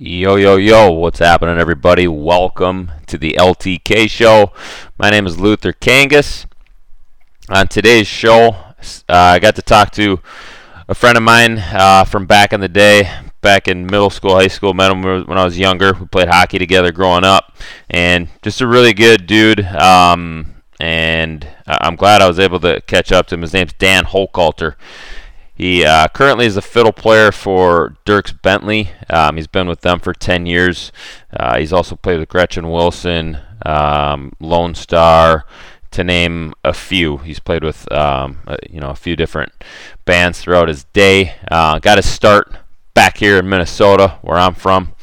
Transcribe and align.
Yo, 0.00 0.36
yo, 0.36 0.54
yo, 0.54 0.92
what's 0.92 1.18
happening, 1.18 1.58
everybody? 1.58 2.06
Welcome 2.06 2.92
to 3.08 3.18
the 3.18 3.32
LTK 3.36 4.08
show. 4.08 4.52
My 4.96 5.10
name 5.10 5.26
is 5.26 5.40
Luther 5.40 5.72
Kangas. 5.72 6.46
On 7.48 7.66
today's 7.66 8.06
show, 8.06 8.50
uh, 8.50 8.72
I 9.08 9.40
got 9.40 9.56
to 9.56 9.62
talk 9.62 9.90
to 9.94 10.20
a 10.86 10.94
friend 10.94 11.16
of 11.16 11.24
mine 11.24 11.58
uh, 11.58 12.04
from 12.04 12.26
back 12.26 12.52
in 12.52 12.60
the 12.60 12.68
day, 12.68 13.10
back 13.40 13.66
in 13.66 13.86
middle 13.86 14.08
school, 14.08 14.36
high 14.36 14.46
school. 14.46 14.72
Met 14.72 14.92
him 14.92 15.02
when 15.02 15.36
I 15.36 15.44
was 15.44 15.58
younger. 15.58 15.92
We 15.94 16.06
played 16.06 16.28
hockey 16.28 16.60
together 16.60 16.92
growing 16.92 17.24
up, 17.24 17.56
and 17.90 18.28
just 18.42 18.60
a 18.60 18.68
really 18.68 18.92
good 18.92 19.26
dude. 19.26 19.66
Um, 19.66 20.62
and 20.78 21.44
I'm 21.66 21.96
glad 21.96 22.22
I 22.22 22.28
was 22.28 22.38
able 22.38 22.60
to 22.60 22.80
catch 22.82 23.10
up 23.10 23.26
to 23.26 23.34
him. 23.34 23.42
His 23.42 23.52
name's 23.52 23.72
Dan 23.72 24.04
Hochhalter. 24.04 24.76
He 25.58 25.84
uh, 25.84 26.06
currently 26.06 26.46
is 26.46 26.56
a 26.56 26.62
fiddle 26.62 26.92
player 26.92 27.32
for 27.32 27.96
Dierks 28.06 28.32
Bentley. 28.42 28.90
Um, 29.10 29.34
he's 29.34 29.48
been 29.48 29.66
with 29.66 29.80
them 29.80 29.98
for 29.98 30.14
10 30.14 30.46
years. 30.46 30.92
Uh, 31.32 31.58
he's 31.58 31.72
also 31.72 31.96
played 31.96 32.20
with 32.20 32.28
Gretchen 32.28 32.70
Wilson, 32.70 33.38
um, 33.66 34.32
Lonestar, 34.40 35.42
to 35.90 36.04
name 36.04 36.54
a 36.62 36.72
few. 36.72 37.16
He's 37.18 37.40
played 37.40 37.64
with 37.64 37.90
um, 37.90 38.38
uh, 38.46 38.56
you 38.70 38.78
know 38.78 38.90
a 38.90 38.94
few 38.94 39.16
different 39.16 39.52
bands 40.04 40.40
throughout 40.40 40.68
his 40.68 40.84
day. 40.84 41.34
Uh, 41.50 41.80
got 41.80 41.98
his 41.98 42.08
start 42.08 42.52
back 42.94 43.18
here 43.18 43.38
in 43.38 43.48
Minnesota, 43.48 44.18
where 44.22 44.38
I'm 44.38 44.54
from, 44.54 44.94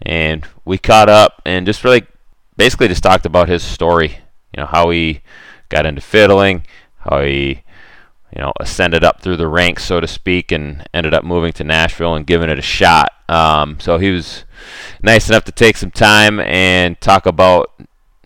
and 0.00 0.46
we 0.64 0.78
caught 0.78 1.08
up 1.08 1.42
and 1.44 1.66
just 1.66 1.82
really 1.82 2.06
basically 2.56 2.86
just 2.86 3.02
talked 3.02 3.26
about 3.26 3.48
his 3.48 3.64
story. 3.64 4.18
You 4.56 4.62
know 4.62 4.66
how 4.66 4.90
he 4.90 5.22
got 5.70 5.86
into 5.86 6.02
fiddling, 6.02 6.64
how 6.98 7.22
he 7.22 7.64
you 8.34 8.42
know, 8.42 8.52
ascended 8.58 9.04
up 9.04 9.20
through 9.20 9.36
the 9.36 9.46
ranks, 9.46 9.84
so 9.84 10.00
to 10.00 10.08
speak, 10.08 10.50
and 10.50 10.86
ended 10.92 11.14
up 11.14 11.24
moving 11.24 11.52
to 11.52 11.64
Nashville 11.64 12.14
and 12.14 12.26
giving 12.26 12.50
it 12.50 12.58
a 12.58 12.62
shot. 12.62 13.12
Um, 13.28 13.78
so 13.78 13.98
he 13.98 14.10
was 14.10 14.44
nice 15.02 15.28
enough 15.28 15.44
to 15.44 15.52
take 15.52 15.76
some 15.76 15.90
time 15.90 16.40
and 16.40 17.00
talk 17.00 17.26
about 17.26 17.72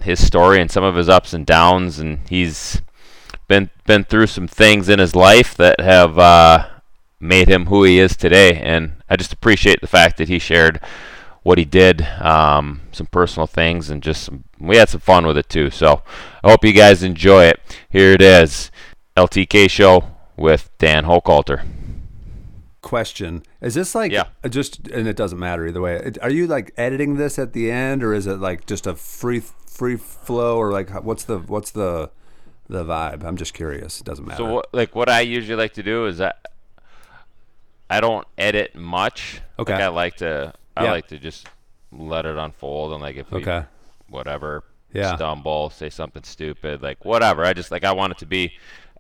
his 0.01 0.25
story 0.25 0.61
and 0.61 0.71
some 0.71 0.85
of 0.85 0.97
his 0.97 1.09
ups 1.09 1.35
and 1.35 1.45
downs, 1.45 1.99
and 1.99 2.21
he's 2.29 2.81
been 3.49 3.71
been 3.87 4.05
through 4.05 4.27
some 4.29 4.49
things 4.49 4.89
in 4.89 4.99
his 4.99 5.15
life 5.15 5.55
that 5.57 5.81
have 5.81 6.19
uh, 6.19 6.69
made 7.21 7.49
him 7.49 7.67
who 7.67 7.85
he 7.85 7.99
is 7.99 8.17
today. 8.17 8.55
And 8.57 8.93
I 9.09 9.17
just 9.17 9.33
appreciate 9.33 9.81
the 9.81 9.87
fact 9.87 10.17
that 10.19 10.29
he 10.29 10.39
shared 10.39 10.81
what 11.43 11.59
he 11.59 11.65
did, 11.65 12.03
um, 12.21 12.83
some 12.93 13.07
personal 13.07 13.47
things, 13.47 13.89
and 13.91 14.03
just 14.03 14.25
some, 14.25 14.45
we 14.59 14.77
had 14.77 14.89
some 14.89 15.01
fun 15.01 15.27
with 15.27 15.39
it 15.39 15.49
too. 15.49 15.71
So 15.71 16.03
I 16.43 16.51
hope 16.51 16.65
you 16.65 16.73
guys 16.73 17.03
enjoy 17.03 17.45
it. 17.45 17.61
Here 17.91 18.13
it 18.13 18.23
is. 18.23 18.71
LTK 19.19 19.69
show 19.69 20.05
with 20.37 20.71
Dan 20.79 21.05
Hochhalter. 21.05 21.67
Question: 22.81 23.43
Is 23.61 23.75
this 23.75 23.95
like 23.95 24.13
Yeah. 24.13 24.25
Uh, 24.45 24.49
just 24.49 24.87
and 24.89 25.09
it 25.09 25.17
doesn't 25.17 25.39
matter 25.39 25.67
either 25.67 25.81
way? 25.81 26.13
Are 26.23 26.31
you 26.31 26.47
like 26.47 26.73
editing 26.77 27.17
this 27.17 27.39
at 27.39 27.53
the 27.53 27.71
end, 27.71 28.05
or 28.05 28.15
is 28.15 28.27
it 28.29 28.39
like 28.39 28.67
just 28.67 28.87
a 28.87 28.95
free 28.95 29.41
free 29.41 29.97
flow, 29.97 30.57
or 30.57 30.71
like 30.73 30.91
what's 31.03 31.25
the 31.25 31.39
what's 31.41 31.73
the 31.73 32.11
the 32.69 32.85
vibe? 32.85 33.25
I'm 33.25 33.37
just 33.37 33.53
curious. 33.53 34.01
It 34.01 34.05
doesn't 34.07 34.25
matter. 34.25 34.45
So 34.45 34.55
what, 34.55 34.69
like 34.73 34.95
what 34.95 35.09
I 35.09 35.21
usually 35.21 35.57
like 35.57 35.75
to 35.75 35.83
do 35.83 36.07
is 36.07 36.21
I 36.21 36.33
I 37.91 38.01
don't 38.01 38.27
edit 38.39 38.77
much. 38.77 39.41
Okay. 39.59 39.73
Like 39.75 39.83
I 39.83 39.89
like 39.89 40.17
to 40.19 40.53
I 40.77 40.85
Yeah. 40.85 40.93
like 40.93 41.09
to 41.09 41.19
just 41.19 41.49
let 41.91 42.27
it 42.27 42.37
unfold 42.37 42.93
and 42.93 43.03
like 43.03 43.17
if 43.17 43.31
we 43.33 43.41
Okay. 43.41 43.65
whatever 44.09 44.63
Yeah. 44.93 45.17
stumble, 45.17 45.71
say 45.71 45.91
something 45.91 46.23
stupid, 46.23 46.81
like 46.83 47.05
whatever. 47.05 47.45
I 47.45 47.55
just 47.55 47.71
like 47.73 47.85
I 47.85 47.93
want 47.93 48.13
it 48.13 48.19
to 48.19 48.27
be 48.27 48.53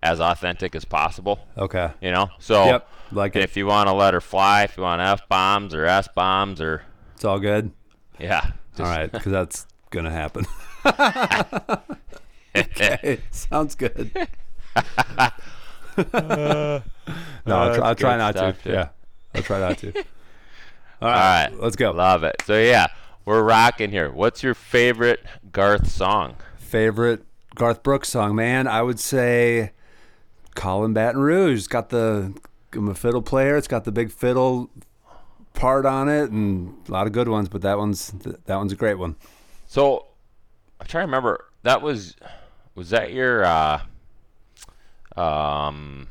as 0.02 0.20
authentic 0.20 0.74
as 0.76 0.84
possible. 0.84 1.40
Okay. 1.56 1.90
You 2.00 2.12
know? 2.12 2.28
So 2.38 2.64
Yep. 2.66 2.88
Like 3.10 3.36
if 3.36 3.56
you 3.56 3.66
want 3.66 3.88
to 3.88 3.94
let 3.94 4.12
her 4.14 4.20
fly, 4.20 4.64
if 4.64 4.76
you 4.76 4.82
want 4.82 5.00
F 5.00 5.26
bombs 5.28 5.74
or 5.74 5.86
S 5.86 6.08
bombs 6.14 6.60
or 6.60 6.82
It's 7.14 7.24
all 7.24 7.38
good. 7.40 7.72
yeah. 8.18 8.40
All 8.44 8.52
just- 8.76 8.80
right, 8.98 9.10
because 9.10 9.32
that's 9.32 9.66
gonna 9.90 10.10
happen. 10.10 10.44
okay, 12.56 13.20
sounds 13.30 13.74
good. 13.74 14.10
no, 16.14 16.82
I'll 17.46 17.74
try, 17.74 17.88
I'll 17.88 17.94
try 17.94 18.16
not 18.16 18.34
to. 18.36 18.54
dude. 18.62 18.72
Yeah, 18.72 18.88
I'll 19.34 19.42
try 19.42 19.58
not 19.58 19.78
to. 19.78 19.92
All 19.96 20.02
All 21.02 21.08
right, 21.08 21.48
right. 21.50 21.60
let's 21.60 21.76
go. 21.76 21.90
Love 21.92 22.24
it. 22.24 22.36
So 22.44 22.58
yeah, 22.58 22.88
we're 23.24 23.42
rocking 23.42 23.90
here. 23.90 24.10
What's 24.10 24.42
your 24.42 24.54
favorite 24.54 25.20
Garth 25.52 25.90
song? 25.90 26.36
Favorite 26.56 27.24
Garth 27.54 27.82
Brooks 27.82 28.08
song, 28.10 28.34
man? 28.34 28.66
I 28.66 28.82
would 28.82 29.00
say 29.00 29.72
Callin' 30.58 30.92
Baton 30.92 31.20
Rouge. 31.20 31.58
It's 31.60 31.66
got 31.68 31.88
the 31.90 32.34
I'm 32.74 32.88
a 32.88 32.94
fiddle 32.94 33.22
player. 33.22 33.56
It's 33.56 33.68
got 33.68 33.84
the 33.84 33.92
big 33.92 34.10
fiddle 34.12 34.68
part 35.54 35.86
on 35.86 36.08
it, 36.08 36.30
and 36.30 36.74
a 36.88 36.92
lot 36.92 37.06
of 37.06 37.12
good 37.12 37.28
ones. 37.28 37.48
But 37.48 37.62
that 37.62 37.78
one's 37.78 38.10
that 38.10 38.56
one's 38.56 38.72
a 38.72 38.76
great 38.76 38.98
one. 38.98 39.16
So 39.66 40.06
I'm 40.80 40.86
trying 40.86 41.02
to 41.02 41.06
remember. 41.06 41.44
That 41.62 41.80
was 41.80 42.16
was 42.74 42.90
that 42.90 43.12
your 43.12 43.44
uh, 43.44 43.80
um 45.16 46.08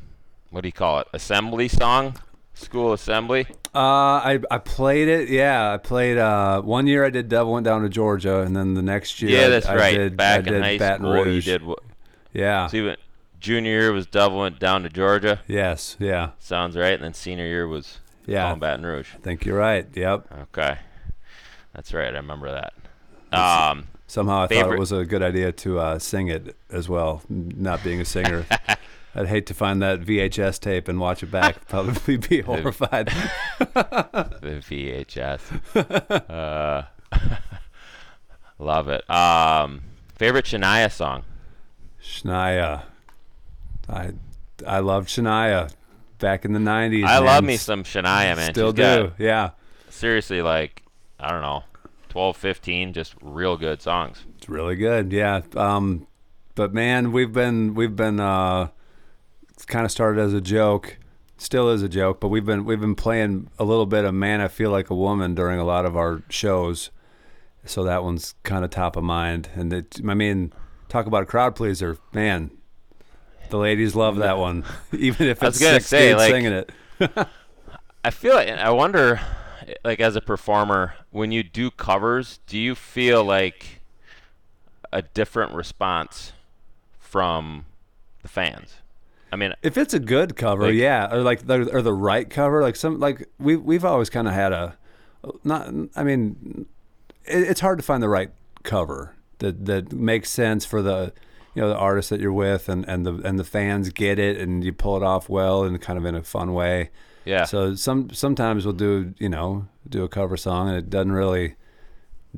what 0.50 0.62
do 0.62 0.68
you 0.68 0.72
call 0.72 1.00
it? 1.00 1.06
Assembly 1.12 1.68
song? 1.68 2.16
School 2.54 2.92
assembly? 2.92 3.46
Uh, 3.74 3.78
I 3.78 4.40
I 4.50 4.58
played 4.58 5.08
it. 5.08 5.28
Yeah, 5.28 5.74
I 5.74 5.76
played. 5.76 6.18
Uh, 6.18 6.60
one 6.62 6.86
year 6.86 7.04
I 7.04 7.10
did 7.10 7.28
Devil 7.28 7.52
Went 7.52 7.64
Down 7.64 7.82
to 7.82 7.88
Georgia, 7.88 8.40
and 8.40 8.56
then 8.56 8.74
the 8.74 8.82
next 8.82 9.22
year, 9.22 9.30
Yeah, 9.42 9.48
that's 9.48 9.66
I 9.66 9.76
right. 9.76 9.96
Did, 9.96 10.16
Back 10.16 10.46
I 10.46 10.48
in 10.48 10.52
did 10.54 10.62
high 10.62 10.78
Baton 10.78 11.00
school, 11.06 11.16
you 11.18 11.24
Rouge. 11.24 11.44
did 11.44 11.62
what? 11.62 11.80
Yeah. 12.32 12.66
So 12.66 12.76
you 12.78 12.96
junior 13.40 13.70
year 13.72 13.92
was 13.92 14.06
Devil 14.06 14.38
went 14.38 14.58
down 14.58 14.82
to 14.82 14.88
Georgia. 14.88 15.40
Yes. 15.46 15.96
Yeah. 15.98 16.30
Sounds 16.38 16.76
right. 16.76 16.94
And 16.94 17.02
then 17.04 17.14
senior 17.14 17.46
year 17.46 17.66
was 17.66 17.98
Yeah. 18.26 18.42
Callin' 18.44 18.58
Baton 18.60 18.86
Rouge. 18.86 19.10
I 19.14 19.18
think 19.18 19.44
you're 19.44 19.58
right. 19.58 19.86
Yep. 19.94 20.26
Okay, 20.42 20.78
that's 21.74 21.92
right. 21.94 22.12
I 22.14 22.18
remember 22.18 22.50
that. 22.52 22.72
Um, 23.36 23.88
Somehow 24.06 24.40
I 24.42 24.46
thought 24.46 24.72
it 24.72 24.78
was 24.78 24.90
a 24.92 25.04
good 25.04 25.22
idea 25.22 25.52
to 25.52 25.78
uh, 25.78 25.98
sing 25.98 26.28
it 26.28 26.56
as 26.70 26.88
well. 26.88 27.22
Not 27.28 27.84
being 27.84 28.00
a 28.00 28.04
singer, 28.06 28.46
I'd 29.14 29.26
hate 29.28 29.46
to 29.46 29.54
find 29.54 29.82
that 29.82 30.00
VHS 30.00 30.60
tape 30.60 30.88
and 30.88 30.98
watch 30.98 31.22
it 31.22 31.30
back. 31.30 31.66
Probably 31.68 32.16
be 32.16 32.40
horrified. 32.40 33.08
the 33.58 34.62
VHS. 34.66 35.40
uh, 36.30 36.82
love 38.58 38.88
it. 38.88 39.08
Um, 39.10 39.82
favorite 40.16 40.46
Shania 40.46 40.90
song? 40.90 41.24
Shania. 42.02 42.84
I 43.88 44.12
I 44.66 44.80
loved 44.80 45.08
Shania 45.08 45.70
back 46.18 46.44
in 46.44 46.52
the 46.52 46.58
'90s. 46.60 47.04
I 47.04 47.18
love 47.18 47.44
me 47.44 47.56
some 47.56 47.84
Shania, 47.84 48.36
man. 48.36 48.52
Still 48.52 48.68
She's 48.70 48.74
do. 48.76 49.06
got, 49.08 49.20
Yeah. 49.20 49.50
seriously, 49.90 50.42
like, 50.42 50.82
I 51.20 51.30
don't 51.30 51.42
know, 51.42 51.64
12, 52.08 52.36
15, 52.36 52.92
just 52.92 53.14
real 53.22 53.56
good 53.56 53.80
songs. 53.82 54.24
It's 54.36 54.48
really 54.48 54.76
good, 54.76 55.12
yeah. 55.12 55.42
Um, 55.56 56.06
but 56.54 56.74
man, 56.74 57.12
we've 57.12 57.32
been 57.32 57.74
we've 57.74 57.94
been 57.94 58.18
uh, 58.20 58.68
it's 59.50 59.64
kind 59.64 59.84
of 59.84 59.90
started 59.92 60.20
as 60.20 60.32
a 60.34 60.40
joke, 60.40 60.98
still 61.36 61.68
is 61.70 61.82
a 61.82 61.88
joke, 61.88 62.20
but 62.20 62.28
we've 62.28 62.44
been 62.44 62.64
we've 62.64 62.80
been 62.80 62.94
playing 62.96 63.48
a 63.58 63.64
little 63.64 63.86
bit 63.86 64.04
of 64.04 64.12
"Man, 64.14 64.40
I 64.40 64.48
Feel 64.48 64.70
Like 64.70 64.90
a 64.90 64.94
Woman" 64.94 65.34
during 65.34 65.60
a 65.60 65.64
lot 65.64 65.84
of 65.86 65.96
our 65.96 66.22
shows, 66.28 66.90
so 67.64 67.84
that 67.84 68.02
one's 68.02 68.34
kind 68.42 68.64
of 68.64 68.70
top 68.70 68.96
of 68.96 69.04
mind. 69.04 69.48
And 69.54 69.72
it, 69.72 70.00
I 70.06 70.14
mean, 70.14 70.52
talk 70.88 71.06
about 71.06 71.22
a 71.22 71.26
crowd 71.26 71.54
pleaser, 71.54 71.96
man. 72.12 72.50
The 73.50 73.58
ladies 73.58 73.94
love 73.94 74.16
that 74.16 74.38
one, 74.38 74.64
even 74.92 75.26
if 75.28 75.42
it's 75.42 75.58
six 75.58 75.86
say, 75.86 76.14
like- 76.14 76.30
singing 76.30 76.52
it. 76.52 76.72
I 78.04 78.10
feel 78.10 78.34
like, 78.34 78.48
I 78.48 78.70
wonder, 78.70 79.20
like, 79.84 80.00
as 80.00 80.16
a 80.16 80.20
performer, 80.20 80.94
when 81.10 81.32
you 81.32 81.42
do 81.42 81.70
covers, 81.70 82.38
do 82.46 82.56
you 82.58 82.74
feel 82.74 83.24
like 83.24 83.80
a 84.92 85.02
different 85.02 85.52
response 85.52 86.32
from 86.98 87.66
the 88.22 88.28
fans? 88.28 88.76
I 89.32 89.36
mean, 89.36 89.52
If 89.62 89.76
it's 89.76 89.92
a 89.92 89.98
good 89.98 90.36
cover, 90.36 90.66
Like- 90.66 90.74
yeah, 90.74 91.12
or 91.12 91.22
like 91.22 91.46
the 91.46 91.68
or 91.74 91.82
the 91.82 91.92
right 91.92 92.28
cover, 92.30 92.62
like 92.62 92.76
some 92.76 92.98
like 92.98 93.28
we 93.38 93.56
we've 93.56 93.84
always 93.84 94.08
kind 94.08 94.26
of 94.26 94.32
had 94.34 94.52
a 94.52 94.76
not. 95.44 95.68
I 95.94 96.02
mean, 96.02 96.64
it, 97.26 97.42
it's 97.50 97.60
hard 97.60 97.78
to 97.78 97.84
find 97.84 98.02
the 98.02 98.08
right 98.08 98.30
cover 98.62 99.14
that 99.40 99.66
that 99.66 99.92
makes 99.92 100.30
sense 100.30 100.64
for 100.64 100.80
the 100.80 101.12
you 101.58 101.64
know 101.64 101.70
the 101.70 101.76
artist 101.76 102.10
that 102.10 102.20
you're 102.20 102.32
with 102.32 102.68
and 102.68 102.88
and 102.88 103.04
the 103.04 103.14
and 103.24 103.36
the 103.36 103.42
fans 103.44 103.90
get 103.90 104.18
it 104.20 104.36
and 104.36 104.62
you 104.62 104.72
pull 104.72 104.96
it 104.96 105.02
off 105.02 105.28
well 105.28 105.64
and 105.64 105.80
kind 105.80 105.98
of 105.98 106.04
in 106.04 106.14
a 106.14 106.22
fun 106.22 106.54
way. 106.54 106.90
yeah. 107.24 107.44
So 107.44 107.74
some 107.74 108.10
sometimes 108.10 108.64
we'll 108.64 108.74
do 108.74 109.12
you 109.18 109.28
know 109.28 109.66
do 109.88 110.04
a 110.04 110.08
cover 110.08 110.36
song 110.36 110.68
and 110.68 110.76
it 110.78 110.88
doesn't 110.88 111.10
really 111.10 111.56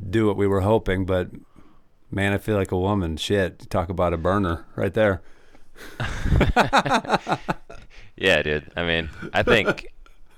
do 0.09 0.27
what 0.27 0.39
we 0.39 0.47
were 0.47 0.63
hoping, 0.63 1.05
but 1.05 1.29
man, 2.11 2.33
I 2.33 2.39
feel 2.39 2.57
like 2.57 2.73
a 2.73 2.79
woman. 2.79 3.19
Shit, 3.19 3.69
talk 3.69 3.91
about 3.91 4.15
a 4.15 4.17
burner 4.17 4.65
right 4.75 4.95
there. 4.95 5.21
Yeah, 8.21 8.43
dude. 8.43 8.71
I 8.77 8.85
mean, 8.85 9.09
I 9.33 9.43
think, 9.43 9.87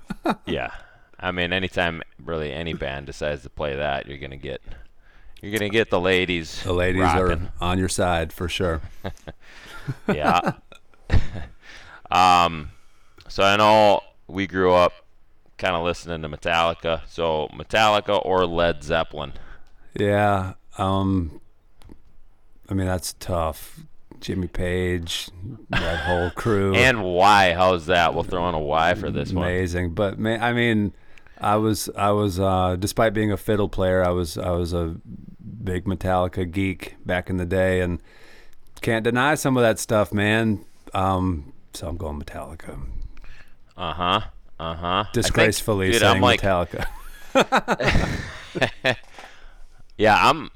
yeah. 0.45 0.71
I 1.19 1.31
mean, 1.31 1.51
anytime 1.51 2.01
really 2.23 2.51
any 2.51 2.73
band 2.73 3.07
decides 3.07 3.43
to 3.43 3.49
play 3.49 3.75
that, 3.75 4.07
you're 4.07 4.17
gonna 4.17 4.37
get, 4.37 4.61
you're 5.43 5.51
gonna 5.51 5.69
get 5.69 5.89
the 5.89 5.99
ladies. 5.99 6.63
The 6.63 6.71
ladies 6.71 7.01
rocking. 7.01 7.49
are 7.59 7.67
on 7.67 7.77
your 7.77 7.89
side 7.89 8.31
for 8.31 8.47
sure. 8.47 8.81
yeah. 10.07 10.53
um, 12.11 12.71
so 13.27 13.43
I 13.43 13.57
know 13.57 13.99
we 14.27 14.47
grew 14.47 14.71
up 14.71 14.93
kind 15.57 15.75
of 15.75 15.83
listening 15.83 16.21
to 16.21 16.29
Metallica. 16.29 17.01
So 17.09 17.49
Metallica 17.53 18.25
or 18.25 18.45
Led 18.45 18.83
Zeppelin. 18.83 19.33
Yeah. 19.93 20.53
Um, 20.77 21.41
I 22.69 22.73
mean, 22.73 22.87
that's 22.87 23.11
tough. 23.19 23.81
Jimmy 24.21 24.47
Page, 24.47 25.29
that 25.71 25.99
whole 26.05 26.29
crew. 26.29 26.73
And 26.75 27.03
why? 27.03 27.53
How's 27.53 27.87
that? 27.87 28.13
We'll 28.13 28.23
throw 28.23 28.47
in 28.47 28.55
a 28.55 28.59
why 28.59 28.93
for 28.93 29.11
this 29.11 29.33
one. 29.33 29.43
amazing. 29.43 29.93
But 29.93 30.17
man, 30.17 30.41
I 30.41 30.53
mean, 30.53 30.93
I 31.43 31.55
was 31.57 31.89
I 31.95 32.11
was 32.11 32.39
uh, 32.39 32.75
despite 32.79 33.13
being 33.13 33.31
a 33.31 33.37
fiddle 33.37 33.69
player, 33.69 34.03
I 34.03 34.09
was 34.09 34.37
I 34.37 34.51
was 34.51 34.73
a 34.73 34.95
big 35.63 35.85
Metallica 35.85 36.49
geek 36.49 36.95
back 37.05 37.29
in 37.29 37.37
the 37.37 37.45
day, 37.45 37.81
and 37.81 38.01
can't 38.81 39.03
deny 39.03 39.35
some 39.35 39.55
of 39.57 39.63
that 39.63 39.79
stuff, 39.79 40.13
man. 40.13 40.65
Um, 40.93 41.53
so 41.73 41.87
I'm 41.87 41.97
going 41.97 42.21
Metallica. 42.21 42.79
Uh 43.77 43.93
huh. 43.93 44.21
Uh 44.59 44.75
huh. 44.75 45.03
Disgracefully 45.13 45.91
dude, 45.91 46.01
saying 46.01 46.15
I'm 46.15 46.21
like, 46.21 46.41
Metallica. 46.41 46.85
yeah, 49.97 50.17
I'm 50.29 50.49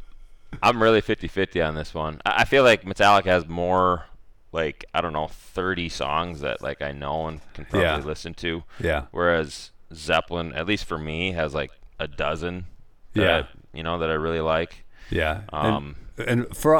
I'm 0.62 0.81
really 0.81 1.01
50-50 1.01 1.68
on 1.68 1.75
this 1.75 1.94
one. 1.94 2.22
I 2.25 2.42
I 2.42 2.45
feel 2.45 2.63
like 2.63 2.83
Metallica 2.83 3.25
has 3.25 3.48
more 3.48 4.06
like 4.51 4.86
I 4.94 5.01
don't 5.01 5.13
know 5.13 5.28
30 5.28 5.90
songs 5.90 6.40
that 6.42 6.62
like 6.62 6.81
I 6.81 6.92
know 6.92 7.28
and 7.28 7.42
can 7.54 7.66
probably 7.66 7.81
Yeah. 7.88 7.98
listen 7.98 8.33
to. 8.36 8.63
Yeah. 8.80 9.06
Whereas 9.12 9.72
Zeppelin, 9.94 10.54
at 10.54 10.66
least 10.68 10.86
for 10.86 10.98
me, 10.98 11.31
has 11.31 11.54
like 11.54 11.72
a 12.00 12.07
dozen. 12.07 12.66
That 13.13 13.22
Yeah. 13.22 13.38
I- 13.39 13.48
you 13.74 13.84
know 13.84 14.00
that 14.00 14.10
I 14.10 14.13
really 14.13 14.42
like. 14.42 14.86
Yeah. 15.10 15.42
Um, 15.54 15.95
and, 16.18 16.28
and 16.45 16.57
for 16.57 16.78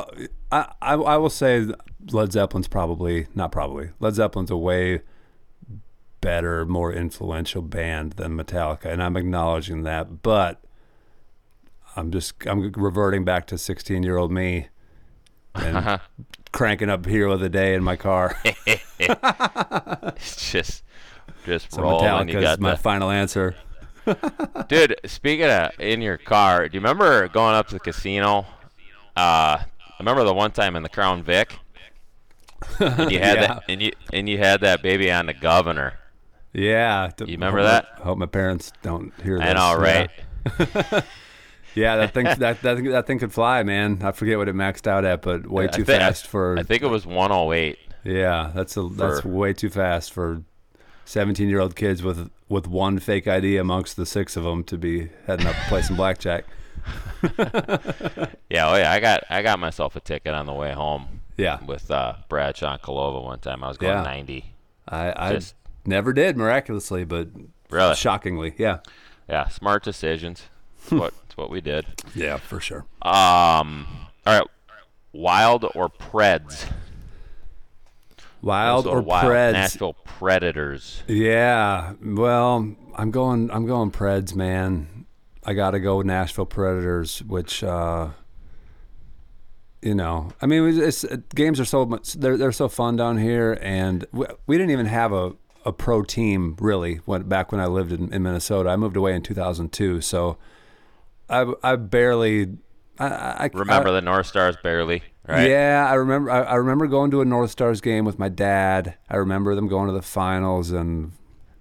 I, 0.52 0.74
I 0.82 0.94
I 0.96 1.18
will 1.18 1.30
say 1.30 1.68
Led 2.12 2.32
Zeppelin's 2.32 2.68
probably 2.68 3.28
not 3.36 3.52
probably 3.52 3.92
Led 4.00 4.16
Zeppelin's 4.16 4.50
a 4.52 4.58
way 4.58 5.02
better, 6.22 6.66
more 6.66 6.92
influential 6.92 7.62
band 7.62 8.14
than 8.14 8.36
Metallica, 8.36 8.86
and 8.86 9.04
I'm 9.04 9.16
acknowledging 9.16 9.84
that. 9.84 10.24
But 10.24 10.62
I'm 11.96 12.10
just 12.12 12.34
I'm 12.48 12.72
reverting 12.72 13.24
back 13.24 13.46
to 13.48 13.58
16 13.58 14.02
year 14.04 14.18
old 14.18 14.32
me 14.32 14.68
and 15.54 16.00
cranking 16.52 16.90
up 16.90 17.06
Hero 17.06 17.32
of 17.34 17.40
the 17.40 17.50
Day 17.50 17.76
in 17.76 17.84
my 17.84 17.96
car. 17.96 18.36
It's 19.00 20.52
just 20.52 20.84
just 21.48 21.72
So. 21.74 21.82
You 21.82 21.88
Metallica's 22.06 22.42
got 22.44 22.60
my 22.60 22.72
the 22.72 22.78
final 22.78 23.10
answer. 23.10 23.56
Dude, 24.70 24.96
speaking 25.06 25.48
of 25.50 25.72
in 25.80 26.02
your 26.02 26.18
car, 26.18 26.68
do 26.70 26.76
you 26.76 26.80
remember 26.82 27.28
going 27.30 27.56
up 27.56 27.68
to 27.70 27.74
the 27.74 27.80
casino? 27.80 28.46
Uh, 29.16 29.58
I 29.60 29.66
remember 30.00 30.24
the 30.24 30.34
one 30.34 30.52
time 30.52 30.76
in 30.76 30.84
the 30.84 30.90
Crown 30.90 31.24
Vic, 31.24 31.58
and 32.80 33.12
you 33.12 33.20
had 33.20 33.38
Yeah. 33.38 33.48
that, 33.48 33.64
and 33.68 33.82
you 33.82 33.92
and 34.14 34.30
you 34.30 34.38
had 34.38 34.62
that 34.62 34.82
baby 34.82 35.12
on 35.12 35.26
the 35.26 35.34
governor. 35.34 35.94
Yeah, 36.54 37.12
You 37.20 37.26
remember 37.34 37.60
hope 37.60 37.68
that? 37.68 38.00
My, 38.00 38.06
hope 38.06 38.18
my 38.20 38.26
parents 38.26 38.72
don't 38.82 39.12
hear 39.22 39.38
this. 39.40 39.48
I 39.48 39.54
know, 39.54 39.84
Yeah. 39.84 40.08
right? 40.96 41.04
Yeah, 41.76 41.96
that 41.98 42.14
thing 42.14 42.24
that, 42.26 42.40
that 42.40 42.62
thing 42.78 42.86
that 42.86 43.06
thing 43.08 43.20
could 43.20 43.34
fly, 43.34 43.64
man. 43.64 44.00
I 44.02 44.12
forget 44.12 44.38
what 44.38 44.48
it 44.48 44.56
maxed 44.56 44.88
out 44.88 45.04
at, 45.06 45.22
but 45.22 45.48
way 45.48 45.66
I 45.66 45.68
too 45.68 45.84
thi- 45.84 45.96
I- 45.96 46.00
fast 46.00 46.28
for. 46.28 46.58
I 46.58 46.64
think 46.64 46.82
it 46.84 46.88
was 46.88 47.06
108. 47.06 47.78
yeah, 48.04 48.52
that's 48.56 48.78
a 48.78 48.84
that's 48.88 49.22
for- 49.22 49.28
way 49.30 49.54
too 49.54 49.70
fast 49.70 50.14
for 50.14 50.42
seventeen-year-old 51.08 51.76
kids 51.76 52.04
with 52.04 52.30
with 52.50 52.68
one 52.68 53.00
fake 53.00 53.28
ID 53.28 53.58
amongst 53.58 53.96
the 53.98 54.06
six 54.06 54.36
of 54.38 54.44
them 54.44 54.64
to 54.66 54.78
be 54.78 55.10
heading 55.26 55.48
up 55.48 55.56
to 55.56 55.62
play 55.70 55.82
some 55.82 55.96
blackjack. 55.96 56.46
Yeah, 58.50 58.70
oh 58.72 58.76
yeah, 58.78 58.92
I 58.94 59.00
got 59.02 59.24
I 59.30 59.42
got 59.42 59.60
myself 59.60 59.96
a 59.98 60.00
ticket 60.00 60.34
on 60.34 60.46
the 60.46 60.54
way 60.54 60.72
home 60.72 61.20
Yeah, 61.36 61.62
with 61.66 61.92
uh, 61.92 62.14
Bradshaw 62.30 62.72
and 62.74 62.82
Kalova 62.82 63.22
one 63.22 63.40
time. 63.40 63.62
I 63.64 63.68
was 63.68 63.78
going 63.78 63.94
Yeah. 63.98 64.04
90. 64.04 64.46
I 64.88 65.14
I 65.30 65.34
Just- 65.34 65.56
never 65.86 66.14
did 66.14 66.38
miraculously, 66.38 67.04
but 67.04 67.28
Really? 67.70 67.96
shockingly, 67.96 68.54
yeah, 68.58 68.80
Yeah, 69.28 69.50
smart 69.50 69.84
decisions. 69.84 70.44
It's 70.82 70.92
what 70.92 71.14
it's 71.26 71.36
what 71.36 71.50
we 71.50 71.60
did. 71.60 71.86
yeah, 72.16 72.38
for 72.38 72.62
sure. 72.62 72.86
Um, 73.02 73.86
all 74.26 74.40
right, 74.40 74.48
Wild 75.12 75.66
or 75.76 75.90
Preds? 75.90 76.72
Wild 78.42 78.88
or 78.88 79.02
Wild. 79.02 79.32
Preds? 79.32 79.54
Nashville 79.54 79.94
Predators. 80.06 81.04
Yeah, 81.08 81.94
well, 82.04 82.76
I'm 82.96 83.12
going. 83.12 83.52
I'm 83.52 83.66
going 83.66 83.92
Preds, 83.92 84.36
man. 84.36 85.06
I 85.44 85.54
got 85.54 85.72
to 85.72 85.80
go 85.80 85.98
with 85.98 86.08
Nashville 86.08 86.46
Predators, 86.46 87.24
which, 87.24 87.64
uh, 87.64 88.10
you 89.82 89.96
know, 89.96 90.32
I 90.42 90.46
mean, 90.46 90.78
it's, 90.78 91.06
it's, 91.06 91.24
games 91.34 91.58
are 91.60 91.66
so 91.66 91.86
much. 91.86 92.14
They're 92.14 92.36
they're 92.36 92.52
so 92.52 92.68
fun 92.68 92.98
down 92.98 93.18
here, 93.18 93.58
and 93.62 94.06
we, 94.12 94.26
we 94.46 94.58
didn't 94.58 94.72
even 94.72 94.88
have 94.88 95.14
a, 95.14 95.34
a 95.66 95.72
pro 95.72 96.04
team 96.04 96.58
really. 96.60 96.96
When 97.06 97.24
back 97.24 97.52
when 97.54 97.62
I 97.62 97.68
lived 97.68 97.94
in, 97.94 98.14
in 98.14 98.24
Minnesota, 98.24 98.70
I 98.70 98.76
moved 98.76 98.98
away 98.98 99.16
in 99.16 99.22
2002, 99.22 100.02
so 100.02 100.38
I 101.30 101.54
I 101.64 101.76
barely. 101.78 102.58
I, 103.00 103.06
I 103.46 103.50
Remember 103.54 103.90
I, 103.90 103.92
the 103.94 104.02
North 104.02 104.26
Stars 104.28 104.56
barely, 104.64 105.04
right? 105.28 105.50
yeah, 105.50 105.88
I 105.90 105.94
remember. 105.96 106.32
I, 106.32 106.42
I 106.44 106.56
remember 106.56 106.88
going 106.88 107.12
to 107.12 107.22
a 107.22 107.26
North 107.26 107.52
Stars 107.52 107.82
game 107.82 108.06
with 108.06 108.18
my 108.20 108.30
dad. 108.30 108.96
I 109.10 109.18
remember 109.18 109.54
them 109.56 109.68
going 109.68 109.88
to 109.88 109.94
the 109.94 110.02
finals 110.02 110.72
in 110.72 111.12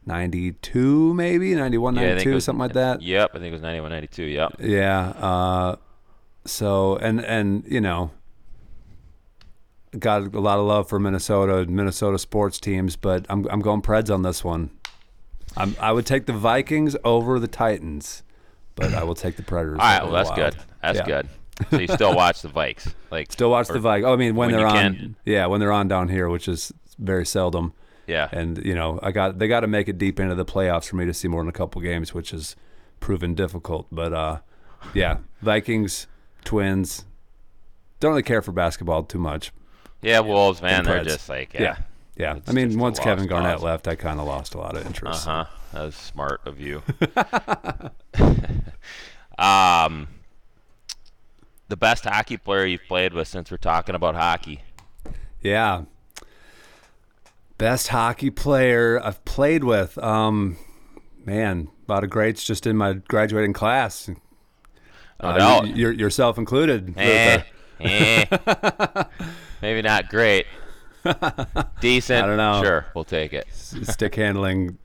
'92, 0.06 1.15
maybe 1.15 1.55
'91, 1.55 1.94
Yeah, 1.97 2.00
I 2.00 2.05
think 2.05 2.12
it 2.12 2.15
'92, 2.17 2.35
was- 2.35 2.44
something 2.44 2.61
like 2.61 2.73
that. 2.75 3.03
Yep, 3.03 3.31
I 3.35 3.38
think 3.38 3.49
it 3.49 3.53
was 3.53 3.62
91, 3.62 3.91
92. 3.91 4.23
Yep. 4.25 4.53
Yeah. 4.61 5.00
Uh, 5.11 5.77
so 6.44 6.97
and 6.97 7.25
and 7.25 7.65
you 7.67 7.81
know, 7.81 8.11
got 9.99 10.23
a 10.35 10.41
lot 10.41 10.59
of 10.59 10.67
love 10.67 10.88
for 10.88 10.99
Minnesota, 10.99 11.67
Minnesota 11.71 12.19
sports 12.19 12.59
teams, 12.61 12.97
but 12.97 13.27
I'm 13.29 13.47
I'm 13.50 13.61
going 13.61 13.83
Preds 13.83 14.12
on 14.12 14.23
this 14.23 14.44
one. 14.44 14.71
I'm, 15.56 15.75
I 15.81 15.93
would 15.93 16.05
take 16.05 16.27
the 16.27 16.35
Vikings 16.35 16.97
over 17.03 17.38
the 17.41 17.49
Titans, 17.49 18.23
but 18.76 18.94
I 18.94 19.02
will 19.02 19.14
take 19.17 19.34
the 19.37 19.43
Predators. 19.43 19.78
All 19.81 19.84
right, 19.87 20.02
well 20.05 20.12
that's 20.12 20.28
Wild. 20.31 20.55
good. 20.55 20.56
That's 20.82 20.99
Yeah. 20.99 21.05
good. 21.06 21.28
So 21.70 21.78
you 21.81 21.88
still 21.88 22.14
watch 22.14 22.43
the 22.43 22.49
Vikes, 22.49 22.93
like 23.11 23.32
Still 23.32 23.50
watch 23.50 23.69
the 23.69 23.78
Vikings. 23.81 24.06
Oh, 24.06 24.12
I 24.12 24.17
mean, 24.17 24.34
when, 24.37 24.50
when 24.50 24.58
they're 24.58 24.67
on, 24.67 24.75
can. 24.94 25.17
yeah, 25.25 25.46
when 25.46 25.58
they're 25.58 25.73
on 25.73 25.88
down 25.88 26.08
here, 26.08 26.28
which 26.28 26.49
is 26.49 26.70
very 26.99 27.25
seldom. 27.25 27.73
Yeah, 28.06 28.28
And 28.31 28.62
you 28.64 28.75
know, 28.75 29.00
I 29.02 29.11
got 29.11 29.38
they 29.38 29.49
got 29.49 29.61
to 29.61 29.67
make 29.67 29.88
it 29.88 29.96
deep 29.99 30.20
into 30.20 30.34
the 30.34 30.44
playoffs 30.44 30.87
for 30.88 30.96
me 30.96 31.06
to 31.06 31.14
see 31.14 31.26
more 31.28 31.40
than 31.40 31.49
a 31.49 31.52
couple 31.52 31.81
games, 31.81 32.12
which 32.14 32.31
has 32.31 32.55
proven 33.00 33.34
difficult. 33.34 33.87
But 33.90 34.12
uh, 34.12 34.38
yeah, 34.93 35.17
Vikings, 35.40 36.06
Twins. 36.44 37.05
Don't 38.00 38.11
really 38.11 38.23
care 38.23 38.43
for 38.43 38.52
basketball 38.52 39.02
too 39.05 39.19
much. 39.19 39.50
yeah. 40.02 40.20
Wolves, 40.20 40.61
man, 40.61 40.84
they're 40.84 41.02
just 41.05 41.28
like 41.31 41.55
Yeah, 41.55 41.61
yeah. 42.19 42.34
yeah. 42.34 42.38
I 42.46 42.52
mean, 42.52 42.78
once 42.78 43.00
Kevin 43.00 43.26
Garnett 43.26 43.55
cause. 43.55 43.62
left, 43.62 43.88
I 43.88 43.94
kind 43.96 44.20
of 44.20 44.26
lost 44.26 44.55
a 44.55 44.58
lot 44.58 44.76
of 44.76 44.84
interest. 44.87 45.26
Uh 45.26 45.44
huh. 45.44 45.50
That 45.72 45.82
was 45.82 45.94
smart 45.94 46.40
of 46.46 46.58
you. 46.60 46.82
um, 49.38 50.08
the 51.68 51.76
best 51.76 52.04
hockey 52.04 52.37
player 52.37 52.64
you've 52.66 52.85
played 52.88 53.12
with 53.12 53.28
since 53.28 53.50
we're 53.50 53.56
talking 53.58 53.94
about 53.94 54.14
hockey. 54.14 54.62
Yeah. 55.42 55.82
Best 57.58 57.88
hockey 57.88 58.30
player 58.30 59.00
I've 59.02 59.25
played 59.25 59.64
with. 59.64 59.96
Um, 59.99 60.56
man, 61.25 61.68
a 61.88 61.92
lot 61.92 62.04
of 62.04 62.11
greats 62.11 62.44
just 62.44 62.66
in 62.66 62.76
my 62.76 62.94
graduating 62.94 63.52
class. 63.52 64.08
No 64.08 64.16
Uh, 65.30 65.38
doubt. 65.38 65.62
y- 65.64 65.68
your- 65.70 65.92
yourself 65.92 66.37
included. 66.38 66.94
Eh, 66.99 67.42
eh. 67.80 68.25
Maybe 69.62 69.82
not 69.82 70.08
great. 70.08 70.46
Decent. 71.80 72.25
I 72.25 72.26
don't 72.26 72.37
know. 72.37 72.62
Sure, 72.62 72.87
we'll 72.94 73.04
take 73.04 73.32
it. 73.32 73.46
stick 73.52 74.14
handling 74.16 74.76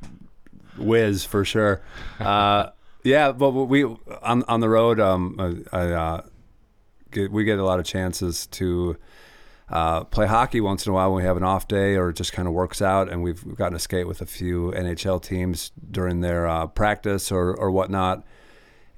whiz 0.78 1.26
for 1.26 1.46
sure. 1.46 1.82
Uh, 2.20 2.70
yeah, 3.04 3.32
but 3.32 3.52
we 3.52 3.84
on 3.84 4.44
on 4.48 4.60
the 4.60 4.70
road. 4.70 5.00
Um, 5.00 5.66
I, 5.72 5.80
uh, 5.92 6.22
get, 7.12 7.32
we 7.32 7.44
get 7.44 7.60
a 7.60 7.64
lot 7.64 7.80
of 7.80 7.86
chances 7.86 8.48
to 8.48 8.98
uh, 9.70 10.04
play 10.06 10.28
hockey 10.28 10.62
once 10.62 10.86
in 10.86 10.92
a 10.92 10.94
while 10.94 11.12
when 11.12 11.24
we 11.24 11.28
have 11.28 11.38
an 11.38 11.44
off 11.44 11.68
day 11.68 11.96
or 11.96 12.10
it 12.10 12.16
just 12.16 12.34
kind 12.34 12.48
of 12.48 12.54
works 12.54 12.82
out. 12.82 13.10
And 13.10 13.24
we've 13.24 13.56
gotten 13.56 13.74
to 13.74 13.80
skate 13.80 14.08
with 14.08 14.22
a 14.22 14.26
few 14.26 14.72
NHL 14.76 15.22
teams 15.22 15.72
during 15.90 16.22
their 16.22 16.48
uh, 16.48 16.68
practice 16.68 17.32
or 17.32 17.54
or 17.56 17.72
whatnot, 17.72 18.24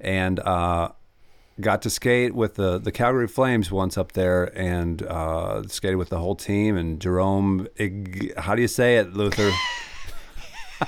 and. 0.00 0.40
Uh, 0.40 0.90
got 1.60 1.82
to 1.82 1.90
skate 1.90 2.34
with 2.34 2.54
the, 2.54 2.78
the 2.78 2.90
Calgary 2.90 3.28
Flames 3.28 3.70
once 3.70 3.96
up 3.96 4.12
there 4.12 4.56
and 4.58 5.02
uh, 5.02 5.62
skated 5.68 5.98
with 5.98 6.08
the 6.08 6.18
whole 6.18 6.34
team. 6.34 6.76
And 6.76 6.98
Jarome, 6.98 7.68
Ig- 7.76 8.36
how 8.36 8.54
do 8.54 8.62
you 8.62 8.68
say 8.68 8.96
it, 8.96 9.14
Luther? 9.14 9.50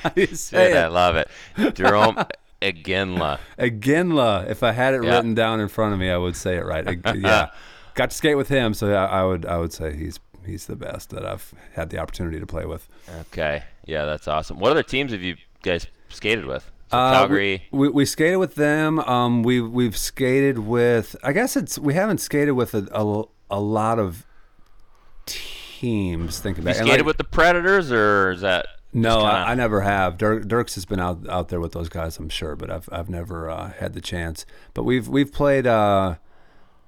How 0.02 0.08
do 0.10 0.20
you 0.20 0.26
say 0.28 0.68
Dude, 0.68 0.76
I 0.76 0.86
love 0.88 1.16
it. 1.16 1.28
Jarome 1.56 2.28
Iginla. 2.62 3.38
Aginla. 3.58 4.48
If 4.50 4.62
I 4.62 4.72
had 4.72 4.94
it 4.94 5.02
Yeah. 5.04 5.16
written 5.16 5.34
down 5.34 5.60
in 5.60 5.68
front 5.68 5.92
of 5.92 5.98
me, 6.00 6.10
I 6.10 6.16
would 6.16 6.36
say 6.36 6.56
it 6.56 6.64
right. 6.64 6.86
Ig- 6.86 7.02
yeah, 7.16 7.48
got 7.94 8.10
to 8.10 8.16
skate 8.16 8.36
with 8.36 8.48
him, 8.48 8.74
so 8.74 8.92
I, 8.94 9.20
I 9.20 9.24
would 9.24 9.44
I 9.46 9.58
would 9.58 9.72
say 9.72 9.94
he's 9.96 10.18
he's 10.44 10.66
the 10.66 10.76
best 10.76 11.10
that 11.10 11.24
I've 11.26 11.52
had 11.74 11.90
the 11.90 11.98
opportunity 11.98 12.38
to 12.40 12.46
play 12.46 12.64
with. 12.64 12.88
Okay. 13.28 13.62
Yeah, 13.84 14.04
that's 14.04 14.26
awesome. 14.28 14.58
What 14.58 14.70
other 14.70 14.82
teams 14.82 15.12
have 15.12 15.22
you 15.22 15.36
guys 15.62 15.86
skated 16.08 16.46
with? 16.46 16.70
So 16.90 16.96
Uh, 16.98 17.12
Calgary. 17.12 17.64
We, 17.72 17.78
we, 17.80 17.88
we 17.88 18.04
skated 18.04 18.38
with 18.38 18.54
them. 18.54 19.00
Um, 19.00 19.42
we 19.42 19.60
we've 19.60 19.96
skated 19.96 20.58
with. 20.60 21.14
I 21.22 21.32
guess 21.32 21.56
it's 21.56 21.78
we 21.78 21.94
haven't 21.94 22.18
skated 22.18 22.54
with 22.54 22.74
a 22.74 22.86
a, 22.92 23.24
a 23.50 23.60
lot 23.60 23.98
of 23.98 24.24
teams. 25.26 26.38
Thinking 26.40 26.62
you 26.62 26.66
back, 26.66 26.76
And, 26.78 26.86
skated 26.86 27.00
like- 27.00 27.06
with 27.06 27.16
the 27.18 27.24
Predators, 27.24 27.90
or 27.92 28.30
is 28.32 28.40
that 28.40 28.66
No, 28.96 29.16
kinda- 29.18 29.32
I, 29.32 29.52
I 29.52 29.54
never 29.54 29.80
have. 29.82 30.16
Dirk, 30.18 30.44
Dierks 30.44 30.74
has 30.74 30.84
been 30.84 31.00
out 31.00 31.28
out 31.28 31.48
there 31.48 31.60
with 31.60 31.72
those 31.72 31.88
guys, 31.88 32.18
I'm 32.18 32.28
sure, 32.28 32.56
but 32.56 32.70
I've 32.70 32.88
I've 32.90 33.08
never 33.10 33.50
uh, 33.50 33.72
had 33.78 33.92
the 33.92 34.00
chance. 34.00 34.46
But 34.74 34.84
we've 34.84 35.06
we've 35.08 35.32
played 35.32 35.66
uh, 35.66 36.16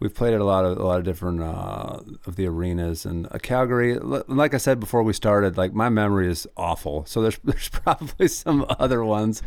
we've 0.00 0.14
played 0.14 0.32
at 0.34 0.40
a 0.40 0.44
lot 0.44 0.64
of 0.64 0.78
a 0.78 0.82
lot 0.84 0.98
of 0.98 1.04
different 1.04 1.42
uh, 1.42 2.00
of 2.26 2.36
the 2.36 2.46
arenas 2.46 3.04
and 3.04 3.26
uh, 3.30 3.38
Calgary. 3.42 3.94
l- 3.96 4.24
Like 4.28 4.54
I 4.54 4.58
said 4.58 4.80
before 4.80 5.02
we 5.02 5.12
started, 5.12 5.56
like 5.56 5.72
my 5.74 5.88
memory 5.88 6.30
is 6.30 6.46
awful. 6.56 7.04
So 7.06 7.20
there's 7.22 7.38
there's 7.44 7.68
probably 7.68 8.28
some 8.28 8.64
other 8.78 9.04
ones, 9.04 9.42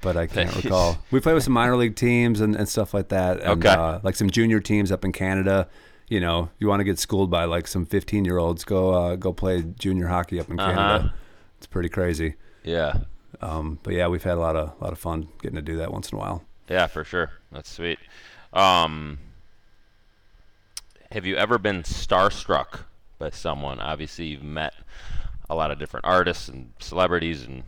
but 0.00 0.16
I 0.16 0.26
can't 0.26 0.54
recall. 0.64 0.98
We 1.10 1.20
played 1.20 1.34
with 1.34 1.44
some 1.44 1.52
minor 1.54 1.76
league 1.76 1.96
teams 1.96 2.40
and, 2.40 2.56
and 2.56 2.68
stuff 2.68 2.92
like 2.94 3.08
that. 3.08 3.40
And, 3.40 3.64
Okay. 3.64 3.68
Uh, 3.74 4.00
like 4.02 4.16
some 4.16 4.30
junior 4.30 4.60
teams 4.60 4.90
up 4.90 5.04
in 5.04 5.12
Canada. 5.12 5.68
You 6.08 6.20
know, 6.20 6.50
you 6.60 6.68
want 6.68 6.80
to 6.80 6.84
get 6.84 6.98
schooled 7.00 7.30
by 7.30 7.44
like 7.46 7.66
some 7.66 7.84
15 7.84 8.24
year 8.24 8.38
olds, 8.38 8.62
go 8.64 8.90
uh, 8.92 9.16
go 9.16 9.32
play 9.32 9.62
junior 9.78 10.06
hockey 10.08 10.38
up 10.40 10.48
in 10.50 10.58
Uh-huh. 10.60 11.08
It's 11.58 11.66
pretty 11.66 11.88
crazy. 11.88 12.34
Yeah. 12.64 13.00
Um, 13.40 13.78
but 13.82 13.94
yeah, 13.94 14.08
we've 14.08 14.22
had 14.22 14.36
a 14.36 14.40
lot 14.40 14.56
of 14.56 14.80
lot 14.80 14.92
of 14.92 14.98
fun 14.98 15.28
getting 15.42 15.56
to 15.56 15.62
do 15.62 15.76
that 15.76 15.92
once 15.92 16.10
in 16.10 16.16
a 16.16 16.20
while. 16.20 16.44
Yeah, 16.68 16.86
for 16.86 17.04
sure. 17.04 17.30
That's 17.52 17.70
sweet. 17.70 17.98
Um, 18.52 19.18
have 21.12 21.26
you 21.26 21.36
ever 21.36 21.58
been 21.58 21.82
starstruck 21.82 22.80
by 23.18 23.30
someone? 23.30 23.78
Obviously, 23.80 24.26
you've 24.26 24.42
met 24.42 24.74
a 25.48 25.54
lot 25.54 25.70
of 25.70 25.78
different 25.78 26.06
artists 26.06 26.48
and 26.48 26.72
celebrities, 26.80 27.44
and 27.44 27.62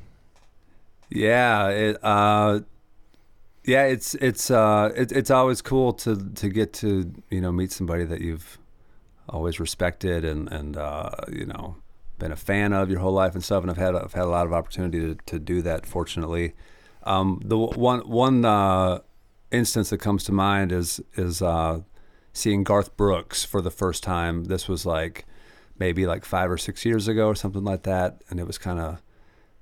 Yeah, 1.10 1.68
it, 1.68 1.98
uh, 2.02 2.60
yeah, 3.64 3.84
it's 3.84 4.14
it's 4.16 4.50
uh, 4.50 4.92
it, 4.96 5.12
it's 5.12 5.30
always 5.30 5.62
cool 5.62 5.92
to 5.94 6.16
to 6.16 6.48
get 6.48 6.72
to 6.74 7.12
you 7.30 7.40
know 7.40 7.52
meet 7.52 7.70
somebody 7.70 8.04
that 8.04 8.20
you've 8.20 8.58
always 9.28 9.60
respected 9.60 10.24
and 10.24 10.50
and 10.50 10.76
uh, 10.76 11.10
you 11.30 11.46
know 11.46 11.76
been 12.18 12.32
a 12.32 12.36
fan 12.36 12.72
of 12.72 12.90
your 12.90 13.00
whole 13.00 13.12
life 13.12 13.34
and 13.34 13.44
stuff. 13.44 13.62
And 13.62 13.70
I've 13.70 13.76
had 13.76 13.94
I've 13.94 14.14
had 14.14 14.24
a 14.24 14.28
lot 14.28 14.46
of 14.46 14.52
opportunity 14.52 15.00
to, 15.00 15.14
to 15.26 15.38
do 15.38 15.62
that. 15.62 15.86
Fortunately, 15.86 16.54
um, 17.04 17.40
the 17.44 17.56
one 17.56 18.00
one 18.00 18.44
uh, 18.44 19.00
instance 19.50 19.90
that 19.90 19.98
comes 19.98 20.24
to 20.24 20.32
mind 20.32 20.72
is 20.72 21.00
is 21.14 21.42
uh, 21.42 21.80
seeing 22.32 22.64
Garth 22.64 22.96
Brooks 22.96 23.44
for 23.44 23.60
the 23.60 23.70
first 23.70 24.02
time. 24.02 24.44
This 24.44 24.68
was 24.68 24.84
like 24.84 25.26
maybe 25.78 26.06
like 26.06 26.24
five 26.24 26.50
or 26.50 26.58
six 26.58 26.84
years 26.84 27.08
ago 27.08 27.26
or 27.26 27.34
something 27.34 27.64
like 27.64 27.84
that, 27.84 28.22
and 28.30 28.40
it 28.40 28.46
was 28.46 28.58
kind 28.58 28.80
of 28.80 29.02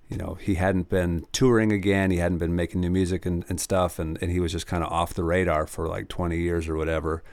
you 0.09 0.17
know, 0.17 0.35
he 0.41 0.55
hadn't 0.55 0.89
been 0.89 1.27
touring 1.33 1.73
again. 1.73 2.11
He 2.11 2.19
hadn't 2.19 2.39
been 2.39 2.55
making 2.55 2.81
new 2.81 2.91
music 2.91 3.27
and, 3.27 3.45
and 3.49 3.61
stuff. 3.61 3.99
And, 3.99 4.19
and 4.23 4.31
he 4.31 4.39
was 4.39 4.53
just 4.53 4.67
kind 4.67 4.85
of 4.85 4.93
off 4.93 5.15
the 5.15 5.25
radar 5.25 5.67
for 5.67 5.89
like 5.89 6.09
20 6.09 6.39
years 6.39 6.69
or 6.69 6.77
whatever. 6.77 7.25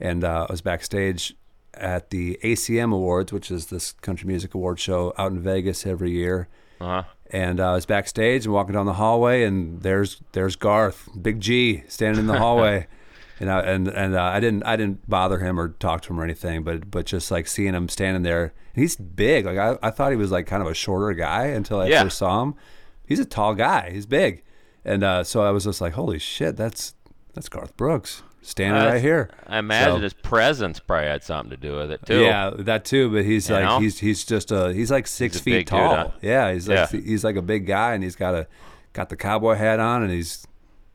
And 0.00 0.24
uh, 0.24 0.46
I 0.48 0.52
was 0.52 0.60
backstage 0.60 1.36
at 1.78 2.10
the 2.10 2.38
ACM 2.42 2.92
Awards, 2.92 3.32
which 3.32 3.50
is 3.50 3.66
this 3.66 3.92
country 3.92 4.26
music 4.26 4.54
award 4.54 4.78
show 4.80 5.12
out 5.18 5.32
in 5.32 5.40
Vegas 5.40 5.86
every 5.86 6.10
year. 6.10 6.48
uh 6.80 7.02
And 7.30 7.58
uh, 7.60 7.70
I 7.72 7.74
was 7.74 7.86
backstage 7.86 8.44
and 8.44 8.54
walking 8.54 8.74
down 8.74 8.86
the 8.86 8.94
hallway, 8.94 9.44
and 9.44 9.82
there's 9.82 10.20
there's 10.32 10.56
Garth, 10.56 11.08
Big 11.20 11.40
G, 11.40 11.82
standing 11.88 12.20
in 12.20 12.26
the 12.26 12.38
hallway. 12.38 12.86
And 13.38 13.50
I, 13.50 13.60
and 13.60 13.86
and 13.88 14.14
uh, 14.16 14.22
I 14.22 14.40
didn't 14.40 14.62
I 14.64 14.76
didn't 14.76 15.06
bother 15.10 15.38
him 15.40 15.60
or 15.60 15.68
talk 15.68 16.00
to 16.04 16.08
him 16.10 16.18
or 16.18 16.24
anything, 16.24 16.62
but 16.64 16.90
but 16.90 17.04
just 17.04 17.30
like 17.30 17.46
seeing 17.46 17.74
him 17.74 17.86
standing 17.90 18.22
there, 18.22 18.54
and 18.74 18.80
he's 18.82 18.96
big. 18.96 19.44
Like 19.44 19.58
I, 19.58 19.76
I 19.82 19.90
thought 19.90 20.10
he 20.10 20.16
was 20.16 20.30
like 20.32 20.46
kind 20.46 20.62
of 20.62 20.68
a 20.70 20.74
shorter 20.74 21.12
guy 21.12 21.48
until 21.48 21.78
I 21.80 21.88
Yeah. 21.88 22.02
first 22.04 22.16
saw 22.16 22.42
him. 22.42 22.54
He's 23.06 23.20
a 23.20 23.26
tall 23.26 23.54
guy. 23.54 23.90
He's 23.90 24.06
big, 24.06 24.42
and 24.86 25.04
uh, 25.04 25.22
so 25.22 25.42
I 25.42 25.50
was 25.50 25.64
just 25.64 25.82
like, 25.82 25.92
holy 25.92 26.18
shit, 26.18 26.56
that's 26.56 26.94
that's 27.34 27.50
Garth 27.50 27.76
Brooks 27.76 28.22
standing 28.48 28.74
That's- 28.74 28.94
right 28.94 29.02
here. 29.02 29.28
I 29.46 29.58
imagine 29.58 29.96
So- 29.96 30.00
his 30.02 30.12
presence 30.14 30.78
probably 30.80 31.08
had 31.08 31.22
something 31.22 31.50
to 31.50 31.56
do 31.56 31.76
with 31.76 31.90
it 31.90 32.04
too. 32.06 32.20
yeah, 32.22 32.50
that 32.56 32.84
too. 32.84 33.10
But 33.10 33.24
he's 33.24 33.48
You 33.48 33.56
like 33.56 33.64
know? 33.64 33.78
he's 33.80 33.98
he's 33.98 34.24
just 34.24 34.50
a 34.52 34.72
he's 34.72 34.90
like 34.90 35.06
six 35.06 35.34
He's 35.36 35.42
feet 35.42 35.50
big 35.52 35.66
dude, 35.66 35.70
tall. 35.78 35.94
huh? 35.96 36.10
Yeah, 36.22 36.52
he's 36.52 36.68
like 36.68 36.90
Yeah. 36.92 37.00
he's 37.00 37.24
like 37.24 37.36
a 37.36 37.42
big 37.42 37.66
guy, 37.66 37.92
and 37.94 38.02
he's 38.04 38.16
got 38.16 38.34
a 38.34 38.46
got 38.92 39.08
the 39.08 39.16
cowboy 39.16 39.54
hat 39.54 39.80
on, 39.80 40.02
and 40.02 40.10
he's 40.12 40.46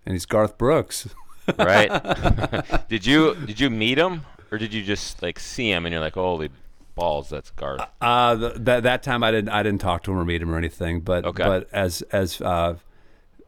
and 0.06 0.14
he's 0.14 0.26
Garth 0.26 0.58
Brooks. 0.58 1.08
right. 1.60 1.90
did 2.90 3.06
you 3.06 3.36
did 3.46 3.60
you 3.60 3.70
meet 3.70 3.98
him, 3.98 4.22
or 4.52 4.58
did 4.58 4.74
you 4.74 4.82
just 4.84 5.22
like 5.22 5.40
see 5.40 5.70
him 5.72 5.86
and 5.86 5.92
you're 5.94 6.02
like, 6.02 6.14
holy 6.14 6.50
balls, 6.96 7.30
that's 7.30 7.50
Garth? 7.52 7.82
Uh, 8.00 8.36
th- 8.38 8.54
that 8.60 8.84
that 8.84 9.04
time 9.04 9.24
I 9.24 9.32
didn't 9.32 9.50
I 9.50 9.62
didn't 9.64 9.82
talk 9.82 10.04
to 10.04 10.12
him 10.12 10.18
or 10.18 10.26
meet 10.26 10.42
him 10.42 10.52
or 10.54 10.58
anything. 10.58 11.02
But 11.02 11.26
Okay. 11.26 11.44
but 11.44 11.68
as 11.74 12.02
as 12.12 12.40
uh, 12.42 12.76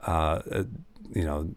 uh, 0.06 0.10
uh, 0.12 0.64
you 1.14 1.24
know. 1.24 1.50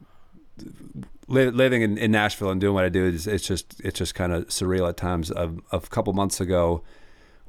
Li- 1.28 1.50
living 1.50 1.82
in, 1.82 1.98
in 1.98 2.10
Nashville 2.12 2.50
and 2.50 2.60
doing 2.60 2.74
what 2.74 2.84
I 2.84 2.88
do 2.88 3.04
is 3.04 3.26
it's 3.26 3.46
just 3.46 3.80
it's 3.80 3.98
just 3.98 4.14
kind 4.14 4.32
of 4.32 4.46
surreal 4.48 4.88
at 4.88 4.96
times. 4.96 5.30
A, 5.30 5.52
a 5.72 5.80
couple 5.80 6.12
months 6.12 6.40
ago, 6.40 6.82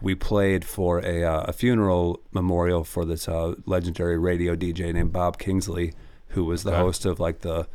we 0.01 0.15
played 0.15 0.65
for 0.65 0.99
a, 1.05 1.23
uh, 1.23 1.41
a 1.47 1.53
funeral 1.53 2.19
memorial 2.31 2.83
for 2.83 3.05
this 3.05 3.27
uh, 3.27 3.53
legendary 3.65 4.17
radio 4.17 4.55
DJ 4.55 4.93
named 4.93 5.11
Bob 5.13 5.37
Kingsley, 5.37 5.93
who 6.29 6.43
was 6.45 6.63
the 6.63 6.71
Okay. 6.71 6.79
host 6.79 7.05
of 7.05 7.19
like 7.19 7.41
the 7.41 7.67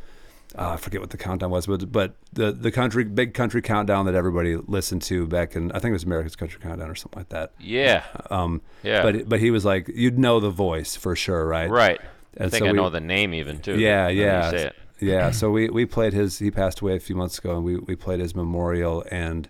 uh, 0.55 0.73
I 0.73 0.77
forget 0.77 1.01
what 1.01 1.09
the 1.09 1.17
countdown 1.17 1.49
was, 1.51 1.65
but 1.67 1.91
but 1.91 2.15
the 2.33 2.51
the 2.51 2.69
country 2.71 3.05
big 3.05 3.33
country 3.33 3.61
countdown 3.61 4.05
that 4.05 4.13
everybody 4.13 4.55
listened 4.57 5.01
to 5.03 5.25
back 5.25 5.55
in 5.55 5.71
I 5.71 5.79
think 5.79 5.91
it 5.91 5.93
was 5.93 6.03
America's 6.03 6.35
Country 6.35 6.59
Countdown 6.61 6.89
or 6.89 6.95
something 6.95 7.19
like 7.19 7.29
that. 7.29 7.53
Yeah. 7.59 8.03
Um, 8.29 8.61
Yeah. 8.83 9.01
But 9.03 9.29
but 9.29 9.39
he 9.39 9.51
was 9.51 9.63
like 9.65 9.87
you'd 9.87 10.19
know 10.19 10.39
the 10.41 10.49
voice 10.51 10.95
for 10.97 11.15
sure, 11.15 11.47
right? 11.47 11.69
right. 11.69 11.99
I 12.39 12.49
think 12.49 12.63
so 12.63 12.65
I 12.67 12.71
we- 12.71 12.77
know 12.77 12.89
the 12.89 12.99
name 12.99 13.33
even 13.33 13.59
too. 13.59 13.79
Yeah, 13.79 14.01
now 14.01 14.07
that 14.07 14.13
you 14.13 14.21
yeah. 14.21 14.69
Yeah. 15.03 15.31
So 15.31 15.51
we, 15.51 15.69
we 15.69 15.85
played 15.85 16.13
his. 16.13 16.39
He 16.39 16.49
passed 16.49 16.79
away 16.79 16.95
a 16.95 16.99
few 16.99 17.15
months 17.15 17.37
ago, 17.37 17.55
and 17.55 17.63
we, 17.63 17.75
we 17.75 17.95
played 17.95 18.19
his 18.19 18.35
memorial. 18.35 19.03
And 19.11 19.49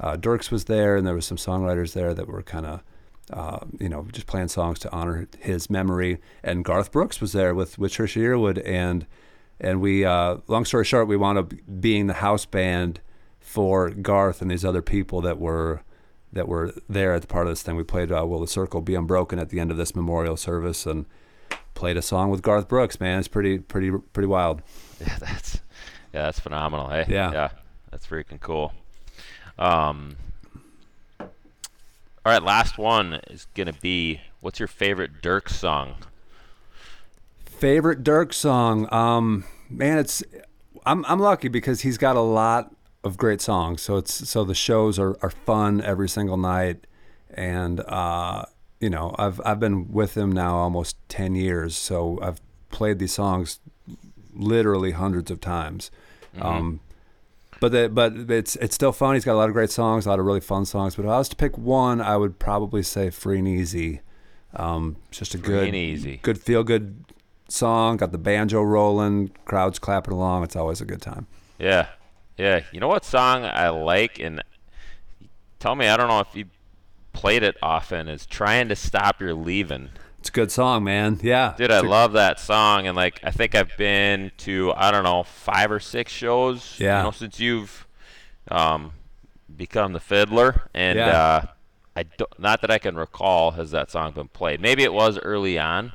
uh, 0.00 0.16
Dierks 0.16 0.50
was 0.50 0.64
there, 0.64 0.96
and 0.96 1.06
there 1.06 1.14
was 1.14 1.26
some 1.26 1.36
songwriters 1.36 1.92
there 1.92 2.14
that 2.14 2.26
were 2.26 2.42
kind 2.42 2.66
of, 2.66 2.82
uh, 3.30 3.58
you 3.78 3.88
know, 3.88 4.06
just 4.12 4.26
playing 4.26 4.48
songs 4.48 4.78
to 4.80 4.92
honor 4.92 5.28
his 5.38 5.68
memory. 5.68 6.20
And 6.42 6.64
Garth 6.64 6.90
Brooks 6.90 7.20
was 7.20 7.32
there 7.32 7.54
with 7.54 7.78
with 7.78 7.92
Trisha 7.92 8.20
Yearwood, 8.20 8.62
and 8.66 9.06
and 9.60 9.80
we. 9.80 10.04
Uh, 10.04 10.38
long 10.48 10.64
story 10.64 10.84
short, 10.84 11.06
we 11.06 11.16
wound 11.16 11.38
up 11.38 11.52
being 11.80 12.06
the 12.06 12.14
house 12.14 12.46
band 12.46 13.00
for 13.38 13.90
Garth 13.90 14.40
and 14.40 14.50
these 14.50 14.64
other 14.64 14.82
people 14.82 15.20
that 15.20 15.38
were 15.38 15.82
that 16.32 16.48
were 16.48 16.72
there 16.88 17.12
at 17.14 17.20
the 17.20 17.28
part 17.28 17.46
of 17.46 17.52
this 17.52 17.62
thing. 17.62 17.76
We 17.76 17.84
played 17.84 18.10
uh, 18.10 18.26
"Will 18.26 18.40
the 18.40 18.46
Circle 18.46 18.80
Be 18.80 18.94
Unbroken" 18.94 19.38
at 19.38 19.50
the 19.50 19.60
end 19.60 19.70
of 19.70 19.76
this 19.76 19.94
memorial 19.94 20.36
service, 20.36 20.86
and 20.86 21.04
played 21.74 21.96
a 21.96 22.02
song 22.02 22.30
with 22.30 22.42
Garth 22.42 22.68
Brooks. 22.68 22.98
Man, 22.98 23.18
it's 23.18 23.28
pretty 23.28 23.58
pretty 23.58 23.90
pretty 23.90 24.26
wild. 24.26 24.62
Yeah, 25.00 25.16
that's 25.18 25.56
yeah, 26.12 26.22
that's 26.26 26.40
phenomenal. 26.40 26.88
Hey, 26.88 27.04
Yeah. 27.08 27.32
yeah, 27.32 27.48
that's 27.90 28.06
freaking 28.06 28.40
cool. 28.40 28.72
Um, 29.58 30.16
all 31.20 31.28
right, 32.32 32.42
last 32.42 32.78
one 32.78 33.14
is 33.30 33.46
gonna 33.54 33.72
be 33.72 34.20
what's 34.40 34.58
your 34.58 34.68
favorite 34.68 35.20
Dirk 35.22 35.48
song? 35.48 35.94
Favorite 37.44 38.02
Dirk 38.02 38.32
song? 38.32 38.92
Um, 38.92 39.44
man, 39.70 39.98
it's 39.98 40.22
I'm 40.86 41.04
I'm 41.06 41.20
lucky 41.20 41.48
because 41.48 41.82
he's 41.82 41.98
got 41.98 42.16
a 42.16 42.20
lot 42.20 42.74
of 43.02 43.16
great 43.16 43.40
songs. 43.40 43.82
So 43.82 43.96
it's 43.96 44.28
so 44.28 44.44
the 44.44 44.54
shows 44.54 44.98
are, 44.98 45.16
are 45.22 45.30
fun 45.30 45.80
every 45.82 46.08
single 46.08 46.36
night, 46.36 46.86
and 47.32 47.80
uh, 47.80 48.44
you 48.80 48.90
know 48.90 49.14
I've 49.18 49.40
I've 49.44 49.60
been 49.60 49.92
with 49.92 50.16
him 50.16 50.32
now 50.32 50.56
almost 50.56 50.96
ten 51.08 51.34
years. 51.34 51.76
So 51.76 52.18
I've 52.22 52.40
played 52.70 52.98
these 52.98 53.12
songs 53.12 53.60
literally 54.34 54.92
hundreds 54.92 55.30
of 55.30 55.40
times. 55.40 55.90
Um, 56.40 56.80
but 57.60 57.72
the, 57.72 57.88
but 57.88 58.12
it's 58.30 58.56
it's 58.56 58.74
still 58.74 58.92
fun. 58.92 59.14
He's 59.14 59.24
got 59.24 59.34
a 59.34 59.36
lot 59.38 59.48
of 59.48 59.54
great 59.54 59.70
songs, 59.70 60.04
a 60.06 60.08
lot 60.10 60.18
of 60.18 60.26
really 60.26 60.40
fun 60.40 60.64
songs. 60.64 60.96
But 60.96 61.04
if 61.04 61.10
I 61.10 61.18
was 61.18 61.28
to 61.30 61.36
pick 61.36 61.56
one, 61.56 62.00
I 62.00 62.16
would 62.16 62.38
probably 62.38 62.82
say 62.82 63.10
"Free 63.10 63.38
and 63.38 63.48
Easy." 63.48 64.00
Um, 64.56 64.96
just 65.10 65.34
a 65.34 65.38
Free 65.38 65.46
good, 65.48 65.66
and 65.68 65.76
Easy. 65.76 66.18
good 66.22 66.38
feel 66.40 66.64
good 66.64 67.04
song. 67.48 67.96
Got 67.96 68.12
the 68.12 68.18
banjo 68.18 68.62
rolling, 68.62 69.30
crowds 69.44 69.78
clapping 69.78 70.12
along. 70.12 70.42
It's 70.44 70.56
always 70.56 70.80
a 70.80 70.84
good 70.84 71.00
time. 71.00 71.26
Yeah, 71.58 71.86
yeah. 72.36 72.62
You 72.72 72.80
know 72.80 72.88
what 72.88 73.04
song 73.04 73.44
I 73.44 73.68
like, 73.68 74.18
and 74.18 74.42
tell 75.60 75.74
me, 75.76 75.86
I 75.86 75.96
don't 75.96 76.08
know 76.08 76.20
if 76.20 76.34
you 76.34 76.46
played 77.12 77.42
it 77.44 77.56
often. 77.62 78.08
Is 78.08 78.26
"Trying 78.26 78.68
to 78.68 78.76
Stop 78.76 79.20
Your 79.20 79.34
Leaving." 79.34 79.90
It's 80.24 80.30
a 80.30 80.32
good 80.32 80.50
song, 80.50 80.84
man. 80.84 81.20
Yeah, 81.22 81.52
Dude, 81.54 81.70
I 81.70 81.80
love 81.80 82.14
that 82.14 82.40
song, 82.40 82.86
and 82.86 82.96
like 82.96 83.20
I 83.22 83.30
think 83.30 83.54
I've 83.54 83.76
been 83.76 84.32
to 84.38 84.72
I 84.74 84.90
don't 84.90 85.04
know 85.04 85.22
five 85.22 85.70
or 85.70 85.78
six 85.78 86.10
shows. 86.10 86.76
Yeah. 86.80 87.00
You 87.00 87.04
know, 87.04 87.10
since 87.10 87.38
you've 87.38 87.86
um, 88.50 88.92
become 89.54 89.92
the 89.92 90.00
fiddler, 90.00 90.62
and 90.72 90.98
Yeah. 90.98 91.08
uh, 91.10 91.46
I 91.94 92.04
don't, 92.04 92.38
not 92.40 92.62
that 92.62 92.70
I 92.70 92.78
can 92.78 92.96
recall 92.96 93.50
has 93.50 93.70
that 93.72 93.90
song 93.90 94.12
been 94.12 94.28
played. 94.28 94.62
Maybe 94.62 94.82
it 94.82 94.94
was 94.94 95.18
early 95.18 95.58
on. 95.58 95.92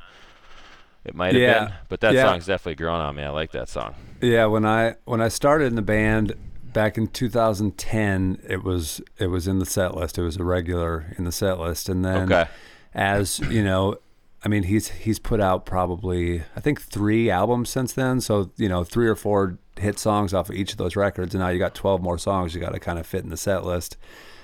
It 1.04 1.16
might 1.16 1.32
have 1.34 1.42
Yeah. 1.42 1.64
been, 1.64 1.74
but 1.88 1.98
that 2.02 2.14
Yeah. 2.14 2.26
song's 2.26 2.46
definitely 2.46 2.76
grown 2.76 3.00
on 3.00 3.16
me. 3.16 3.24
I 3.24 3.30
like 3.30 3.50
that 3.50 3.68
song. 3.68 3.96
Yeah, 4.20 4.44
when 4.46 4.64
I 4.64 4.94
when 5.06 5.20
I 5.20 5.26
started 5.26 5.64
in 5.64 5.74
the 5.74 5.82
band 5.82 6.34
back 6.72 6.96
in 6.96 7.08
2010, 7.08 8.38
it 8.48 8.62
was 8.62 9.00
it 9.18 9.26
was 9.26 9.48
in 9.48 9.58
the 9.58 9.66
set 9.66 9.96
list. 9.96 10.18
It 10.18 10.22
was 10.22 10.36
a 10.36 10.44
regular 10.44 11.16
in 11.18 11.24
the 11.24 11.32
set 11.32 11.58
list, 11.58 11.88
and 11.88 12.04
then 12.04 12.32
Okay. 12.32 12.48
as 12.94 13.40
you 13.40 13.64
know, 13.64 13.96
I 14.44 14.48
mean 14.48 14.64
he's 14.64 14.88
he's 14.88 15.18
put 15.18 15.40
out 15.40 15.66
probably 15.66 16.42
I 16.56 16.60
think 16.60 16.80
three 16.80 17.30
albums 17.30 17.68
since 17.70 17.92
then. 17.92 18.20
So 18.20 18.50
you 18.56 18.68
know 18.68 18.84
three 18.84 19.06
or 19.06 19.14
four 19.14 19.58
hit 19.78 19.98
songs 19.98 20.32
off 20.34 20.48
of 20.50 20.56
each 20.56 20.72
of 20.72 20.78
those 20.78 20.96
records, 20.96 21.34
and 21.34 21.42
now 21.42 21.48
you 21.48 21.58
got 21.58 21.74
12 21.74 22.02
more 22.02 22.18
songs 22.18 22.54
you 22.54 22.60
got 22.60 22.72
to 22.72 22.80
kind 22.80 22.98
of 22.98 23.06
fit 23.06 23.24
in 23.24 23.30
the 23.30 23.36
set 23.36 23.64
list. 23.64 23.96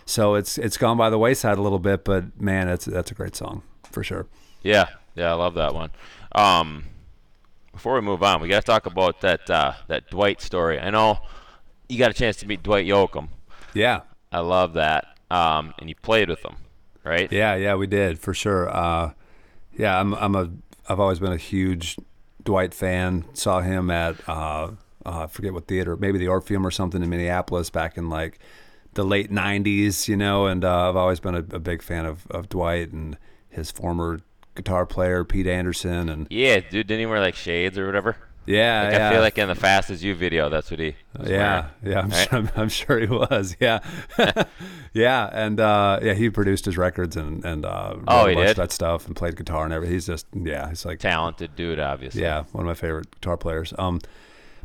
So 0.05 0.35
it's 0.35 0.59
it's 0.59 0.77
gone 0.77 0.97
by 0.97 1.11
the 1.11 1.19
wayside 1.19 1.59
a 1.59 1.63
little 1.63 1.79
bit, 1.79 2.05
but 2.05 2.41
man, 2.41 2.69
it's 2.69 2.85
that's 2.85 3.11
a 3.11 3.15
great 3.15 3.35
song 3.37 3.63
for 3.91 4.05
sure. 4.05 4.27
Yeah, 4.63 4.89
Yeah, 5.15 5.31
I 5.31 5.35
love 5.35 5.55
that 5.55 5.75
one. 5.75 5.91
Um, 6.33 6.85
before 7.73 7.95
we 7.95 8.01
move 8.01 8.23
on, 8.23 8.41
we 8.41 8.49
got 8.49 8.61
to 8.61 8.67
talk 8.67 8.87
about 8.87 9.21
that 9.23 9.49
uh, 9.51 9.73
that 9.89 10.11
Dwight 10.11 10.41
story. 10.41 10.79
I 10.79 10.91
know 10.91 11.19
you 11.89 11.99
got 11.99 12.11
a 12.11 12.15
chance 12.15 12.37
to 12.39 12.47
meet 12.47 12.63
Dwight 12.63 12.87
Yoakam. 12.87 13.29
Yeah, 13.75 14.03
I 14.31 14.41
love 14.41 14.75
that. 14.75 15.17
Um, 15.31 15.75
and 15.79 15.89
you 15.89 15.95
played 15.97 16.29
with 16.29 16.45
him, 16.45 16.57
right? 17.05 17.31
yeah, 17.33 17.55
yeah. 17.57 17.75
We 17.75 17.87
did 17.87 18.19
for 18.19 18.33
sure. 18.33 18.69
Uh, 18.69 19.13
yeah, 19.77 19.99
I'm 19.99 20.15
I'm 20.15 20.35
a 20.35 20.51
I've 20.89 21.01
always 21.01 21.19
been 21.19 21.33
a 21.33 21.39
huge 21.39 21.97
Dwight 22.45 22.75
fan. 22.75 23.25
Saw 23.35 23.61
him 23.61 23.91
at 23.91 24.17
uh, 24.29 24.71
uh, 25.05 25.25
I 25.25 25.27
forget 25.27 25.53
what 25.53 25.67
theater, 25.67 25.97
maybe 25.97 26.19
the 26.19 26.29
Orpheum 26.29 26.67
or 26.67 26.71
something 26.71 27.03
in 27.03 27.09
Minneapolis 27.09 27.71
back 27.71 27.97
in 27.97 28.09
like 28.09 28.39
the 28.95 29.05
late 29.05 29.31
'90s, 29.31 30.09
you 30.09 30.17
know. 30.17 30.47
And 30.47 30.65
uh, 30.65 30.89
I've 30.89 30.97
always 30.97 31.21
been 31.21 31.35
a, 31.35 31.45
a 31.51 31.61
big 31.61 31.83
fan 31.83 32.07
of, 32.07 32.27
of 32.31 32.49
Dwight 32.49 32.93
and 32.93 33.17
his 33.49 33.71
former 33.71 34.21
guitar 34.55 34.87
player 34.87 35.23
Pete 35.23 35.47
Anderson 35.47 36.09
and 36.09 36.27
Yeah, 36.31 36.61
dude, 36.61 36.87
didn't 36.87 37.01
he 37.01 37.07
wear 37.07 37.21
like 37.21 37.35
shades 37.35 37.79
or 37.79 37.87
whatever? 37.87 38.17
Yeah, 38.47 38.83
Like, 38.85 38.93
yeah. 38.93 39.09
I 39.09 39.13
feel 39.13 39.21
like 39.21 39.39
in 39.39 39.49
the 39.49 39.55
Fast 39.55 39.91
as 39.91 40.03
You 40.05 40.15
video, 40.15 40.49
that's 40.49 40.71
what 40.71 40.81
he. 40.81 40.95
Was 41.19 41.29
yeah, 41.31 41.69
wearing. 41.83 41.97
yeah, 41.97 42.01
I'm, 42.01 42.09
right? 42.11 42.29
sure, 42.29 42.39
I'm, 42.39 42.51
I'm 42.57 42.69
sure 42.69 42.99
he 43.01 43.07
was. 43.07 43.57
Yeah, 43.61 43.79
yeah, 44.93 45.29
and 45.33 45.61
uh, 45.61 46.01
yeah, 46.03 46.15
he 46.15 46.31
produced 46.31 46.65
his 46.65 46.77
records 46.79 47.17
and 47.17 47.45
and 47.45 47.65
uh, 47.65 47.97
Oh, 48.09 48.27
he 48.27 48.35
did? 48.35 48.57
that 48.57 48.73
stuff 48.73 49.07
and 49.07 49.15
played 49.17 49.37
guitar 49.37 49.65
and 49.65 49.73
everything. 49.73 49.95
He's 49.95 50.07
just 50.07 50.27
yeah, 50.33 50.69
he's 50.69 50.85
like 50.85 50.99
Talented 51.01 51.57
dude, 51.57 51.79
obviously. 51.81 52.23
yeah, 52.23 52.45
one 52.53 52.65
of 52.65 52.67
my 52.67 52.75
favorite 52.75 53.11
guitar 53.13 53.37
players. 53.37 53.73
Um, 53.79 54.01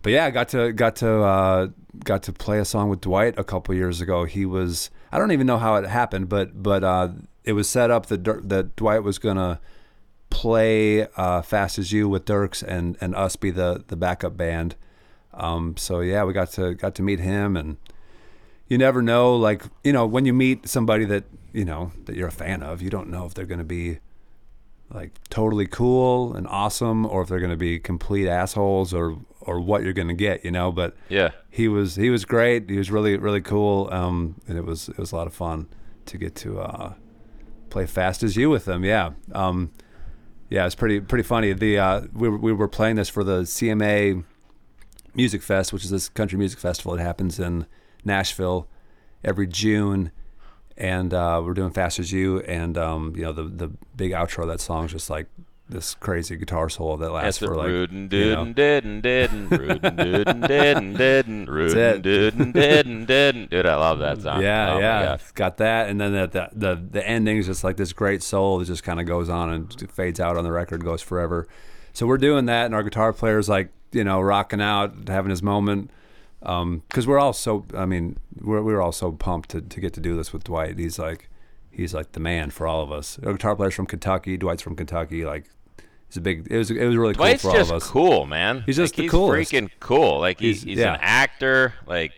but 0.02 0.12
yeah, 0.14 0.26
I 0.26 0.32
got 0.32 0.50
to 0.50 0.72
got 0.72 0.96
to 0.98 1.10
uh, 1.24 1.68
got 2.04 2.24
to 2.24 2.34
play 2.34 2.60
a 2.60 2.66
song 2.66 2.90
with 2.90 3.02
Dwight 3.02 3.38
a 3.38 3.44
couple 3.44 3.76
years 3.76 4.02
ago. 4.02 4.24
He 4.26 4.46
was 4.46 4.90
I 5.12 5.18
don't 5.20 5.32
even 5.32 5.48
know 5.48 5.58
how 5.58 5.76
it 5.76 5.86
happened, 5.88 6.30
but 6.30 6.62
but 6.64 6.84
uh, 6.84 7.10
it 7.44 7.54
was 7.54 7.70
set 7.70 7.92
up 7.92 8.08
that 8.08 8.24
that 8.50 8.76
Dwight 8.76 9.04
was 9.04 9.20
gonna 9.20 9.60
play 10.32 11.08
uh, 11.16 11.44
"Fast 11.44 11.78
as 11.78 11.92
You" 11.92 12.10
with 12.10 12.26
Dierks 12.26 12.64
and 12.64 12.98
and 13.00 13.14
us 13.16 13.36
be 13.36 13.52
the 13.52 13.84
the 13.88 13.96
backup 13.96 14.36
band. 14.36 14.76
Um, 15.34 15.78
so 15.78 16.00
yeah, 16.00 16.24
we 16.24 16.34
got 16.34 16.52
to 16.54 16.74
got 16.74 16.96
to 16.96 17.04
meet 17.04 17.20
him, 17.20 17.56
and 17.56 17.78
you 18.68 18.78
never 18.80 19.02
know. 19.04 19.36
Like 19.36 19.64
you 19.84 19.94
know, 19.94 20.08
when 20.08 20.26
you 20.26 20.34
meet 20.34 20.68
somebody 20.68 21.06
that 21.06 21.26
you 21.54 21.66
know 21.66 21.92
that 22.06 22.16
you're 22.16 22.30
a 22.30 22.32
fan 22.32 22.64
of, 22.64 22.82
you 22.82 22.90
don't 22.90 23.10
know 23.10 23.26
if 23.28 23.34
they're 23.36 23.46
going 23.46 23.60
to 23.60 23.64
be 23.64 24.00
like 24.94 25.12
totally 25.30 25.68
cool 25.68 26.34
and 26.36 26.48
awesome, 26.48 27.06
or 27.06 27.22
if 27.22 27.30
they're 27.30 27.40
going 27.40 27.52
to 27.52 27.58
be 27.58 27.80
complete 27.80 28.28
assholes, 28.28 28.94
or 28.94 29.18
or 29.42 29.60
what 29.60 29.84
you're 29.84 29.94
going 29.94 30.08
to 30.10 30.14
get. 30.14 30.44
You 30.44 30.52
know, 30.52 30.72
but 30.72 30.96
Yeah. 31.10 31.30
he 31.50 31.68
was 31.68 31.96
he 31.96 32.10
was 32.10 32.26
great. 32.26 32.70
He 32.70 32.78
was 32.78 32.90
really 32.92 33.18
really 33.18 33.42
cool, 33.42 33.90
um, 33.92 34.36
and 34.48 34.58
it 34.58 34.66
was 34.66 34.90
it 34.90 34.98
was 34.98 35.12
a 35.12 35.16
lot 35.16 35.28
of 35.28 35.34
fun 35.34 35.68
to 36.08 36.18
get 36.18 36.36
to 36.36 36.60
uh, 36.60 36.94
play 37.70 37.86
fast 37.86 38.22
as 38.24 38.36
you 38.36 38.50
with 38.50 38.68
him. 38.68 38.84
Yeah, 38.84 39.12
um, 39.34 39.72
yeah, 40.52 40.66
it's 40.66 40.76
pretty 40.76 41.00
pretty 41.00 41.24
funny. 41.24 41.54
The 41.54 41.80
uh, 41.80 42.02
we 42.14 42.28
we 42.28 42.52
were 42.52 42.68
playing 42.68 42.98
this 42.98 43.08
for 43.08 43.24
the 43.24 43.44
CMA 43.44 44.26
Music 45.16 45.42
Fest, 45.42 45.72
which 45.72 45.86
is 45.86 45.90
this 45.90 46.10
country 46.10 46.38
music 46.38 46.60
festival. 46.60 46.94
It 46.94 47.00
happens 47.00 47.40
in 47.40 47.66
Nashville 48.04 48.68
every 49.24 49.48
June, 49.48 50.12
and 50.76 51.14
uh, 51.14 51.42
we're 51.44 51.54
doing 51.54 51.72
fast 51.72 52.00
as 52.00 52.12
you. 52.12 52.42
And 52.42 52.78
um, 52.78 53.14
you 53.16 53.22
know 53.24 53.32
the 53.32 53.44
the 53.44 53.72
big 53.96 54.12
outro 54.12 54.42
of 54.42 54.50
that 54.50 54.60
song 54.60 54.86
is 54.86 54.92
just 54.92 55.10
like 55.10 55.28
this 55.72 55.96
crazy 55.96 56.36
guitar 56.36 56.70
solo 56.70 56.98
that 56.98 57.12
lasts 57.12 57.40
for 57.40 57.56
like 57.56 57.68
didn't 62.02 62.52
didn't 62.54 63.06
didn't. 63.06 63.50
Dude, 63.50 63.66
I 63.66 63.76
love 63.76 64.00
that 64.00 64.22
song. 64.22 64.42
Yeah, 64.42 64.74
Oh 64.74 64.80
yeah, 64.80 65.18
got 65.34 65.58
that, 65.58 65.90
and 65.90 66.00
then 66.00 66.14
the 66.14 66.28
the 66.28 66.50
the, 66.54 66.76
the 66.92 67.08
ending 67.08 67.38
is 67.38 67.48
just 67.48 67.64
like 67.64 67.78
this 67.78 67.94
great 67.94 68.22
soul 68.22 68.60
that 68.60 68.66
just 68.66 68.84
kind 68.84 69.00
of 69.00 69.06
goes 69.06 69.30
on 69.30 69.52
and 69.52 69.92
fades 69.92 70.20
out 70.20 70.38
on 70.38 70.44
the 70.44 70.52
record, 70.52 70.84
goes 70.84 71.02
forever. 71.02 71.48
So 71.94 72.06
we're 72.06 72.18
doing 72.18 72.46
that, 72.46 72.66
and 72.66 72.76
our 72.76 72.84
guitar 72.84 73.14
player's 73.14 73.50
like 73.50 73.70
you 73.92 74.04
know 74.04 74.22
rocking 74.22 74.62
out, 74.62 75.08
having 75.08 75.30
his 75.30 75.42
moment, 75.44 75.92
um, 76.44 76.84
because 76.88 77.08
we're 77.08 77.20
all 77.20 77.34
so. 77.34 77.66
I 77.76 77.86
mean, 77.86 78.18
we're 78.40 78.62
we 78.62 78.74
were 78.74 78.82
all 78.82 78.92
so 78.92 79.12
pumped 79.12 79.50
to 79.52 79.62
to 79.62 79.80
get 79.80 79.94
to 79.94 80.00
do 80.02 80.16
this 80.16 80.32
with 80.34 80.44
Dwight. 80.44 80.78
He's 80.78 81.00
like 81.00 81.30
he's 81.72 81.94
like 81.94 82.12
the 82.12 82.20
man 82.20 82.50
for 82.50 82.68
all 82.68 82.84
of 82.84 82.92
us. 82.92 83.18
Our 83.26 83.34
guitar 83.34 83.56
player's 83.56 83.74
from 83.74 83.86
Kentucky. 83.88 84.38
Dwight's 84.38 84.62
from 84.62 84.76
Kentucky. 84.76 85.26
Like 85.26 85.46
a 86.18 86.22
big. 86.22 86.48
It 86.50 86.58
was 86.58 86.72
it 86.72 86.86
was 86.86 86.96
really 86.96 87.14
Dwight's 87.14 87.42
cool 87.42 87.52
for 87.52 87.58
all 87.58 87.64
of 87.64 87.72
us. 87.72 87.88
cool, 87.88 88.26
man. 88.26 88.64
He's 88.66 88.78
just 88.78 88.94
like, 88.94 88.98
the 88.98 89.02
he's 89.04 89.12
coolest. 89.12 89.52
freaking 89.52 89.70
cool. 89.80 90.20
Like 90.20 90.40
he's 90.40 90.64
He's- 90.64 90.78
he's 90.78 90.80
yeah. 90.80 90.94
an 90.96 91.00
actor, 91.02 91.74
like 91.88 92.12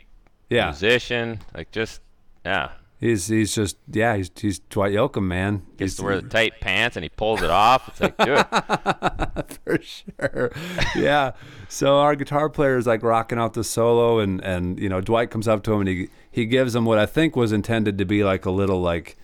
Yeah, 0.49 0.65
musician, 0.67 1.39
like 1.56 1.71
just 1.71 2.01
yeah. 2.45 2.69
he's 2.99 3.27
he's 3.27 3.53
just 3.56 3.77
yeah 3.91 4.15
he's 4.15 4.29
he's 4.36 4.60
Dwight 4.60 4.93
Yoakam, 4.93 5.23
man. 5.23 5.63
Gets 5.77 5.93
He's 5.93 5.95
to 5.97 6.03
wear 6.03 6.21
the 6.21 6.29
tight 6.29 6.60
pants 6.62 6.95
and 6.97 7.03
he 7.03 7.10
pulls 7.10 7.41
it 7.41 7.49
off. 7.49 7.88
It's 7.89 8.01
like, 8.01 8.17
dude, 8.17 8.45
for 9.63 9.79
sure. 9.82 10.51
yeah. 10.95 11.32
So 11.69 11.97
our 11.97 12.15
guitar 12.15 12.49
player 12.49 12.77
is 12.77 12.86
like 12.88 13.01
rocking 13.03 13.39
out 13.39 13.53
the 13.53 13.63
solo, 13.63 14.19
and 14.19 14.41
and 14.43 14.79
you 14.79 14.89
know 14.89 15.01
Dwight 15.01 15.32
comes 15.32 15.47
up 15.47 15.63
to 15.63 15.73
him 15.73 15.79
and 15.82 15.89
he 15.89 16.10
he 16.32 16.45
gives 16.45 16.75
him 16.75 16.86
what 16.86 16.97
I 16.99 17.06
think 17.06 17.36
was 17.36 17.51
intended 17.51 17.97
to 17.97 18.06
be 18.06 18.23
like 18.23 18.45
a 18.45 18.51
little 18.51 18.82
like 18.82 19.17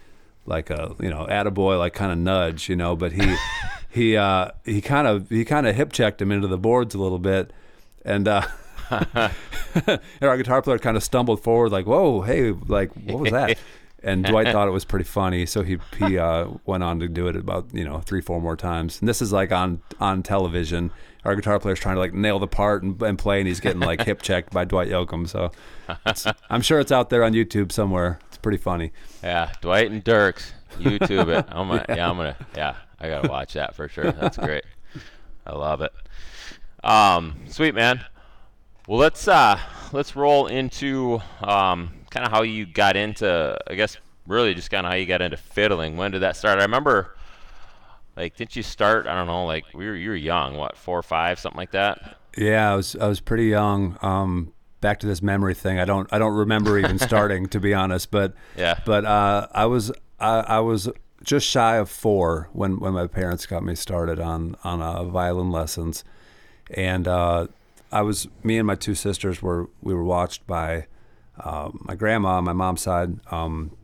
like 0.49 0.69
a 0.69 0.95
you 0.99 1.09
know 1.09 1.25
attaboy 1.29 1.77
like 1.79 1.93
kind 1.93 2.11
of 2.11 2.17
nudge, 2.17 2.67
you 2.67 2.75
know, 2.75 2.95
but 2.95 3.13
he 3.13 3.35
he 3.89 4.17
uh 4.17 4.51
he 4.65 4.81
kind 4.81 5.07
of 5.07 5.29
he 5.29 5.45
kind 5.45 5.67
of 5.67 5.75
hip 5.75 5.93
checked 5.93 6.21
him 6.21 6.31
into 6.31 6.47
the 6.47 6.57
boards 6.57 6.95
a 6.95 6.99
little 6.99 7.19
bit, 7.19 7.53
and. 8.03 8.27
uh 8.27 8.41
and 9.85 9.99
our 10.23 10.35
guitar 10.35 10.63
player 10.63 10.79
kind 10.79 10.97
of 10.97 11.03
stumbled 11.03 11.43
forward, 11.43 11.71
like, 11.71 11.85
"Whoa, 11.85 12.21
hey, 12.21 12.51
like, 12.51 12.91
what 12.93 13.19
was 13.19 13.31
that?" 13.31 13.57
And 14.03 14.23
Dwight 14.23 14.47
thought 14.51 14.67
it 14.67 14.71
was 14.71 14.85
pretty 14.85 15.05
funny, 15.05 15.45
so 15.45 15.61
he 15.63 15.77
he 15.97 16.17
uh, 16.17 16.47
went 16.65 16.83
on 16.83 16.99
to 17.01 17.07
do 17.07 17.27
it 17.27 17.35
about 17.35 17.67
you 17.73 17.83
know 17.83 17.99
three, 17.99 18.21
four 18.21 18.39
more 18.41 18.55
times. 18.55 18.99
And 18.99 19.07
this 19.09 19.21
is 19.21 19.31
like 19.33 19.51
on 19.51 19.81
on 19.99 20.23
television. 20.23 20.91
Our 21.25 21.35
guitar 21.35 21.59
player's 21.59 21.79
trying 21.79 21.95
to 21.95 21.99
like 21.99 22.13
nail 22.13 22.39
the 22.39 22.47
part 22.47 22.81
and, 22.81 23.01
and 23.01 23.19
play, 23.19 23.39
and 23.39 23.47
he's 23.47 23.59
getting 23.59 23.81
like 23.81 24.03
hip 24.05 24.21
checked 24.21 24.53
by 24.53 24.63
Dwight 24.63 24.87
Yoakam. 24.87 25.27
So 25.27 25.51
it's- 26.05 26.25
I'm 26.49 26.61
sure 26.61 26.79
it's 26.79 26.91
out 26.93 27.09
there 27.09 27.23
on 27.25 27.33
YouTube 27.33 27.71
somewhere. 27.73 28.19
It's 28.27 28.37
pretty 28.37 28.57
funny. 28.57 28.91
yeah, 29.21 29.51
Dwight 29.59 29.91
and 29.91 30.03
Dierks, 30.03 30.51
YouTube 30.79 31.27
it. 31.37 31.45
I'm 31.49 31.67
gonna, 31.69 31.85
yeah, 31.89 32.09
I'm 32.09 32.15
gonna, 32.15 32.37
yeah, 32.55 32.75
I 33.01 33.09
gotta 33.09 33.27
watch 33.29 33.53
that 33.53 33.75
for 33.75 33.89
sure. 33.89 34.11
That's 34.13 34.37
great. 34.37 34.63
I 35.45 35.51
love 35.53 35.81
it. 35.81 35.91
Um, 36.83 37.35
sweet 37.49 37.75
man. 37.75 38.05
Well, 38.87 38.97
let's 38.99 39.27
uh, 39.27 39.59
let's 39.91 40.15
roll 40.15 40.47
into 40.47 41.21
um, 41.41 41.91
kind 42.09 42.25
of 42.25 42.31
how 42.31 42.41
you 42.41 42.65
got 42.65 42.95
into. 42.95 43.57
I 43.67 43.75
guess 43.75 43.97
really 44.27 44.53
just 44.53 44.71
kind 44.71 44.85
of 44.85 44.91
how 44.91 44.97
you 44.97 45.05
got 45.05 45.21
into 45.21 45.37
fiddling. 45.37 45.97
When 45.97 46.11
did 46.11 46.21
that 46.21 46.35
start? 46.35 46.59
I 46.59 46.63
remember, 46.63 47.15
like, 48.15 48.35
didn't 48.35 48.55
you 48.55 48.63
start? 48.63 49.07
I 49.07 49.15
don't 49.15 49.27
know, 49.27 49.45
like 49.45 49.65
we 49.73 49.87
were 49.87 49.95
you 49.95 50.09
were 50.09 50.15
young, 50.15 50.55
what 50.55 50.77
four 50.77 50.99
or 50.99 51.03
five, 51.03 51.39
something 51.39 51.57
like 51.57 51.71
that. 51.71 52.17
Yeah, 52.37 52.71
I 52.71 52.75
was 52.75 52.95
I 52.95 53.07
was 53.07 53.19
pretty 53.19 53.45
young. 53.45 53.97
Um, 54.01 54.53
back 54.81 54.99
to 54.99 55.07
this 55.07 55.21
memory 55.21 55.53
thing. 55.53 55.79
I 55.79 55.85
don't 55.85 56.11
I 56.11 56.19
don't 56.19 56.35
remember 56.35 56.77
even 56.79 56.99
starting 56.99 57.47
to 57.47 57.59
be 57.59 57.73
honest, 57.73 58.11
but 58.11 58.33
Yeah. 58.55 58.79
But 58.85 59.05
uh, 59.05 59.47
I 59.51 59.65
was 59.65 59.91
I, 60.19 60.39
I 60.39 60.59
was 60.59 60.89
just 61.23 61.45
shy 61.47 61.75
of 61.75 61.89
four 61.89 62.49
when, 62.53 62.79
when 62.79 62.93
my 62.93 63.07
parents 63.07 63.45
got 63.45 63.63
me 63.63 63.75
started 63.75 64.19
on 64.19 64.55
on 64.63 64.81
uh, 64.81 65.03
violin 65.03 65.51
lessons, 65.51 66.03
and 66.71 67.07
uh, 67.07 67.47
I 67.91 68.01
was 68.03 68.27
me 68.43 68.57
and 68.57 68.67
my 68.67 68.75
two 68.75 68.95
sisters 68.95 69.41
were 69.41 69.69
we 69.81 69.93
were 69.93 70.03
watched 70.03 70.45
by 70.47 70.85
uh, 71.39 71.69
my 71.73 71.95
grandma 71.95 72.37
on 72.37 72.43
my 72.43 72.53
mom's 72.53 72.81
side 72.81 73.19
um, 73.31 73.75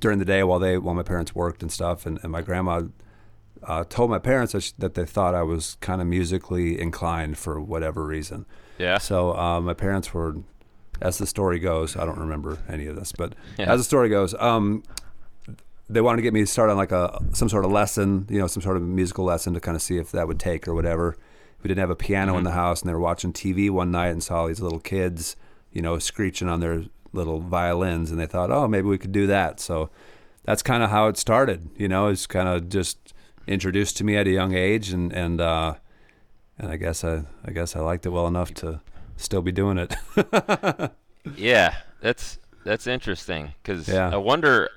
during 0.00 0.18
the 0.18 0.24
day 0.24 0.42
while 0.42 0.58
they 0.58 0.78
while 0.78 0.94
my 0.94 1.02
parents 1.02 1.34
worked 1.34 1.62
and 1.62 1.70
stuff, 1.72 2.06
and, 2.06 2.18
and 2.22 2.30
my 2.32 2.42
grandma 2.42 2.82
uh, 3.62 3.84
told 3.88 4.10
my 4.10 4.18
parents 4.18 4.52
that, 4.52 4.60
sh 4.62 4.72
that 4.78 4.94
they 4.94 5.04
thought 5.04 5.34
I 5.34 5.42
was 5.42 5.76
kind 5.80 6.00
of 6.00 6.06
musically 6.06 6.80
inclined 6.80 7.38
for 7.38 7.60
whatever 7.60 8.04
reason. 8.04 8.46
Yeah. 8.78 8.98
So 8.98 9.36
uh, 9.36 9.60
my 9.60 9.74
parents 9.74 10.14
were, 10.14 10.36
as 11.00 11.18
the 11.18 11.26
story 11.26 11.58
goes, 11.58 11.96
I 11.96 12.04
don't 12.04 12.18
remember 12.18 12.58
any 12.68 12.86
of 12.86 12.94
this, 12.96 13.10
but 13.12 13.34
Yeah. 13.58 13.72
as 13.72 13.80
the 13.80 13.84
story 13.84 14.08
goes, 14.08 14.34
um, 14.34 14.84
they 15.90 16.00
wanted 16.00 16.16
to 16.18 16.22
get 16.22 16.34
me 16.34 16.40
to 16.40 16.46
start 16.46 16.70
on 16.70 16.76
like 16.76 16.92
a 16.92 17.18
some 17.32 17.48
sort 17.48 17.64
of 17.64 17.72
lesson, 17.72 18.26
you 18.28 18.38
know, 18.38 18.46
some 18.46 18.62
sort 18.62 18.76
of 18.76 18.82
musical 18.82 19.24
lesson 19.24 19.54
to 19.54 19.60
kind 19.60 19.74
of 19.74 19.82
see 19.82 19.96
if 19.96 20.12
that 20.12 20.28
would 20.28 20.38
take 20.38 20.68
or 20.68 20.74
whatever. 20.74 21.16
We 21.62 21.68
didn't 21.68 21.80
have 21.80 21.90
a 21.90 21.96
piano 21.96 22.36
in 22.38 22.44
the 22.44 22.52
house, 22.52 22.82
and 22.82 22.88
they 22.88 22.94
were 22.94 23.00
watching 23.00 23.32
TV 23.32 23.68
one 23.70 23.90
night 23.90 24.08
and 24.10 24.22
saw 24.22 24.46
these 24.46 24.60
little 24.60 24.78
kids, 24.78 25.34
you 25.72 25.82
know, 25.82 25.98
screeching 25.98 26.48
on 26.48 26.60
their 26.60 26.84
little 27.12 27.40
violins, 27.40 28.10
and 28.10 28.18
they 28.20 28.26
thought, 28.26 28.50
oh, 28.50 28.68
maybe 28.68 28.86
we 28.88 28.98
could 28.98 29.12
do 29.12 29.26
that. 29.26 29.60
So 29.60 29.90
that's 30.44 30.62
kind 30.62 30.82
of 30.82 30.90
how 30.90 31.08
it 31.08 31.16
started. 31.16 31.70
You 31.76 31.88
know, 31.88 32.08
it's 32.08 32.26
kind 32.26 32.48
of 32.48 32.68
just 32.68 33.14
introduced 33.46 33.96
to 33.98 34.04
me 34.04 34.16
at 34.16 34.26
a 34.26 34.30
young 34.30 34.54
age, 34.54 34.90
and 34.90 35.12
and 35.12 35.40
uh, 35.40 35.74
and 36.58 36.70
I 36.70 36.76
guess 36.76 37.04
I 37.04 37.24
I 37.44 37.50
guess 37.52 37.74
I 37.76 37.80
liked 37.80 38.06
it 38.06 38.10
well 38.10 38.26
enough 38.26 38.52
to 38.54 38.80
still 39.16 39.42
be 39.42 39.52
doing 39.52 39.78
it. 39.78 39.94
Yeah, 41.36 41.74
that's 42.00 42.38
that's 42.64 42.86
interesting 42.86 43.52
because 43.62 43.86
Yeah. 43.86 44.08
I 44.10 44.16
wonder. 44.16 44.70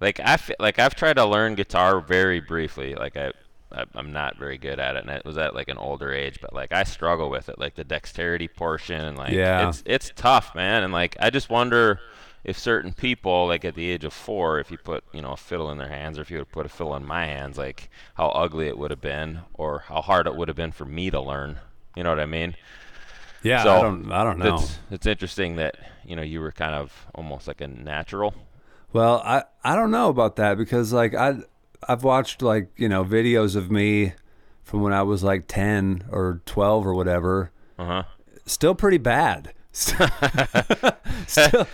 Like 0.00 0.18
I 0.18 0.36
like 0.58 0.80
I've 0.80 0.96
tried 0.96 1.14
to 1.14 1.24
learn 1.24 1.54
guitar 1.54 2.00
very 2.00 2.40
briefly. 2.40 2.96
Like 2.96 3.16
I, 3.16 3.30
I 3.74 3.84
I'm 3.94 4.12
not 4.12 4.36
very 4.38 4.58
good 4.58 4.78
at 4.78 4.96
it, 4.96 5.04
and 5.04 5.10
it 5.10 5.24
was 5.24 5.38
at 5.38 5.54
like 5.54 5.68
an 5.68 5.78
older 5.78 6.12
age. 6.12 6.38
But 6.40 6.52
like 6.52 6.72
I 6.72 6.84
struggle 6.84 7.30
with 7.30 7.48
it, 7.48 7.58
like 7.58 7.74
the 7.74 7.84
dexterity 7.84 8.48
portion, 8.48 9.00
and 9.00 9.16
like 9.18 9.32
Yeah. 9.32 9.68
it's 9.68 9.82
it's 9.86 10.12
tough, 10.16 10.54
man. 10.54 10.82
And 10.84 10.92
like 10.92 11.16
I 11.20 11.30
just 11.30 11.50
wonder 11.50 12.00
if 12.44 12.58
certain 12.58 12.92
people, 12.92 13.46
like 13.46 13.64
at 13.64 13.74
the 13.74 13.88
age 13.88 14.04
of 14.04 14.12
four, 14.12 14.58
if 14.58 14.70
you 14.70 14.78
put 14.78 15.04
you 15.12 15.22
know 15.22 15.32
a 15.32 15.36
fiddle 15.36 15.70
in 15.70 15.78
their 15.78 15.88
hands, 15.88 16.18
or 16.18 16.22
if 16.22 16.30
you 16.30 16.38
would 16.38 16.52
put 16.52 16.66
a 16.66 16.68
fiddle 16.68 16.94
in 16.96 17.04
my 17.06 17.26
hands, 17.26 17.58
like 17.58 17.88
how 18.14 18.28
ugly 18.28 18.66
it 18.68 18.78
would 18.78 18.90
have 18.90 19.00
been, 19.00 19.40
or 19.54 19.80
how 19.88 20.00
hard 20.02 20.26
it 20.26 20.34
would 20.36 20.48
have 20.48 20.56
been 20.56 20.72
for 20.72 20.84
me 20.84 21.10
to 21.10 21.20
learn. 21.20 21.58
You 21.96 22.02
know 22.02 22.10
what 22.10 22.20
I 22.20 22.26
mean? 22.26 22.56
Yeah, 23.42 23.64
So, 23.64 23.76
I 23.78 23.82
don't 23.82 24.12
I 24.12 24.24
don't 24.24 24.38
know. 24.38 24.54
It's 24.54 24.78
it's 24.90 25.06
interesting 25.06 25.56
that 25.56 25.76
you 26.04 26.16
know 26.16 26.22
you 26.22 26.40
were 26.40 26.52
kind 26.52 26.74
of 26.74 27.06
almost 27.14 27.48
like 27.48 27.60
a 27.60 27.68
natural. 27.68 28.34
Well, 28.92 29.22
I 29.24 29.44
I 29.64 29.74
don't 29.74 29.90
know 29.90 30.08
about 30.08 30.36
that 30.36 30.58
because 30.58 30.92
like 30.92 31.14
I 31.14 31.36
I've 31.88 32.04
watched 32.04 32.42
like 32.42 32.70
you 32.76 32.88
know 32.88 33.04
videos 33.04 33.56
of 33.56 33.70
me 33.70 34.12
from 34.62 34.82
when 34.82 34.92
I 34.92 35.02
was 35.02 35.22
like 35.24 35.44
ten 35.48 36.04
or 36.10 36.40
twelve 36.46 36.86
or 36.86 36.94
whatever. 36.94 37.50
Uh 37.78 37.84
huh. 37.86 38.02
Still 38.46 38.74
pretty 38.74 38.98
bad. 38.98 39.52
still, 41.26 41.66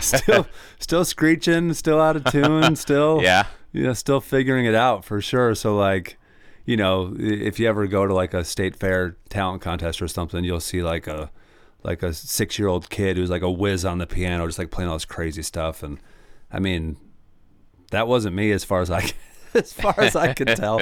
still, 0.00 0.46
still 0.78 1.04
screeching. 1.04 1.74
Still 1.74 2.00
out 2.00 2.16
of 2.16 2.24
tune. 2.24 2.76
Still, 2.82 3.20
Yeah. 3.22 3.46
you 3.72 3.82
know, 3.84 3.92
still 3.92 4.20
figuring 4.20 4.66
it 4.66 4.74
out 4.74 5.04
for 5.04 5.20
sure. 5.20 5.54
So 5.54 5.76
like, 5.76 6.18
you 6.64 6.76
know, 6.76 7.14
if 7.18 7.58
you 7.58 7.68
ever 7.68 7.86
go 7.86 8.06
to 8.06 8.14
like 8.14 8.34
a 8.34 8.44
state 8.44 8.76
fair 8.76 9.16
talent 9.30 9.62
contest 9.62 10.00
or 10.00 10.08
something, 10.08 10.44
you'll 10.44 10.60
see 10.60 10.82
like 10.82 11.06
a 11.06 11.30
like 11.82 12.02
a 12.02 12.12
six 12.12 12.58
year 12.58 12.68
old 12.68 12.88
kid 12.90 13.16
who's 13.16 13.30
like 13.30 13.42
a 13.42 13.50
whiz 13.50 13.84
on 13.84 13.98
the 13.98 14.06
piano, 14.06 14.46
just 14.46 14.58
like 14.58 14.70
playing 14.70 14.88
all 14.88 14.96
this 14.96 15.04
crazy 15.04 15.42
stuff. 15.42 15.82
And 15.82 15.98
I 16.52 16.58
mean, 16.60 16.96
that 17.92 18.08
wasn't 18.08 18.34
me 18.34 18.50
as 18.52 18.64
far 18.64 18.80
as 18.82 18.90
I 18.90 19.08
as 19.54 19.72
far 19.72 19.94
as 19.98 20.16
I 20.16 20.34
could 20.34 20.48
tell. 20.48 20.80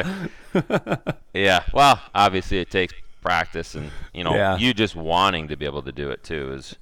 Yeah. 1.32 1.62
Well, 1.72 2.00
obviously 2.12 2.58
it 2.58 2.70
takes 2.70 2.92
practice, 3.20 3.74
and 3.76 3.90
you 4.12 4.24
know 4.24 4.34
Yeah. 4.34 4.56
you 4.58 4.74
just 4.74 4.96
wanting 4.96 5.46
to 5.48 5.56
be 5.56 5.64
able 5.64 5.82
to 5.82 5.92
do 5.92 6.10
it 6.10 6.24
too 6.24 6.52
is 6.54 6.74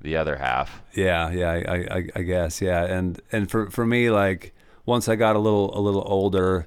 the 0.00 0.16
other 0.16 0.36
half. 0.36 0.82
Yeah, 0.94 1.30
yeah, 1.30 1.50
I, 1.52 1.74
I, 1.98 2.08
I 2.16 2.22
guess, 2.22 2.60
yeah, 2.60 2.84
and 2.84 3.20
and 3.30 3.48
for 3.50 3.70
for 3.70 3.86
me, 3.86 4.10
like 4.10 4.54
once 4.86 5.08
I 5.08 5.14
got 5.16 5.36
a 5.36 5.38
little 5.38 5.76
a 5.78 5.80
little 5.80 6.02
older, 6.06 6.66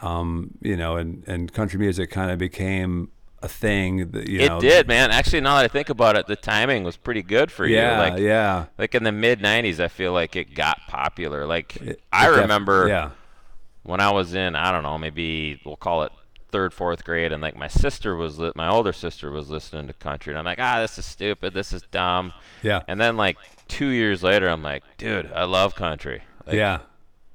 um, 0.00 0.50
you 0.60 0.76
know, 0.76 0.96
and 0.96 1.24
and 1.26 1.50
country 1.52 1.78
music 1.78 2.10
kind 2.10 2.30
of 2.30 2.38
became 2.38 3.10
a 3.42 3.48
thing. 3.48 4.10
That, 4.12 4.28
you 4.28 4.40
It 4.40 4.48
know, 4.48 4.60
did, 4.60 4.86
man. 4.88 5.10
Actually, 5.10 5.40
now 5.42 5.56
that 5.56 5.64
I 5.64 5.68
think 5.68 5.88
about 5.88 6.16
it, 6.16 6.26
the 6.26 6.36
timing 6.36 6.84
was 6.84 6.96
pretty 6.96 7.22
good 7.22 7.50
for 7.50 7.66
Yeah, 7.66 8.04
you. 8.06 8.10
Like, 8.12 8.20
yeah. 8.22 8.66
like 8.78 8.94
in 8.94 9.02
the 9.04 9.12
mid 9.12 9.40
'90s, 9.40 9.80
I 9.80 9.88
feel 9.88 10.12
like 10.12 10.36
it 10.36 10.54
got 10.54 10.78
popular. 10.88 11.46
Like 11.46 11.76
It- 11.76 12.00
I 12.12 12.26
it 12.28 12.30
def- 12.32 12.40
remember 12.42 12.88
yeah, 12.88 13.10
when 13.82 14.00
I 14.00 14.10
was 14.12 14.34
in, 14.34 14.54
I 14.56 14.70
don't 14.72 14.82
know, 14.84 14.96
maybe 14.98 15.60
we'll 15.64 15.76
call 15.76 16.04
it 16.04 16.12
third, 16.52 16.72
fourth 16.74 17.02
grade, 17.04 17.32
and 17.32 17.40
like 17.42 17.56
my 17.56 17.66
sister 17.68 18.14
was, 18.14 18.38
li- 18.38 18.52
my 18.54 18.68
older 18.68 18.92
sister 18.92 19.30
was 19.30 19.48
listening 19.48 19.86
to 19.86 19.92
country, 19.94 20.32
and 20.32 20.38
I'm 20.38 20.44
like, 20.44 20.60
ah, 20.60 20.80
this 20.80 20.98
is 20.98 21.06
stupid, 21.06 21.54
this 21.54 21.72
is 21.72 21.82
dumb. 21.90 22.32
yeah, 22.62 22.82
And 22.86 23.00
then 23.00 23.16
like 23.16 23.38
two 23.68 23.88
years 23.88 24.22
later, 24.22 24.48
I'm 24.48 24.62
like, 24.62 24.82
dude, 24.98 25.32
I 25.34 25.44
love 25.44 25.74
country. 25.74 26.22
Like, 26.46 26.56
yeah, 26.56 26.80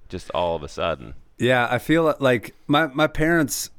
Just 0.07 0.29
all 0.31 0.55
of 0.55 0.61
a 0.63 0.67
sudden. 0.69 1.15
yeah. 1.39 1.67
I 1.69 1.79
feel 1.79 2.15
like 2.19 2.53
my 2.67 2.87
my 2.87 3.07
parents 3.07 3.71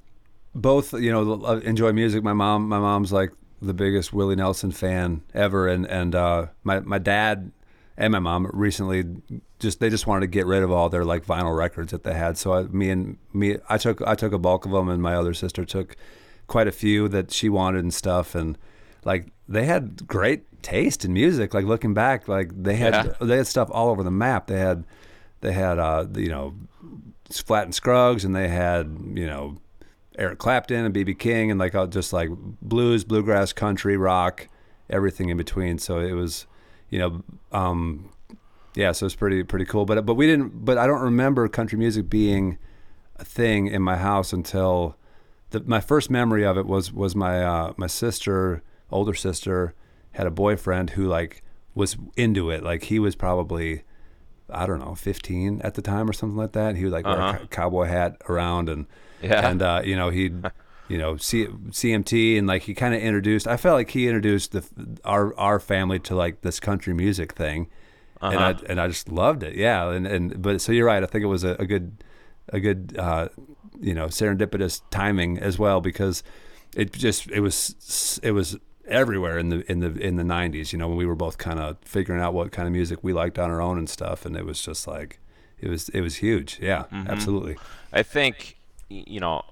both, 0.54 0.92
you 0.94 1.12
know, 1.12 1.54
enjoy 1.58 1.92
music. 1.92 2.22
My 2.22 2.32
mom, 2.32 2.68
my 2.68 2.78
mom's 2.78 3.12
like 3.12 3.32
the 3.61 3.74
biggest 3.74 4.12
Willie 4.12 4.37
Nelson 4.37 4.70
fan 4.72 5.22
ever, 5.34 5.68
and 5.68 5.87
and 5.87 6.14
uh, 6.14 6.46
my 6.64 6.80
my 6.80 6.98
dad 6.98 7.52
and 7.96 8.12
my 8.12 8.18
mom 8.20 8.48
recently 8.52 9.04
just 9.58 9.80
they 9.80 9.90
just 9.90 10.06
wanted 10.06 10.20
to 10.20 10.26
get 10.28 10.46
rid 10.46 10.62
of 10.62 10.70
all 10.70 10.88
their 10.88 11.04
like 11.04 11.26
vinyl 11.26 11.56
records 11.56 11.90
that 11.92 12.04
they 12.04 12.14
had. 12.14 12.38
So 12.38 12.52
I, 12.54 12.62
me 12.64 12.90
and 12.90 13.18
me, 13.32 13.58
I 13.68 13.76
took 13.78 14.00
I 14.06 14.14
took 14.14 14.32
a 14.32 14.38
bulk 14.38 14.64
of 14.64 14.72
them, 14.72 14.88
and 14.88 15.02
my 15.02 15.14
other 15.14 15.34
sister 15.34 15.64
took 15.64 15.96
quite 16.46 16.68
a 16.68 16.72
few 16.72 17.08
that 17.08 17.30
she 17.32 17.48
wanted 17.48 17.80
and 17.82 17.92
stuff, 17.92 18.34
and 18.34 18.56
like 19.04 19.26
they 19.48 19.64
had 19.64 20.06
great 20.06 20.44
taste 20.62 21.04
in 21.04 21.12
music. 21.12 21.54
Like 21.54 21.64
looking 21.64 21.94
back, 21.94 22.28
like 22.28 22.50
they 22.54 22.76
had 22.76 22.94
Yeah. 22.94 23.12
they 23.20 23.37
had 23.38 23.46
stuff 23.46 23.68
all 23.72 23.88
over 23.90 24.02
the 24.02 24.11
map. 24.11 24.46
They 24.46 24.58
had 24.58 24.84
they 25.40 25.52
had 25.52 25.78
uh 25.78 26.06
you 26.14 26.28
know 26.28 26.54
Flatt 27.30 27.64
and 27.64 27.74
Scruggs, 27.74 28.24
and 28.24 28.34
they 28.37 28.48
had 28.48 28.96
you 29.14 29.26
know 29.26 29.56
Eric 30.18 30.38
Clapton 30.38 30.85
and 30.85 30.94
BB 30.94 31.18
King, 31.18 31.50
and 31.50 31.59
like 31.61 31.74
uh, 31.74 31.87
just 31.87 32.12
like 32.12 32.28
blues, 32.61 33.04
bluegrass, 33.04 33.52
country, 33.52 33.96
rock, 33.96 34.48
everything 34.90 35.28
in 35.28 35.37
between. 35.37 35.78
So 35.78 36.00
it 36.00 36.12
was, 36.12 36.46
you 36.90 36.98
know, 36.98 37.22
um, 37.52 38.11
yeah. 38.74 38.92
So 38.92 39.07
it's 39.07 39.14
pretty 39.14 39.42
pretty 39.44 39.64
cool. 39.64 39.85
But 39.85 40.04
but 40.04 40.14
we 40.14 40.26
didn't. 40.26 40.64
But 40.64 40.76
I 40.78 40.87
don't 40.87 41.00
remember 41.02 41.48
country 41.48 41.78
music 41.78 42.11
being 42.11 42.59
a 43.16 43.24
thing 43.24 43.66
in 43.68 43.83
my 43.83 43.96
house 43.96 44.33
until 44.33 44.96
the, 45.50 45.61
my 45.61 45.81
first 45.81 46.11
memory 46.11 46.44
of 46.44 46.59
it 46.59 46.66
was 46.66 46.92
was 46.92 47.14
my 47.16 47.42
uh, 47.42 47.72
my 47.76 47.87
sister, 47.87 48.62
older 48.90 49.14
sister, 49.14 49.74
had 50.12 50.26
a 50.26 50.31
boyfriend 50.31 50.90
who 50.90 51.07
like 51.07 51.42
was 51.74 51.96
into 52.16 52.50
it. 52.50 52.62
Like 52.64 52.85
he 52.85 52.98
was 52.98 53.14
probably 53.16 53.83
I 54.50 54.66
don't 54.66 54.78
know, 54.81 54.94
15 54.94 55.61
at 55.62 55.74
the 55.74 55.83
time 55.83 56.09
or 56.09 56.12
something 56.14 56.37
like 56.38 56.52
that. 56.52 56.74
He 56.76 56.85
would 56.85 56.92
like 56.92 57.04
wear 57.04 57.18
a 57.18 57.24
Uh-huh. 57.24 57.38
co- 57.40 57.46
cowboy 57.48 57.85
hat 57.85 58.16
around 58.31 58.68
and 58.70 58.87
Yeah. 59.22 59.48
and 59.48 59.61
uh, 59.62 59.83
you 59.85 59.96
know 59.96 60.11
he'd 60.11 60.50
you 60.88 60.98
know 60.98 61.16
C- 61.16 61.46
CMT 61.46 62.38
and 62.38 62.46
like 62.46 62.62
he 62.62 62.74
kind 62.74 62.94
of 62.94 63.00
introduced. 63.02 63.46
I 63.46 63.57
felt 63.57 63.74
like 63.74 63.90
he 63.90 64.07
introduced 64.07 64.52
the 64.52 64.64
our 65.04 65.37
our 65.38 65.59
family 65.61 65.98
to 66.00 66.14
like 66.14 66.40
this 66.42 66.61
country 66.61 66.94
music 66.94 67.33
thing, 67.33 67.68
and 68.20 68.38
I 68.38 68.50
Uh-huh. 68.52 68.62
and 68.68 68.81
I 68.81 68.88
just 68.88 69.09
loved 69.11 69.42
it. 69.42 69.54
Yeah, 69.54 69.90
and 69.90 70.07
and 70.07 70.40
but 70.42 70.61
so 70.61 70.72
you're 70.72 70.87
right. 70.87 71.02
I 71.02 71.07
think 71.07 71.22
it 71.24 71.28
was 71.28 71.44
a, 71.44 71.57
a 71.59 71.66
good 71.66 72.04
a 72.50 72.61
good 72.61 72.96
uh, 72.98 73.28
you 73.81 73.94
know 73.94 74.07
serendipitous 74.07 74.81
timing 74.90 75.38
as 75.38 75.59
well 75.59 75.81
because 75.81 76.22
it 76.76 76.92
just 76.92 77.28
it 77.31 77.40
was 77.40 78.20
it 78.22 78.33
was 78.33 78.57
everywhere 78.87 79.37
in 79.38 79.50
the 79.50 79.70
in 79.70 79.81
the 79.81 79.92
in 80.00 80.16
the 80.16 80.22
90s 80.22 80.72
you 80.72 80.78
know 80.78 80.88
when 80.88 80.96
we 80.96 81.04
were 81.04 81.14
both 81.14 81.37
kind 81.37 81.61
of 81.61 81.76
figuring 81.85 82.22
out 82.22 82.33
what 82.33 82.50
kind 82.52 82.66
of 82.66 82.72
music 82.72 82.98
we 83.02 83.12
liked 83.12 83.38
on 83.38 83.50
our 83.50 83.61
own 83.61 83.76
and 83.76 83.88
stuff 83.90 84.24
and 84.24 84.35
it 84.35 84.46
was 84.46 84.62
just 84.62 84.87
like 84.87 85.20
it 85.61 85.68
was 85.68 85.90
it 85.90 86.00
was 86.00 86.16
huge 86.16 86.59
yeah 86.62 86.85
absolutely 87.07 87.57
I 87.92 88.02
think 88.02 88.57
you 88.88 89.20
know 89.20 89.42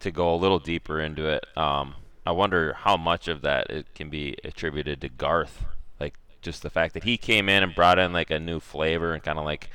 to 0.00 0.10
go 0.10 0.34
a 0.34 0.36
little 0.36 0.58
deeper 0.58 1.00
into 1.00 1.26
it. 1.28 1.44
Um, 1.56 1.94
I 2.26 2.32
wonder 2.32 2.72
how 2.74 2.96
much 2.96 3.28
of 3.28 3.42
that 3.42 3.70
it 3.70 3.94
can 3.94 4.10
be 4.10 4.36
attributed 4.44 5.00
to 5.02 5.08
Garth, 5.08 5.64
like 6.00 6.14
just 6.40 6.62
the 6.62 6.70
fact 6.70 6.94
that 6.94 7.04
he 7.04 7.16
came 7.16 7.48
in 7.48 7.62
and 7.62 7.74
brought 7.74 7.98
in 7.98 8.12
like 8.12 8.30
a 8.30 8.38
new 8.38 8.60
flavor 8.60 9.12
and 9.14 9.22
kind 9.22 9.38
of 9.38 9.44
like 9.44 9.70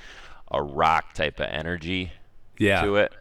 a 0.51 0.61
rock 0.61 1.13
type 1.13 1.39
of 1.39 1.47
energy 1.49 2.11
yeah 2.57 2.81
to 2.81 2.95
it. 2.97 3.13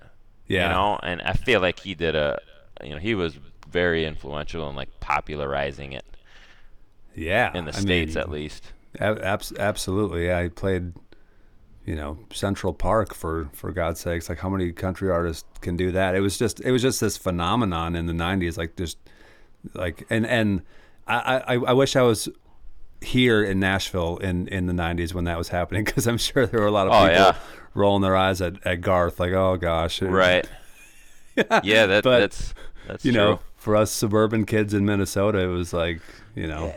yeah 0.47 0.64
You 0.64 0.69
know, 0.69 0.99
and 1.03 1.21
I 1.23 1.33
feel 1.35 1.61
like 1.61 1.81
he 1.81 1.95
did 1.95 2.14
a, 2.14 2.40
you 2.83 2.90
know, 2.90 2.99
he 2.99 3.14
was 3.14 3.38
very 3.69 4.05
influential 4.07 4.69
in 4.71 4.77
like 4.77 5.01
popularizing 5.01 5.92
it 5.92 6.05
yeah 7.14 7.53
in 7.55 7.64
the 7.64 7.73
I 7.75 7.81
states 7.81 8.14
mean, 8.14 8.16
at 8.16 8.31
least. 8.31 8.73
ab- 9.01 9.21
abs- 9.21 9.53
absolutely 9.59 10.33
I 10.33 10.49
played 10.49 10.92
you 11.87 11.94
know 11.94 12.18
Central 12.33 12.72
Park 12.75 13.14
for 13.14 13.49
for 13.53 13.72
God's 13.72 14.01
sakes 14.01 14.29
like 14.29 14.38
how 14.40 14.49
many 14.51 14.72
country 14.72 15.11
artists 15.11 15.44
can 15.61 15.77
do 15.77 15.92
that 15.92 16.14
it 16.14 16.20
was 16.20 16.37
just 16.38 16.61
it 16.61 16.70
was 16.72 16.83
just 16.83 17.01
this 17.01 17.16
phenomenon 17.16 17.94
in 17.96 18.07
the 18.07 18.12
90s 18.12 18.59
like 18.59 18.77
just 18.77 18.99
like 19.75 20.05
and 20.11 20.27
and 20.27 20.62
I 21.07 21.38
I, 21.46 21.55
I 21.55 21.72
wish 21.72 21.94
I 21.96 22.03
was 22.03 22.29
here 23.01 23.42
in 23.44 23.61
Nashville 23.61 24.16
in 24.18 24.49
in 24.49 24.66
the 24.66 24.72
90s 24.72 25.14
when 25.14 25.25
that 25.25 25.38
was 25.38 25.49
happening 25.49 25.85
because 25.88 26.07
I'm 26.07 26.18
sure 26.18 26.44
there 26.46 26.61
were 26.61 26.66
a 26.66 26.70
lot 26.72 26.87
of 26.88 26.92
Oh, 26.92 27.01
people 27.07 27.14
yeah. 27.14 27.37
rolling 27.75 28.03
their 28.03 28.16
eyes 28.16 28.40
at, 28.42 28.66
at 28.66 28.81
Garth 28.81 29.20
like 29.20 29.33
oh 29.33 29.57
gosh 29.57 30.03
Right. 30.27 30.49
yeah, 31.62 31.87
that, 31.87 32.03
But, 32.05 32.20
that's 32.20 32.55
that's 32.87 33.05
you 33.05 33.12
know 33.12 33.40
for 33.57 33.77
us 33.77 33.90
suburban 33.90 34.44
kids 34.46 34.75
in 34.75 34.85
Minnesota 34.85 35.38
it 35.38 35.46
was 35.49 35.72
like 35.72 36.01
you 36.35 36.46
know 36.46 36.75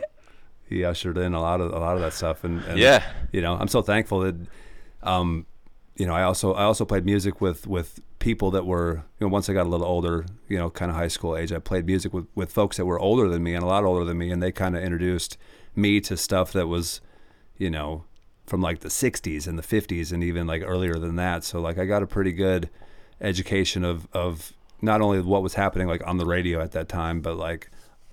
he 0.68 0.84
ushered 0.84 1.18
in 1.18 1.34
a 1.34 1.40
lot 1.40 1.60
of 1.60 1.72
a 1.72 1.78
lot 1.78 1.96
of 1.96 2.00
that 2.02 2.12
stuff 2.12 2.44
and, 2.44 2.62
and 2.64 2.78
Yeah. 2.78 3.02
you 3.32 3.40
know 3.40 3.56
I'm 3.56 3.68
so 3.68 3.82
thankful 3.82 4.20
that 4.20 4.36
um 5.02 5.46
you 5.96 6.06
know 6.06 6.14
I 6.14 6.22
also 6.22 6.54
I 6.54 6.64
also 6.64 6.84
played 6.84 7.04
music 7.04 7.40
with 7.40 7.66
with 7.66 8.00
people 8.18 8.50
that 8.52 8.66
were 8.66 9.02
you 9.18 9.26
know 9.26 9.28
once 9.28 9.48
I 9.48 9.52
got 9.52 9.66
a 9.66 9.68
little 9.68 9.86
older 9.86 10.26
you 10.48 10.58
know 10.58 10.70
kind 10.70 10.90
of 10.90 10.96
high 10.96 11.08
school 11.08 11.36
age 11.36 11.52
I 11.52 11.58
played 11.58 11.86
music 11.86 12.12
with 12.12 12.26
with 12.34 12.52
folks 12.52 12.76
that 12.76 12.86
were 12.86 12.98
older 12.98 13.28
than 13.28 13.42
me 13.42 13.54
and 13.54 13.62
a 13.62 13.66
lot 13.66 13.84
older 13.84 14.04
than 14.04 14.18
me 14.18 14.30
and 14.30 14.42
they 14.42 14.52
kind 14.52 14.76
of 14.76 14.82
introduced 14.82 15.36
me 15.74 16.00
to 16.00 16.16
stuff 16.16 16.52
that 16.52 16.66
was 16.66 17.00
you 17.56 17.70
know 17.70 18.04
from 18.46 18.60
like 18.60 18.80
the 18.80 18.88
60s 18.88 19.46
and 19.46 19.58
the 19.58 19.62
50s 19.62 20.12
and 20.12 20.24
even 20.24 20.46
like 20.46 20.62
earlier 20.66 20.94
than 20.94 21.14
that. 21.16 21.44
So 21.44 21.60
like 21.60 21.78
I 21.78 21.84
got 21.84 22.02
a 22.02 22.06
pretty 22.06 22.32
good 22.32 22.68
education 23.20 23.84
of 23.84 24.08
of 24.12 24.52
not 24.82 25.00
only 25.00 25.20
what 25.20 25.42
was 25.42 25.54
happening 25.54 25.86
like 25.86 26.06
on 26.06 26.16
the 26.16 26.24
radio 26.24 26.60
at 26.60 26.72
that 26.72 26.88
time 26.88 27.20
but 27.20 27.36
like 27.36 27.70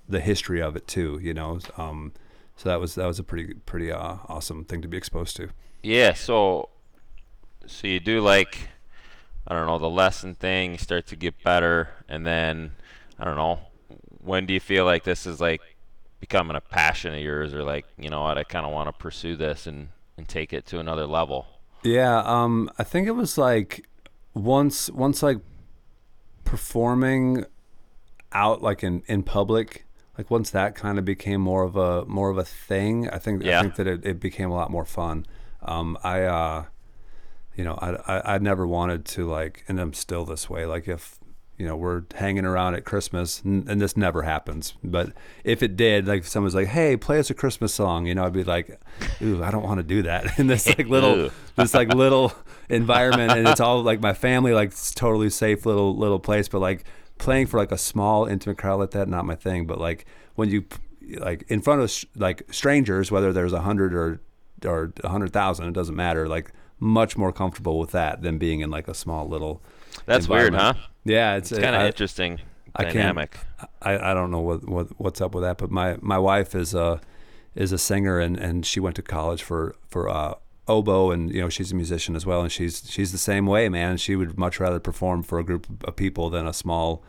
the 0.08 0.20
history 0.20 0.60
of 0.60 0.76
it 0.76 0.86
too 0.86 1.18
you 1.22 1.34
know? 1.34 1.58
Um 1.76 2.12
so 2.56 2.68
that 2.68 2.80
was 2.80 2.94
that 2.96 3.06
was 3.06 3.18
a 3.18 3.24
pretty 3.24 3.54
pretty 3.54 3.90
uh, 3.90 4.16
awesome 4.28 4.64
thing 4.64 4.82
to 4.82 4.88
be 4.88 4.96
exposed 4.96 5.36
to. 5.36 5.48
Yeah, 5.82 6.12
so 6.14 6.70
so 7.68 7.86
you 7.86 8.00
do 8.00 8.20
like 8.20 8.68
I 9.46 9.54
don't 9.54 9.66
know, 9.66 9.78
the 9.78 9.88
lesson 9.88 10.34
thing, 10.34 10.72
you 10.72 10.78
start 10.78 11.06
to 11.06 11.16
get 11.16 11.42
better 11.42 11.88
and 12.08 12.26
then 12.26 12.72
I 13.18 13.24
don't 13.24 13.36
know, 13.36 13.60
when 14.22 14.46
do 14.46 14.52
you 14.52 14.60
feel 14.60 14.84
like 14.84 15.04
this 15.04 15.26
is 15.26 15.40
like 15.40 15.62
becoming 16.20 16.56
a 16.56 16.60
passion 16.60 17.14
of 17.14 17.20
yours 17.20 17.54
or 17.54 17.62
like, 17.62 17.86
you 17.96 18.10
know 18.10 18.22
what, 18.22 18.36
I 18.36 18.44
kinda 18.44 18.68
wanna 18.68 18.92
pursue 18.92 19.36
this 19.36 19.66
and, 19.66 19.88
and 20.16 20.28
take 20.28 20.52
it 20.52 20.66
to 20.66 20.80
another 20.80 21.06
level. 21.06 21.46
Yeah, 21.82 22.22
um, 22.24 22.70
I 22.78 22.84
think 22.84 23.06
it 23.06 23.12
was 23.12 23.38
like 23.38 23.86
once 24.34 24.90
once 24.90 25.22
like 25.22 25.38
performing 26.44 27.44
out 28.32 28.62
like 28.62 28.82
in 28.82 29.02
in 29.06 29.22
public, 29.22 29.86
like 30.16 30.30
once 30.30 30.50
that 30.50 30.74
kind 30.74 30.98
of 30.98 31.04
became 31.04 31.40
more 31.40 31.62
of 31.62 31.76
a 31.76 32.04
more 32.06 32.30
of 32.30 32.38
a 32.38 32.44
thing, 32.44 33.08
I 33.08 33.18
think 33.18 33.42
Yeah. 33.42 33.58
I 33.58 33.62
think 33.62 33.76
that 33.76 33.86
it, 33.86 34.04
it 34.04 34.20
became 34.20 34.50
a 34.50 34.54
lot 34.54 34.70
more 34.70 34.84
fun. 34.84 35.24
Um, 35.62 35.98
I 36.02 36.22
uh, 36.22 36.64
you 37.58 37.64
know, 37.64 37.74
I, 37.82 38.18
I 38.18 38.34
I 38.34 38.38
never 38.38 38.66
wanted 38.66 39.04
to 39.06 39.28
like, 39.28 39.64
and 39.66 39.80
I'm 39.80 39.92
still 39.92 40.24
this 40.24 40.48
way. 40.48 40.64
Like 40.64 40.86
if 40.86 41.18
you 41.58 41.66
know 41.66 41.74
we're 41.74 42.04
hanging 42.14 42.44
around 42.44 42.76
at 42.76 42.84
Christmas, 42.84 43.42
and, 43.42 43.68
and 43.68 43.80
this 43.80 43.96
never 43.96 44.22
happens, 44.22 44.74
but 44.84 45.12
if 45.42 45.60
it 45.60 45.76
did, 45.76 46.06
like 46.06 46.20
if 46.20 46.28
someone's 46.28 46.54
like, 46.54 46.68
"Hey, 46.68 46.96
play 46.96 47.18
us 47.18 47.30
a 47.30 47.34
Christmas 47.34 47.74
song," 47.74 48.06
you 48.06 48.14
know, 48.14 48.24
I'd 48.24 48.32
be 48.32 48.44
like, 48.44 48.80
"Ooh, 49.20 49.42
I 49.42 49.50
don't 49.50 49.64
want 49.64 49.78
to 49.78 49.82
do 49.82 50.02
that." 50.04 50.38
In 50.38 50.46
this 50.46 50.68
like 50.68 50.86
little, 50.86 51.30
this 51.56 51.74
like 51.74 51.92
little 51.92 52.32
environment, 52.68 53.32
and 53.32 53.48
it's 53.48 53.60
all 53.60 53.82
like 53.82 54.00
my 54.00 54.14
family, 54.14 54.52
like 54.52 54.68
it's 54.68 54.94
totally 54.94 55.28
safe 55.28 55.66
little 55.66 55.96
little 55.96 56.20
place, 56.20 56.48
but 56.48 56.60
like 56.60 56.84
playing 57.18 57.48
for 57.48 57.58
like 57.58 57.72
a 57.72 57.78
small 57.78 58.24
intimate 58.24 58.56
crowd 58.56 58.78
like 58.78 58.92
that, 58.92 59.08
not 59.08 59.24
my 59.24 59.34
thing. 59.34 59.66
But 59.66 59.80
like 59.80 60.06
when 60.36 60.48
you 60.48 60.64
like 61.18 61.42
in 61.48 61.60
front 61.60 61.80
of 61.80 62.04
like 62.14 62.44
strangers, 62.52 63.10
whether 63.10 63.32
there's 63.32 63.52
a 63.52 63.62
hundred 63.62 63.94
or 63.94 64.20
or 64.64 64.92
a 65.02 65.08
hundred 65.08 65.32
thousand, 65.32 65.66
it 65.66 65.72
doesn't 65.72 65.96
matter. 65.96 66.28
Like 66.28 66.52
much 66.80 67.16
more 67.16 67.32
comfortable 67.32 67.78
with 67.78 67.90
that 67.92 68.22
than 68.22 68.38
being 68.38 68.60
in 68.60 68.70
like 68.70 68.88
a 68.88 68.94
small 68.94 69.28
little. 69.28 69.60
That's 70.06 70.28
weird, 70.28 70.54
huh? 70.54 70.74
Yeah, 71.04 71.36
it's, 71.36 71.50
It's 71.52 71.60
kind 71.60 71.74
of 71.74 71.82
interesting 71.82 72.40
I 72.76 72.84
can't- 72.84 72.94
dynamic. 72.94 73.38
I, 73.82 74.10
I 74.10 74.14
don't 74.14 74.30
know 74.30 74.40
what, 74.40 74.68
what 74.68 74.86
what's 75.00 75.20
up 75.20 75.34
with 75.34 75.42
that, 75.42 75.58
but 75.58 75.70
my, 75.70 75.96
my 76.00 76.18
wife 76.18 76.54
is 76.54 76.74
a 76.74 77.00
is 77.54 77.72
a 77.72 77.78
singer 77.78 78.20
and, 78.20 78.38
and 78.38 78.64
she 78.64 78.78
went 78.78 78.94
to 78.96 79.02
college 79.02 79.42
for 79.42 79.74
for 79.88 80.08
uh, 80.08 80.34
oboe 80.68 81.10
and 81.10 81.32
you 81.34 81.40
know 81.40 81.48
she's 81.48 81.72
a 81.72 81.74
musician 81.74 82.14
as 82.14 82.24
well 82.26 82.42
and 82.42 82.52
she's 82.52 82.88
she's 82.88 83.10
the 83.10 83.18
same 83.18 83.46
way, 83.46 83.68
man. 83.68 83.96
She 83.96 84.14
would 84.14 84.38
much 84.38 84.60
rather 84.60 84.78
perform 84.78 85.22
for 85.24 85.38
a 85.40 85.44
group 85.44 85.66
of 85.88 85.96
people 85.96 86.30
than 86.30 86.46
a 86.46 86.52
small, 86.52 87.02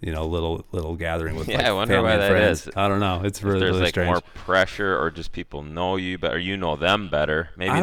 you 0.00 0.12
know, 0.12 0.24
little 0.26 0.64
little 0.70 0.94
gathering 0.94 1.34
with 1.34 1.48
Yeah, 1.48 1.56
like 1.56 1.66
I 1.66 1.72
wonder 1.72 1.94
family 1.94 2.10
why 2.10 2.16
that 2.18 2.30
friends. 2.30 2.66
is. 2.68 2.72
I 2.76 2.86
don't 2.86 3.00
know. 3.00 3.22
It's 3.24 3.42
really 3.42 3.58
there's 3.60 3.70
really 3.70 3.80
like 3.82 3.88
strange. 3.90 4.10
more 4.10 4.20
pressure, 4.34 4.96
or 5.00 5.10
just 5.10 5.32
people 5.32 5.62
know 5.62 5.96
you 5.96 6.18
better, 6.18 6.36
or 6.36 6.38
you 6.38 6.56
know 6.56 6.76
them 6.76 7.08
better. 7.08 7.48
Maybe 7.56 7.70
I 7.70 7.80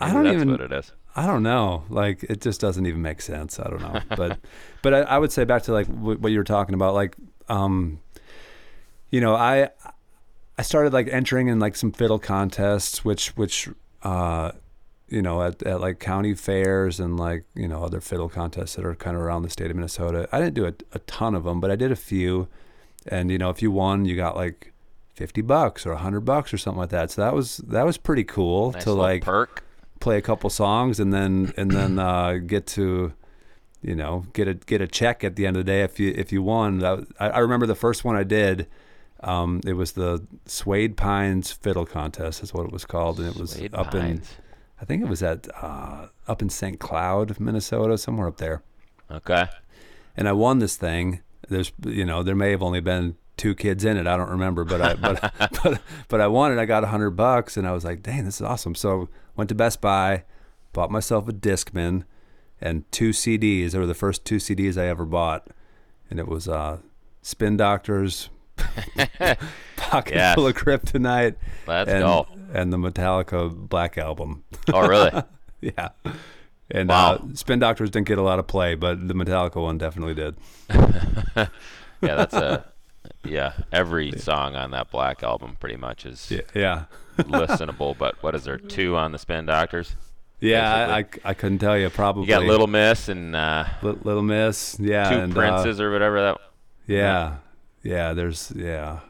I 0.00 0.12
don't 0.12 0.24
that's 0.24 0.34
even- 0.36 0.50
what 0.50 0.60
it 0.60 0.72
is. 0.72 0.92
I 1.16 1.26
don't 1.26 1.42
know. 1.42 1.82
Like 1.88 2.22
it 2.24 2.40
just 2.40 2.60
doesn't 2.60 2.86
even 2.86 3.02
make 3.02 3.20
sense. 3.20 3.58
I 3.58 3.68
don't 3.68 3.80
know. 3.82 4.00
But 4.16 4.38
but 4.82 4.94
I, 4.94 4.98
I 5.00 5.18
would 5.18 5.32
say 5.32 5.44
back 5.44 5.64
to 5.64 5.72
like 5.72 5.86
what, 5.88 6.20
what 6.20 6.30
you 6.30 6.38
were 6.38 6.44
talking 6.44 6.74
about. 6.74 6.94
Like 6.94 7.16
um, 7.48 7.98
you 9.10 9.20
know, 9.20 9.34
I 9.34 9.70
I 10.56 10.62
started 10.62 10.92
like 10.92 11.08
entering 11.08 11.48
in 11.48 11.58
like 11.58 11.74
some 11.76 11.90
fiddle 11.92 12.18
contests, 12.20 13.04
which 13.04 13.30
which 13.36 13.68
uh, 14.04 14.52
you 15.08 15.22
know 15.22 15.42
at, 15.42 15.60
at 15.64 15.80
like 15.80 15.98
county 15.98 16.34
fairs 16.34 17.00
and 17.00 17.18
like 17.18 17.44
you 17.54 17.66
know 17.66 17.82
other 17.82 18.00
fiddle 18.00 18.28
contests 18.28 18.76
that 18.76 18.84
are 18.84 18.94
kind 18.94 19.16
of 19.16 19.22
around 19.22 19.42
the 19.42 19.50
state 19.50 19.70
of 19.70 19.76
Minnesota. 19.76 20.28
I 20.30 20.38
didn't 20.38 20.54
do 20.54 20.66
a, 20.66 20.74
a 20.92 20.98
ton 21.00 21.34
of 21.34 21.42
them, 21.44 21.60
but 21.60 21.70
I 21.70 21.76
did 21.76 21.90
a 21.90 21.96
few. 21.96 22.46
And 23.06 23.30
you 23.30 23.38
know, 23.38 23.50
if 23.50 23.60
you 23.62 23.72
won, 23.72 24.04
you 24.04 24.14
got 24.14 24.36
like 24.36 24.72
fifty 25.14 25.40
bucks 25.40 25.84
or 25.84 25.92
a 25.92 25.98
hundred 25.98 26.20
bucks 26.20 26.52
or 26.54 26.58
something 26.58 26.78
like 26.78 26.90
that. 26.90 27.10
So 27.10 27.22
that 27.22 27.34
was 27.34 27.56
that 27.58 27.84
was 27.86 27.96
pretty 27.96 28.24
cool 28.24 28.72
Nice 28.72 28.84
to 28.84 28.92
like 28.92 29.24
perk. 29.24 29.64
Play 30.00 30.18
a 30.18 30.22
couple 30.22 30.50
songs 30.50 31.00
and 31.00 31.12
then 31.12 31.52
and 31.56 31.70
then 31.70 31.98
uh, 31.98 32.34
get 32.34 32.66
to 32.68 33.12
you 33.82 33.94
know 33.94 34.24
get 34.32 34.48
a 34.48 34.54
get 34.54 34.80
a 34.80 34.86
check 34.86 35.24
at 35.24 35.36
the 35.36 35.46
end 35.46 35.56
of 35.56 35.64
the 35.64 35.70
day 35.70 35.82
if 35.82 35.98
you 36.00 36.12
if 36.16 36.32
you 36.32 36.42
won. 36.42 36.84
I, 36.84 37.04
I 37.18 37.38
remember 37.38 37.66
the 37.66 37.74
first 37.74 38.04
one 38.04 38.16
I 38.16 38.24
did. 38.24 38.66
Um, 39.20 39.60
it 39.66 39.72
was 39.72 39.92
the 39.92 40.24
Suede 40.46 40.96
Pines 40.96 41.50
Fiddle 41.50 41.84
Contest, 41.84 42.40
That's 42.40 42.54
what 42.54 42.66
it 42.66 42.72
was 42.72 42.84
called, 42.84 43.18
and 43.18 43.28
it 43.28 43.36
was 43.36 43.50
Suede 43.50 43.74
up 43.74 43.94
in 43.94 44.22
I 44.80 44.84
think 44.84 45.02
it 45.02 45.08
was 45.08 45.22
at 45.22 45.48
uh, 45.60 46.06
up 46.26 46.42
in 46.42 46.48
St. 46.48 46.78
Cloud, 46.78 47.40
Minnesota, 47.40 47.98
somewhere 47.98 48.28
up 48.28 48.36
there. 48.36 48.62
Okay. 49.10 49.46
And 50.16 50.28
I 50.28 50.32
won 50.32 50.58
this 50.58 50.76
thing. 50.76 51.20
There's 51.48 51.72
you 51.84 52.04
know 52.04 52.22
there 52.22 52.36
may 52.36 52.50
have 52.50 52.62
only 52.62 52.80
been 52.80 53.16
two 53.38 53.54
kids 53.54 53.84
in 53.84 53.96
it. 53.96 54.06
I 54.06 54.16
don't 54.16 54.28
remember, 54.30 54.64
but 54.64 54.82
I 54.82 54.94
but 54.94 55.32
but 55.62 55.80
but 56.08 56.20
I 56.20 56.26
won 56.26 56.52
it. 56.52 56.60
I 56.60 56.66
got 56.66 56.84
a 56.84 56.88
hundred 56.88 57.10
bucks, 57.12 57.56
and 57.56 57.66
I 57.66 57.72
was 57.72 57.84
like, 57.84 58.02
dang, 58.02 58.24
this 58.26 58.36
is 58.36 58.42
awesome. 58.42 58.74
So 58.74 59.08
went 59.36 59.48
to 59.48 59.54
Best 59.54 59.80
Buy, 59.80 60.24
bought 60.72 60.90
myself 60.90 61.28
a 61.28 61.32
Discman 61.32 62.04
and 62.60 62.90
two 62.92 63.10
CDs. 63.10 63.70
They 63.70 63.78
were 63.78 63.86
the 63.86 63.94
first 63.94 64.24
two 64.24 64.36
CDs 64.36 64.76
I 64.76 64.86
ever 64.88 65.04
bought, 65.06 65.48
and 66.10 66.18
it 66.18 66.26
was 66.28 66.48
uh, 66.48 66.78
Spin 67.22 67.56
Doctors, 67.56 68.28
Pocket 69.76 70.14
Yes. 70.14 70.34
Full 70.34 70.46
of 70.46 70.54
Kryptonite, 70.56 71.36
Let's 71.66 71.90
and, 71.90 72.02
go. 72.02 72.26
and 72.52 72.72
the 72.72 72.76
Metallica 72.76 73.54
Black 73.54 73.96
Album. 73.98 74.44
Oh, 74.72 74.86
really? 74.86 75.22
yeah. 75.60 75.90
And 76.70 76.88
Wow. 76.88 77.12
uh, 77.12 77.20
Spin 77.34 77.58
Doctors 77.60 77.90
didn't 77.90 78.08
get 78.08 78.18
a 78.18 78.22
lot 78.22 78.38
of 78.38 78.46
play, 78.46 78.74
but 78.74 79.06
the 79.06 79.14
Metallica 79.14 79.62
one 79.62 79.78
definitely 79.78 80.14
did. 80.14 80.36
yeah, 80.74 81.46
that's 82.00 82.34
a 82.34 82.64
yeah. 83.30 83.52
Every 83.72 84.12
song 84.12 84.56
on 84.56 84.70
that 84.72 84.90
Black 84.90 85.22
album 85.22 85.56
pretty 85.60 85.76
much 85.76 86.06
is 86.06 86.30
Yeah, 86.30 86.40
yeah, 86.54 86.84
listenable. 87.18 87.96
But 87.96 88.22
what 88.22 88.34
is 88.34 88.44
there? 88.44 88.58
Two 88.58 88.96
on 88.96 89.12
the 89.12 89.18
Spin 89.18 89.46
Doctors. 89.46 89.94
yeah. 90.40 90.86
I, 90.88 90.98
I, 90.98 91.04
I 91.24 91.34
couldn't 91.34 91.58
tell 91.58 91.76
you. 91.78 91.90
Probably 91.90 92.22
You 92.22 92.28
got 92.28 92.44
Little 92.44 92.66
Miss 92.66 93.08
and 93.08 93.34
uh, 93.36 93.64
Li- 93.82 93.98
Little 94.02 94.22
Miss. 94.22 94.76
Yeah, 94.80 95.08
Two 95.10 95.16
and, 95.16 95.32
uh, 95.32 95.36
Princes 95.36 95.80
or 95.80 95.90
whatever 95.90 96.20
that. 96.22 96.38
yeah, 96.86 97.36
yeah. 97.82 98.12
There's 98.14 98.52
yeah. 98.56 99.00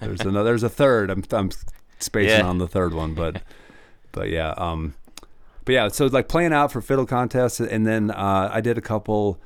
There's 0.00 0.20
another. 0.20 0.44
There's 0.50 0.62
a 0.64 0.68
third. 0.68 1.10
I'm 1.10 1.22
I'm 1.30 1.50
spacing 1.98 2.40
Yeah. 2.40 2.46
on 2.46 2.58
the 2.58 2.68
third 2.68 2.92
one, 2.94 3.14
but 3.14 3.42
but 4.12 4.28
yeah. 4.30 4.50
Um, 4.56 4.94
but 5.64 5.72
yeah. 5.72 5.88
So 5.88 6.06
like 6.06 6.28
playing 6.28 6.52
out 6.52 6.72
for 6.72 6.80
fiddle 6.80 7.06
contests, 7.06 7.60
and 7.60 7.86
then 7.86 8.10
uh, 8.10 8.50
I 8.52 8.60
did 8.60 8.78
a 8.78 8.80
couple. 8.80 9.40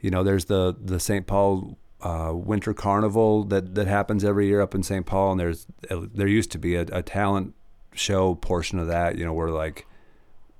You 0.00 0.10
know, 0.10 0.22
there's 0.24 0.46
the 0.46 0.74
the 0.78 0.98
St. 1.00 1.26
Paul 1.26 1.78
uh, 2.02 2.32
Winter 2.34 2.74
Carnival 2.74 3.44
that 3.44 3.74
that 3.74 3.86
happens 3.86 4.24
every 4.24 4.46
year 4.46 4.60
up 4.60 4.74
in 4.74 4.82
St. 4.82 5.06
Paul, 5.06 5.32
and 5.32 5.40
there's 5.40 5.66
there 5.88 6.26
used 6.28 6.50
to 6.52 6.58
be 6.58 6.74
a, 6.76 6.82
a 6.92 7.02
talent 7.02 7.54
show 7.94 8.34
portion 8.34 8.78
of 8.78 8.86
that. 8.88 9.16
You 9.18 9.24
know, 9.24 9.32
where 9.32 9.50
like 9.50 9.86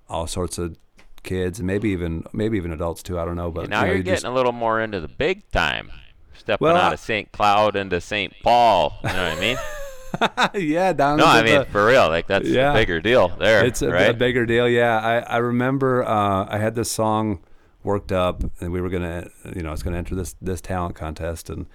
all 0.09 0.27
sorts 0.27 0.59
of 0.59 0.77
kids 1.23 1.59
and 1.61 1.67
maybe 1.67 1.89
even 1.91 2.25
maybe 2.33 2.57
even 2.57 2.73
adults 2.73 3.03
too. 3.03 3.19
I 3.19 3.25
don't 3.25 3.37
know, 3.37 3.51
but 3.51 3.69
now 3.69 3.83
you 3.83 3.87
know, 3.89 3.93
you 3.95 4.03
getting 4.03 4.15
just- 4.15 4.25
a 4.25 4.31
little 4.33 4.53
more 4.53 4.81
into 4.81 5.01
the 5.01 5.09
big 5.09 5.49
time. 5.51 5.91
Stepping 6.35 6.65
Well, 6.67 6.77
out 6.77 6.91
I- 6.91 6.95
of 6.95 7.01
St. 7.01 7.31
Cloud 7.31 7.77
into 7.77 8.01
St. 8.01 8.33
Paul. 8.43 8.95
You 9.05 9.09
know 9.11 9.29
what 9.29 9.39
I 9.39 9.41
mean? 9.41 9.57
yeah 10.55 10.93
down 10.93 11.19
No, 11.19 11.25
I 11.27 11.43
mean 11.43 11.61
the- 11.61 11.65
for 11.67 11.87
real. 11.87 12.09
Like 12.09 12.27
that's 12.27 12.49
Yeah. 12.49 12.73
a 12.73 12.75
bigger 12.75 13.01
deal 13.01 13.29
there. 13.39 13.65
it's 13.65 13.81
a, 13.83 13.91
right? 13.91 14.11
a 14.11 14.15
bigger 14.15 14.45
deal. 14.47 14.69
Yeah, 14.69 14.99
I, 14.99 15.19
I 15.21 15.37
remember 15.39 16.05
uh, 16.05 16.47
I 16.49 16.59
had 16.59 16.75
this 16.75 16.91
song 16.91 17.41
worked 17.85 18.13
up, 18.13 18.43
and 18.61 18.73
we 18.73 18.81
were 18.81 18.89
gonna, 18.89 19.29
you 19.55 19.63
know, 19.63 19.73
it's 19.73 19.83
gonna 19.83 19.99
enter 19.99 20.15
this 20.15 20.35
this 20.41 20.61
talent 20.61 20.95
contest, 20.95 21.51
and 21.51 21.67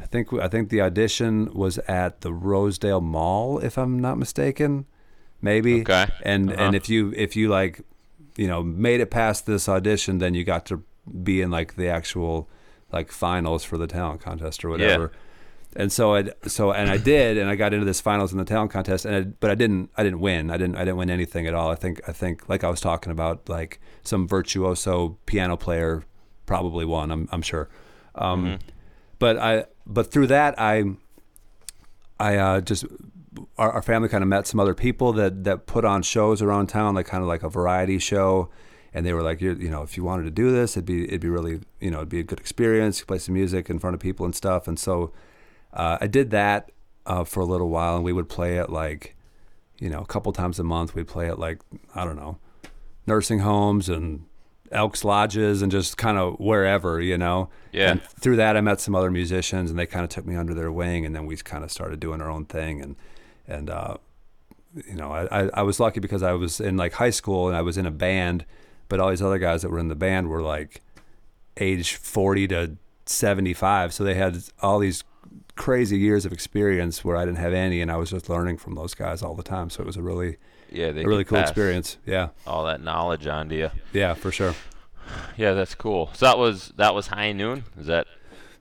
I 0.00 0.06
think 0.06 0.32
I 0.32 0.48
think 0.48 0.70
the 0.70 0.80
audition 0.80 1.52
was 1.54 1.78
at 1.88 2.20
the 2.20 2.32
Rosedale 2.32 3.00
Mall, 3.00 3.58
if 3.58 3.76
I'm 3.78 3.98
not 3.98 4.18
mistaken, 4.18 4.86
maybe. 5.42 5.80
Okay. 5.82 6.06
And 6.22 6.50
Uh-huh. 6.52 6.62
and 6.62 6.74
if 6.76 6.88
you 6.88 7.12
if 7.16 7.36
you 7.36 7.48
like, 7.48 7.80
you 8.36 8.46
know, 8.46 8.62
made 8.62 9.00
it 9.00 9.10
past 9.10 9.46
this 9.46 9.68
audition, 9.68 10.18
then 10.18 10.34
you 10.34 10.44
got 10.44 10.66
to 10.66 10.82
be 11.22 11.40
in 11.40 11.50
like 11.50 11.76
the 11.76 11.88
actual 11.88 12.48
like 12.92 13.10
finals 13.10 13.64
for 13.64 13.76
the 13.78 13.86
talent 13.86 14.20
contest 14.20 14.64
or 14.64 14.70
whatever. 14.70 15.10
And 15.78 15.92
so 15.92 16.14
I 16.14 16.30
so 16.46 16.72
and 16.72 16.90
I 16.90 16.96
did, 16.96 17.36
and 17.36 17.50
I 17.50 17.54
got 17.54 17.74
into 17.74 17.84
this 17.84 18.00
finals 18.00 18.32
in 18.32 18.38
the 18.38 18.44
talent 18.44 18.70
contest, 18.70 19.04
and 19.04 19.14
I, 19.14 19.20
but 19.22 19.50
I 19.50 19.54
didn't 19.54 19.90
I 19.96 20.02
didn't 20.02 20.20
win. 20.20 20.50
I 20.50 20.56
didn't 20.56 20.76
I 20.76 20.80
didn't 20.80 20.96
win 20.96 21.10
anything 21.10 21.46
at 21.46 21.54
all. 21.54 21.70
I 21.70 21.74
think 21.74 22.00
I 22.08 22.12
think 22.12 22.48
like 22.48 22.64
I 22.64 22.70
was 22.70 22.80
talking 22.80 23.12
about 23.12 23.48
like 23.48 23.80
some 24.02 24.26
virtuoso 24.26 25.18
piano 25.26 25.56
player 25.56 26.02
probably 26.46 26.84
won. 26.84 27.10
I'm 27.10 27.28
I'm 27.30 27.42
sure. 27.42 27.68
Um, 28.14 28.58
But 29.18 29.36
I 29.38 29.66
but 29.86 30.10
through 30.10 30.28
that 30.28 30.58
I 30.58 30.84
I 32.18 32.36
uh, 32.36 32.60
just 32.60 32.84
our, 33.58 33.72
our 33.72 33.82
family 33.82 34.08
kind 34.08 34.22
of 34.22 34.28
met 34.28 34.46
some 34.46 34.60
other 34.60 34.74
people 34.74 35.12
that 35.14 35.44
that 35.44 35.66
put 35.66 35.84
on 35.84 36.02
shows 36.02 36.40
around 36.42 36.68
town, 36.68 36.94
like 36.94 37.06
kind 37.06 37.22
of 37.22 37.28
like 37.28 37.42
a 37.42 37.48
variety 37.48 37.98
show. 37.98 38.48
And 38.94 39.04
they 39.04 39.12
were 39.12 39.22
like, 39.22 39.42
you 39.42 39.54
you 39.54 39.68
know, 39.68 39.82
if 39.82 39.96
you 39.96 40.04
wanted 40.04 40.24
to 40.24 40.30
do 40.30 40.50
this, 40.50 40.76
it'd 40.76 40.86
be 40.86 41.04
it'd 41.04 41.20
be 41.20 41.28
really, 41.28 41.60
you 41.80 41.90
know, 41.90 41.98
it'd 41.98 42.08
be 42.08 42.20
a 42.20 42.24
good 42.24 42.40
experience. 42.40 43.02
Play 43.02 43.18
some 43.18 43.34
music 43.34 43.68
in 43.68 43.78
front 43.78 43.94
of 43.94 44.00
people 44.00 44.24
and 44.24 44.34
stuff. 44.34 44.66
And 44.66 44.78
so 44.78 45.12
uh, 45.76 45.98
I 46.00 46.06
did 46.06 46.30
that 46.30 46.72
uh, 47.04 47.24
for 47.24 47.40
a 47.40 47.44
little 47.44 47.68
while, 47.68 47.96
and 47.96 48.04
we 48.04 48.12
would 48.12 48.28
play 48.28 48.56
it 48.56 48.70
like, 48.70 49.14
you 49.78 49.90
know, 49.90 50.00
a 50.00 50.06
couple 50.06 50.32
times 50.32 50.58
a 50.58 50.64
month. 50.64 50.94
We'd 50.94 51.06
play 51.06 51.28
it 51.28 51.38
like 51.38 51.60
I 51.94 52.04
don't 52.04 52.16
know, 52.16 52.38
nursing 53.06 53.40
homes 53.40 53.88
and 53.88 54.24
Elks 54.72 55.04
lodges 55.04 55.62
and 55.62 55.70
just 55.70 55.96
kind 55.96 56.18
of 56.18 56.40
wherever, 56.40 57.00
you 57.00 57.16
know. 57.16 57.50
Yeah. 57.72 57.92
And 57.92 58.02
through 58.02 58.36
that, 58.36 58.56
I 58.56 58.60
met 58.62 58.80
some 58.80 58.94
other 58.94 59.10
musicians, 59.10 59.70
and 59.70 59.78
they 59.78 59.86
kind 59.86 60.02
of 60.02 60.10
took 60.10 60.26
me 60.26 60.34
under 60.34 60.54
their 60.54 60.72
wing, 60.72 61.04
and 61.04 61.14
then 61.14 61.26
we 61.26 61.36
kind 61.36 61.62
of 61.62 61.70
started 61.70 62.00
doing 62.00 62.20
our 62.20 62.30
own 62.30 62.46
thing, 62.46 62.80
and 62.80 62.96
and 63.46 63.70
uh, 63.70 63.96
you 64.88 64.94
know, 64.94 65.12
I, 65.12 65.42
I 65.42 65.50
I 65.54 65.62
was 65.62 65.78
lucky 65.78 66.00
because 66.00 66.22
I 66.22 66.32
was 66.32 66.58
in 66.58 66.76
like 66.76 66.94
high 66.94 67.10
school 67.10 67.48
and 67.48 67.56
I 67.56 67.62
was 67.62 67.76
in 67.76 67.84
a 67.84 67.90
band, 67.90 68.46
but 68.88 68.98
all 68.98 69.10
these 69.10 69.22
other 69.22 69.38
guys 69.38 69.62
that 69.62 69.70
were 69.70 69.78
in 69.78 69.88
the 69.88 69.94
band 69.94 70.28
were 70.28 70.42
like 70.42 70.80
age 71.58 71.94
40 71.94 72.48
to 72.48 72.76
75 73.06 73.94
so 73.94 74.04
they 74.04 74.14
had 74.14 74.42
all 74.60 74.78
these 74.78 75.04
crazy 75.56 75.98
years 75.98 76.24
of 76.26 76.32
experience 76.32 77.04
where 77.04 77.16
I 77.16 77.24
didn't 77.24 77.38
have 77.38 77.52
any 77.52 77.80
and 77.80 77.90
I 77.90 77.96
was 77.96 78.10
just 78.10 78.28
learning 78.28 78.58
from 78.58 78.74
those 78.74 78.94
guys 78.94 79.22
all 79.22 79.34
the 79.34 79.42
time 79.42 79.70
so 79.70 79.82
it 79.82 79.86
was 79.86 79.96
a 79.96 80.02
really 80.02 80.36
yeah, 80.70 80.92
they 80.92 81.02
a 81.04 81.08
really 81.08 81.24
cool 81.24 81.38
experience 81.38 81.96
yeah 82.06 82.28
All 82.46 82.64
that 82.66 82.80
knowledge 82.82 83.26
onto 83.26 83.54
you. 83.56 83.70
yeah 83.92 84.14
for 84.14 84.30
sure 84.30 84.54
Yeah, 85.36 85.52
that's 85.52 85.74
cool. 85.74 86.10
So 86.14 86.26
that 86.26 86.36
was 86.38 86.72
that 86.76 86.92
was 86.94 87.06
high 87.06 87.32
noon. 87.32 87.62
Is 87.78 87.86
that 87.86 88.06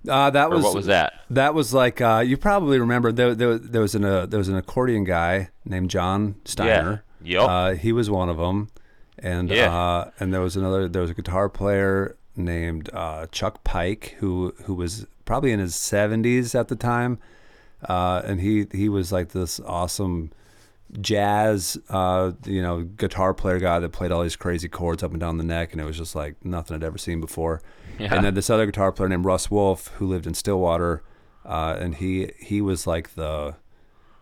Uh, 0.07 0.29
that 0.29 0.49
was 0.51 0.63
what 0.63 0.75
was 0.75 0.85
that? 0.85 1.13
That 1.31 1.53
was 1.55 1.73
like 1.73 1.99
uh, 2.01 2.23
you 2.25 2.37
probably 2.37 2.79
remember 2.79 3.11
there, 3.11 3.33
there, 3.33 3.57
there 3.57 3.81
was 3.81 3.95
an 3.95 4.05
uh, 4.05 4.27
there 4.27 4.37
was 4.37 4.47
an 4.47 4.55
accordion 4.55 5.03
guy 5.05 5.49
named 5.65 5.89
John 5.89 6.35
Steiner. 6.45 7.03
Yeah. 7.23 7.39
Yup. 7.41 7.49
Uh, 7.49 7.71
he 7.73 7.91
was 7.91 8.11
one 8.11 8.29
of 8.29 8.37
them, 8.37 8.69
and 9.17 9.49
Yeah. 9.49 9.75
uh, 9.75 10.11
and 10.19 10.31
there 10.31 10.41
was 10.41 10.55
another 10.55 10.87
there 10.87 11.01
was 11.01 11.09
a 11.09 11.15
guitar 11.15 11.49
player 11.49 12.15
named 12.37 12.89
uh, 12.93 13.27
Chuck 13.31 13.63
Pike 13.63 14.15
who 14.19 14.53
who 14.63 14.73
was 14.73 15.05
probably 15.25 15.51
in 15.51 15.59
his 15.59 15.75
seventies 15.75 16.55
at 16.55 16.67
the 16.67 16.75
time, 16.75 17.19
uh, 17.87 18.21
and 18.25 18.41
he 18.41 18.67
he 18.71 18.89
was 18.89 19.11
like 19.11 19.29
this 19.29 19.59
awesome 19.61 20.31
jazz 21.01 21.77
uh, 21.89 22.31
you 22.45 22.61
know 22.61 22.83
guitar 22.83 23.33
player 23.33 23.59
guy 23.59 23.79
that 23.79 23.91
played 23.91 24.11
all 24.11 24.23
these 24.23 24.35
crazy 24.35 24.69
chords 24.69 25.03
up 25.03 25.11
and 25.11 25.19
down 25.19 25.37
the 25.37 25.43
neck, 25.43 25.71
and 25.71 25.81
it 25.81 25.85
was 25.85 25.97
just 25.97 26.15
like 26.15 26.35
nothing 26.43 26.75
I'd 26.75 26.83
ever 26.83 26.97
seen 26.97 27.19
before. 27.19 27.61
Yeah. 27.99 28.13
And 28.13 28.25
then 28.25 28.33
this 28.33 28.49
other 28.49 28.65
guitar 28.65 28.91
player 28.91 29.09
named 29.09 29.25
Russ 29.25 29.49
Wolf, 29.49 29.87
who 29.97 30.07
lived 30.07 30.27
in 30.27 30.33
Stillwater, 30.33 31.03
uh, 31.45 31.77
and 31.79 31.95
he 31.95 32.31
he 32.39 32.61
was 32.61 32.85
like 32.85 33.15
the, 33.15 33.55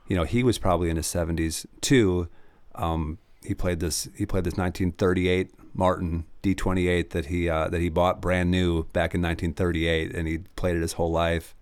you 0.08 0.16
know, 0.16 0.24
he 0.24 0.44
was 0.44 0.58
probably 0.58 0.90
in 0.90 0.98
his 0.98 1.08
seventies 1.08 1.66
too. 1.82 2.28
Um, 2.76 3.18
he 3.44 3.54
played 3.54 3.80
this 3.80 4.08
he 4.18 4.26
played 4.26 4.44
this 4.44 4.54
1938 4.54 5.52
Martin 5.74 6.26
D28 6.44 7.10
that 7.12 7.28
he 7.28 7.50
uh, 7.50 7.70
that 7.70 7.80
he 7.82 7.90
bought 7.90 8.22
brand 8.22 8.52
new 8.52 8.84
back 8.94 9.16
in 9.16 9.22
1938, 9.22 10.14
and 10.14 10.28
he 10.28 10.40
played 10.56 10.76
it 10.76 10.82
his 10.82 10.94
whole 10.94 11.12
life. 11.12 11.56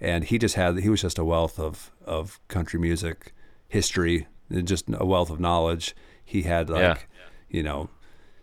And 0.00 0.24
he 0.24 0.38
just 0.38 0.56
had 0.56 0.78
he 0.80 0.88
was 0.90 1.00
just 1.00 1.18
a 1.18 1.24
wealth 1.24 1.58
of 1.58 1.92
of 2.04 2.38
country 2.48 2.78
music 2.78 3.32
history, 3.68 4.26
and 4.50 4.66
just 4.68 4.84
a 4.92 5.06
wealth 5.06 5.30
of 5.30 5.40
knowledge. 5.40 5.94
He 6.24 6.42
had 6.42 6.68
like, 6.68 6.82
Yeah. 6.82 6.96
you 7.48 7.62
know, 7.62 7.88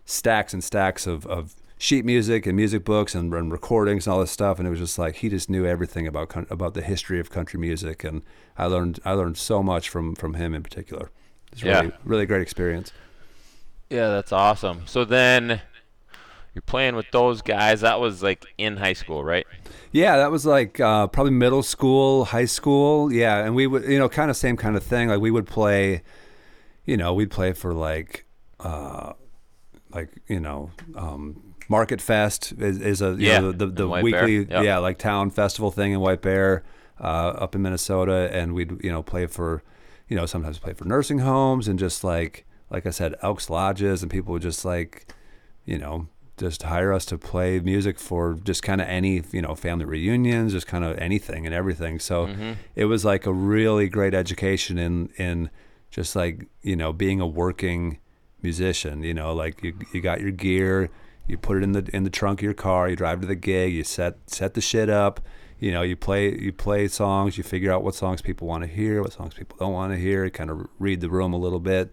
stacks 0.06 0.52
and 0.54 0.64
stacks 0.64 1.06
of, 1.06 1.26
of 1.26 1.54
sheet 1.76 2.04
music 2.04 2.46
and 2.46 2.56
music 2.56 2.82
books 2.84 3.14
and, 3.14 3.32
and 3.34 3.52
recordings 3.52 4.06
and 4.06 4.14
all 4.14 4.20
this 4.20 4.30
stuff 4.30 4.58
and 4.58 4.66
it 4.66 4.70
was 4.70 4.78
just 4.78 4.98
like 4.98 5.16
he 5.16 5.28
just 5.28 5.50
knew 5.50 5.66
everything 5.66 6.06
about 6.06 6.34
about 6.50 6.72
the 6.72 6.80
history 6.80 7.18
of 7.20 7.30
country 7.30 7.58
music 7.60 8.04
and 8.04 8.22
I 8.56 8.66
learned 8.66 9.00
I 9.04 9.12
learned 9.12 9.36
so 9.36 9.62
much 9.62 9.88
from 9.90 10.14
from 10.14 10.34
him 10.34 10.54
in 10.54 10.62
particular. 10.62 11.10
It's 11.52 11.62
Yeah. 11.62 11.80
really 11.80 11.92
really 12.04 12.26
great 12.26 12.40
experience. 12.42 12.90
Yeah, 13.90 14.08
that's 14.08 14.32
awesome. 14.32 14.82
So 14.86 15.04
then 15.04 15.60
you're 16.54 16.62
playing 16.62 16.96
with 16.96 17.10
those 17.10 17.42
guys. 17.42 17.80
That 17.82 18.00
was 18.00 18.22
like 18.22 18.46
in 18.58 18.76
high 18.76 18.92
school, 18.94 19.24
right? 19.24 19.46
Yeah, 19.92 20.16
that 20.16 20.30
was 20.30 20.44
like 20.46 20.80
uh, 20.80 21.06
probably 21.08 21.32
middle 21.32 21.62
school, 21.62 22.26
high 22.26 22.44
school. 22.46 23.12
Yeah, 23.12 23.44
and 23.44 23.54
we 23.54 23.66
would, 23.66 23.84
you 23.84 23.98
know, 23.98 24.08
kind 24.08 24.30
of 24.30 24.36
same 24.36 24.56
kind 24.56 24.76
of 24.76 24.82
thing. 24.82 25.08
Like 25.08 25.20
we 25.20 25.30
would 25.30 25.46
play, 25.46 26.02
you 26.84 26.96
know, 26.96 27.14
we'd 27.14 27.30
play 27.30 27.52
for 27.52 27.72
like, 27.74 28.26
uh, 28.60 29.12
like 29.92 30.10
you 30.26 30.40
know, 30.40 30.70
um, 30.96 31.54
Market 31.68 32.00
Fest 32.00 32.52
is, 32.58 32.80
is 32.80 33.02
a 33.02 33.10
you 33.10 33.16
Yeah, 33.18 33.40
know, 33.40 33.52
the 33.52 33.66
the, 33.66 33.72
the 33.72 33.88
weekly 33.88 34.38
yep. 34.50 34.64
yeah 34.64 34.78
like 34.78 34.98
town 34.98 35.30
festival 35.30 35.70
thing 35.70 35.92
in 35.92 36.00
White 36.00 36.22
Bear, 36.22 36.62
uh, 37.00 37.04
up 37.38 37.54
in 37.54 37.62
Minnesota, 37.62 38.28
and 38.32 38.54
we'd 38.54 38.82
you 38.82 38.90
know 38.90 39.02
play 39.02 39.26
for, 39.26 39.62
you 40.08 40.16
know, 40.16 40.26
sometimes 40.26 40.58
play 40.58 40.72
for 40.72 40.84
nursing 40.84 41.20
homes 41.20 41.68
and 41.68 41.78
just 41.78 42.04
like 42.04 42.44
like 42.70 42.86
I 42.86 42.90
said, 42.90 43.14
Elks 43.22 43.48
lodges, 43.50 44.02
and 44.02 44.10
people 44.10 44.32
would 44.32 44.42
just 44.42 44.64
like, 44.64 45.06
you 45.64 45.78
know, 45.78 46.08
just 46.36 46.64
hire 46.64 46.92
us 46.92 47.04
to 47.06 47.16
play 47.18 47.60
music 47.60 47.98
for 47.98 48.34
just 48.42 48.62
kind 48.62 48.80
of 48.80 48.88
any, 48.88 49.22
you 49.30 49.40
know, 49.40 49.54
family 49.54 49.84
reunions, 49.84 50.52
just 50.52 50.66
kind 50.66 50.84
of 50.84 50.98
anything 50.98 51.46
and 51.46 51.54
everything. 51.54 51.98
So 52.00 52.28
it 52.74 52.86
was 52.86 53.04
like 53.04 53.24
a 53.26 53.32
really 53.32 53.88
great 53.88 54.14
education 54.14 54.78
in 54.78 55.10
in 55.16 55.50
just 55.90 56.16
like 56.16 56.46
you 56.62 56.74
know 56.76 56.92
being 56.92 57.20
a 57.20 57.26
working 57.26 57.98
musician. 58.42 59.02
You 59.02 59.14
know, 59.14 59.32
like 59.34 59.62
you 59.62 59.74
you 59.92 60.00
got 60.00 60.20
your 60.20 60.30
gear, 60.32 60.90
you 61.28 61.38
put 61.38 61.56
it 61.58 61.62
in 61.62 61.72
the 61.72 61.88
in 61.92 62.04
the 62.04 62.10
trunk 62.10 62.40
of 62.40 62.44
your 62.44 62.54
car, 62.54 62.88
you 62.88 62.96
drive 62.96 63.20
to 63.20 63.26
the 63.26 63.34
gig, 63.36 63.72
you 63.72 63.84
set 63.84 64.16
set 64.26 64.54
the 64.54 64.60
shit 64.60 64.88
up. 64.90 65.20
You 65.60 65.70
know, 65.70 65.82
you 65.82 65.96
play 65.96 66.36
you 66.36 66.52
play 66.52 66.88
songs, 66.88 67.38
you 67.38 67.44
figure 67.44 67.72
out 67.72 67.82
what 67.84 67.94
songs 67.94 68.20
people 68.20 68.46
want 68.48 68.64
to 68.64 68.68
hear, 68.68 69.02
what 69.02 69.12
songs 69.12 69.34
people 69.34 69.56
don't 69.58 69.72
want 69.72 69.92
to 69.92 69.98
hear. 69.98 70.24
You 70.24 70.30
kind 70.30 70.50
of 70.50 70.66
read 70.78 71.00
the 71.00 71.08
room 71.08 71.32
a 71.32 71.38
little 71.38 71.60
bit, 71.60 71.92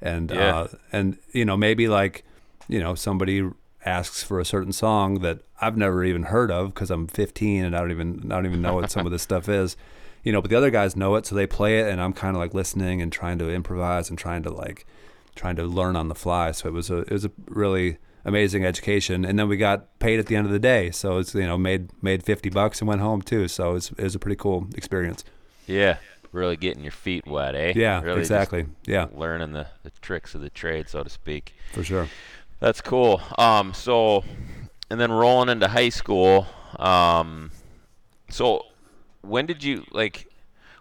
and 0.00 0.30
Yeah. 0.30 0.56
uh, 0.56 0.68
and 0.90 1.18
you 1.32 1.44
know 1.44 1.56
maybe 1.56 1.86
like 1.86 2.24
you 2.66 2.80
know 2.80 2.94
somebody 2.94 3.48
asks 3.84 4.22
for 4.22 4.40
a 4.40 4.44
certain 4.44 4.72
song 4.72 5.20
that 5.20 5.40
I've 5.60 5.76
never 5.76 6.04
even 6.04 6.24
heard 6.24 6.50
of 6.50 6.74
because 6.74 6.90
I'm 6.90 7.06
15 7.06 7.64
and 7.64 7.76
I 7.76 7.80
don't 7.80 7.90
even 7.90 8.32
I 8.32 8.36
don't 8.36 8.46
even 8.46 8.62
know 8.62 8.74
what 8.74 8.90
some 8.90 9.06
of 9.06 9.12
this 9.12 9.22
stuff 9.30 9.48
is, 9.48 9.76
you 10.22 10.32
know. 10.32 10.40
But 10.40 10.50
the 10.50 10.56
other 10.56 10.70
guys 10.70 10.96
know 10.96 11.14
it, 11.16 11.26
so 11.26 11.34
they 11.34 11.46
play 11.46 11.80
it, 11.80 11.88
and 11.88 12.00
I'm 12.00 12.12
kind 12.12 12.36
of 12.36 12.40
like 12.40 12.54
listening 12.54 13.02
and 13.02 13.12
trying 13.12 13.38
to 13.38 13.50
improvise 13.50 14.08
and 14.10 14.18
trying 14.18 14.42
to 14.44 14.50
like 14.50 14.86
trying 15.34 15.56
to 15.56 15.64
learn 15.64 15.96
on 15.96 16.08
the 16.08 16.14
fly. 16.14 16.52
So 16.52 16.68
it 16.68 16.72
was 16.72 16.90
a 16.90 16.98
it 16.98 17.10
was 17.10 17.24
a 17.24 17.30
really 17.46 17.98
amazing 18.24 18.64
education, 18.64 19.24
and 19.24 19.38
then 19.38 19.48
we 19.48 19.56
got 19.56 19.98
paid 19.98 20.18
at 20.18 20.26
the 20.26 20.36
end 20.36 20.46
of 20.46 20.52
the 20.52 20.58
day. 20.58 20.90
So 20.90 21.18
it's 21.18 21.34
you 21.34 21.46
know 21.46 21.58
made 21.58 21.90
made 22.02 22.22
50 22.22 22.50
bucks 22.50 22.80
and 22.80 22.88
went 22.88 23.00
home 23.00 23.22
too. 23.22 23.48
So 23.48 23.74
it's 23.74 23.90
it 23.92 24.02
was 24.02 24.14
a 24.14 24.18
pretty 24.18 24.36
cool 24.36 24.66
experience. 24.74 25.24
Yeah. 25.66 25.98
Really 26.32 26.56
getting 26.56 26.82
your 26.82 26.90
feet 26.90 27.28
wet, 27.28 27.54
eh? 27.54 27.74
Yeah, 27.76 28.02
really 28.02 28.18
exactly. 28.18 28.66
Yeah, 28.86 29.06
learning 29.14 29.52
the, 29.52 29.68
the 29.84 29.92
tricks 30.02 30.34
of 30.34 30.40
the 30.40 30.50
trade, 30.50 30.88
so 30.88 31.04
to 31.04 31.08
speak. 31.08 31.54
for 31.72 31.84
sure. 31.84 32.08
That's 32.60 32.80
cool. 32.80 33.20
Um, 33.38 33.74
so, 33.74 34.24
and 34.90 35.00
then 35.00 35.12
rolling 35.12 35.48
into 35.48 35.68
high 35.68 35.88
school. 35.90 36.46
Um, 36.78 37.50
so, 38.30 38.62
when 39.22 39.46
did 39.46 39.62
you 39.62 39.84
like? 39.90 40.28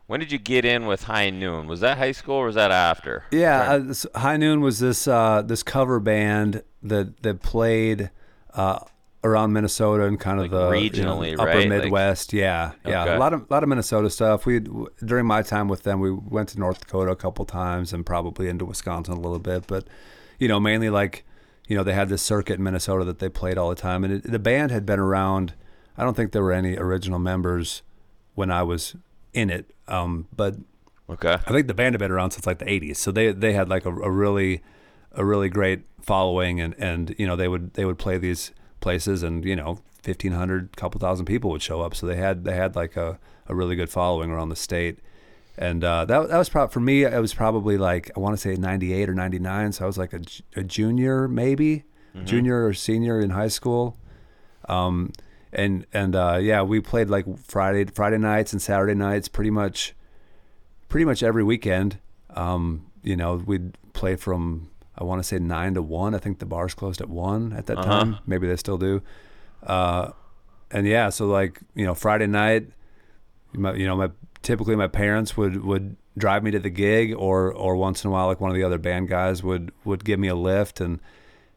When 0.07 0.19
did 0.19 0.31
you 0.31 0.37
get 0.37 0.65
in 0.65 0.85
with 0.85 1.03
High 1.03 1.29
Noon? 1.29 1.65
Was 1.67 1.79
that 1.79 1.97
high 1.97 2.11
school 2.11 2.35
or 2.35 2.45
was 2.47 2.55
that 2.55 2.71
after? 2.71 3.23
Yeah, 3.31 3.71
uh, 3.73 3.77
this- 3.79 4.05
High 4.15 4.37
Noon 4.37 4.61
was 4.61 4.79
this 4.79 5.07
uh, 5.07 5.41
this 5.41 5.63
cover 5.63 5.99
band 5.99 6.63
that 6.83 7.21
that 7.23 7.41
played 7.41 8.11
uh, 8.53 8.79
around 9.23 9.53
Minnesota 9.53 10.03
and 10.05 10.19
kind 10.19 10.39
of 10.39 10.51
Like 10.51 10.51
the 10.51 10.97
you 10.99 11.03
know, 11.05 11.17
regionally, 11.17 11.33
upper 11.33 11.45
right? 11.45 11.57
Like- 11.69 11.69
Midwest. 11.69 12.33
yeah, 12.33 12.73
yeah, 12.85 13.03
Okay. 13.03 13.15
a 13.15 13.19
lot 13.19 13.33
of 13.33 13.41
a 13.49 13.53
lot 13.53 13.63
of 13.63 13.69
Minnesota 13.69 14.09
stuff. 14.09 14.45
We 14.45 14.59
during 15.03 15.25
my 15.25 15.41
time 15.41 15.67
with 15.69 15.83
them, 15.83 15.99
we 16.01 16.11
went 16.11 16.49
to 16.49 16.59
North 16.59 16.81
Dakota 16.81 17.11
a 17.11 17.15
couple 17.15 17.45
times 17.45 17.93
and 17.93 18.05
probably 18.05 18.49
into 18.49 18.65
Wisconsin 18.65 19.13
a 19.15 19.19
little 19.19 19.39
bit, 19.39 19.67
but 19.67 19.85
you 20.37 20.47
know 20.49 20.59
mainly 20.59 20.89
like 20.89 21.23
you 21.67 21.75
know 21.77 21.83
they 21.83 21.93
had 21.93 22.09
this 22.09 22.21
circuit 22.21 22.55
in 22.55 22.63
Minnesota 22.63 23.03
that 23.05 23.19
they 23.19 23.29
played 23.29 23.57
all 23.57 23.69
the 23.69 23.75
time, 23.75 24.03
and 24.03 24.13
it, 24.13 24.23
the 24.23 24.39
band 24.39 24.71
had 24.71 24.85
been 24.85 24.99
around. 24.99 25.53
I 25.97 26.03
don't 26.03 26.15
think 26.15 26.31
there 26.31 26.43
were 26.43 26.53
any 26.53 26.75
original 26.77 27.19
members 27.19 27.83
when 28.35 28.49
I 28.49 28.63
was 28.63 28.95
in 29.33 29.49
it, 29.49 29.71
um, 29.87 30.27
but 30.35 30.55
Okay. 31.09 31.33
I 31.33 31.51
think 31.51 31.67
the 31.67 31.73
band 31.73 31.93
had 31.93 31.99
been 31.99 32.11
around 32.11 32.31
since 32.31 32.47
like 32.47 32.59
the 32.59 32.65
'80s, 32.65 32.95
so 32.97 33.11
they 33.11 33.31
they 33.31 33.53
had 33.53 33.69
like 33.69 33.85
a, 33.85 33.89
a 33.89 34.09
really 34.09 34.61
a 35.11 35.25
really 35.25 35.49
great 35.49 35.81
following, 36.01 36.59
and 36.59 36.73
and 36.77 37.13
you 37.17 37.27
know 37.27 37.35
they 37.35 37.47
would 37.47 37.73
they 37.73 37.85
would 37.85 37.97
play 37.97 38.17
these 38.17 38.51
places, 38.79 39.21
and 39.21 39.43
you 39.43 39.55
know 39.55 39.79
fifteen 40.01 40.31
hundred, 40.31 40.75
couple 40.77 40.99
thousand 40.99 41.25
people 41.25 41.49
would 41.51 41.61
show 41.61 41.81
up, 41.81 41.93
so 41.93 42.05
they 42.07 42.15
had 42.15 42.45
they 42.45 42.55
had 42.55 42.75
like 42.75 42.95
a, 42.95 43.19
a 43.47 43.55
really 43.55 43.75
good 43.75 43.89
following 43.89 44.31
around 44.31 44.49
the 44.49 44.55
state, 44.55 44.99
and 45.57 45.83
uh, 45.83 46.05
that 46.05 46.29
that 46.29 46.37
was 46.37 46.49
probably 46.49 46.73
for 46.73 46.79
me 46.79 47.03
it 47.03 47.19
was 47.21 47.33
probably 47.33 47.77
like 47.77 48.11
I 48.15 48.19
want 48.19 48.33
to 48.33 48.41
say 48.41 48.55
'98 48.55 49.09
or 49.09 49.13
'99, 49.13 49.71
so 49.73 49.83
I 49.83 49.87
was 49.87 49.97
like 49.97 50.13
a, 50.13 50.21
a 50.55 50.63
junior 50.63 51.27
maybe, 51.27 51.83
junior 52.25 52.65
or 52.65 52.73
senior 52.73 53.19
in 53.19 53.31
high 53.31 53.47
school, 53.49 53.97
um, 54.69 55.11
and 55.51 55.85
and 55.93 56.15
uh, 56.15 56.37
yeah, 56.41 56.61
we 56.63 56.79
played 56.79 57.09
like 57.09 57.25
Friday 57.39 57.85
Friday 57.85 58.17
nights 58.17 58.53
and 58.53 58.61
Saturday 58.61 58.95
nights 58.95 59.27
pretty 59.27 59.51
much 59.51 59.93
pretty 60.89 61.05
much 61.05 61.21
every 61.23 61.43
weekend. 61.43 61.99
Um, 62.31 62.87
you 63.03 63.15
know, 63.15 63.35
we'd 63.35 63.77
play 63.93 64.15
from 64.15 64.69
I 64.97 65.03
want 65.03 65.19
to 65.19 65.23
say 65.23 65.37
nine 65.39 65.73
to 65.75 65.81
one. 65.81 66.15
I 66.15 66.17
think 66.19 66.39
the 66.39 66.45
bars 66.45 66.73
closed 66.73 67.01
at 67.01 67.09
one 67.09 67.53
at 67.53 67.65
that 67.67 67.79
Uh-huh. 67.79 67.89
time. 67.89 68.17
Maybe 68.25 68.47
they 68.47 68.55
still 68.55 68.77
do. 68.77 69.01
Uh, 69.61 70.11
and 70.71 70.87
yeah, 70.87 71.09
so 71.09 71.27
like 71.27 71.59
you 71.75 71.85
know, 71.85 71.93
Friday 71.93 72.27
night, 72.27 72.67
my, 73.53 73.73
you 73.75 73.85
know, 73.85 73.95
my 73.95 74.09
typically 74.43 74.75
my 74.75 74.87
parents 74.87 75.35
would 75.35 75.63
would 75.63 75.95
drive 76.17 76.43
me 76.43 76.51
to 76.51 76.59
the 76.59 76.69
gig, 76.69 77.13
or 77.15 77.51
or 77.51 77.75
once 77.75 78.03
in 78.03 78.09
a 78.09 78.13
while, 78.13 78.27
like 78.27 78.39
one 78.39 78.51
of 78.51 78.55
the 78.55 78.63
other 78.63 78.77
band 78.77 79.07
guys 79.09 79.41
would 79.43 79.71
would 79.83 80.05
give 80.05 80.19
me 80.19 80.27
a 80.27 80.35
lift 80.35 80.79
and 80.79 80.99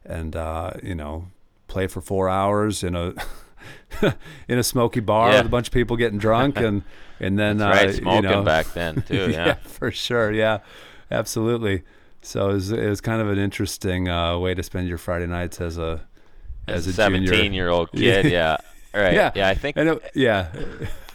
and 0.05 0.35
uh, 0.35 0.70
you 0.83 0.94
know 0.94 1.27
play 1.68 1.87
for 1.87 2.01
four 2.01 2.29
hours 2.29 2.83
in 2.85 2.94
a 2.96 3.12
in 4.49 4.59
a 4.59 4.62
smoky 4.62 5.01
bar 5.01 5.31
Yeah. 5.33 5.38
with 5.38 5.46
a 5.46 5.51
bunch 5.51 5.66
of 5.68 5.72
people 5.75 5.96
getting 5.96 6.18
drunk 6.18 6.57
and 6.61 6.83
and 7.20 7.38
then 7.38 7.59
That's 7.59 7.77
right. 7.77 7.88
uh, 7.88 7.92
Smoking 7.92 8.31
you 8.31 8.37
know, 8.37 8.42
back 8.42 8.72
then 8.72 9.03
too. 9.09 9.31
Yeah. 9.31 9.55
for 9.55 9.90
sure. 9.90 10.31
Yeah, 10.33 10.59
absolutely. 11.11 11.83
So 12.22 12.51
it 12.51 12.55
was, 12.55 12.72
it 12.72 12.88
was 12.88 13.01
kind 13.01 13.22
of 13.22 13.29
an 13.31 13.38
interesting 13.38 14.09
uh, 14.09 14.37
way 14.38 14.53
to 14.55 14.62
spend 14.62 14.88
your 14.88 14.99
Friday 14.99 15.27
nights 15.27 15.61
as 15.61 15.79
a 15.79 16.03
As, 16.66 16.87
as, 16.88 16.99
a 16.99 17.03
a 17.03 17.09
junior. 17.09 17.27
seventeen-year-old 17.29 17.93
kid. 17.93 18.26
yeah. 18.32 18.57
Right. 18.97 19.14
Yeah. 19.14 19.32
Yeah. 19.34 19.49
I 19.49 19.55
think. 19.55 19.76
And 19.76 19.88
it, 19.90 20.11
yeah, 20.14 20.49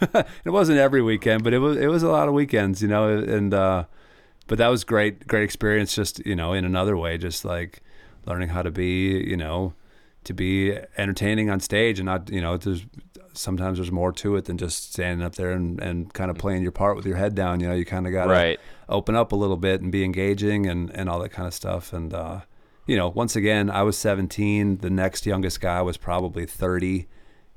it 0.44 0.50
wasn't 0.50 0.78
every 0.78 1.02
weekend, 1.02 1.44
but 1.44 1.52
it 1.52 1.58
was 1.58 1.76
it 1.76 1.86
was 1.88 2.02
a 2.02 2.08
lot 2.08 2.28
of 2.28 2.34
weekends, 2.34 2.80
you 2.82 2.88
know. 2.88 3.08
And 3.08 3.52
uh, 3.52 3.84
but 4.46 4.58
that 4.58 4.68
was 4.68 4.84
great, 4.84 5.26
great 5.26 5.44
experience. 5.44 5.94
Just 5.94 6.24
you 6.26 6.36
know, 6.36 6.52
in 6.52 6.64
another 6.64 6.96
way, 6.96 7.18
just 7.18 7.44
like 7.44 7.82
learning 8.26 8.48
how 8.50 8.62
to 8.62 8.70
be, 8.70 9.22
you 9.28 9.36
know, 9.36 9.74
to 10.24 10.32
be 10.32 10.78
entertaining 10.96 11.50
on 11.50 11.58
stage 11.60 11.98
and 11.98 12.06
not, 12.06 12.30
you 12.30 12.40
know, 12.40 12.56
there's 12.56 12.86
sometimes 13.34 13.78
there's 13.78 13.90
more 13.90 14.12
to 14.12 14.36
it 14.36 14.44
than 14.44 14.58
just 14.58 14.92
standing 14.92 15.24
up 15.26 15.34
there 15.36 15.50
and, 15.52 15.80
and 15.80 16.12
kind 16.12 16.30
of 16.30 16.36
playing 16.38 16.62
your 16.62 16.70
part 16.70 16.94
with 16.96 17.06
your 17.06 17.16
head 17.16 17.34
down. 17.34 17.58
You 17.60 17.68
know, 17.68 17.74
you 17.74 17.84
kind 17.84 18.06
of 18.06 18.12
got 18.12 18.26
to 18.26 18.30
Right. 18.30 18.60
open 18.88 19.16
up 19.16 19.32
a 19.32 19.36
little 19.36 19.56
bit 19.56 19.80
and 19.80 19.90
be 19.90 20.04
engaging 20.04 20.66
and, 20.66 20.90
and 20.94 21.08
all 21.08 21.18
that 21.20 21.30
kind 21.30 21.48
of 21.48 21.54
stuff. 21.54 21.92
And, 21.92 22.12
uh, 22.14 22.42
you 22.86 22.94
know, 22.96 23.08
once 23.08 23.34
again, 23.34 23.70
I 23.70 23.82
was 23.84 23.96
17. 23.96 24.78
The 24.78 24.90
next 24.90 25.24
youngest 25.26 25.60
guy 25.60 25.80
was 25.82 25.96
probably 25.96 26.44
30 26.46 27.08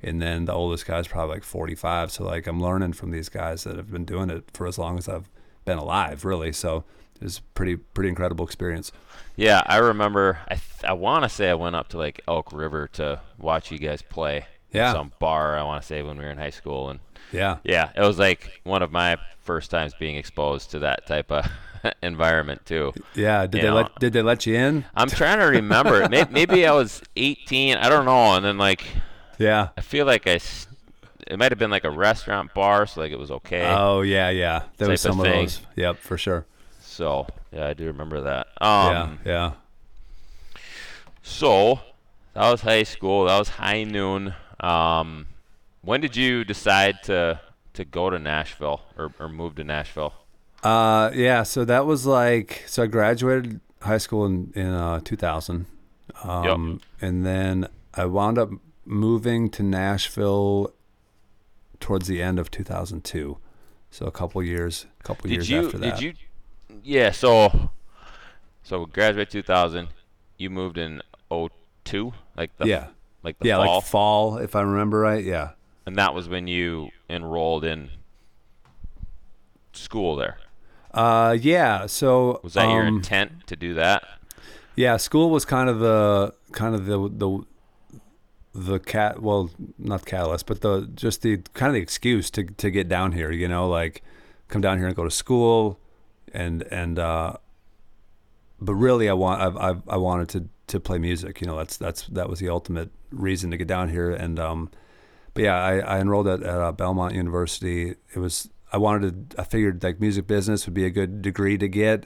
and 0.05 0.21
then 0.21 0.45
the 0.45 0.53
oldest 0.53 0.85
guy's 0.85 1.07
probably 1.07 1.35
like 1.35 1.43
45. 1.43 2.11
So 2.11 2.23
like 2.23 2.47
I'm 2.47 2.61
learning 2.61 2.93
from 2.93 3.11
these 3.11 3.27
guys 3.27 3.63
that 3.65 3.75
have 3.75 3.91
been 3.91 4.05
doing 4.05 4.29
it 4.29 4.45
for 4.53 4.67
as 4.67 4.77
long 4.77 4.97
as 4.97 5.09
I've 5.09 5.29
been 5.65 5.77
alive, 5.77 6.23
really. 6.23 6.53
So 6.53 6.83
it 7.19 7.23
was 7.23 7.39
pretty 7.53 7.75
pretty 7.75 8.09
incredible 8.09 8.45
experience. 8.45 8.91
Yeah, 9.35 9.63
I 9.65 9.77
remember. 9.77 10.39
I 10.47 10.55
th- 10.55 10.85
I 10.85 10.93
want 10.93 11.23
to 11.23 11.29
say 11.29 11.49
I 11.49 11.55
went 11.55 11.75
up 11.75 11.89
to 11.89 11.97
like 11.97 12.21
Elk 12.27 12.53
River 12.53 12.87
to 12.93 13.19
watch 13.37 13.71
you 13.71 13.77
guys 13.79 14.01
play. 14.01 14.45
Yeah. 14.71 14.93
Some 14.93 15.11
bar. 15.19 15.57
I 15.57 15.63
want 15.63 15.81
to 15.81 15.87
say 15.87 16.01
when 16.03 16.17
we 16.17 16.23
were 16.25 16.29
in 16.31 16.37
high 16.37 16.49
school, 16.49 16.89
and 16.89 16.99
Yeah. 17.31 17.57
yeah, 17.63 17.91
it 17.95 18.01
was 18.01 18.19
like 18.19 18.59
one 18.63 18.81
of 18.83 18.91
my 18.91 19.17
first 19.41 19.71
times 19.71 19.93
being 19.99 20.15
exposed 20.17 20.71
to 20.71 20.79
that 20.79 21.05
type 21.07 21.31
of 21.31 21.49
environment 22.03 22.65
too. 22.65 22.93
Yeah. 23.13 23.45
Did 23.47 23.57
You 23.57 23.61
they 23.63 23.67
know, 23.69 23.75
let 23.75 23.95
Did 23.99 24.13
they 24.13 24.21
let 24.21 24.45
you 24.45 24.55
in? 24.55 24.85
I'm 24.95 25.07
trying 25.09 25.39
to 25.39 25.45
remember. 25.45 26.07
maybe, 26.09 26.29
maybe 26.31 26.65
I 26.67 26.71
was 26.73 27.01
18. 27.15 27.77
I 27.77 27.89
don't 27.89 28.05
know. 28.05 28.35
And 28.35 28.43
then 28.45 28.57
like 28.57 28.83
Yeah. 29.37 29.69
I 29.77 29.81
feel 29.81 30.05
like 30.05 30.27
I. 30.27 30.39
It 31.27 31.39
might 31.39 31.51
have 31.51 31.57
been 31.57 31.71
like 31.71 31.85
a 31.85 31.89
restaurant 31.89 32.53
bar, 32.53 32.85
so 32.85 33.01
like 33.01 33.11
it 33.11 33.17
was 33.17 33.31
okay. 33.31 33.65
Oh 33.67 34.01
yeah, 34.01 34.29
yeah. 34.29 34.63
There 34.77 34.87
was 34.87 35.01
Type 35.01 35.11
of 35.11 35.17
some 35.17 35.25
of 35.25 35.31
those. 35.31 35.59
Yep, 35.75 35.97
for 35.97 36.17
sure. 36.17 36.45
so 36.81 37.25
yeah, 37.51 37.67
I 37.67 37.73
do 37.73 37.85
remember 37.87 38.21
that. 38.21 38.47
Um, 38.61 39.19
yeah, 39.25 39.31
yeah. 39.31 39.51
So 41.23 41.79
that 42.33 42.49
was 42.51 42.61
high 42.61 42.83
school. 42.83 43.25
That 43.25 43.39
was 43.39 43.49
high 43.49 43.83
noon. 43.83 44.33
Um, 44.59 45.27
when 45.81 46.01
did 46.01 46.15
you 46.15 46.43
decide 46.43 47.01
to 47.03 47.39
to 47.73 47.85
go 47.85 48.09
to 48.09 48.19
Nashville 48.19 48.81
or, 48.97 49.11
or 49.19 49.27
move 49.29 49.55
to 49.55 49.63
Nashville? 49.63 50.13
Uh, 50.63 51.11
yeah. 51.13 51.43
So 51.43 51.65
that 51.65 51.85
was 51.85 52.05
like 52.05 52.63
so 52.67 52.83
I 52.83 52.87
graduated 52.87 53.59
high 53.81 53.97
school 53.97 54.25
in 54.25 54.51
in 54.55 54.67
uh, 54.67 54.99
2000, 55.03 55.65
um, 56.23 56.81
and 57.01 57.25
then 57.25 57.67
I 57.93 58.05
wound 58.05 58.37
up 58.37 58.49
moving 58.85 59.49
to 59.51 59.63
Nashville 59.63 60.71
towards 61.79 62.07
the 62.07 62.21
end 62.21 62.39
of 62.39 62.49
2002. 62.51 63.37
So 63.91 64.05
a 64.05 64.11
couple 64.11 64.41
years, 64.43 64.85
a 64.99 65.03
couple 65.03 65.23
Did 65.29 65.33
years 65.33 65.49
you 65.49 65.65
after 65.65 65.77
that. 65.79 65.99
did 65.99 66.01
you? 66.01 66.13
Yeah. 66.83 67.11
So 67.11 67.69
so 68.63 68.85
graduate 68.85 69.29
2000. 69.29 69.87
You 70.37 70.49
moved 70.49 70.77
in 70.77 71.01
02, 71.85 72.11
like 72.35 72.55
the 72.57 72.67
yeah, 72.67 72.87
like 73.23 73.39
the 73.39 73.47
yeah, 73.47 73.55
fall, 73.55 73.75
like 73.75 73.83
fall, 73.85 74.37
if 74.37 74.55
I 74.55 74.61
remember 74.61 74.99
right. 74.99 75.23
Yeah, 75.23 75.51
and 75.85 75.95
that 75.95 76.13
was 76.13 76.27
when 76.27 76.47
you 76.47 76.89
enrolled 77.09 77.63
in 77.63 77.89
school 79.73 80.15
there. 80.15 80.37
uh, 80.93 81.37
yeah. 81.39 81.85
So 81.85 82.39
Was 82.43 82.53
that 82.53 82.69
your 82.69 82.81
um, 82.85 82.97
intent 82.97 83.47
to 83.47 83.55
do 83.55 83.73
that? 83.75 84.03
Yeah, 84.75 84.97
school 84.97 85.29
was 85.29 85.45
kind 85.45 85.69
of 85.69 85.79
the 85.79 86.33
kind 86.51 86.75
of 86.75 86.85
the 86.85 86.97
the 87.09 87.45
the 88.55 88.79
cat 88.79 89.21
well 89.21 89.49
not 89.77 90.05
catalyst 90.05 90.45
but 90.45 90.61
the 90.61 90.89
just 90.95 91.21
the 91.23 91.37
kind 91.53 91.69
of 91.69 91.73
the 91.73 91.81
excuse 91.81 92.31
to 92.31 92.45
to 92.45 92.71
get 92.71 92.87
down 92.87 93.11
here 93.11 93.29
you 93.29 93.49
know 93.49 93.67
like 93.67 94.01
come 94.47 94.61
down 94.61 94.77
here 94.77 94.87
and 94.87 94.95
go 94.95 95.03
to 95.03 95.11
school 95.11 95.77
and 96.33 96.63
and 96.71 96.97
uh 96.97 97.33
but 98.61 98.73
really 98.75 99.09
I 99.09 99.13
want 99.13 99.41
I 99.57 99.75
I, 99.93 99.97
wanted 99.97 100.29
to 100.29 100.49
to 100.67 100.79
play 100.79 100.97
music 100.97 101.41
you 101.41 101.47
know 101.47 101.57
that's 101.57 101.75
that's 101.75 102.07
that 102.07 102.29
was 102.29 102.39
the 102.39 102.49
ultimate 102.49 102.91
reason 103.11 103.51
to 103.51 103.57
get 103.57 103.67
down 103.67 103.89
here. 103.89 104.11
And 104.11 104.39
um 104.39 104.71
but 105.33 105.43
yeah 105.43 105.57
I, 105.57 105.79
I 105.79 105.99
enrolled 105.99 106.27
at, 106.27 106.41
at 106.41 106.61
uh, 106.61 106.71
Belmont 106.71 107.13
University. 107.13 107.95
It 108.13 108.19
was 108.19 108.49
I 108.71 108.77
wanted 108.77 109.31
to 109.31 109.41
I 109.41 109.43
figured 109.43 109.83
like 109.83 109.99
music 109.99 110.27
business 110.27 110.65
would 110.65 110.73
be 110.73 110.85
a 110.85 110.89
good 110.89 111.21
degree 111.21 111.57
to 111.57 111.67
get 111.67 112.05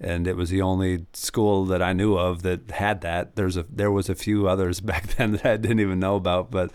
and 0.00 0.26
it 0.26 0.36
was 0.36 0.50
the 0.50 0.62
only 0.62 1.06
school 1.12 1.64
that 1.66 1.82
I 1.82 1.92
knew 1.92 2.16
of 2.16 2.42
that 2.42 2.70
had 2.70 3.00
that. 3.02 3.36
There's 3.36 3.56
a 3.56 3.64
there 3.68 3.90
was 3.90 4.08
a 4.08 4.14
few 4.14 4.48
others 4.48 4.80
back 4.92 5.08
then 5.16 5.32
that 5.32 5.46
I 5.46 5.56
didn't 5.56 5.80
even 5.80 5.98
know 5.98 6.16
about, 6.16 6.50
but 6.50 6.72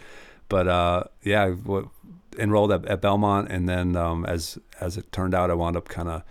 but 0.48 0.68
uh, 0.68 1.04
yeah, 1.24 1.50
w- 1.50 1.90
enrolled 2.38 2.72
at, 2.72 2.86
at 2.86 3.02
Belmont, 3.02 3.50
and 3.52 3.68
then 3.68 3.96
um, 3.96 4.26
as 4.26 4.58
as 4.80 4.98
it 4.98 5.12
turned 5.12 5.34
out, 5.34 5.52
I 5.52 5.54
wound 5.54 5.78
up 5.78 5.88
kind 5.88 6.10
of 6.10 6.24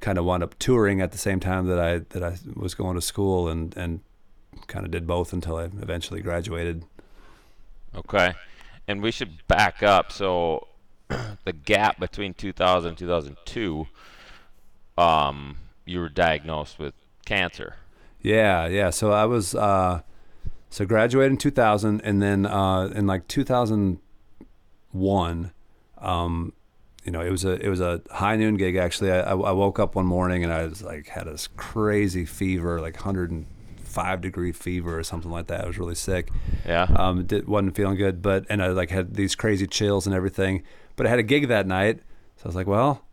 kind 0.00 0.18
of 0.18 0.24
wound 0.24 0.42
up 0.42 0.58
touring 0.58 1.00
at 1.00 1.12
the 1.12 1.18
same 1.18 1.40
time 1.40 1.66
that 1.66 1.78
I 1.78 1.98
that 2.10 2.22
I 2.22 2.36
was 2.54 2.74
going 2.74 2.96
to 2.96 3.02
school, 3.02 3.48
and 3.48 3.76
and 3.76 4.00
kind 4.66 4.84
of 4.84 4.90
did 4.90 5.06
both 5.06 5.32
until 5.32 5.56
I 5.56 5.64
eventually 5.64 6.20
graduated. 6.20 6.84
Okay. 7.94 8.32
And 8.88 9.02
we 9.02 9.10
should 9.10 9.46
back 9.48 9.82
up. 9.82 10.12
So 10.12 10.66
the 11.08 11.52
gap 11.52 12.00
between 12.00 12.34
2000 12.34 12.88
and 12.90 12.98
2002, 12.98 13.86
um, 14.98 15.56
you 15.84 16.00
were 16.00 16.08
diagnosed 16.08 16.78
with 16.78 16.94
cancer. 17.24 17.76
Yeah, 18.20 18.66
yeah. 18.66 18.90
So 18.90 19.12
I 19.12 19.24
was 19.26 19.54
uh, 19.54 20.02
so 20.70 20.86
graduated 20.86 21.32
in 21.32 21.38
2000, 21.38 22.00
and 22.02 22.22
then 22.22 22.46
uh, 22.46 22.86
in 22.94 23.06
like 23.06 23.28
2001, 23.28 25.52
um, 25.98 26.52
you 27.04 27.10
know, 27.10 27.20
it 27.20 27.30
was 27.30 27.44
a 27.44 27.52
it 27.64 27.68
was 27.68 27.80
a 27.80 28.00
high 28.10 28.36
noon 28.36 28.56
gig. 28.56 28.76
Actually, 28.76 29.10
I, 29.10 29.20
I 29.20 29.34
I 29.34 29.52
woke 29.52 29.78
up 29.80 29.96
one 29.96 30.06
morning 30.06 30.44
and 30.44 30.52
I 30.52 30.66
was 30.66 30.82
like 30.82 31.08
had 31.08 31.26
this 31.26 31.48
crazy 31.48 32.24
fever, 32.24 32.80
like 32.80 32.94
105 32.94 34.20
degree 34.20 34.52
fever 34.52 34.98
or 34.98 35.02
something 35.02 35.30
like 35.30 35.48
that. 35.48 35.64
I 35.64 35.66
was 35.66 35.78
really 35.78 35.96
sick. 35.96 36.30
Yeah. 36.64 36.86
Um, 36.94 37.24
did, 37.24 37.48
wasn't 37.48 37.74
feeling 37.74 37.96
good, 37.96 38.22
but 38.22 38.46
and 38.48 38.62
I 38.62 38.68
like 38.68 38.90
had 38.90 39.14
these 39.14 39.34
crazy 39.34 39.66
chills 39.66 40.06
and 40.06 40.14
everything. 40.14 40.62
But 40.94 41.06
I 41.06 41.10
had 41.10 41.18
a 41.18 41.24
gig 41.24 41.48
that 41.48 41.66
night, 41.66 41.98
so 42.36 42.44
I 42.44 42.48
was 42.48 42.54
like, 42.54 42.68
well, 42.68 43.04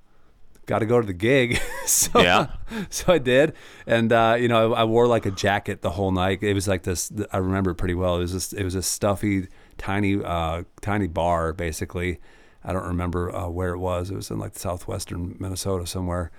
got 0.69 0.79
to 0.79 0.85
go 0.85 1.01
to 1.01 1.07
the 1.07 1.13
gig. 1.13 1.59
so, 1.85 2.21
Yeah. 2.21 2.47
so 2.89 3.11
I 3.13 3.17
did, 3.17 3.53
and 3.87 4.13
uh, 4.13 4.37
you 4.39 4.47
know, 4.47 4.73
I, 4.73 4.81
I 4.81 4.83
wore 4.85 5.07
like 5.07 5.25
a 5.25 5.31
jacket 5.31 5.81
the 5.81 5.89
whole 5.89 6.11
night. 6.11 6.43
It 6.43 6.53
was 6.53 6.67
like 6.67 6.83
this. 6.83 7.11
I 7.33 7.37
remember 7.37 7.71
it 7.71 7.75
pretty 7.75 7.95
well. 7.95 8.17
It 8.17 8.19
was 8.19 8.31
just, 8.31 8.53
it 8.53 8.63
was 8.63 8.75
a 8.75 8.81
stuffy, 8.83 9.47
tiny, 9.77 10.23
uh, 10.23 10.63
tiny 10.81 11.07
bar, 11.07 11.51
basically. 11.53 12.19
I 12.63 12.71
don't 12.73 12.85
remember 12.85 13.33
uh, 13.35 13.47
where 13.49 13.73
it 13.73 13.79
was. 13.79 14.11
It 14.11 14.15
was 14.15 14.29
in 14.29 14.37
like 14.37 14.57
southwestern 14.57 15.35
Minnesota 15.39 15.87
somewhere. 15.87 16.29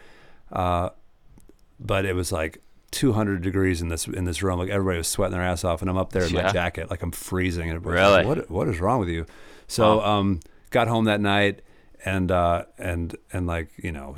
Uh, 0.53 0.91
but 1.81 2.05
it 2.05 2.14
was 2.14 2.31
like 2.31 2.62
200 2.93 3.43
degrees 3.43 3.81
in 3.83 3.89
this 3.89 4.07
in 4.07 4.24
this 4.26 4.43
room. 4.43 4.59
Like 4.59 4.68
everybody 4.70 4.99
was 4.99 5.09
sweating 5.09 5.33
their 5.33 5.43
ass 5.43 5.64
off, 5.64 5.81
and 5.81 5.91
I'm 5.91 5.97
up 5.99 6.12
there 6.12 6.24
in 6.24 6.33
Yeah. 6.35 6.43
my 6.45 6.53
jacket, 6.53 6.91
like 6.91 7.03
I'm 7.03 7.11
freezing. 7.12 7.70
And 7.70 7.85
Really? 7.85 8.24
like, 8.24 8.26
what 8.26 8.51
What 8.51 8.68
is 8.68 8.81
wrong 8.81 9.01
with 9.01 9.09
you? 9.09 9.26
So 9.66 10.01
um, 10.03 10.41
got 10.70 10.89
home 10.89 11.05
that 11.07 11.20
night, 11.20 11.62
and 12.05 12.30
uh, 12.30 12.64
and 12.78 13.16
and 13.32 13.46
like 13.46 13.70
you 13.76 13.92
know, 13.92 14.16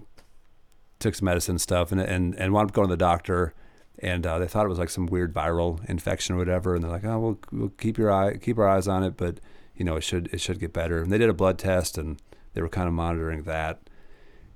took 0.99 1.15
some 1.15 1.27
medicine 1.27 1.59
stuff, 1.59 1.93
and 1.93 2.01
and 2.01 2.35
and 2.35 2.53
wound 2.53 2.71
up 2.71 2.75
going 2.75 2.89
to 2.89 2.93
the 2.93 2.97
doctor. 2.97 3.55
And 3.99 4.27
uh, 4.27 4.39
they 4.39 4.49
thought 4.49 4.65
it 4.65 4.71
was 4.71 4.79
like 4.79 4.89
some 4.91 5.07
weird 5.07 5.33
viral 5.33 5.85
infection 5.89 6.35
or 6.35 6.39
whatever, 6.39 6.75
and 6.75 6.83
they're 6.83 6.91
like, 6.91 7.05
"Oh, 7.05 7.21
we'll, 7.21 7.39
we'll 7.53 7.69
keep 7.69 7.99
your 7.99 8.11
eye, 8.11 8.37
keep 8.37 8.59
our 8.59 8.67
eyes 8.67 8.89
on 8.89 9.05
it, 9.05 9.17
but 9.17 9.39
you 9.77 9.85
know, 9.85 9.97
it 9.97 10.03
should 10.03 10.29
it 10.33 10.41
should 10.41 10.59
get 10.59 10.73
better." 10.73 11.03
And 11.03 11.13
they 11.13 11.19
did 11.19 11.29
a 11.29 11.35
blood 11.35 11.59
test, 11.59 11.99
and 11.99 12.21
they 12.55 12.63
were 12.63 12.69
kind 12.69 12.89
of 12.89 12.95
monitoring 12.95 13.43
that. 13.45 13.81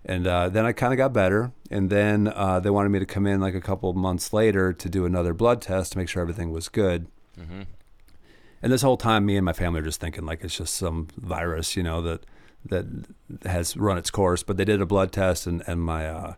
And 0.05 0.27
uh, 0.27 0.49
then 0.49 0.65
I 0.65 0.73
kind 0.73 0.93
of 0.93 0.97
got 0.97 1.13
better. 1.13 1.53
And 1.71 1.91
then 1.91 2.33
uh, 2.35 2.61
they 2.61 2.71
wanted 2.71 2.91
me 2.91 3.01
to 3.01 3.07
come 3.07 3.27
in 3.27 3.41
like 3.41 3.55
a 3.55 3.61
couple 3.61 3.93
months 3.93 4.33
later 4.33 4.73
to 4.73 4.89
do 4.89 5.05
another 5.05 5.35
blood 5.35 5.61
test 5.61 5.93
to 5.93 5.99
make 5.99 6.09
sure 6.09 6.23
everything 6.23 6.51
was 6.51 6.69
good. 6.69 7.09
hmm 7.37 7.63
And 8.63 8.73
this 8.73 8.83
whole 8.83 8.97
time, 8.97 9.27
me 9.27 9.37
and 9.37 9.45
my 9.45 9.53
family 9.53 9.81
are 9.81 9.85
just 9.85 10.01
thinking 10.01 10.25
like 10.25 10.45
it's 10.45 10.57
just 10.57 10.75
some 10.75 11.09
virus, 11.17 11.77
you 11.77 11.83
know, 11.83 12.01
that 12.03 12.25
that 12.69 12.87
has 13.45 13.77
run 13.77 13.99
its 13.99 14.11
course. 14.11 14.43
But 14.43 14.57
they 14.57 14.65
did 14.65 14.81
a 14.81 14.87
blood 14.87 15.13
test, 15.13 15.47
and 15.47 15.63
and 15.67 15.81
my, 15.81 16.09
uh, 16.09 16.35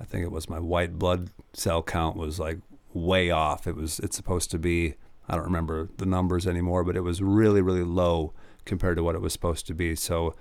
I 0.00 0.04
think 0.04 0.24
it 0.24 0.32
was 0.32 0.48
my 0.48 0.58
white 0.58 0.98
blood 0.98 1.30
cell 1.52 1.82
count 1.82 2.16
was 2.16 2.38
like 2.38 2.58
way 2.92 3.30
off. 3.30 3.66
It 3.66 3.76
was 3.76 3.98
it's 4.00 4.16
supposed 4.16 4.50
to 4.50 4.58
be 4.58 4.94
I 5.28 5.36
don't 5.36 5.44
remember 5.44 5.88
the 5.96 6.06
numbers 6.06 6.46
anymore, 6.46 6.84
but 6.84 6.96
it 6.96 7.00
was 7.00 7.22
really 7.22 7.62
really 7.62 7.84
low 7.84 8.32
compared 8.64 8.96
to 8.96 9.02
what 9.02 9.14
it 9.14 9.20
was 9.20 9.32
supposed 9.32 9.66
to 9.66 9.74
be. 9.74 9.94
So 9.94 10.34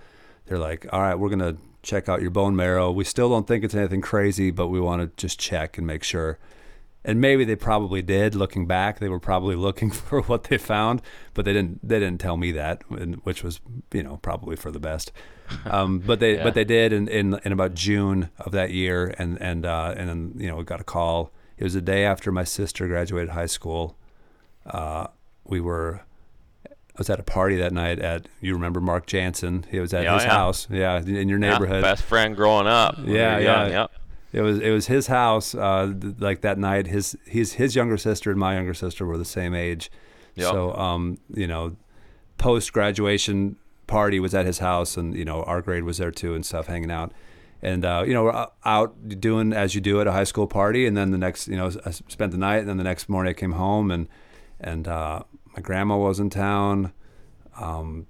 they're 0.45 0.59
like, 0.59 0.85
all 0.91 1.01
right, 1.01 1.15
we're 1.15 1.29
gonna 1.29 1.57
check 1.83 2.09
out 2.09 2.21
your 2.21 2.31
bone 2.31 2.55
marrow. 2.55 2.91
We 2.91 3.03
still 3.03 3.29
don't 3.29 3.47
think 3.47 3.63
it's 3.63 3.75
anything 3.75 4.01
crazy, 4.01 4.51
but 4.51 4.67
we 4.67 4.79
want 4.79 5.01
to 5.01 5.21
just 5.21 5.39
check 5.39 5.77
and 5.77 5.87
make 5.87 6.03
sure. 6.03 6.37
And 7.03 7.19
maybe 7.19 7.43
they 7.45 7.55
probably 7.55 8.01
did. 8.03 8.35
Looking 8.35 8.67
back, 8.67 8.99
they 8.99 9.09
were 9.09 9.19
probably 9.19 9.55
looking 9.55 9.89
for 10.07 10.21
what 10.21 10.43
they 10.45 10.57
found, 10.59 11.01
but 11.33 11.45
they 11.45 11.53
didn't. 11.53 11.79
They 11.87 11.99
didn't 11.99 12.21
tell 12.21 12.37
me 12.37 12.51
that, 12.51 12.83
which 13.23 13.43
was, 13.43 13.59
you 13.91 14.03
know, 14.03 14.17
probably 14.17 14.55
for 14.55 14.71
the 14.71 14.79
best. 14.79 15.11
Um, 15.65 15.99
but 15.99 16.21
they, 16.21 16.35
Yeah. 16.37 16.43
but 16.45 16.53
they 16.53 16.63
did 16.63 16.93
in, 16.93 17.09
in 17.09 17.37
in 17.43 17.51
about 17.51 17.73
June 17.73 18.29
of 18.39 18.53
that 18.53 18.71
year, 18.71 19.13
and 19.17 19.37
and 19.41 19.65
uh, 19.65 19.93
and 19.97 20.07
then 20.07 20.33
you 20.37 20.47
know 20.47 20.55
we 20.55 20.63
got 20.63 20.79
a 20.79 20.85
call. 20.85 21.31
It 21.57 21.65
was 21.65 21.73
the 21.73 21.81
day 21.81 22.05
after 22.05 22.31
my 22.31 22.45
sister 22.45 22.87
graduated 22.87 23.31
high 23.31 23.47
school. 23.47 23.97
Uh, 24.65 25.07
we 25.43 25.59
were. 25.59 26.01
I 26.67 26.97
was 26.97 27.09
at 27.09 27.19
a 27.19 27.23
party 27.23 27.57
that 27.57 27.73
night 27.73 27.99
at 27.99 28.27
you 28.39 28.53
remember 28.53 28.79
Mark 28.79 29.07
Jansen. 29.07 29.65
He 29.69 29.79
was 29.79 29.93
at 29.93 30.03
Yeah, 30.03 30.13
his 30.13 30.23
yeah. 30.23 30.29
house, 30.29 30.67
yeah, 30.69 30.99
in 31.01 31.27
your 31.27 31.39
Yeah, 31.39 31.51
neighborhood. 31.51 31.81
best 31.81 32.03
friend 32.03 32.33
growing 32.35 32.67
up. 32.67 32.97
we 32.99 33.15
Yeah, 33.15 33.37
young, 33.39 33.71
yeah. 33.71 33.87
It 34.31 34.41
was 34.41 34.59
it 34.59 34.69
was 34.69 34.87
his 34.87 35.07
house. 35.07 35.53
Uh, 35.53 35.93
th- 35.99 36.15
like 36.19 36.41
that 36.41 36.57
night, 36.57 36.87
his 36.87 37.17
his 37.25 37.53
his 37.53 37.75
younger 37.75 37.97
sister 37.97 38.31
and 38.31 38.39
my 38.39 38.55
younger 38.55 38.73
sister 38.73 39.05
were 39.05 39.17
the 39.17 39.25
same 39.25 39.53
age. 39.53 39.91
Yep. 40.35 40.51
So 40.51 40.73
um, 40.75 41.17
you 41.33 41.47
know, 41.47 41.75
post 42.37 42.71
graduation 42.71 43.57
party 43.87 44.19
was 44.19 44.33
at 44.33 44.45
his 44.45 44.59
house, 44.59 44.95
and 44.95 45.15
you 45.15 45.25
know 45.25 45.43
our 45.43 45.61
grade 45.61 45.83
was 45.83 45.97
there 45.97 46.11
too 46.11 46.33
and 46.33 46.45
stuff, 46.45 46.67
hanging 46.67 46.91
out. 46.91 47.11
And 47.61 47.85
uh, 47.85 48.03
you 48.07 48.13
know 48.13 48.23
we're 48.23 48.47
out 48.65 49.19
doing 49.19 49.53
as 49.53 49.75
you 49.75 49.81
do 49.81 49.99
at 50.01 50.07
a 50.07 50.11
high 50.11 50.23
school 50.23 50.47
party, 50.47 50.87
and 50.87 50.95
then 50.95 51.11
the 51.11 51.17
next 51.17 51.47
you 51.47 51.57
know 51.57 51.69
I 51.85 51.91
spent 51.91 52.31
the 52.31 52.37
night, 52.37 52.59
and 52.59 52.69
then 52.69 52.77
the 52.77 52.83
next 52.83 53.09
morning 53.09 53.31
I 53.31 53.33
came 53.33 53.53
home 53.53 53.91
and 53.91 54.07
and 54.59 54.87
uh, 54.87 55.23
my 55.55 55.61
grandma 55.61 55.97
was 55.97 56.19
in 56.19 56.29
town. 56.29 56.93
Um, 57.59 58.07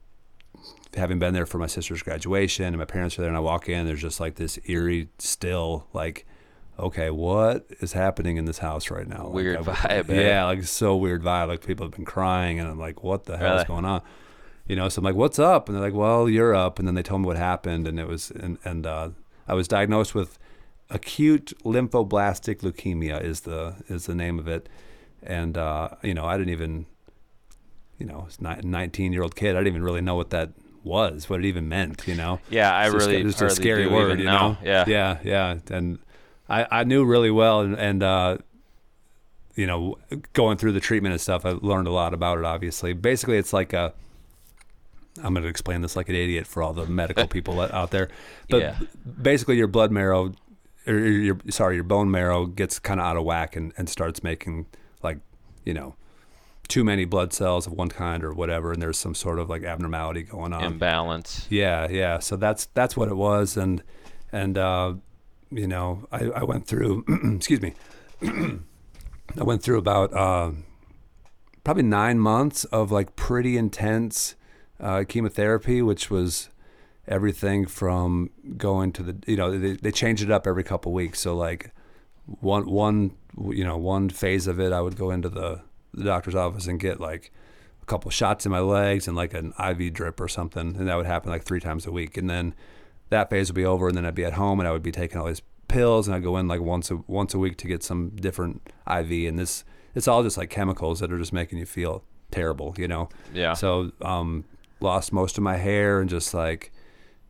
having 0.95 1.19
been 1.19 1.33
there 1.33 1.45
for 1.45 1.57
my 1.57 1.67
sister's 1.67 2.03
graduation 2.03 2.65
and 2.65 2.77
my 2.77 2.85
parents 2.85 3.17
are 3.17 3.21
there 3.21 3.29
and 3.29 3.37
I 3.37 3.41
walk 3.41 3.69
in, 3.69 3.85
there's 3.85 4.01
just 4.01 4.19
like 4.19 4.35
this 4.35 4.59
eerie, 4.65 5.09
still 5.19 5.87
like, 5.93 6.25
okay, 6.77 7.09
what 7.09 7.65
is 7.79 7.93
happening 7.93 8.37
in 8.37 8.45
this 8.45 8.57
house 8.57 8.89
right 8.89 9.07
now? 9.07 9.25
Like, 9.25 9.33
Weird 9.33 9.59
vibe, 9.59 10.09
eh? 10.09 10.21
Yeah, 10.21 10.45
like 10.45 10.63
so 10.63 10.95
weird 10.95 11.21
vibe. 11.23 11.47
Like 11.47 11.65
people 11.65 11.85
have 11.85 11.93
been 11.93 12.05
crying 12.05 12.59
and 12.59 12.67
I'm 12.67 12.79
like, 12.79 13.03
what 13.03 13.25
the 13.25 13.37
hell 13.37 13.57
is 13.57 13.63
going 13.65 13.85
on? 13.85 14.01
You 14.67 14.75
know, 14.75 14.89
so 14.89 14.99
I'm 14.99 15.05
like, 15.05 15.15
what's 15.15 15.39
up? 15.39 15.67
And 15.67 15.75
they're 15.75 15.83
like, 15.83 15.93
well, 15.93 16.29
you're 16.29 16.55
up. 16.55 16.79
And 16.79 16.87
then 16.87 16.95
they 16.95 17.03
told 17.03 17.21
me 17.21 17.27
what 17.27 17.37
happened. 17.37 17.87
And 17.87 17.99
it 17.99 18.07
was, 18.07 18.31
and, 18.31 18.57
and 18.63 18.85
uh, 18.85 19.09
I 19.47 19.53
was 19.53 19.67
diagnosed 19.67 20.15
with 20.15 20.37
acute 20.89 21.53
lymphoblastic 21.63 22.59
leukemia 22.59 23.21
is 23.21 23.41
the, 23.41 23.75
is 23.87 24.05
the 24.05 24.15
name 24.15 24.39
of 24.39 24.47
it. 24.47 24.69
And, 25.23 25.57
uh, 25.57 25.89
you 26.03 26.13
know, 26.13 26.25
I 26.25 26.37
didn't 26.37 26.51
even, 26.51 26.85
you 27.97 28.05
know, 28.05 28.27
19 28.39 29.13
year 29.13 29.23
old 29.23 29.35
kid. 29.35 29.55
I 29.55 29.59
didn't 29.59 29.67
even 29.67 29.83
really 29.83 30.01
know 30.01 30.15
what 30.15 30.29
that 30.29 30.51
was, 30.83 31.29
what 31.29 31.39
it 31.39 31.45
even 31.45 31.69
meant, 31.69 32.07
you 32.07 32.15
know? 32.15 32.39
Yeah, 32.49 32.73
I 32.73 32.85
It's 32.85 32.93
just- 32.93 33.07
really 33.07 33.21
it's 33.21 33.39
just 33.39 33.53
a 33.59 33.61
scary 33.61 33.87
word, 33.87 34.19
you 34.19 34.25
know. 34.25 34.51
know? 34.53 34.57
Yeah. 34.63 34.85
yeah, 34.87 35.17
yeah. 35.23 35.57
And 35.69 35.99
I, 36.49 36.65
I 36.71 36.83
knew 36.83 37.05
really 37.05 37.31
well, 37.31 37.61
and, 37.61 37.75
and 37.77 38.03
uh, 38.03 38.37
you 39.55 39.67
know, 39.67 39.97
going 40.33 40.57
through 40.57 40.71
the 40.71 40.79
treatment 40.79 41.11
and 41.13 41.21
stuff, 41.21 41.45
I 41.45 41.51
learned 41.51 41.87
a 41.87 41.91
lot 41.91 42.13
about 42.13 42.37
it. 42.39 42.45
Obviously, 42.45 42.93
basically, 42.93 43.37
it's 43.37 43.53
like 43.53 43.73
a. 43.73 43.93
I'm 45.21 45.33
going 45.33 45.43
to 45.43 45.49
explain 45.49 45.81
this 45.81 45.95
like 45.97 46.07
an 46.07 46.15
idiot 46.15 46.47
for 46.47 46.63
all 46.63 46.71
the 46.73 46.85
medical 46.85 47.27
people 47.35 47.59
out 47.59 47.91
there, 47.91 48.09
but 48.49 48.61
Yeah. 48.61 48.77
basically, 49.21 49.57
your 49.57 49.67
blood 49.67 49.91
marrow, 49.91 50.31
or 50.87 50.93
your 50.97 51.37
sorry, 51.49 51.75
your 51.75 51.83
bone 51.83 52.09
marrow 52.09 52.45
gets 52.45 52.79
kind 52.79 52.99
of 52.99 53.05
out 53.05 53.17
of 53.17 53.23
whack 53.25 53.55
and, 53.57 53.73
and 53.77 53.89
starts 53.89 54.23
making 54.23 54.67
like, 55.03 55.17
you 55.65 55.73
know, 55.73 55.95
too 56.71 56.85
many 56.85 57.03
blood 57.03 57.33
cells 57.33 57.67
of 57.67 57.73
one 57.73 57.89
kind 57.89 58.23
or 58.23 58.33
whatever, 58.33 58.71
and 58.71 58.81
there's 58.81 58.97
some 58.97 59.13
sort 59.13 59.39
of 59.39 59.49
like 59.49 59.63
abnormality 59.63 60.23
going 60.23 60.53
on. 60.53 60.63
Imbalance. 60.63 61.45
Yeah, 61.49 61.87
yeah. 61.89 62.19
So 62.19 62.37
that's 62.37 62.67
that's 62.67 62.95
what 62.95 63.09
it 63.09 63.15
was, 63.15 63.57
and 63.57 63.83
and 64.31 64.57
uh, 64.57 64.93
you 65.51 65.67
know, 65.67 66.07
I, 66.13 66.29
I 66.29 66.43
went 66.43 66.65
through. 66.65 67.03
excuse 67.35 67.61
me. 67.61 67.73
I 68.23 69.43
went 69.43 69.63
through 69.63 69.79
about 69.79 70.13
uh, 70.13 70.51
probably 71.65 71.83
nine 71.83 72.19
months 72.19 72.63
of 72.65 72.89
like 72.89 73.17
pretty 73.17 73.57
intense 73.57 74.35
uh, 74.79 75.03
chemotherapy, 75.05 75.81
which 75.81 76.09
was 76.09 76.49
everything 77.05 77.65
from 77.65 78.29
going 78.55 78.93
to 78.93 79.03
the 79.03 79.17
you 79.27 79.35
know 79.35 79.57
they, 79.59 79.73
they 79.73 79.91
changed 79.91 80.23
it 80.23 80.31
up 80.31 80.47
every 80.47 80.63
couple 80.63 80.93
weeks. 80.93 81.19
So 81.19 81.35
like 81.35 81.71
one 82.25 82.69
one 82.69 83.11
you 83.49 83.65
know 83.65 83.75
one 83.77 84.09
phase 84.09 84.47
of 84.47 84.57
it, 84.57 84.71
I 84.71 84.79
would 84.79 84.95
go 84.95 85.11
into 85.11 85.27
the 85.27 85.63
the 85.93 86.03
doctor's 86.03 86.35
office 86.35 86.67
and 86.67 86.79
get 86.79 86.99
like 86.99 87.31
a 87.81 87.85
couple 87.85 88.11
shots 88.11 88.45
in 88.45 88.51
my 88.51 88.59
legs 88.59 89.07
and 89.07 89.15
like 89.15 89.33
an 89.33 89.53
IV 89.59 89.93
drip 89.93 90.19
or 90.19 90.27
something, 90.27 90.75
and 90.77 90.87
that 90.87 90.95
would 90.95 91.05
happen 91.05 91.31
like 91.31 91.43
three 91.43 91.59
times 91.59 91.85
a 91.85 91.91
week. 91.91 92.17
And 92.17 92.29
then 92.29 92.53
that 93.09 93.29
phase 93.29 93.49
would 93.49 93.55
be 93.55 93.65
over, 93.65 93.87
and 93.87 93.97
then 93.97 94.05
I'd 94.05 94.15
be 94.15 94.25
at 94.25 94.33
home 94.33 94.59
and 94.59 94.67
I 94.67 94.71
would 94.71 94.83
be 94.83 94.91
taking 94.91 95.19
all 95.19 95.27
these 95.27 95.41
pills, 95.67 96.07
and 96.07 96.15
I'd 96.15 96.23
go 96.23 96.37
in 96.37 96.47
like 96.47 96.61
once 96.61 96.91
a 96.91 96.97
once 97.07 97.33
a 97.33 97.39
week 97.39 97.57
to 97.57 97.67
get 97.67 97.83
some 97.83 98.09
different 98.09 98.61
IV. 98.87 99.11
And 99.27 99.39
this 99.39 99.63
it's 99.95 100.07
all 100.07 100.23
just 100.23 100.37
like 100.37 100.49
chemicals 100.49 100.99
that 100.99 101.11
are 101.11 101.17
just 101.17 101.33
making 101.33 101.59
you 101.59 101.65
feel 101.65 102.03
terrible, 102.31 102.75
you 102.77 102.87
know. 102.87 103.09
Yeah. 103.33 103.53
So 103.53 103.91
um, 104.01 104.45
lost 104.79 105.13
most 105.13 105.37
of 105.37 105.43
my 105.43 105.57
hair 105.57 105.99
and 105.99 106.09
just 106.09 106.33
like 106.33 106.71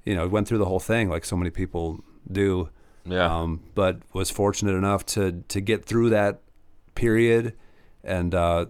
you 0.03 0.15
know 0.15 0.27
went 0.27 0.47
through 0.47 0.57
the 0.57 0.65
whole 0.65 0.79
thing 0.79 1.09
like 1.09 1.25
so 1.25 1.35
many 1.35 1.49
people 1.49 2.03
do. 2.31 2.69
Yeah. 3.05 3.35
Um, 3.35 3.61
but 3.73 3.97
was 4.13 4.29
fortunate 4.29 4.75
enough 4.75 5.05
to 5.07 5.43
to 5.47 5.61
get 5.61 5.85
through 5.85 6.11
that 6.11 6.41
period, 6.95 7.55
and 8.03 8.33
uh, 8.35 8.65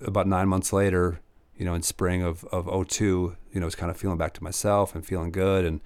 about 0.00 0.26
nine 0.26 0.48
months 0.48 0.72
later, 0.72 1.20
you 1.56 1.64
know, 1.64 1.74
in 1.74 1.82
spring 1.82 2.22
of 2.22 2.44
of 2.52 2.66
02, 2.88 3.36
you 3.52 3.60
know, 3.60 3.62
I 3.62 3.66
was 3.66 3.74
kind 3.74 3.90
of 3.90 3.96
feeling 3.96 4.18
back 4.18 4.34
to 4.34 4.44
myself 4.44 4.94
and 4.94 5.04
feeling 5.04 5.30
good, 5.32 5.64
and 5.64 5.80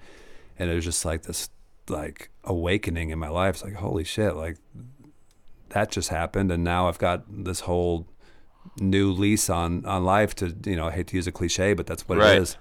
and 0.59 0.69
it 0.69 0.75
was 0.75 0.85
just 0.85 1.05
like 1.05 1.23
this 1.23 1.49
like 1.89 2.29
awakening 2.43 3.09
in 3.09 3.19
my 3.19 3.29
life. 3.29 3.55
It's 3.55 3.63
like 3.63 3.73
holy 3.75 4.03
shit, 4.03 4.35
like 4.35 4.57
that 5.69 5.91
just 5.91 6.09
happened, 6.09 6.51
and 6.51 6.63
now 6.63 6.87
I've 6.87 6.99
got 6.99 7.23
this 7.29 7.61
whole 7.61 8.07
new 8.79 9.11
lease 9.11 9.49
on 9.49 9.85
on 9.85 10.03
life. 10.03 10.35
To 10.35 10.55
you 10.65 10.75
know, 10.75 10.87
I 10.87 10.91
hate 10.91 11.07
to 11.07 11.15
use 11.15 11.27
a 11.27 11.31
cliche, 11.31 11.73
but 11.73 11.85
that's 11.87 12.07
what 12.07 12.17
Right. 12.17 12.35
it 12.37 12.41
is. 12.41 12.57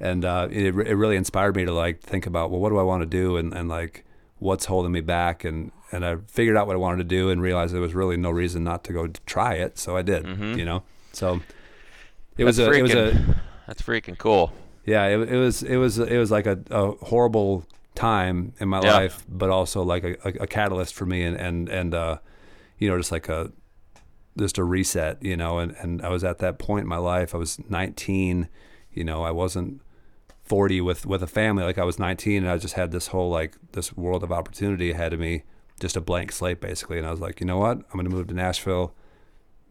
And 0.00 0.24
uh, 0.24 0.48
it 0.50 0.74
it 0.76 0.94
really 0.96 1.16
inspired 1.16 1.56
me 1.56 1.64
to 1.64 1.72
like 1.72 2.00
think 2.00 2.26
about 2.26 2.50
well, 2.50 2.60
what 2.60 2.70
do 2.70 2.78
I 2.78 2.82
want 2.82 3.02
to 3.02 3.06
do, 3.06 3.36
and 3.36 3.52
and 3.52 3.68
like 3.68 4.04
what's 4.38 4.66
holding 4.66 4.92
me 4.92 5.00
back, 5.00 5.44
and 5.44 5.70
and 5.94 6.04
I 6.04 6.16
figured 6.26 6.56
out 6.56 6.66
what 6.66 6.74
I 6.74 6.78
wanted 6.78 6.98
to 6.98 7.04
do, 7.04 7.30
and 7.30 7.40
realized 7.40 7.72
there 7.72 7.80
was 7.80 7.94
really 7.94 8.16
no 8.16 8.30
reason 8.30 8.64
not 8.64 8.84
to 8.84 8.92
go 8.92 9.06
try 9.26 9.54
it, 9.54 9.78
so 9.78 9.96
I 9.96 10.02
did. 10.02 10.26
You 10.26 10.64
know, 10.64 10.82
so 11.12 11.40
it 12.36 12.44
was 12.44 12.58
a 12.58 12.70
it 12.72 12.82
was 12.82 12.92
a 12.92 12.96
freaking- 13.12 13.36
That's 13.66 13.82
freaking 13.82 14.18
cool. 14.18 14.52
yeah, 14.84 15.06
it, 15.06 15.32
it 15.32 15.36
was 15.38 15.62
it 15.62 15.76
was 15.76 15.98
it 15.98 16.18
was 16.18 16.30
like 16.30 16.46
a, 16.46 16.58
a 16.70 16.92
horrible 17.06 17.64
time 17.94 18.52
in 18.58 18.68
my 18.68 18.80
Yeah. 18.82 18.92
life, 18.94 19.24
but 19.28 19.50
also 19.50 19.82
like 19.82 20.02
a, 20.04 20.16
a, 20.24 20.42
a 20.42 20.46
catalyst 20.46 20.94
for 20.94 21.06
me, 21.06 21.22
and 21.24 21.36
and 21.36 21.68
and 21.68 21.94
uh, 21.94 22.18
you 22.78 22.88
know, 22.90 22.96
just 22.98 23.12
like 23.12 23.28
a 23.28 23.50
just 24.36 24.58
a 24.58 24.64
reset, 24.64 25.22
you 25.22 25.36
know. 25.36 25.58
And 25.58 25.76
and 25.80 26.02
I 26.02 26.08
was 26.08 26.24
at 26.24 26.38
that 26.38 26.58
point 26.58 26.82
in 26.82 26.88
my 26.88 26.96
life. 26.98 27.34
I 27.34 27.38
was 27.38 27.58
19, 27.70 28.48
you 28.92 29.04
know. 29.04 29.22
I 29.22 29.30
wasn't 29.30 29.80
40 30.42 30.80
with 30.80 31.06
with 31.06 31.22
a 31.22 31.26
family 31.28 31.62
like 31.64 31.78
I 31.78 31.84
was 31.84 31.98
19, 31.98 32.42
and 32.42 32.50
I 32.52 32.58
just 32.58 32.74
had 32.74 32.90
this 32.90 33.06
whole 33.08 33.30
like 33.30 33.56
this 33.72 33.96
world 33.96 34.22
of 34.24 34.32
opportunity 34.32 34.90
ahead 34.90 35.12
of 35.12 35.20
me, 35.20 35.44
just 35.80 35.96
a 35.96 36.00
blank 36.00 36.32
slate 36.32 36.60
basically. 36.60 36.98
And 36.98 37.06
I 37.06 37.10
was 37.10 37.20
like, 37.20 37.40
you 37.40 37.46
know 37.46 37.58
what, 37.58 37.78
I'm 37.78 37.92
going 37.92 38.04
to 38.04 38.10
move 38.10 38.28
to 38.28 38.34
Nashville, 38.34 38.94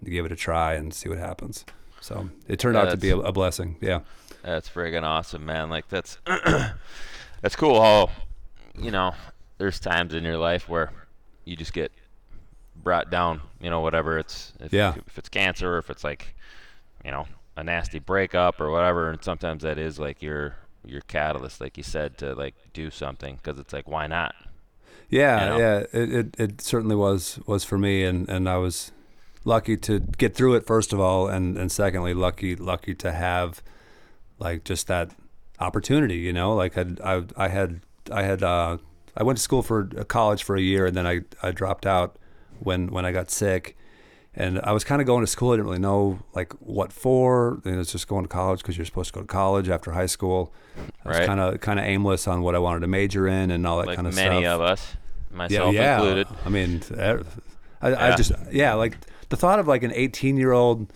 to 0.04 0.10
give 0.10 0.26
it 0.26 0.32
a 0.32 0.36
try 0.36 0.74
and 0.74 0.93
see 0.93 1.10
what 1.10 1.18
happens. 1.18 1.66
So 2.01 2.30
it 2.47 2.60
turned 2.60 2.76
Yeah, 2.76 2.82
out 2.84 2.91
to 2.91 2.97
be 2.97 3.10
a, 3.10 3.18
a 3.18 3.32
blessing. 3.32 3.78
Yeah. 3.82 4.01
That's 4.43 4.70
friggin' 4.70 5.04
awesome, 5.04 5.45
man. 5.45 5.70
Like 5.70 5.88
that's 5.88 6.18
that's 7.41 7.56
cool. 7.56 7.82
How 7.82 8.10
you 8.78 8.91
know, 8.91 9.14
there's 9.58 9.80
times 9.80 10.14
in 10.14 10.24
your 10.24 10.38
life 10.38 10.68
where 10.68 10.91
you 11.45 11.56
just 11.56 11.74
get 11.74 11.91
brought 12.76 13.10
down. 13.10 13.41
You 13.62 13.70
know, 13.70 13.80
whatever 13.80 14.18
it's 14.18 14.51
if, 14.60 14.74
Yeah. 14.74 14.95
if 15.08 15.18
it's 15.18 15.30
cancer 15.30 15.76
or 15.76 15.78
if 15.78 15.89
it's 15.89 16.04
like 16.04 16.36
you 17.06 17.12
know 17.12 17.26
a 17.56 17.64
nasty 17.64 17.99
breakup 17.99 18.60
or 18.60 18.70
whatever. 18.70 19.10
And 19.10 19.24
sometimes 19.24 19.64
that 19.64 19.78
is 19.78 19.97
like 19.99 20.22
your 20.22 20.58
your 20.86 21.01
catalyst, 21.01 21.62
like 21.62 21.78
you 21.78 21.84
said, 21.84 22.18
to 22.18 22.34
like 22.36 22.56
do 22.74 22.91
something 22.91 23.38
because 23.38 23.60
it's 23.60 23.72
like 23.72 23.88
why 23.88 24.08
not? 24.08 24.36
Yeah, 25.10 25.43
you 25.43 25.49
know? 25.49 25.58
yeah, 25.58 26.01
it, 26.01 26.14
it 26.14 26.36
it 26.39 26.62
certainly 26.62 26.95
was 26.95 27.39
was 27.45 27.64
for 27.64 27.78
me, 27.78 28.04
and 28.04 28.28
and 28.30 28.49
I 28.49 28.58
was 28.58 28.91
lucky 29.45 29.78
to 29.78 29.99
get 29.99 30.36
through 30.36 30.56
it 30.56 30.66
first 30.66 30.93
of 30.93 30.99
all, 30.99 31.28
and 31.28 31.58
and 31.58 31.72
secondly 31.72 32.14
lucky 32.14 32.56
lucky 32.56 32.95
to 32.95 33.12
have 33.12 33.62
like 34.39 34.64
just 34.64 34.88
that 34.88 35.12
opportunity, 35.60 36.18
you 36.18 36.34
know, 36.34 36.54
like 36.54 36.78
I 36.78 36.86
I 37.04 37.24
I 37.38 37.47
had 37.47 37.82
I 38.12 38.24
had 38.24 38.43
uh 38.43 38.78
I 39.16 39.24
went 39.24 39.38
to 39.38 39.43
school 39.43 39.62
for 39.62 39.89
uh, 39.97 40.04
college 40.04 40.43
for 40.43 40.56
a 40.56 40.62
year, 40.62 40.86
and 40.86 40.95
then 40.95 41.08
I 41.08 41.22
I 41.41 41.51
dropped 41.51 41.86
out 41.86 42.18
when 42.60 42.88
when 42.88 43.06
I 43.06 43.12
got 43.12 43.30
sick. 43.30 43.78
And 44.36 44.59
I 44.61 44.71
was 44.71 44.84
kind 44.84 44.99
of 44.99 45.05
going 45.05 45.21
to 45.23 45.27
school. 45.27 45.51
I 45.51 45.57
didn't 45.57 45.65
really 45.67 45.79
know 45.79 46.19
like 46.34 46.53
what 46.53 46.91
for. 46.91 47.61
And 47.65 47.79
it's 47.79 47.91
just 47.91 48.07
going 48.07 48.23
to 48.23 48.27
college 48.29 48.61
because 48.61 48.77
you're 48.77 48.86
supposed 48.86 49.13
to 49.13 49.19
go 49.19 49.21
to 49.21 49.27
college 49.27 49.69
after 49.69 49.91
high 49.91 50.07
school. 50.07 50.51
I 51.05 51.09
was 51.09 51.17
Right. 51.19 51.25
kind 51.27 51.39
of 51.39 51.59
kind 51.61 51.79
of 51.79 51.86
aimless 51.86 52.27
on 52.27 52.41
what 52.41 52.55
I 52.55 52.59
wanted 52.59 52.79
to 52.81 52.88
major 52.88 53.27
in 53.27 53.51
and 53.51 53.65
all 53.67 53.77
that 53.77 53.88
Like 53.88 53.95
kind 53.97 54.07
of 54.07 54.15
many 54.15 54.25
stuff 54.27 54.34
Many 54.41 54.45
of 54.47 54.61
us, 54.61 54.95
myself 55.31 55.73
yeah, 55.75 55.97
included. 55.97 56.27
I 56.45 56.49
mean, 56.49 56.81
I, 56.91 57.17
I 57.81 57.89
Yeah. 58.09 58.15
just 58.15 58.31
yeah, 58.51 58.73
like 58.73 58.97
the 59.29 59.38
thought 59.38 59.59
of 59.59 59.67
like 59.67 59.84
an 59.84 59.91
18 59.93 60.38
year 60.38 60.51
old 60.51 60.91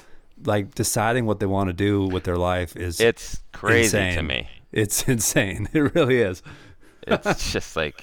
like 0.46 0.74
deciding 0.76 1.26
what 1.26 1.40
they 1.40 1.46
want 1.48 1.68
to 1.70 1.74
do 1.74 2.08
with 2.08 2.24
their 2.24 2.38
life 2.38 2.76
is 2.76 3.00
It's 3.00 3.40
crazy 3.54 3.98
insane. 3.98 4.16
to 4.16 4.24
me. 4.24 4.50
It's 4.72 5.04
insane. 5.08 5.68
It 5.74 5.94
really 5.96 6.22
is. 6.22 6.42
It's 7.06 7.52
just 7.54 7.76
like, 7.76 8.02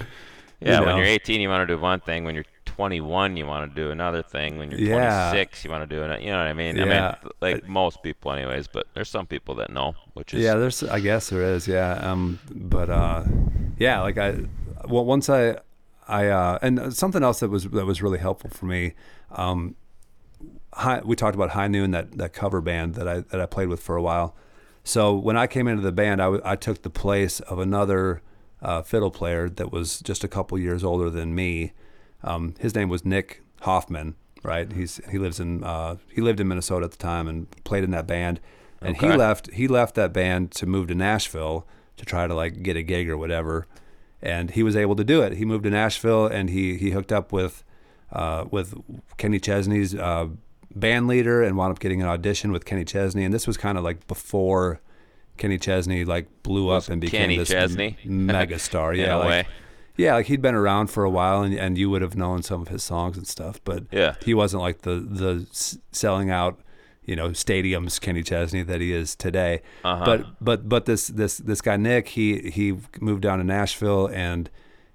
yeah, 0.61 0.81
when 0.81 0.89
know? 0.91 0.97
you're 0.97 1.07
18, 1.07 1.41
you 1.41 1.49
want 1.49 1.69
to 1.69 1.75
do 1.77 1.81
one 1.81 2.01
thing. 2.01 2.25
When 2.25 2.35
you're 2.35 2.45
21, 2.75 3.37
you 3.37 3.47
want 3.47 3.71
to 3.71 3.75
do 3.83 3.91
another 3.91 4.23
thing. 4.23 4.59
When 4.59 4.71
you're 4.71 4.81
Yeah. 4.81 5.31
26, 5.31 5.65
you 5.65 5.71
want 5.71 5.89
to 5.89 5.97
do 5.97 6.03
another. 6.03 6.21
You 6.21 6.31
know 6.31 6.39
what 6.39 6.47
I 6.49 6.53
mean? 6.55 6.81
I 6.81 6.85
mean, 6.85 7.33
like 7.41 7.69
most 7.69 8.03
people, 8.03 8.33
anyways. 8.33 8.67
But 8.69 8.87
there's 8.95 9.09
some 9.09 9.27
people 9.27 9.55
that 9.57 9.71
know, 9.71 9.95
which 10.15 10.35
is 10.35 10.43
Yeah, 10.43 10.55
there's 10.55 10.83
I 10.83 11.01
guess 11.01 11.31
there 11.31 11.43
is. 11.43 11.69
Yeah. 11.69 11.93
Um. 11.95 12.39
But 12.51 12.91
uh, 12.91 13.25
yeah. 13.79 14.01
Like 14.01 14.19
I, 14.19 14.37
well, 14.89 15.05
once 15.05 15.29
I, 15.29 15.59
I 16.09 16.29
uh, 16.29 16.59
and 16.63 16.95
something 16.95 17.23
else 17.23 17.41
that 17.41 17.49
was 17.51 17.65
that 17.71 17.87
was 17.87 18.03
really 18.03 18.19
helpful 18.19 18.51
for 18.51 18.67
me. 18.67 18.95
Um, 19.33 19.77
high, 20.73 21.01
we 21.05 21.17
talked 21.17 21.35
about 21.35 21.51
High 21.51 21.69
Noon, 21.69 21.93
that 21.93 22.19
that 22.19 22.33
cover 22.33 22.61
band 22.61 22.95
that 22.97 23.07
I 23.09 23.21
that 23.21 23.41
I 23.41 23.47
played 23.47 23.69
with 23.69 23.81
for 23.81 23.97
a 23.97 24.03
while. 24.03 24.35
So 24.83 25.15
when 25.15 25.37
I 25.37 25.47
came 25.47 25.67
into 25.67 25.81
the 25.83 25.93
band, 25.93 26.21
I, 26.21 26.25
w- 26.27 26.43
I 26.45 26.57
took 26.57 26.83
the 26.83 26.91
place 26.91 27.41
of 27.41 27.59
another 27.59 28.21
uh, 28.61 28.83
fiddle 28.83 29.11
player 29.11 29.49
that 29.49 29.73
was 29.73 30.01
just 30.01 30.25
a 30.25 30.29
couple 30.29 30.59
years 30.59 30.85
older 30.85 31.09
than 31.09 31.35
me. 31.35 31.73
Um, 32.25 32.55
his 32.59 32.75
name 32.75 32.89
was 32.89 33.05
Nick 33.05 33.43
Hoffman. 33.61 34.17
Right, 34.43 34.71
he's 34.71 35.01
he 35.11 35.19
lives 35.19 35.41
in 35.41 35.65
uh, 35.65 35.97
he 36.13 36.21
lived 36.21 36.39
in 36.39 36.49
Minnesota 36.49 36.85
at 36.85 36.91
the 36.91 36.99
time 36.99 37.29
and 37.29 37.51
played 37.65 37.83
in 37.85 37.93
that 37.93 38.07
band. 38.07 38.41
And 38.83 38.97
he 38.99 39.09
left 39.09 39.51
he 39.53 39.67
left 39.69 39.95
that 39.95 40.13
band 40.13 40.51
to 40.53 40.67
move 40.67 40.89
to 40.89 40.95
Nashville 40.95 41.67
to 41.97 42.05
try 42.05 42.27
to 42.27 42.35
like 42.35 42.63
get 42.63 42.77
a 42.77 42.83
gig 42.83 43.09
or 43.09 43.17
whatever. 43.17 43.67
And 44.21 44.51
he 44.51 44.63
was 44.63 44.77
able 44.77 44.97
to 44.97 45.05
do 45.05 45.23
it. 45.23 45.35
He 45.35 45.47
moved 45.47 45.65
to 45.65 45.71
Nashville 45.71 46.27
and 46.27 46.51
he 46.51 46.77
he 46.77 46.91
hooked 46.91 47.13
up 47.13 47.33
with 47.33 47.65
uh, 48.13 48.45
with 48.51 48.75
Kenny 49.17 49.41
Chesney's 49.41 49.95
uh, 49.95 50.29
band 50.75 51.07
leader 51.09 51.43
and 51.43 51.57
wound 51.57 51.73
up 51.73 51.79
getting 51.79 52.03
an 52.03 52.09
audition 52.09 52.53
with 52.53 52.67
Kenny 52.67 52.85
Chesney. 52.85 53.25
And 53.25 53.33
this 53.33 53.47
was 53.47 53.57
kind 53.57 53.79
of 53.79 53.85
like 53.85 54.07
before 54.07 54.81
Kenny 55.37 55.59
Chesney 55.59 56.05
like 56.05 56.29
blew 56.43 56.69
up 56.69 56.89
and 56.89 57.01
became 57.01 57.23
Kenny 57.23 57.39
this 57.39 57.49
Chesney? 57.49 57.97
m- 58.05 58.29
megastar. 58.29 58.97
Yeah, 58.99 59.17
like, 59.17 59.29
way. 59.29 59.47
Yeah, 59.97 60.15
like 60.15 60.27
he'd 60.27 60.43
been 60.43 60.55
around 60.55 60.89
for 60.89 61.05
a 61.05 61.11
while, 61.11 61.43
and 61.43 61.55
and 61.55 61.79
you 61.79 61.89
would 61.91 62.03
have 62.03 62.17
known 62.17 62.43
some 62.43 62.61
of 62.63 62.69
his 62.69 62.83
songs 62.83 63.17
and 63.17 63.27
stuff, 63.27 63.61
but 63.65 63.85
Yeah. 63.93 64.15
he 64.25 64.35
wasn't 64.35 64.63
like 64.63 64.83
the 64.83 64.97
the 65.01 65.47
selling 65.93 66.31
out, 66.31 66.61
you 67.05 67.15
know, 67.17 67.29
stadiums 67.31 68.01
Kenny 68.01 68.23
Chesney 68.23 68.63
that 68.63 68.81
he 68.81 68.93
is 68.93 69.15
today. 69.15 69.63
Uh-huh. 69.85 70.05
But 70.05 70.27
but 70.41 70.69
but 70.69 70.85
this 70.87 71.09
this 71.09 71.39
this 71.39 71.61
guy 71.61 71.77
Nick, 71.77 72.09
he 72.09 72.51
he 72.51 72.77
moved 73.01 73.23
down 73.23 73.39
to 73.39 73.45
Nashville 73.45 74.07
and 74.09 74.51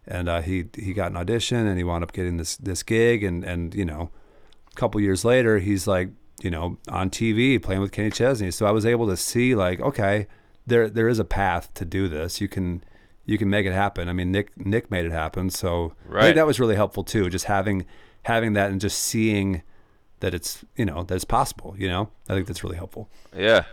and 0.07 0.27
uh, 0.27 0.41
he 0.41 0.65
he 0.75 0.93
got 0.93 1.11
an 1.11 1.17
audition 1.17 1.67
and 1.67 1.77
he 1.77 1.83
wound 1.83 2.03
up 2.03 2.11
getting 2.13 2.37
this 2.37 2.57
this 2.57 2.83
gig 2.83 3.23
and 3.23 3.43
and 3.43 3.73
you 3.75 3.85
know, 3.85 4.09
a 4.71 4.75
couple 4.75 4.99
years 4.99 5.23
later 5.23 5.59
he's 5.59 5.87
like 5.87 6.09
you 6.41 6.49
know 6.49 6.77
on 6.89 7.09
TV 7.09 7.61
playing 7.61 7.81
with 7.81 7.91
Kenny 7.91 8.09
Chesney. 8.11 8.49
So 8.51 8.65
I 8.65 8.71
was 8.71 8.85
able 8.85 9.07
to 9.07 9.15
see 9.17 9.55
like 9.55 9.79
okay, 9.79 10.27
there 10.67 10.89
there 10.89 11.07
is 11.07 11.19
a 11.19 11.25
path 11.25 11.73
to 11.75 11.85
do 11.85 12.07
this. 12.09 12.41
You 12.41 12.47
can 12.47 12.83
you 13.29 13.37
can 13.37 13.49
make 13.49 13.65
it 13.65 13.73
happen. 13.73 14.09
I 14.09 14.13
mean 14.13 14.31
Nick 14.31 14.47
Nick 14.57 14.89
made 14.89 15.05
it 15.05 15.11
happen. 15.11 15.49
So 15.49 15.93
I 16.07 16.11
Right. 16.13 16.23
think 16.23 16.35
that 16.35 16.47
was 16.47 16.59
really 16.59 16.75
helpful 16.75 17.03
too. 17.03 17.29
Just 17.29 17.45
having 17.45 17.85
having 18.23 18.53
that 18.53 18.71
and 18.71 18.81
just 18.81 18.97
seeing 18.99 19.61
that 20.19 20.33
it's 20.33 20.65
you 20.75 20.85
know 20.85 21.03
that 21.03 21.15
it's 21.15 21.25
possible. 21.25 21.75
You 21.77 21.87
know, 21.87 22.09
I 22.27 22.33
think 22.33 22.47
that's 22.47 22.63
really 22.63 22.77
helpful. 22.77 23.07
Yeah. 23.35 23.63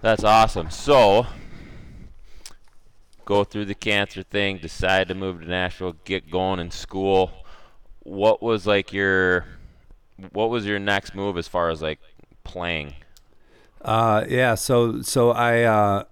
That's 0.00 0.22
awesome. 0.24 0.68
So, 0.70 1.26
go 3.24 3.44
through 3.44 3.64
the 3.66 3.74
cancer 3.74 4.22
thing, 4.22 4.58
decide 4.58 5.08
to 5.08 5.14
move 5.14 5.40
to 5.40 5.46
Nashville, 5.48 5.96
get 6.04 6.30
going 6.30 6.60
in 6.60 6.70
school. 6.70 7.30
What 8.02 8.42
was 8.42 8.66
like 8.66 8.92
your 8.92 9.46
what 10.32 10.50
was 10.50 10.66
your 10.66 10.78
next 10.78 11.14
move 11.14 11.38
as 11.38 11.48
far 11.48 11.70
as 11.70 11.80
like 11.82 12.00
playing? 12.44 12.94
Uh, 13.80 14.24
yeah. 14.28 14.54
So 14.54 15.00
so 15.02 15.30
I 15.30 15.62
uh, 15.62 16.04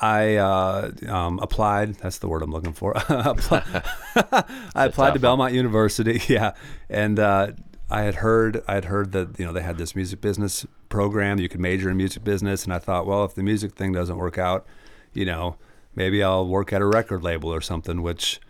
I 0.00 0.36
uh, 0.36 0.90
um, 1.08 1.38
applied. 1.40 1.96
That's 1.96 2.18
the 2.18 2.28
word 2.28 2.42
I'm 2.42 2.50
looking 2.50 2.72
for. 2.72 2.94
I 2.96 4.44
applied 4.74 5.14
to 5.14 5.20
Belmont 5.20 5.54
University. 5.54 6.20
Yeah, 6.30 6.52
and 6.88 7.18
uh, 7.18 7.52
I 7.90 8.02
had 8.02 8.16
heard 8.16 8.62
I 8.68 8.74
had 8.74 8.84
heard 8.84 9.12
that 9.12 9.38
you 9.38 9.44
know 9.44 9.52
they 9.52 9.62
had 9.62 9.78
this 9.78 9.96
music 9.96 10.20
business 10.20 10.64
program. 10.88 11.38
You 11.38 11.48
could 11.48 11.60
major 11.60 11.90
in 11.90 11.96
music 11.96 12.22
business, 12.22 12.64
and 12.64 12.72
I 12.72 12.78
thought, 12.78 13.04
well, 13.04 13.24
if 13.24 13.34
the 13.34 13.42
music 13.42 13.74
thing 13.74 13.92
doesn't 13.92 14.16
work 14.16 14.38
out, 14.38 14.64
you 15.12 15.24
know, 15.24 15.56
maybe 15.94 16.22
I'll 16.22 16.46
work 16.46 16.72
at 16.72 16.80
a 16.80 16.86
record 16.86 17.24
label 17.24 17.52
or 17.52 17.60
something. 17.60 18.00
Which, 18.02 18.40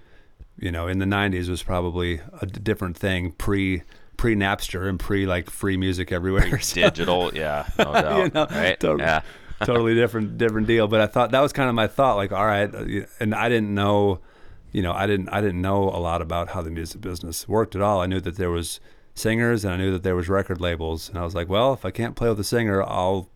you 0.59 0.71
know, 0.71 0.87
in 0.89 0.99
the 0.99 1.07
'90s 1.07 1.49
was 1.49 1.63
probably 1.63 2.21
a 2.41 2.47
different 2.47 2.99
thing 2.99 3.33
pre 3.33 3.83
pre 4.19 4.37
Napster 4.37 4.89
and 4.89 5.01
pre 5.01 5.27
like 5.27 5.49
free 5.49 5.79
music 5.79 6.13
everywhere. 6.13 6.61
Digital, 6.75 7.35
yeah, 7.35 7.67
no 7.79 7.93
doubt. 7.93 8.19
you 8.19 8.31
know, 8.35 8.47
right? 8.51 8.79
totally, 8.79 9.03
Yeah. 9.03 9.23
Totally 9.65 9.95
different, 9.95 10.39
different 10.39 10.67
deal. 10.67 10.89
But 10.89 11.01
I 11.01 11.07
thought 11.07 11.31
that 11.33 11.41
was 11.41 11.53
kind 11.53 11.69
of 11.69 11.75
my 11.75 11.87
thought. 11.87 12.17
Like, 12.17 12.33
all 12.33 12.47
right, 12.47 12.73
uh, 12.75 13.07
and 13.21 13.35
I 13.35 13.49
didn't 13.49 13.75
know, 13.75 14.21
you 14.73 14.83
know, 14.83 14.93
I 14.93 15.07
didn't, 15.07 15.29
I 15.31 15.41
didn't 15.41 15.61
know 15.61 15.85
a 15.85 16.01
lot 16.01 16.23
about 16.23 16.51
how 16.51 16.63
the 16.63 16.71
music 16.71 17.01
business 17.01 17.49
worked 17.49 17.75
at 17.75 17.83
all. 17.83 18.01
I 18.01 18.07
knew 18.07 18.21
that 18.21 18.37
there 18.37 18.51
was 18.51 18.81
singers, 19.15 19.65
and 19.65 19.75
I 19.75 19.77
knew 19.77 19.91
that 19.93 20.03
there 20.03 20.17
was 20.17 20.29
record 20.29 20.61
labels, 20.61 21.09
and 21.09 21.19
I 21.19 21.25
was 21.25 21.35
like, 21.35 21.49
well, 21.49 21.73
if 21.73 21.85
I 21.85 21.91
can't 21.91 22.17
play 22.17 22.29
with 22.29 22.41
a 22.41 22.45
singer, 22.45 22.83
I'll 22.83 23.29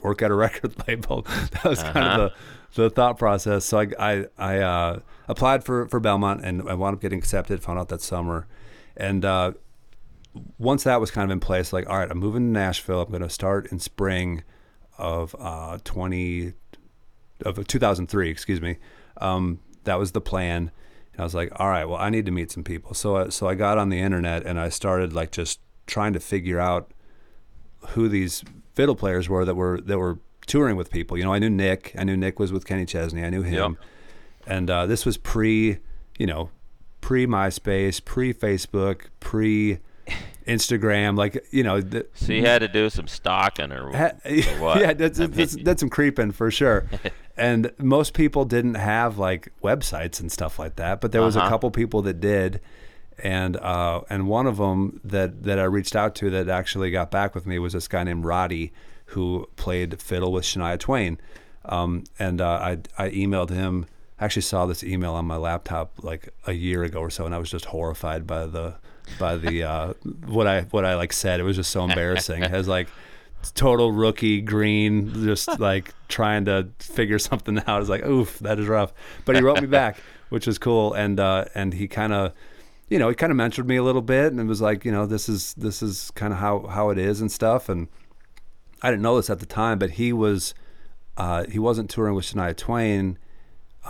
work 0.00 0.22
at 0.22 0.30
a 0.30 0.34
record 0.46 0.74
label. 0.88 1.22
that 1.52 1.64
was 1.64 1.82
kind 1.82 1.96
Uh-huh. 1.98 2.22
of 2.22 2.32
the, 2.74 2.82
the 2.82 2.90
thought 2.90 3.18
process. 3.18 3.64
So 3.64 3.78
I, 3.80 3.86
I, 3.98 4.24
I 4.38 4.58
uh, 4.60 4.98
applied 5.28 5.64
for 5.64 5.88
for 5.88 6.00
Belmont, 6.00 6.44
and 6.44 6.68
I 6.68 6.74
wound 6.74 6.94
up 6.96 7.00
getting 7.02 7.18
accepted. 7.18 7.62
Found 7.62 7.78
out 7.78 7.88
that 7.88 8.00
summer, 8.02 8.46
and. 8.96 9.24
Uh, 9.24 9.52
once 10.58 10.84
that 10.84 11.00
was 11.00 11.10
kind 11.10 11.24
of 11.24 11.32
in 11.32 11.40
place, 11.40 11.72
like, 11.72 11.88
all 11.88 11.96
right, 11.96 12.10
I'm 12.10 12.18
moving 12.18 12.42
to 12.48 12.52
Nashville. 12.52 13.00
I'm 13.00 13.08
going 13.08 13.22
to 13.22 13.30
start 13.30 13.72
in 13.72 13.78
spring 13.78 14.42
of 14.98 15.34
uh, 15.38 15.78
20 15.84 16.52
of 17.44 17.66
2003, 17.66 18.30
excuse 18.30 18.60
me. 18.60 18.76
Um, 19.18 19.60
that 19.84 19.98
was 19.98 20.12
the 20.12 20.20
plan. 20.20 20.70
And 21.12 21.20
I 21.20 21.24
was 21.24 21.34
like, 21.34 21.52
all 21.56 21.68
right, 21.68 21.84
well, 21.84 21.98
I 21.98 22.10
need 22.10 22.26
to 22.26 22.32
meet 22.32 22.50
some 22.50 22.64
people. 22.64 22.94
So, 22.94 23.16
I, 23.16 23.28
so 23.28 23.48
I 23.48 23.54
got 23.54 23.78
on 23.78 23.88
the 23.88 23.98
internet 23.98 24.44
and 24.44 24.58
I 24.58 24.68
started 24.68 25.12
like 25.12 25.32
just 25.32 25.60
trying 25.86 26.12
to 26.12 26.20
figure 26.20 26.60
out 26.60 26.90
who 27.90 28.08
these 28.08 28.42
fiddle 28.74 28.96
players 28.96 29.28
were 29.28 29.44
that 29.44 29.54
were 29.54 29.80
that 29.80 29.98
were 29.98 30.18
touring 30.46 30.76
with 30.76 30.90
people. 30.90 31.16
You 31.16 31.24
know, 31.24 31.32
I 31.32 31.38
knew 31.38 31.50
Nick. 31.50 31.94
I 31.98 32.04
knew 32.04 32.16
Nick 32.16 32.38
was 32.38 32.52
with 32.52 32.66
Kenny 32.66 32.86
Chesney. 32.86 33.24
I 33.24 33.30
knew 33.30 33.42
him. 33.42 33.78
Yep. 33.78 33.88
And 34.46 34.70
uh, 34.70 34.86
this 34.86 35.04
was 35.04 35.16
pre, 35.16 35.78
you 36.18 36.26
know, 36.26 36.50
pre 37.00 37.26
MySpace, 37.26 38.04
pre 38.04 38.32
Facebook, 38.32 39.02
pre 39.20 39.78
Instagram. 40.46 41.16
Like, 41.16 41.46
you 41.50 41.62
know, 41.62 41.80
the, 41.80 42.06
So 42.14 42.32
you 42.32 42.44
had 42.46 42.60
to 42.60 42.68
do 42.68 42.88
some 42.90 43.06
stalking 43.08 43.72
or, 43.72 43.90
Ha- 43.96 44.12
or 44.24 44.40
what? 44.62 44.80
Yeah, 44.80 44.92
that's, 44.94 45.18
that's, 45.18 45.56
that's 45.56 45.80
some 45.80 45.90
creeping 45.90 46.32
for 46.32 46.50
sure. 46.50 46.86
and 47.36 47.70
most 47.78 48.14
people 48.14 48.44
didn't 48.44 48.74
have 48.74 49.18
like 49.18 49.52
websites 49.62 50.20
and 50.20 50.30
stuff 50.30 50.58
like 50.58 50.76
that, 50.76 51.00
but 51.00 51.12
there 51.12 51.22
was 51.22 51.36
a 51.36 51.40
Uh-huh. 51.40 51.48
couple 51.48 51.70
people 51.70 52.02
that 52.02 52.20
did. 52.20 52.60
And 53.22 53.56
uh, 53.56 54.02
and 54.10 54.28
one 54.28 54.46
of 54.46 54.58
them 54.58 55.00
that, 55.02 55.42
that 55.44 55.58
I 55.58 55.64
reached 55.64 55.96
out 55.96 56.14
to 56.16 56.28
that 56.30 56.50
actually 56.50 56.90
got 56.90 57.10
back 57.10 57.34
with 57.34 57.46
me 57.46 57.58
was 57.58 57.72
this 57.72 57.88
guy 57.88 58.04
named 58.04 58.26
Roddy 58.26 58.72
who 59.10 59.48
played 59.56 60.02
fiddle 60.02 60.32
with 60.32 60.44
Shania 60.44 60.78
Twain. 60.78 61.18
Um, 61.64 62.04
and 62.18 62.42
uh, 62.42 62.46
I 62.60 62.78
I 62.98 63.08
emailed 63.10 63.48
him. 63.48 63.86
I 64.20 64.26
actually 64.26 64.42
saw 64.42 64.66
this 64.66 64.84
email 64.84 65.14
on 65.14 65.24
my 65.24 65.36
laptop 65.36 65.92
like 66.02 66.28
a 66.46 66.52
year 66.52 66.84
ago 66.84 67.00
or 67.00 67.08
so, 67.10 67.24
and 67.24 67.34
I 67.34 67.38
was 67.38 67.50
just 67.50 67.64
horrified 67.66 68.26
by 68.26 68.44
the 68.44 68.74
by 69.18 69.36
the 69.36 69.62
uh, 69.64 69.92
what 70.26 70.46
I 70.46 70.62
what 70.62 70.84
I 70.84 70.94
like 70.96 71.12
said. 71.12 71.40
It 71.40 71.44
was 71.44 71.56
just 71.56 71.70
so 71.70 71.84
embarrassing. 71.84 72.42
It 72.42 72.50
has 72.50 72.68
like 72.68 72.88
total 73.54 73.92
rookie 73.92 74.40
green, 74.40 75.12
just 75.24 75.60
like 75.60 75.94
trying 76.08 76.44
to 76.46 76.68
figure 76.78 77.18
something 77.18 77.58
out. 77.58 77.68
I 77.68 77.78
was 77.78 77.88
like, 77.88 78.04
oof, 78.04 78.38
that 78.40 78.58
is 78.58 78.66
rough. 78.66 78.92
But 79.24 79.36
he 79.36 79.42
wrote 79.42 79.60
me 79.60 79.66
back, 79.66 79.98
which 80.28 80.46
was 80.46 80.58
cool, 80.58 80.94
and 80.94 81.18
uh, 81.20 81.46
and 81.54 81.74
he 81.74 81.88
kind 81.88 82.12
of, 82.12 82.32
you 82.88 82.98
know, 82.98 83.08
he 83.08 83.14
kind 83.14 83.32
of 83.32 83.38
mentored 83.38 83.66
me 83.66 83.76
a 83.76 83.82
little 83.82 84.02
bit, 84.02 84.32
and 84.32 84.40
it 84.40 84.44
was 84.44 84.60
like, 84.60 84.84
you 84.84 84.92
know, 84.92 85.06
this 85.06 85.28
is 85.28 85.54
this 85.54 85.82
is 85.82 86.10
kind 86.12 86.32
of 86.32 86.38
how 86.38 86.66
how 86.66 86.90
it 86.90 86.98
is 86.98 87.20
and 87.20 87.30
stuff. 87.30 87.68
And 87.68 87.88
I 88.82 88.90
didn't 88.90 89.02
know 89.02 89.16
this 89.16 89.30
at 89.30 89.40
the 89.40 89.46
time, 89.46 89.78
but 89.78 89.92
he 89.92 90.12
was 90.12 90.54
uh, 91.16 91.44
he 91.44 91.58
wasn't 91.58 91.90
touring 91.90 92.14
with 92.14 92.24
Shania 92.24 92.56
Twain 92.56 93.18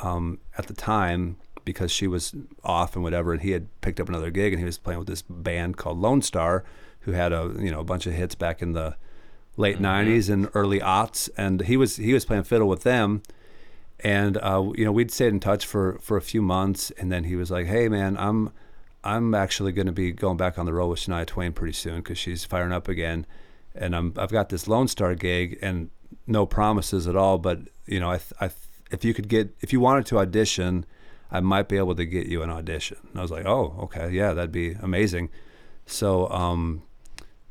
um, 0.03 0.39
at 0.59 0.67
the 0.67 0.75
time 0.75 1.39
because 1.67 1.93
she 1.93 2.07
was 2.07 2.35
off 2.65 2.95
and 2.95 3.03
whatever, 3.03 3.35
and 3.35 3.43
he 3.43 3.51
had 3.51 3.69
picked 3.83 4.01
up 4.01 4.09
another 4.09 4.31
gig, 4.31 4.55
and 4.55 4.61
he 4.61 4.65
was 4.65 4.79
playing 4.79 5.01
with 5.01 5.09
this 5.09 5.21
band 5.21 5.77
called 5.77 6.01
Lonestar, 6.01 6.63
who 7.01 7.13
had 7.13 7.35
a 7.35 7.55
you 7.59 7.71
know 7.71 7.81
a 7.81 7.85
bunch 7.85 8.07
of 8.07 8.15
hits 8.15 8.35
back 8.35 8.63
in 8.63 8.73
the 8.73 8.97
late 9.59 9.79
'90s 9.79 10.31
and 10.31 10.49
early 10.55 10.81
aughts, 10.81 11.29
and 11.37 11.63
he 11.63 11.77
was 11.77 11.97
he 11.97 12.15
was 12.15 12.25
playing 12.25 12.45
fiddle 12.45 12.69
with 12.69 12.85
them, 12.85 13.23
and 14.01 14.39
uh, 14.39 14.73
you 14.75 14.87
know 14.87 14.93
we'd 14.93 15.11
stayed 15.11 15.29
in 15.35 15.41
touch 15.41 15.67
for 15.67 15.99
for 16.01 16.17
a 16.17 16.23
few 16.23 16.41
months, 16.41 16.91
and 16.93 17.13
then 17.13 17.25
he 17.25 17.37
was 17.37 17.51
like, 17.51 17.67
"Hey 17.67 17.89
man, 17.89 18.17
I'm 18.17 18.51
I'm 19.05 19.35
actually 19.35 19.73
going 19.73 19.87
to 19.87 19.93
be 19.93 20.13
going 20.13 20.39
back 20.39 20.59
on 20.59 20.65
the 20.65 20.73
road 20.73 20.89
with 20.89 21.01
Shania 21.01 21.27
Twain 21.27 21.53
pretty 21.53 21.75
soon 21.75 21.97
because 21.97 22.17
she's 22.17 22.45
firing 22.45 22.73
up 22.73 22.89
again, 22.89 23.27
and 23.75 23.95
I'm 23.95 24.15
I've 24.17 24.33
got 24.33 24.49
this 24.49 24.67
Lonestar 24.67 25.19
gig 25.19 25.59
and 25.61 25.91
no 26.27 26.47
promises 26.47 27.07
at 27.07 27.17
all, 27.17 27.39
but 27.39 27.59
you 27.87 28.01
know 28.01 28.11
I 28.11 28.19
th- 28.19 28.33
I 28.41 28.47
th- 28.49 28.61
if 28.93 29.05
you 29.05 29.13
could 29.13 29.29
get 29.29 29.55
if 29.61 29.73
you 29.73 29.81
wanted 29.81 30.07
to 30.07 30.19
audition." 30.19 30.87
I 31.31 31.41
might 31.41 31.69
be 31.69 31.77
able 31.77 31.95
to 31.97 32.05
get 32.05 32.27
you 32.27 32.43
an 32.43 32.51
audition. 32.51 32.99
And 33.11 33.19
I 33.19 33.23
was 33.23 33.31
like, 33.31 33.47
oh, 33.47 33.77
okay, 33.85 34.11
yeah, 34.11 34.33
that'd 34.33 34.53
be 34.53 34.73
amazing. 34.73 35.31
So, 35.87 36.29
um, 36.31 36.83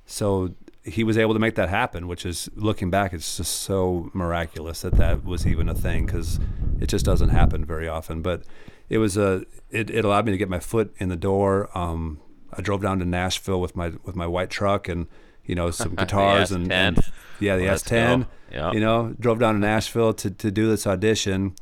so 0.06 0.56
he 0.84 1.04
was 1.04 1.18
able 1.18 1.34
to 1.34 1.40
make 1.40 1.56
that 1.56 1.70
happen, 1.70 2.08
which 2.08 2.26
is 2.26 2.50
looking 2.56 2.90
back, 2.90 3.12
it's 3.12 3.38
just 3.38 3.62
so 3.62 4.10
miraculous 4.14 4.82
that 4.82 4.94
that 4.94 5.24
was 5.26 5.48
even 5.48 5.68
a 5.68 5.74
thing 5.74 6.06
because 6.06 6.40
it 6.80 6.88
just 6.88 7.04
doesn't 7.06 7.30
happen 7.30 7.66
very 7.66 7.88
often. 7.88 8.22
But 8.22 8.44
it 8.88 9.00
was 9.00 9.18
a 9.18 9.46
it, 9.72 9.90
it 9.90 10.06
allowed 10.06 10.26
me 10.26 10.32
to 10.32 10.38
get 10.38 10.50
my 10.50 10.60
foot 10.60 10.94
in 10.98 11.10
the 11.10 11.16
door. 11.16 11.76
Um, 11.76 12.20
I 12.54 12.62
drove 12.62 12.84
down 12.84 13.00
to 13.00 13.06
Nashville 13.06 13.60
with 13.60 13.76
my 13.76 13.94
with 14.04 14.16
my 14.16 14.28
white 14.28 14.52
truck 14.52 14.88
and 14.88 15.08
you 15.44 15.56
know 15.56 15.72
some 15.72 15.96
guitars 15.96 16.52
and, 16.52 16.72
and 16.72 17.00
yeah, 17.40 17.58
the 17.58 17.66
Let's 17.66 17.84
S10. 17.84 18.22
go. 18.22 18.28
Yep. 18.52 18.74
You 18.76 18.80
know, 18.80 19.16
drove 19.20 19.40
down 19.40 19.56
to 19.56 19.60
Nashville 19.60 20.14
to 20.14 20.30
to 20.30 20.52
do 20.52 20.70
this 20.70 20.86
audition, 20.86 21.56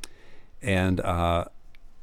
and 0.61 0.99
uh, 0.99 1.45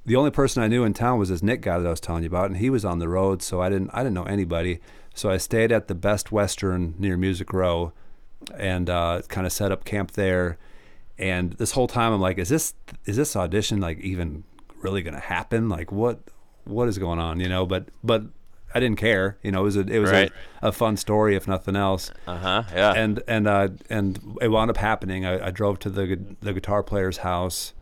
the 0.07 0.17
only 0.17 0.31
person 0.31 0.63
I 0.63 0.67
knew 0.69 0.85
in 0.85 0.95
town 0.95 1.19
was 1.19 1.29
this 1.29 1.43
Nick 1.43 1.61
guy 1.63 1.79
that 1.79 1.87
I 1.87 1.91
was 1.91 2.01
telling 2.01 2.23
you 2.23 2.29
about, 2.29 2.47
and 2.47 2.57
he 2.57 2.71
was 2.71 2.85
on 2.85 2.99
the 2.99 3.09
road, 3.09 3.43
so 3.43 3.61
I 3.61 3.69
didn't 3.69 3.91
I 3.93 3.99
didn't 3.99 4.15
know 4.15 4.25
anybody. 4.25 4.81
So 5.15 5.29
I 5.31 5.37
stayed 5.39 5.73
at 5.73 5.89
the 5.89 5.95
Best 5.95 6.31
Western 6.33 6.95
near 6.99 7.17
Music 7.17 7.53
Row, 7.53 7.93
and 8.57 8.89
uh, 8.89 9.23
kind 9.29 9.47
of 9.47 9.53
set 9.53 9.71
up 9.73 9.85
camp 9.85 10.13
there. 10.13 10.57
And 11.19 11.53
this 11.55 11.73
whole 11.73 11.87
time 11.89 12.13
I'm 12.13 12.21
like, 12.21 12.39
is 12.39 12.49
this 12.49 12.75
is 13.05 13.17
this 13.17 13.37
audition 13.37 13.81
like 13.81 13.99
even 14.01 14.45
really 14.81 15.03
gonna 15.03 15.21
happen? 15.21 15.69
Like 15.69 15.93
what 15.93 16.21
what 16.65 16.89
is 16.89 16.97
going 16.99 17.19
on? 17.19 17.41
You 17.41 17.49
know, 17.49 17.67
but 17.67 17.89
but 18.03 18.23
I 18.75 18.81
didn't 18.81 18.99
care. 18.99 19.37
You 19.43 19.53
know, 19.53 19.61
it 19.61 19.65
was 19.65 19.77
a 19.77 19.81
it 19.81 19.99
was 19.99 20.11
Right. 20.11 20.33
a, 20.63 20.69
a 20.69 20.73
fun 20.73 20.97
story 20.97 21.35
if 21.37 21.47
nothing 21.47 21.77
else 21.77 22.11
Uh 22.27 22.39
huh. 22.39 22.63
Yeah. 22.75 22.93
and 22.95 23.23
and 23.29 23.47
uh, 23.47 23.69
and 23.91 24.39
it 24.41 24.49
wound 24.49 24.71
up 24.71 24.79
happening. 24.79 25.27
I, 25.27 25.49
I 25.49 25.51
drove 25.51 25.79
to 25.81 25.91
the 25.91 26.19
the 26.41 26.55
guitar 26.55 26.83
player's 26.83 27.19
house. 27.19 27.75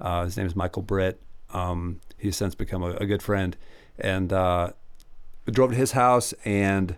Uh, 0.00 0.24
his 0.24 0.36
name 0.36 0.46
is 0.46 0.54
Michael 0.56 0.82
Britt. 0.82 1.18
Um, 1.52 2.00
he's 2.18 2.36
since 2.36 2.54
become 2.54 2.82
a, 2.82 2.90
a 2.96 3.06
good 3.06 3.22
friend, 3.22 3.56
and 3.98 4.32
uh, 4.32 4.70
drove 5.50 5.70
to 5.70 5.76
his 5.76 5.92
house 5.92 6.32
and 6.44 6.96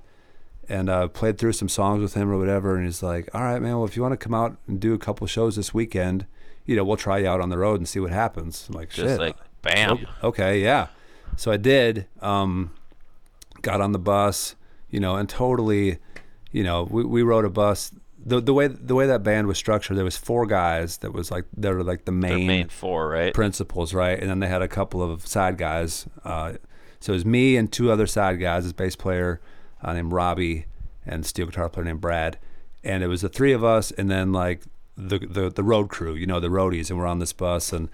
and 0.69 0.89
uh, 0.89 1.09
played 1.09 1.37
through 1.37 1.53
some 1.53 1.69
songs 1.69 2.01
with 2.01 2.15
him 2.15 2.31
or 2.31 2.39
whatever. 2.39 2.77
And 2.77 2.85
he's 2.85 3.03
like, 3.03 3.29
"All 3.35 3.43
right, 3.43 3.61
man. 3.61 3.77
Well, 3.77 3.85
if 3.85 3.97
you 3.97 4.03
want 4.03 4.13
to 4.13 4.17
come 4.23 4.35
out 4.35 4.57
and 4.67 4.81
do 4.81 4.95
a 4.95 4.99
couple 4.99 5.27
shows 5.27 5.57
this 5.57 5.75
weekend, 5.75 6.27
you 6.65 6.77
know, 6.77 6.85
we'll 6.85 6.97
try 6.97 7.19
you 7.19 7.29
out 7.29 7.41
on 7.41 7.51
the 7.51 7.59
road 7.59 7.81
and 7.81 7.89
see 7.89 8.01
what 8.01 8.11
happens." 8.13 8.67
I'm 8.69 8.75
like, 8.75 8.91
Just 8.91 9.09
"Shit, 9.09 9.21
like 9.21 9.37
bam. 9.63 10.07
okay, 10.23 10.61
yeah." 10.61 10.89
So 11.37 11.51
I 11.51 11.57
did. 11.57 12.07
Um, 12.21 12.71
got 13.63 13.81
on 13.81 13.93
the 13.93 13.99
bus, 13.99 14.55
you 14.91 15.01
know, 15.01 15.17
and 15.17 15.29
totally, 15.29 15.99
you 16.53 16.63
know, 16.63 16.85
we, 16.85 17.05
we 17.05 17.23
rode 17.23 17.45
a 17.45 17.51
bus. 17.51 17.91
The, 18.27 18.41
the 18.41 18.55
way 18.55 18.69
the 18.69 18.95
way 18.95 19.07
that 19.07 19.23
band 19.23 19.47
was 19.49 19.59
structured, 19.59 19.97
there 19.99 20.05
was 20.05 20.17
four 20.17 20.47
guys 20.47 20.97
that 20.99 21.13
was 21.13 21.31
like 21.31 21.45
they 21.57 21.71
were 21.71 21.85
like 21.85 22.07
the 22.07 22.11
Their 22.13 22.39
main, 22.39 22.47
main 22.47 22.69
four, 22.69 23.09
right? 23.11 23.35
principals, 23.35 23.93
right? 23.93 24.19
And 24.19 24.31
then 24.31 24.41
they 24.41 24.47
had 24.49 24.63
a 24.63 24.69
couple 24.69 25.03
of 25.03 25.27
side 25.27 25.59
guys. 25.59 26.07
Uh, 26.25 26.55
so 27.01 27.13
it 27.13 27.17
was 27.17 27.27
me 27.27 27.57
and 27.59 27.71
two 27.71 27.91
other 27.93 28.07
side 28.07 28.41
guys, 28.41 28.65
this 28.65 28.73
bass 28.73 28.97
player 28.97 29.41
uh, 29.83 29.93
named 29.93 30.13
Robbie 30.13 30.65
and 31.05 31.27
steel 31.27 31.45
guitar 31.47 31.69
player 31.69 31.85
named 31.85 32.01
Brad. 32.01 32.39
And 32.83 33.03
it 33.03 33.09
was 33.09 33.21
the 33.21 33.29
three 33.29 33.53
of 33.53 33.63
us, 33.63 33.91
and 33.91 34.11
then 34.11 34.33
like 34.33 34.63
the 34.97 35.19
the, 35.19 35.51
the 35.51 35.63
road 35.63 35.91
crew, 35.91 36.15
you 36.15 36.27
know, 36.27 36.41
the 36.41 36.49
roadies, 36.49 36.89
and 36.89 36.99
we're 36.99 37.07
on 37.07 37.19
this 37.19 37.33
bus 37.33 37.73
and. 37.73 37.89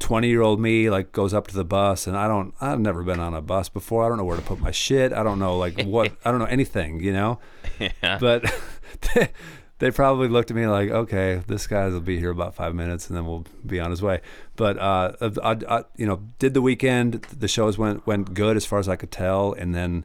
20 0.00 0.26
year 0.28 0.42
old 0.42 0.58
me 0.58 0.90
like 0.90 1.12
goes 1.12 1.32
up 1.32 1.46
to 1.46 1.54
the 1.54 1.64
bus 1.64 2.08
and 2.08 2.16
I 2.16 2.26
don't 2.26 2.52
I've 2.60 2.80
never 2.80 3.04
been 3.04 3.20
on 3.20 3.32
a 3.32 3.40
bus 3.40 3.68
before. 3.68 4.04
I 4.04 4.08
don't 4.08 4.18
know 4.18 4.24
where 4.24 4.36
to 4.36 4.42
put 4.42 4.58
my 4.58 4.72
shit. 4.72 5.12
I 5.12 5.22
don't 5.22 5.38
know 5.38 5.56
like 5.56 5.80
what 5.82 6.10
I 6.24 6.32
don't 6.32 6.40
know 6.40 6.46
anything, 6.46 7.00
you 7.00 7.12
know? 7.12 7.38
yeah. 7.78 8.18
but 8.18 8.52
they, 9.78 9.90
probably 9.90 10.28
looked 10.28 10.50
at 10.50 10.56
me 10.56 10.66
like, 10.66 10.90
okay, 10.90 11.42
this 11.46 11.66
guy 11.66 11.88
will 11.88 12.00
be 12.00 12.18
here 12.18 12.30
about 12.30 12.54
five 12.54 12.74
minutes 12.74 13.08
and 13.08 13.16
then 13.16 13.26
we'll 13.26 13.44
be 13.66 13.80
on 13.80 13.90
his 13.90 14.02
way. 14.02 14.20
But 14.56 14.78
uh, 14.78 15.12
I, 15.42 15.56
I, 15.68 15.84
you 15.96 16.06
know, 16.06 16.22
did 16.38 16.54
the 16.54 16.62
weekend. 16.62 17.22
The 17.22 17.48
shows 17.48 17.78
went 17.78 18.06
went 18.06 18.34
good 18.34 18.56
as 18.56 18.64
far 18.64 18.78
as 18.78 18.88
I 18.88 18.96
could 18.96 19.10
tell, 19.10 19.52
and 19.52 19.74
then 19.74 20.04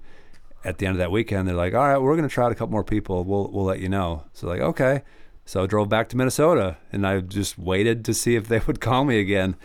at 0.64 0.80
the 0.80 0.86
end 0.86 0.94
of 0.96 1.00
that 1.00 1.12
weekend, 1.12 1.48
they're 1.48 1.56
like, 1.56 1.74
all 1.74 1.88
right, 1.88 1.98
we're 1.98 2.16
gonna 2.16 2.28
try 2.30 2.46
out 2.46 2.52
a 2.52 2.56
couple 2.56 2.72
more 2.72 2.84
people. 2.84 3.24
We'll 3.24 3.50
we'll 3.52 3.66
let 3.66 3.80
you 3.80 3.90
know. 3.90 4.24
So 4.34 4.48
like, 4.48 4.62
okay. 4.62 5.04
So 5.46 5.64
I 5.64 5.66
drove 5.66 5.88
back 5.88 6.10
to 6.10 6.18
Minnesota, 6.18 6.76
and 6.92 7.08
I 7.08 7.22
just 7.22 7.58
waited 7.58 8.04
to 8.06 8.14
see 8.14 8.36
if 8.36 8.48
they 8.50 8.60
would 8.68 8.82
call 8.82 9.06
me 9.06 9.20
again. 9.20 9.56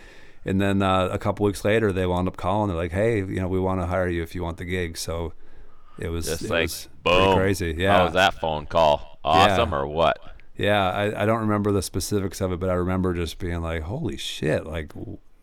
And 0.45 0.59
then 0.61 0.81
uh, 0.81 1.07
a 1.11 1.17
couple 1.17 1.45
weeks 1.45 1.63
later, 1.65 1.91
they 1.91 2.05
wound 2.05 2.27
up 2.27 2.37
calling. 2.37 2.67
They're 2.69 2.77
like, 2.77 2.91
"Hey, 2.91 3.17
you 3.17 3.39
know, 3.41 3.47
we 3.47 3.59
want 3.59 3.81
to 3.81 3.87
hire 3.87 4.07
you 4.07 4.21
if 4.23 4.35
you 4.35 4.43
want 4.43 4.57
the 4.57 4.65
gig." 4.65 4.97
So 4.97 5.33
it 5.97 6.09
was 6.09 6.25
Just 6.25 6.43
it 6.43 6.49
like 6.49 6.63
was 6.63 6.89
boom. 7.03 7.35
crazy. 7.37 7.75
Yeah, 7.77 7.97
How 7.97 8.03
was 8.05 8.13
that 8.13 8.35
phone 8.35 8.65
call? 8.65 9.12
Awesome 9.23 9.73
or 9.73 9.87
what? 9.87 10.19
yeah, 10.55 10.91
I, 10.91 11.23
I 11.23 11.25
don't 11.25 11.39
remember 11.41 11.71
the 11.71 11.81
specifics 11.81 12.39
of 12.41 12.51
it, 12.51 12.59
but 12.59 12.69
I 12.69 12.73
remember 12.73 13.13
just 13.13 13.39
being 13.39 13.61
like, 13.61 13.83
"Holy 13.83 14.17
shit!" 14.17 14.65
Like 14.65 14.91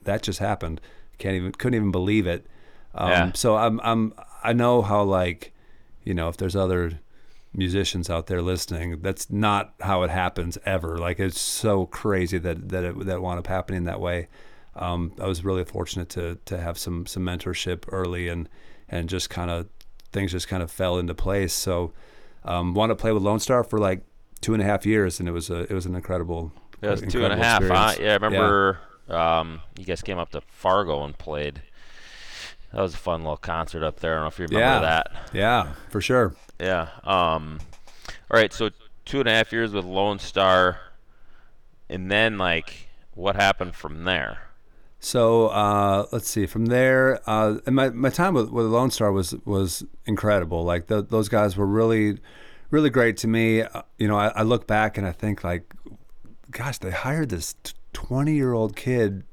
that 0.03 0.23
just 0.23 0.39
happened. 0.39 0.81
Can't 1.19 1.35
even 1.35 1.53
couldn't 1.53 1.75
even 1.75 1.91
believe 1.91 2.27
it. 2.27 2.47
Um, 2.95 3.11
Yeah. 3.11 3.33
So 3.35 3.57
I'm 3.57 3.81
I'm 3.83 4.15
I 4.43 4.53
know 4.53 4.83
how 4.83 5.03
like, 5.03 5.53
you 6.05 6.15
know, 6.15 6.29
if 6.29 6.37
there's 6.37 6.57
other 6.57 7.01
musicians 7.53 8.09
out 8.09 8.29
there 8.29 8.41
listening, 8.43 9.01
that's 9.01 9.31
not 9.31 9.75
how 9.81 10.03
it 10.05 10.11
happens 10.11 10.57
ever. 10.65 10.97
Like 10.99 11.19
it's 11.19 11.41
so 11.41 11.87
crazy 11.87 12.39
that 12.39 12.69
that 12.69 12.85
it 12.85 13.07
that 13.07 13.21
wound 13.21 13.39
up 13.39 13.47
happening 13.49 13.85
that 13.85 14.01
way. 14.01 14.29
Um, 14.77 15.13
I 15.21 15.27
was 15.27 15.45
really 15.45 15.65
fortunate 15.65 16.09
to 16.11 16.39
to 16.45 16.59
have 16.59 16.79
some 16.79 17.07
some 17.07 17.25
mentorship 17.25 17.85
early 17.89 18.29
and 18.29 18.49
and 18.89 19.09
just 19.09 19.29
kind 19.29 19.51
of 19.51 19.69
things 20.13 20.33
just 20.33 20.49
kind 20.49 20.63
of 20.63 20.71
fell 20.71 20.99
into 20.99 21.15
place. 21.15 21.53
So 21.53 21.93
um, 22.45 22.75
wanted 22.75 22.95
to 22.95 23.01
play 23.01 23.13
with 23.13 23.23
Lonestar 23.23 23.69
for 23.69 23.79
like 23.79 24.03
two 24.41 24.55
and 24.55 24.63
a 24.63 24.67
half 24.67 24.87
years, 24.87 25.21
and 25.21 25.29
it 25.29 25.33
was 25.33 25.51
a 25.51 25.61
it 25.63 25.73
was 25.73 25.87
an 25.87 25.95
incredible. 25.95 26.53
It 26.83 26.89
was 26.89 27.01
two 27.01 27.25
and 27.25 27.33
incredible 27.33 27.77
half. 27.77 27.97
Huh? 27.97 28.03
Yeah, 28.03 28.11
I 28.13 28.15
remember 28.15 28.79
um, 29.09 29.61
you 29.79 29.85
guys 29.85 30.03
came 30.03 30.19
up 30.19 30.31
to 30.31 30.41
Fargo 30.41 31.05
and 31.05 31.17
played. 31.17 31.63
That 32.73 32.81
was 32.83 32.95
a 32.95 32.99
fun 32.99 33.23
little 33.23 33.37
concert 33.37 33.83
up 33.85 33.99
there. 34.01 34.13
I 34.13 34.15
don't 34.17 34.25
know 34.25 34.29
if 34.29 34.39
you 34.39 34.47
remember 34.47 34.61
Yeah. 34.61 34.79
that. 34.81 35.13
Yeah, 35.33 35.73
for 35.91 36.01
sure. 36.01 36.35
Yeah. 36.61 36.89
Um, 37.03 37.59
all 38.31 38.39
right. 38.39 38.53
So 38.53 38.71
two 39.05 39.19
and 39.21 39.29
a 39.29 39.33
half 39.33 39.53
years 39.53 39.73
with 39.73 39.85
Lonestar, 39.85 40.77
and 41.89 42.11
then 42.11 42.39
like, 42.39 42.89
what 43.15 43.35
happened 43.37 43.75
from 43.75 44.05
there? 44.05 44.39
So 45.03 45.47
uh, 45.49 46.07
let's 46.13 46.29
see. 46.29 46.45
From 46.47 46.67
there, 46.67 47.21
uh, 47.29 47.57
and 47.67 47.75
my, 47.75 47.89
my 47.91 48.11
time 48.11 48.35
with, 48.35 48.51
with 48.51 48.67
Lonestar 48.67 49.13
was 49.13 49.35
was 49.47 49.83
incredible. 50.05 50.63
Like 50.63 50.87
the, 50.89 51.03
those 51.03 51.29
guys 51.31 51.57
were 51.57 51.67
really, 51.67 52.19
really 52.71 52.91
great 52.91 53.17
to 53.19 53.27
me. 53.29 53.63
Uh, 53.63 53.83
you 53.99 54.07
know, 54.07 54.17
I, 54.17 54.29
I 54.29 54.43
look 54.43 54.67
back 54.67 54.99
and 54.99 55.07
I 55.07 55.13
think 55.13 55.43
like, 55.43 55.73
gosh, 56.51 56.77
they 56.79 56.91
hired 56.91 57.31
this 57.31 57.55
twenty 57.95 58.35
year 58.35 58.53
old 58.53 58.77
kid. 58.77 59.25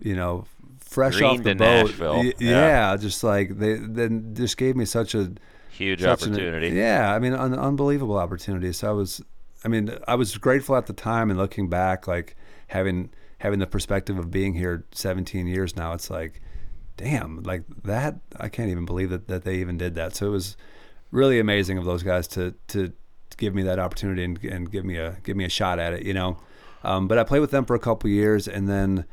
You 0.00 0.16
know, 0.16 0.46
fresh 0.80 1.16
Green 1.16 1.24
off 1.30 1.42
the 1.42 1.54
boat. 1.54 1.98
Y- 1.98 2.32
Yeah. 2.38 2.50
yeah, 2.92 2.96
just 2.96 3.22
like 3.22 3.58
they 3.58 3.74
then 3.74 4.34
just 4.34 4.56
gave 4.56 4.76
me 4.76 4.86
such 4.86 5.14
a 5.14 5.32
Huge 5.70 6.00
such 6.00 6.22
an- 6.22 6.32
opportunity. 6.32 6.70
yeah, 6.70 7.14
I 7.14 7.18
mean, 7.18 7.34
an 7.34 7.52
unbelievable 7.54 8.16
opportunity. 8.16 8.72
So 8.72 8.88
I 8.88 8.92
was, 8.92 9.20
I 9.62 9.68
mean, 9.68 9.90
I 10.08 10.14
was 10.14 10.38
grateful 10.38 10.74
at 10.74 10.86
the 10.86 10.94
time, 10.94 11.28
and 11.28 11.38
looking 11.38 11.68
back, 11.68 12.06
like 12.08 12.34
having 12.68 13.10
having 13.46 13.60
the 13.60 13.66
perspective 13.66 14.18
of 14.18 14.28
being 14.28 14.54
here 14.54 14.84
17 14.90 15.46
years 15.46 15.76
now, 15.76 15.92
it's 15.92 16.10
like, 16.10 16.42
damn, 16.96 17.44
like 17.44 17.62
that. 17.84 18.16
I 18.40 18.48
can't 18.48 18.70
even 18.70 18.84
believe 18.84 19.10
that 19.10 19.28
that 19.28 19.44
they 19.44 19.58
even 19.58 19.78
did 19.78 19.94
that. 19.94 20.16
So 20.16 20.26
it 20.26 20.30
was 20.30 20.56
really 21.12 21.38
amazing 21.38 21.78
of 21.78 21.84
those 21.84 22.02
guys 22.02 22.26
to 22.28 22.54
to, 22.68 22.92
give 23.36 23.54
me 23.54 23.62
that 23.62 23.78
opportunity 23.78 24.24
and, 24.24 24.42
and 24.44 24.72
give 24.72 24.84
me 24.84 24.96
a 24.96 25.18
give 25.22 25.36
me 25.36 25.44
a 25.44 25.48
shot 25.48 25.78
at 25.78 25.92
it, 25.92 26.02
you 26.02 26.12
know. 26.14 26.38
Um, 26.82 27.06
but 27.06 27.18
I 27.18 27.22
played 27.22 27.40
with 27.40 27.52
them 27.52 27.64
for 27.66 27.76
a 27.76 27.78
couple 27.78 28.10
years, 28.10 28.48
and 28.48 28.68
then 28.68 29.04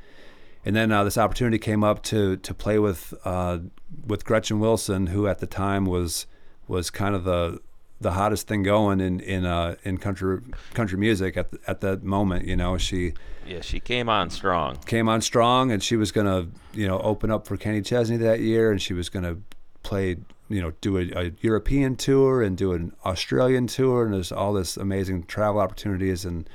and 0.65 0.75
then 0.75 0.91
uh, 0.91 1.03
this 1.03 1.17
opportunity 1.17 1.59
came 1.59 1.83
up 1.83 2.01
to 2.03 2.37
to 2.37 2.53
play 2.55 2.79
with 2.79 3.13
uh, 3.23 3.59
with 4.07 4.25
Gretchen 4.25 4.59
Wilson, 4.59 5.07
who 5.07 5.27
at 5.27 5.39
the 5.39 5.45
time 5.45 5.85
was 5.85 6.25
was 6.67 6.89
kind 6.89 7.13
of 7.13 7.23
the 7.23 7.59
the 8.03 8.11
hottest 8.11 8.47
thing 8.47 8.61
going 8.63 8.99
in 8.99 9.19
in 9.19 9.45
uh, 9.45 9.75
in 9.83 9.97
country 9.97 10.39
country 10.73 10.97
music 10.97 11.35
at 11.37 11.51
the, 11.51 11.59
at 11.65 11.81
that 11.81 12.03
moment. 12.03 12.45
You 12.45 12.55
know, 12.55 12.77
she 12.77 13.13
Yeah, 13.47 13.61
she 13.61 13.79
came 13.79 14.09
on 14.09 14.29
strong. 14.29 14.77
came 14.85 15.09
on 15.09 15.21
strong, 15.21 15.71
and 15.71 15.81
she 15.81 15.95
was 15.95 16.11
gonna 16.11 16.47
you 16.73 16.87
know 16.87 16.99
open 16.99 17.31
up 17.31 17.47
for 17.47 17.57
Kenny 17.57 17.81
Chesney 17.81 18.17
that 18.17 18.39
year, 18.39 18.71
and 18.71 18.81
she 18.81 18.93
was 18.93 19.09
gonna 19.09 19.37
play 19.81 20.17
you 20.49 20.61
know 20.61 20.73
do 20.81 20.97
a, 20.97 21.25
a 21.27 21.31
European 21.41 21.95
tour 21.95 22.43
and 22.43 22.57
do 22.57 22.73
an 22.73 22.93
Australian 23.05 23.67
tour, 23.67 24.05
and 24.05 24.13
there's 24.13 24.31
all 24.31 24.53
this 24.53 24.77
amazing 24.77 25.23
travel 25.23 25.59
opportunities, 25.59 26.25
and 26.25 26.47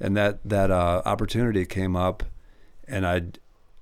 and 0.00 0.16
that 0.16 0.40
that 0.44 0.70
uh, 0.70 1.02
opportunity 1.04 1.64
came 1.64 1.94
up, 1.94 2.24
and 2.88 3.06
I. 3.06 3.22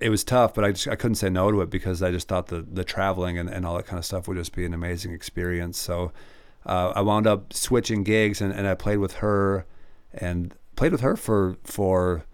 It 0.01 0.11
was 0.11 0.25
tough, 0.25 0.53
but 0.53 0.65
I 0.65 0.73
just 0.73 0.89
I 0.89 0.97
couldn't 0.97 1.15
say 1.15 1.31
no 1.31 1.51
to 1.51 1.63
it 1.63 1.71
because 1.71 2.03
I 2.03 2.11
just 2.11 2.29
thought 2.29 2.49
the 2.49 2.61
the 2.61 2.85
traveling 2.85 3.39
and, 3.39 3.49
and 3.49 3.65
all 3.65 3.77
that 3.77 3.87
kind 3.87 3.99
of 3.99 4.05
stuff 4.05 4.29
would 4.29 4.37
just 4.37 4.55
be 4.55 4.67
an 4.67 4.75
amazing 4.75 5.13
experience. 5.13 5.79
So 5.79 6.13
uh, 6.67 6.93
I 6.95 7.01
wound 7.03 7.27
up 7.27 7.53
switching 7.53 8.05
gigs 8.05 8.41
and, 8.41 8.53
and 8.53 8.67
I 8.67 8.75
played 8.75 8.99
with 8.99 9.15
her 9.15 9.67
and 10.13 10.55
played 10.77 10.93
with 10.93 11.01
her 11.03 11.17
for 11.17 11.57
for 11.65 12.25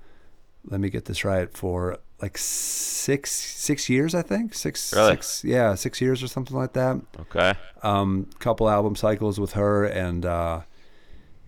let 0.68 0.80
me 0.80 0.90
get 0.90 1.06
this 1.06 1.24
right 1.24 1.52
for 1.56 1.98
like 2.22 2.36
six 2.36 3.30
six 3.32 3.88
years 3.88 4.14
I 4.14 4.22
think 4.22 4.54
six 4.54 4.92
Really? 4.94 5.12
six 5.12 5.42
yeah 5.44 5.74
six 5.74 6.00
years 6.00 6.22
or 6.22 6.28
something 6.28 6.56
like 6.56 6.74
that 6.74 7.00
Okay. 7.20 7.54
um 7.82 8.26
couple 8.38 8.68
album 8.68 8.94
cycles 8.96 9.40
with 9.40 9.52
her 9.52 9.84
and 9.86 10.24
uh 10.26 10.60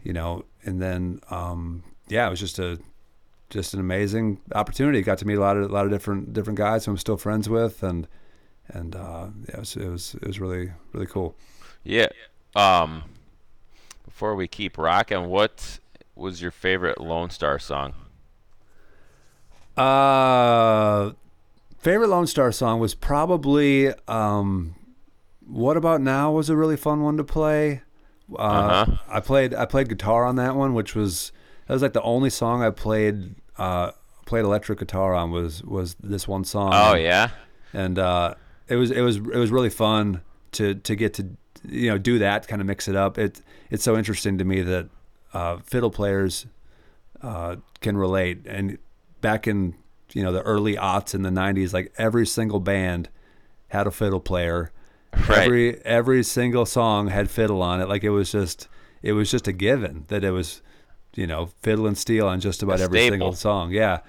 you 0.02 0.12
know 0.14 0.44
and 0.64 0.80
then 0.80 1.20
um 1.30 1.82
yeah 2.08 2.26
it 2.26 2.30
was 2.30 2.40
just 2.40 2.58
a 2.58 2.78
just 3.50 3.74
an 3.74 3.80
amazing 3.80 4.40
opportunity 4.54 5.02
got 5.02 5.18
to 5.18 5.26
meet 5.26 5.34
a 5.34 5.40
lot 5.40 5.58
of 5.58 5.70
a 5.70 5.72
lot 5.74 5.84
of 5.84 5.90
different 5.92 6.32
different 6.32 6.56
guys 6.58 6.84
who 6.86 6.90
I'm 6.92 6.96
still 6.96 7.18
friends 7.18 7.48
with 7.50 7.82
and 7.82 8.08
and 8.68 8.96
uh 8.96 9.26
yeah, 9.48 9.56
it 9.56 9.58
was 9.60 9.76
it 9.76 9.88
was 9.88 10.14
it 10.22 10.26
was 10.26 10.40
really 10.40 10.72
really 10.94 11.06
cool 11.06 11.36
Yeah. 11.84 12.06
Um, 12.55 13.05
before 14.05 14.34
we 14.34 14.46
keep 14.48 14.76
rocking, 14.78 15.26
what 15.28 15.78
was 16.14 16.42
your 16.42 16.50
favorite 16.50 16.98
Lonestar 16.98 17.61
song? 17.61 17.94
Uh, 19.76 21.12
favorite 21.78 22.09
Lonestar 22.09 22.53
song 22.53 22.78
was 22.78 22.94
probably 22.94 23.92
um, 24.07 24.74
"What 25.46 25.76
About 25.76 26.00
Now" 26.00 26.30
was 26.32 26.50
a 26.50 26.57
really 26.57 26.76
fun 26.76 27.03
one 27.03 27.16
to 27.16 27.24
play. 27.24 27.82
Uh, 28.32 28.36
Uh-huh. 28.42 28.96
I 29.09 29.20
played 29.20 29.55
I 29.55 29.64
played 29.64 29.88
guitar 29.88 30.24
on 30.24 30.36
that 30.36 30.55
one, 30.57 30.74
which 30.74 30.94
was 30.94 31.32
that 31.66 31.74
was 31.74 31.82
like 31.82 31.94
the 31.94 32.03
only 32.03 32.30
song 32.30 32.62
I 32.62 32.70
played 32.70 33.34
uh, 33.57 33.92
played 34.26 34.44
electric 34.44 34.78
guitar 34.78 35.14
on 35.14 35.30
was 35.30 35.62
was 35.64 35.96
this 36.03 36.28
one 36.28 36.44
song. 36.44 36.70
Oh 36.74 36.94
yeah. 36.94 37.30
and 37.72 37.98
uh, 37.98 38.34
it 38.68 38.76
was 38.76 38.90
it 38.90 39.00
was 39.00 39.16
it 39.16 39.36
was 39.36 39.50
really 39.50 39.70
fun 39.70 40.20
to 40.53 40.74
to 40.74 40.94
get 40.94 41.14
to 41.14 41.36
you 41.68 41.88
know 41.90 41.98
do 41.98 42.18
that 42.18 42.48
kind 42.48 42.60
of 42.60 42.66
mix 42.66 42.88
it 42.88 42.96
up. 42.96 43.18
It 43.18 43.40
it's 43.70 43.84
so 43.84 43.96
interesting 43.96 44.38
to 44.38 44.44
me 44.44 44.62
that 44.62 44.88
uh, 45.32 45.58
fiddle 45.58 45.90
players 45.90 46.46
uh, 47.22 47.56
can 47.80 47.96
relate. 47.96 48.46
And 48.46 48.78
back 49.20 49.46
in 49.46 49.74
you 50.12 50.22
know 50.22 50.32
the 50.32 50.42
early 50.42 50.76
aughts 50.76 51.14
in 51.14 51.22
the 51.22 51.30
'90s, 51.30 51.72
like 51.72 51.92
every 51.98 52.26
single 52.26 52.60
band 52.60 53.08
had 53.68 53.86
a 53.86 53.90
fiddle 53.90 54.20
player. 54.20 54.70
Right. 55.28 55.38
Every 55.46 55.80
every 55.84 56.22
single 56.22 56.66
song 56.66 57.08
had 57.08 57.30
fiddle 57.30 57.62
on 57.62 57.80
it. 57.80 57.88
Like 57.88 58.02
it 58.04 58.10
was 58.10 58.32
just 58.32 58.68
it 59.02 59.12
was 59.12 59.30
just 59.30 59.46
a 59.48 59.52
given 59.52 60.04
that 60.08 60.24
it 60.24 60.30
was 60.30 60.62
you 61.14 61.26
know 61.26 61.50
fiddle 61.60 61.86
and 61.86 61.96
steel 61.96 62.26
on 62.26 62.40
just 62.40 62.62
about 62.62 62.80
A 62.80 62.84
every 62.84 62.98
staple. 62.98 63.12
single 63.12 63.32
song. 63.34 63.70
Yeah. 63.72 64.00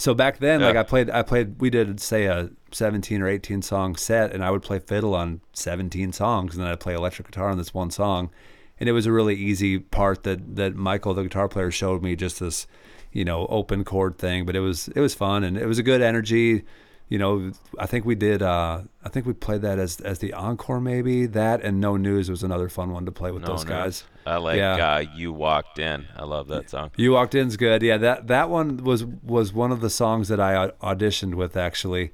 So 0.00 0.14
back 0.14 0.38
then, 0.38 0.62
like 0.62 0.76
I 0.76 0.82
played, 0.82 1.10
I 1.10 1.22
played. 1.22 1.60
We 1.60 1.68
did 1.68 2.00
say 2.00 2.24
a 2.24 2.48
seventeen 2.72 3.20
or 3.20 3.28
eighteen 3.28 3.60
song 3.60 3.96
set, 3.96 4.32
and 4.32 4.42
I 4.42 4.50
would 4.50 4.62
play 4.62 4.78
fiddle 4.78 5.14
on 5.14 5.42
seventeen 5.52 6.12
songs, 6.12 6.54
and 6.54 6.64
then 6.64 6.72
I'd 6.72 6.80
play 6.80 6.94
electric 6.94 7.28
guitar 7.28 7.50
on 7.50 7.58
this 7.58 7.74
one 7.74 7.90
song, 7.90 8.30
and 8.78 8.88
it 8.88 8.92
was 8.92 9.04
a 9.04 9.12
really 9.12 9.34
easy 9.34 9.78
part 9.78 10.22
that 10.22 10.56
that 10.56 10.74
Michael, 10.74 11.12
the 11.12 11.24
guitar 11.24 11.48
player, 11.48 11.70
showed 11.70 12.02
me 12.02 12.16
just 12.16 12.40
this, 12.40 12.66
you 13.12 13.26
know, 13.26 13.46
open 13.50 13.84
chord 13.84 14.16
thing. 14.16 14.46
But 14.46 14.56
it 14.56 14.60
was 14.60 14.88
it 14.88 15.00
was 15.00 15.14
fun, 15.14 15.44
and 15.44 15.58
it 15.58 15.66
was 15.66 15.78
a 15.78 15.82
good 15.82 16.00
energy. 16.00 16.64
You 17.10 17.18
know, 17.18 17.52
I 17.78 17.84
think 17.86 18.06
we 18.06 18.14
did. 18.14 18.40
uh 18.40 18.82
I 19.04 19.08
think 19.10 19.26
we 19.26 19.34
played 19.34 19.60
that 19.62 19.78
as 19.78 20.00
as 20.00 20.20
the 20.20 20.32
encore, 20.32 20.80
maybe 20.80 21.26
that, 21.26 21.60
and 21.62 21.78
No 21.78 21.98
News 21.98 22.30
was 22.30 22.42
another 22.42 22.70
fun 22.70 22.90
one 22.90 23.04
to 23.04 23.12
play 23.12 23.32
with 23.32 23.42
No 23.42 23.48
those 23.48 23.64
News. 23.64 23.68
guys. 23.70 24.04
I 24.30 24.36
like 24.38 24.56
Yeah. 24.58 24.94
uh, 24.94 24.98
you 25.16 25.32
walked 25.32 25.78
in. 25.78 26.06
I 26.16 26.24
love 26.24 26.48
that 26.48 26.70
song. 26.70 26.90
You 26.96 27.12
walked 27.12 27.34
in's 27.34 27.56
good. 27.56 27.82
Yeah, 27.82 27.98
that 27.98 28.26
that 28.28 28.48
one 28.50 28.78
was 28.84 29.04
was 29.04 29.52
one 29.52 29.72
of 29.72 29.80
the 29.80 29.90
songs 29.90 30.28
that 30.28 30.40
I 30.40 30.70
auditioned 30.82 31.34
with 31.34 31.56
actually, 31.56 32.12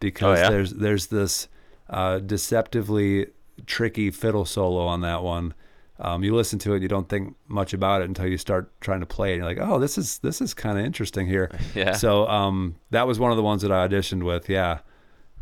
because 0.00 0.38
Oh, 0.38 0.42
yeah? 0.42 0.50
there's 0.50 0.72
there's 0.74 1.06
this 1.08 1.48
uh, 1.90 2.18
deceptively 2.18 3.28
tricky 3.66 4.10
fiddle 4.10 4.44
solo 4.44 4.86
on 4.86 5.00
that 5.02 5.22
one. 5.22 5.54
Um, 6.00 6.24
you 6.24 6.34
listen 6.34 6.58
to 6.60 6.74
it, 6.74 6.82
you 6.82 6.88
don't 6.88 7.08
think 7.08 7.36
much 7.46 7.72
about 7.72 8.02
it 8.02 8.08
until 8.08 8.26
you 8.26 8.36
start 8.36 8.68
trying 8.80 8.98
to 9.00 9.06
play 9.06 9.30
it. 9.30 9.34
And 9.34 9.44
you're 9.44 9.54
like, 9.54 9.58
oh, 9.60 9.78
this 9.78 9.96
is 9.96 10.18
this 10.18 10.40
is 10.40 10.52
kind 10.52 10.76
of 10.78 10.84
interesting 10.84 11.26
here. 11.28 11.50
Yeah. 11.74 11.92
So 11.92 12.26
um, 12.28 12.74
that 12.90 13.06
was 13.06 13.18
one 13.20 13.30
of 13.30 13.36
the 13.36 13.44
ones 13.44 13.62
that 13.62 13.70
I 13.70 13.86
auditioned 13.86 14.24
with. 14.24 14.48
Yeah, 14.48 14.78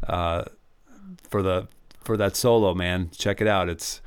uh, 0.06 0.44
for 1.30 1.42
the 1.42 1.68
for 2.04 2.16
that 2.18 2.36
solo, 2.36 2.74
man. 2.74 3.10
Check 3.16 3.40
it 3.40 3.46
out. 3.46 3.68
It's 3.68 4.00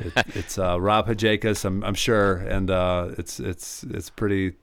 it, 0.00 0.12
it's 0.34 0.58
uh, 0.58 0.80
Rob 0.80 1.06
Hajacos, 1.06 1.64
I'm, 1.64 1.82
I'm 1.84 1.94
sure, 1.94 2.36
and 2.36 2.70
uh, 2.70 3.10
it's 3.18 3.40
it's 3.40 3.82
it's 3.84 4.10
pretty, 4.10 4.54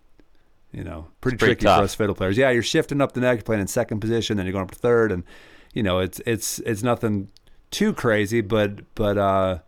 you 0.72 0.84
know, 0.84 1.08
pretty, 1.22 1.38
pretty 1.38 1.54
tricky 1.56 1.66
tough. 1.66 1.80
for 1.80 1.84
us 1.86 1.96
fiddle 1.96 2.16
players. 2.16 2.38
Yeah, 2.38 2.50
you're 2.52 2.64
shifting 2.64 3.02
up 3.02 3.14
the 3.14 3.22
neck, 3.22 3.38
you're 3.38 3.44
playing 3.44 3.62
in 3.62 3.68
second 3.68 4.00
position, 4.00 4.38
then 4.38 4.46
you're 4.46 4.54
going 4.54 4.64
up 4.66 4.72
to 4.72 4.78
third, 4.80 5.12
and 5.12 5.24
you 5.74 5.84
know, 5.84 6.00
it's 6.00 6.20
it's 6.26 6.60
it's 6.60 6.84
nothing 6.84 7.30
too 7.72 7.94
crazy, 7.94 8.42
but 8.42 8.94
but 8.96 9.18
uh, 9.18 9.60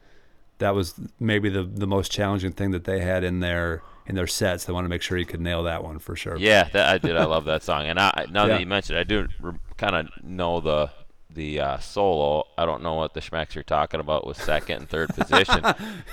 that 0.59 0.73
was 0.75 0.95
maybe 1.19 1.49
the 1.49 1.63
the 1.63 1.87
most 1.87 2.11
challenging 2.11 2.51
thing 2.51 2.71
that 2.71 2.85
they 2.85 3.01
had 3.01 3.23
in 3.23 3.39
their 3.39 3.81
in 4.07 4.15
their 4.15 4.27
sets. 4.27 4.65
They 4.65 4.73
want 4.73 4.85
to 4.85 4.89
make 4.89 5.01
sure 5.01 5.17
you 5.17 5.25
could 5.25 5.41
nail 5.41 5.63
that 5.63 5.83
one 5.83 5.99
for 5.99 6.15
sure. 6.15 6.35
Yeah, 6.37 6.63
that 6.73 6.89
I 6.89 6.97
did. 6.97 7.15
I 7.15 7.25
love 7.25 7.45
that 7.45 7.61
song. 7.63 7.85
And 7.85 7.99
I 7.99 8.25
now 8.31 8.43
Yeah. 8.45 8.53
that 8.53 8.59
you 8.61 8.65
mentioned, 8.65 8.97
it, 8.97 9.01
I 9.01 9.03
do 9.03 9.27
re- 9.39 9.53
kind 9.77 9.95
of 9.95 10.23
know 10.23 10.59
the 10.61 10.89
the 11.31 11.59
uh, 11.59 11.77
solo. 11.79 12.45
I 12.57 12.65
don't 12.65 12.81
know 12.83 12.95
what 12.95 13.13
the 13.13 13.19
schmecks 13.21 13.53
you're 13.55 13.63
talking 13.63 13.99
about 13.99 14.25
with 14.25 14.41
second 14.41 14.77
and 14.77 14.89
third 14.89 15.09
position. 15.09 15.63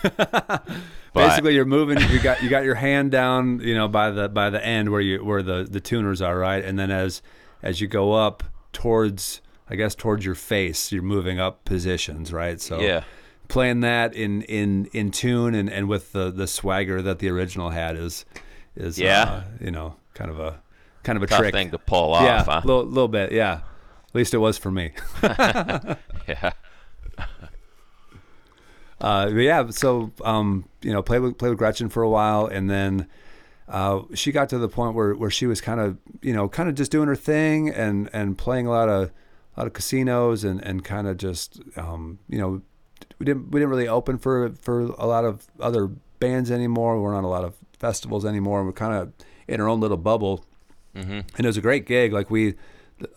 Basically, 1.15 1.55
you're 1.55 1.65
moving. 1.65 1.99
You 2.11 2.21
got 2.21 2.43
you 2.43 2.51
got 2.51 2.65
your 2.65 2.75
hand 2.75 3.11
down, 3.11 3.61
you 3.61 3.75
know, 3.75 3.89
by 3.89 4.11
the 4.11 4.29
by 4.29 4.51
the 4.51 4.65
end 4.65 4.91
where 4.91 5.01
you 5.01 5.25
where 5.25 5.43
the 5.43 5.67
the 5.69 5.81
tuners 5.81 6.21
are, 6.21 6.37
right? 6.39 6.63
And 6.63 6.79
then 6.79 6.91
as 6.91 7.23
as 7.63 7.81
you 7.81 7.87
go 7.89 8.13
up 8.13 8.45
towards, 8.73 9.41
I 9.71 9.77
guess 9.77 9.95
towards 9.95 10.27
your 10.27 10.35
face, 10.35 10.93
you're 10.93 11.03
moving 11.03 11.41
up 11.41 11.65
positions, 11.65 12.33
right? 12.35 12.61
So 12.61 12.81
yeah, 12.81 13.05
playing 13.49 13.81
that 13.81 14.13
in 14.13 14.43
in 14.43 14.87
in 14.93 15.11
tune 15.11 15.55
and 15.55 15.71
and 15.71 15.89
with 15.89 16.13
the 16.13 16.31
the 16.31 16.47
swagger 16.47 17.01
that 17.01 17.19
the 17.21 17.31
original 17.31 17.71
had 17.71 17.97
is 17.97 18.27
is 18.75 18.99
Yeah. 18.99 19.23
uh, 19.23 19.43
you 19.59 19.71
know 19.71 19.97
kind 20.13 20.31
of 20.31 20.39
a 20.39 20.61
kind 21.03 21.17
of 21.17 21.23
a 21.23 21.27
tough 21.27 21.39
trick. 21.39 21.55
thing 21.55 21.71
to 21.71 21.79
pull 21.79 22.13
off. 22.13 22.23
yeah, 22.25 22.45
huh? 22.45 22.61
a 22.63 22.67
little, 22.67 22.85
little 22.85 23.09
bit. 23.09 23.33
Yeah, 23.33 23.61
least 24.17 24.35
it 24.35 24.39
was 24.39 24.59
for 24.59 24.71
me. 24.71 24.93
yeah. 25.23 26.53
Uh, 29.01 29.31
yeah, 29.35 29.69
so 29.71 30.11
um, 30.25 30.65
you 30.81 30.91
know, 30.93 31.03
played 31.03 31.21
with 31.21 31.37
played 31.39 31.51
with 31.51 31.59
Gretchen 31.59 31.89
for 31.91 32.03
a 32.03 32.09
while, 32.09 32.47
and 32.47 32.71
then 32.71 33.07
uh, 33.69 34.01
she 34.15 34.33
got 34.33 34.49
to 34.49 34.59
the 34.59 34.69
point 34.69 34.95
where, 34.95 35.15
where 35.15 35.31
she 35.31 35.47
was 35.47 35.61
kind 35.61 35.81
of 35.81 35.99
you 36.23 36.33
know 36.33 36.49
kind 36.49 36.69
of 36.69 36.75
just 36.75 36.91
doing 36.91 37.07
her 37.09 37.17
thing 37.17 37.69
and 37.69 38.09
and 38.15 38.39
playing 38.39 38.67
a 38.67 38.71
lot 38.71 38.89
of 38.89 39.11
a 39.57 39.61
lot 39.61 39.67
of 39.67 39.75
casinos 39.75 40.45
and 40.45 40.63
and 40.65 40.83
kind 40.83 41.07
of 41.07 41.19
just 41.19 41.61
um, 41.77 42.19
you 42.29 42.39
know 42.39 42.63
we 43.19 43.27
didn't 43.27 43.51
we 43.51 43.61
didn't 43.61 43.71
really 43.71 43.87
open 43.89 44.17
for 44.17 44.51
for 44.63 44.81
a 44.81 45.07
lot 45.07 45.27
of 45.27 45.47
other 45.61 45.89
bands 46.19 46.51
anymore. 46.51 46.97
We 46.97 47.03
weren't 47.03 47.19
on 47.19 47.25
a 47.25 47.29
lot 47.31 47.45
of 47.45 47.55
festivals 47.79 48.25
anymore. 48.25 48.65
We're 48.65 48.73
kind 48.73 48.95
of 48.95 49.13
in 49.47 49.61
our 49.61 49.69
own 49.69 49.81
little 49.81 49.99
bubble, 49.99 50.45
Mm-hmm. 50.97 51.13
and 51.13 51.41
it 51.41 51.47
was 51.47 51.59
a 51.59 51.61
great 51.63 51.85
gig. 51.85 52.15
Like 52.15 52.31
we, 52.31 52.55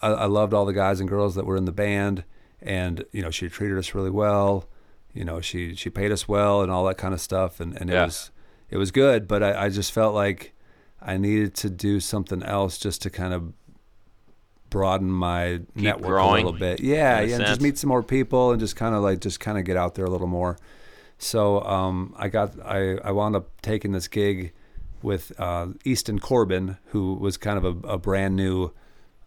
I, 0.01 0.07
I 0.09 0.25
loved 0.25 0.53
all 0.53 0.65
the 0.65 0.73
guys 0.73 0.99
and 0.99 1.07
girls 1.09 1.35
that 1.35 1.45
were 1.45 1.55
in 1.57 1.65
the 1.65 1.71
band, 1.71 2.23
and 2.61 3.05
you 3.11 3.21
know 3.21 3.31
she 3.31 3.47
treated 3.49 3.77
us 3.77 3.93
really 3.95 4.09
well. 4.09 4.65
You 5.13 5.23
know 5.25 5.41
she 5.41 5.75
she 5.75 5.89
paid 5.89 6.11
us 6.11 6.27
well 6.27 6.61
and 6.61 6.71
all 6.71 6.85
that 6.85 6.97
kind 6.97 7.13
of 7.13 7.21
stuff, 7.21 7.59
and 7.59 7.75
and 7.79 7.89
Yeah. 7.89 8.03
it 8.03 8.05
was 8.05 8.31
it 8.69 8.77
was 8.77 8.91
good. 8.91 9.27
But 9.27 9.41
I, 9.43 9.65
I 9.65 9.69
just 9.69 9.91
felt 9.91 10.13
like 10.13 10.53
I 11.01 11.17
needed 11.17 11.55
to 11.55 11.69
do 11.69 11.99
something 11.99 12.43
else 12.43 12.77
just 12.77 13.01
to 13.03 13.09
kind 13.09 13.33
of 13.33 13.53
broaden 14.69 15.09
my 15.09 15.61
network 15.75 16.07
growing, 16.09 16.43
a 16.43 16.45
little 16.47 16.59
bit. 16.59 16.79
Yeah, 16.79 17.21
yeah, 17.21 17.37
and 17.37 17.45
just 17.45 17.61
meet 17.61 17.77
some 17.77 17.87
more 17.87 18.03
people 18.03 18.51
and 18.51 18.59
just 18.59 18.75
kind 18.75 18.93
of 18.93 19.01
like 19.01 19.19
just 19.19 19.39
kind 19.39 19.57
of 19.57 19.63
get 19.65 19.77
out 19.77 19.95
there 19.95 20.05
a 20.05 20.09
little 20.09 20.27
more. 20.27 20.57
So 21.17 21.61
um, 21.63 22.13
I 22.17 22.27
got 22.29 22.53
I, 22.63 22.95
I 22.97 23.11
wound 23.11 23.35
up 23.35 23.49
taking 23.61 23.91
this 23.93 24.07
gig 24.07 24.53
with 25.01 25.31
uh, 25.39 25.67
Easton 25.85 26.19
Corbin, 26.19 26.77
who 26.87 27.13
was 27.15 27.37
kind 27.37 27.57
of 27.57 27.65
a, 27.85 27.87
a 27.93 27.97
brand 27.97 28.35
new 28.35 28.71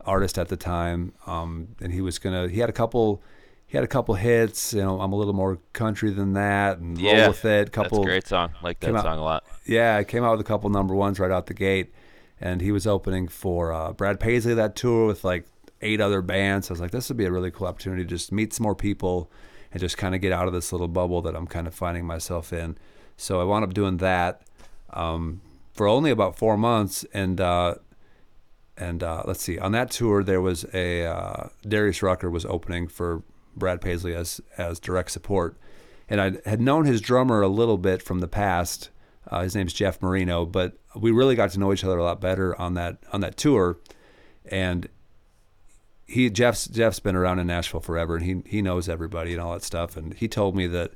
artist 0.06 0.38
at 0.38 0.48
the 0.48 0.56
time, 0.56 1.12
um, 1.26 1.68
and 1.80 1.92
he 1.92 2.00
was 2.00 2.18
gonna 2.18 2.48
he 2.48 2.60
had 2.60 2.68
a 2.68 2.72
couple 2.72 3.22
he 3.66 3.76
had 3.76 3.84
a 3.84 3.88
couple 3.88 4.14
hits. 4.14 4.72
You 4.74 4.82
know, 4.82 5.00
I'm 5.00 5.12
a 5.12 5.16
little 5.16 5.32
more 5.32 5.58
country 5.72 6.10
than 6.10 6.34
that, 6.34 6.78
and 6.78 6.98
Yeah, 6.98 7.20
roll 7.22 7.28
with 7.28 7.44
it. 7.44 7.72
Couple 7.72 7.98
That's 7.98 8.06
a 8.06 8.10
great 8.10 8.26
song. 8.28 8.50
Like 8.62 8.80
that 8.80 8.94
out- 8.94 9.02
song 9.04 9.18
a 9.18 9.24
lot. 9.24 9.44
yeah, 9.64 9.96
I 9.96 10.04
came 10.04 10.24
out 10.24 10.32
with 10.32 10.40
a 10.40 10.48
couple 10.48 10.68
number 10.70 10.94
ones 10.94 11.18
right 11.18 11.30
out 11.30 11.46
the 11.46 11.54
gate, 11.54 11.92
and 12.40 12.60
he 12.60 12.72
was 12.72 12.86
opening 12.86 13.28
for 13.28 13.72
uh, 13.72 13.92
Brad 13.92 14.20
Paisley 14.20 14.54
that 14.54 14.76
tour 14.76 15.06
with 15.06 15.24
like 15.24 15.46
eight 15.80 16.00
other 16.00 16.22
bands. 16.22 16.70
I 16.70 16.74
was 16.74 16.80
like, 16.80 16.90
this 16.92 17.08
would 17.08 17.16
be 17.16 17.24
a 17.24 17.30
really 17.32 17.50
cool 17.50 17.66
opportunity 17.66 18.02
to 18.04 18.08
just 18.08 18.30
meet 18.30 18.52
some 18.52 18.62
more 18.64 18.74
people 18.74 19.30
and 19.72 19.80
just 19.80 19.96
kind 19.96 20.14
of 20.14 20.20
get 20.20 20.32
out 20.32 20.46
of 20.46 20.52
this 20.52 20.70
little 20.70 20.86
bubble 20.88 21.22
that 21.22 21.34
I'm 21.34 21.46
kind 21.46 21.66
of 21.66 21.74
finding 21.74 22.04
myself 22.06 22.52
in. 22.52 22.76
So 23.16 23.40
I 23.40 23.44
wound 23.44 23.64
up 23.64 23.72
doing 23.74 23.96
that 23.96 24.42
um, 24.92 25.40
for 25.72 25.88
only 25.88 26.10
about 26.10 26.36
four 26.36 26.56
months, 26.56 27.04
and 27.14 27.40
uh, 27.40 27.76
and 28.76 29.02
uh, 29.02 29.22
let's 29.26 29.42
see, 29.42 29.58
on 29.58 29.72
that 29.72 29.90
tour 29.90 30.22
there 30.22 30.40
was 30.40 30.64
a 30.72 31.06
uh, 31.06 31.48
Darius 31.66 32.02
Rucker 32.02 32.30
was 32.30 32.44
opening 32.46 32.88
for 32.88 33.22
Brad 33.56 33.80
Paisley 33.80 34.14
as 34.14 34.40
as 34.56 34.80
direct 34.80 35.10
support, 35.10 35.56
and 36.08 36.20
I 36.20 36.32
had 36.48 36.60
known 36.60 36.84
his 36.84 37.00
drummer 37.00 37.42
a 37.42 37.48
little 37.48 37.78
bit 37.78 38.02
from 38.02 38.20
the 38.20 38.28
past. 38.28 38.90
Uh, 39.30 39.42
his 39.42 39.54
name's 39.54 39.72
Jeff 39.72 40.02
Marino, 40.02 40.44
but 40.44 40.76
we 40.96 41.10
really 41.10 41.36
got 41.36 41.50
to 41.50 41.60
know 41.60 41.72
each 41.72 41.84
other 41.84 41.98
a 41.98 42.02
lot 42.02 42.20
better 42.20 42.58
on 42.60 42.74
that 42.74 42.98
on 43.12 43.20
that 43.20 43.36
tour, 43.36 43.78
and 44.44 44.88
he 46.06 46.28
Jeff's 46.28 46.66
Jeff's 46.66 47.00
been 47.00 47.16
around 47.16 47.38
in 47.38 47.46
Nashville 47.46 47.80
forever, 47.80 48.16
and 48.16 48.24
he 48.24 48.42
he 48.46 48.62
knows 48.62 48.88
everybody 48.88 49.32
and 49.32 49.40
all 49.40 49.52
that 49.52 49.62
stuff. 49.62 49.96
And 49.96 50.14
he 50.14 50.28
told 50.28 50.56
me 50.56 50.66
that 50.68 50.92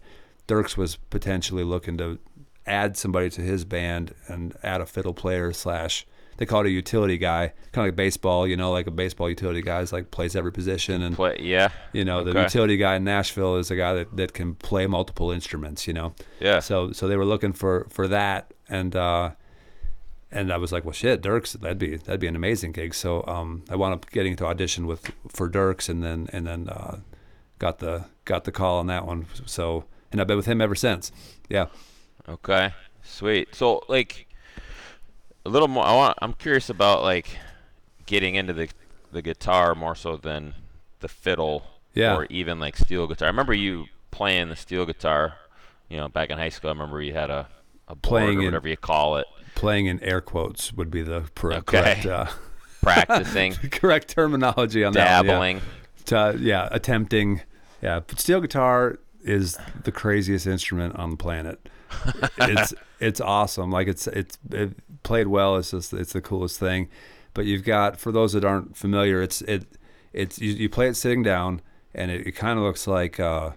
Dierks 0.49 0.77
was 0.77 0.97
potentially 0.97 1.65
looking 1.65 1.97
to 1.99 2.19
add 2.67 2.97
somebody 2.97 3.31
to 3.31 3.41
his 3.41 3.65
band 3.65 4.15
and 4.27 4.57
add 4.63 4.81
a 4.81 4.87
fiddle 4.87 5.15
player 5.15 5.53
slash 5.53 6.07
they 6.37 6.47
call 6.47 6.61
it 6.61 6.67
a 6.67 6.71
utility 6.71 7.19
guy, 7.19 7.53
kind 7.73 7.87
of 7.87 7.93
like 7.93 7.97
baseball. 7.97 8.47
You 8.47 8.57
know, 8.57 8.73
like 8.73 8.87
a 8.87 8.91
baseball 8.91 9.29
utility 9.29 9.63
guy 9.63 9.81
is 9.81 9.93
like 9.93 10.11
plays 10.11 10.37
every 10.37 10.53
position 10.53 11.03
and 11.03 11.17
Play, 11.17 11.39
yeah. 11.41 11.71
you 11.93 12.05
know, 12.05 12.25
the 12.25 12.39
utility 12.41 12.77
guy 12.77 12.97
in 12.97 13.05
Nashville 13.05 13.57
is 13.57 13.71
a 13.71 13.77
guy 13.77 13.95
that, 13.95 14.17
that 14.17 14.35
can 14.35 14.55
play 14.55 14.87
multiple 14.87 15.31
instruments, 15.31 15.87
you 15.87 15.93
know. 15.93 16.15
Yeah. 16.41 16.61
So 16.61 16.93
so 16.93 17.09
they 17.09 17.17
were 17.17 17.25
looking 17.25 17.53
for 17.53 17.87
for 17.91 18.09
that 18.09 18.53
and 18.69 18.95
uh 18.95 19.31
and 20.31 20.53
I 20.53 20.57
was 20.57 20.73
like, 20.73 20.85
well 20.85 20.93
shit, 20.93 21.23
Dierks, 21.23 21.53
that'd 21.59 21.79
be 21.79 21.97
that'd 21.97 22.21
be 22.21 22.27
an 22.27 22.37
amazing 22.37 22.73
gig. 22.73 22.95
So 22.95 23.25
um 23.27 23.65
I 23.71 23.77
wound 23.77 23.95
up 23.95 24.11
getting 24.11 24.37
to 24.37 24.47
audition 24.47 24.87
with 24.87 25.11
for 25.29 25.49
Dierks 25.49 25.89
and 25.89 26.03
then 26.03 26.29
and 26.33 26.47
then 26.47 26.69
uh 26.69 26.99
got 27.59 27.79
the 27.79 28.07
got 28.25 28.45
the 28.45 28.53
call 28.53 28.79
on 28.79 28.87
that 28.89 29.07
one. 29.07 29.27
So 29.47 29.85
and 30.13 30.21
I've 30.21 30.27
been 30.27 30.37
with 30.37 30.47
him 30.47 30.61
ever 30.61 30.75
since. 30.75 31.13
Yeah. 31.49 31.67
Okay, 32.29 32.73
sweet. 33.03 33.55
So 33.55 33.83
like 33.89 34.26
a 35.47 35.49
little 35.49 35.69
more. 35.69 35.85
I 35.85 35.95
want. 35.95 36.19
I'm 36.21 36.33
curious 36.33 36.69
about 36.71 37.03
like 37.03 37.39
getting 38.07 38.35
into 38.35 38.53
the 38.53 38.69
the 39.13 39.23
guitar 39.23 39.75
more 39.75 39.95
so 39.95 40.17
than 40.17 40.55
the 41.01 41.09
fiddle 41.09 41.65
Yeah. 41.95 42.17
or 42.17 42.27
even 42.31 42.59
like 42.61 42.77
steel 42.77 43.07
guitar. 43.07 43.27
I 43.29 43.31
remember 43.31 43.55
you 43.55 43.87
playing 44.11 44.49
the 44.49 44.57
steel 44.57 44.85
guitar. 44.87 45.35
You 45.89 45.97
know, 45.99 46.09
back 46.09 46.31
in 46.31 46.39
high 46.39 46.49
school, 46.49 46.71
I 46.71 46.73
remember 46.73 47.01
you 47.01 47.13
had 47.13 47.31
a 47.31 47.49
a 47.89 47.95
board 47.95 48.03
Playing 48.03 48.39
or 48.39 48.41
in- 48.41 48.45
whatever 48.47 48.69
you 48.69 48.77
call 48.77 49.17
it, 49.19 49.27
Playing 49.55 49.87
in 49.87 50.03
air 50.03 50.21
quotes 50.21 50.73
would 50.73 50.91
be 50.91 51.03
the 51.03 51.23
per- 51.37 51.53
Okay. 51.53 51.79
correct 51.81 52.07
uh, 52.07 52.27
practicing, 52.83 53.53
correct 53.71 54.09
terminology 54.09 54.83
on 54.85 54.93
that. 54.95 55.25
one, 55.25 55.27
yeah. 55.27 55.61
dabbling. 56.11 56.43
yeah, 56.45 56.69
attempting. 56.73 57.41
Yeah, 57.83 58.01
but 58.01 58.19
steel 58.19 58.41
guitar 58.41 58.99
is 59.23 59.57
the 59.85 59.93
craziest 59.93 60.47
instrument 60.47 60.97
on 60.97 61.11
the 61.11 61.17
planet. 61.17 61.69
it's 62.39 62.75
it's 62.99 63.21
awesome. 63.21 63.71
Like 63.71 63.87
it's 63.87 64.07
it's 64.09 64.37
it 64.51 64.73
played 65.07 65.29
well. 65.29 65.57
It's 65.57 65.71
just 65.71 65.93
it's 65.95 66.13
the 66.13 66.21
coolest 66.21 66.59
thing. 66.61 66.89
But 67.33 67.47
you've 67.47 67.65
got 67.65 67.99
for 67.99 68.13
those 68.13 68.33
that 68.35 68.45
aren't 68.45 68.77
familiar, 68.77 69.23
it's 69.23 69.41
it 69.43 69.65
it's 70.13 70.39
you, 70.39 70.53
you 70.53 70.69
play 70.69 70.89
it 70.89 70.95
sitting 70.97 71.23
down, 71.23 71.61
and 71.95 72.11
it, 72.11 72.27
it 72.27 72.33
kind 72.33 72.59
of 72.59 72.65
looks 72.65 72.87
like 72.87 73.19
uh, 73.21 73.51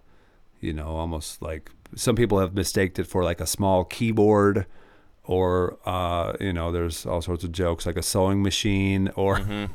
you 0.61 0.73
know 0.73 0.87
almost 0.87 1.41
like 1.41 1.71
some 1.95 2.15
people 2.15 2.39
have 2.39 2.53
mistaked 2.53 2.99
it 2.99 3.07
for 3.07 3.23
like 3.23 3.41
a 3.41 3.45
small 3.47 3.83
keyboard 3.83 4.65
or 5.23 5.77
uh, 5.85 6.33
you 6.39 6.51
know, 6.53 6.71
there's 6.71 7.05
all 7.05 7.21
sorts 7.21 7.43
of 7.43 7.51
jokes 7.51 7.85
like 7.85 7.97
a 7.97 8.01
sewing 8.01 8.41
machine 8.41 9.09
or 9.15 9.37
Mm-hmm. 9.37 9.65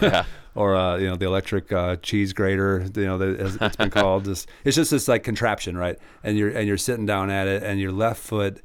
Yeah. 0.02 0.24
or 0.54 0.74
uh, 0.76 0.96
you 0.98 1.08
know 1.08 1.16
the 1.16 1.26
electric 1.26 1.72
uh, 1.72 1.96
cheese 1.96 2.32
grater. 2.32 2.86
You 2.94 3.06
know, 3.06 3.18
that 3.18 3.58
it's 3.60 3.76
been 3.76 3.90
called. 3.90 4.24
This 4.24 4.46
it's 4.64 4.76
just 4.76 4.90
this 4.92 5.06
like 5.08 5.22
contraption, 5.24 5.76
right? 5.76 5.98
And 6.24 6.38
you're 6.38 6.50
and 6.50 6.66
you're 6.68 6.78
sitting 6.78 7.06
down 7.06 7.28
at 7.30 7.46
it, 7.48 7.62
and 7.62 7.78
your 7.80 7.92
left 7.92 8.22
foot 8.22 8.62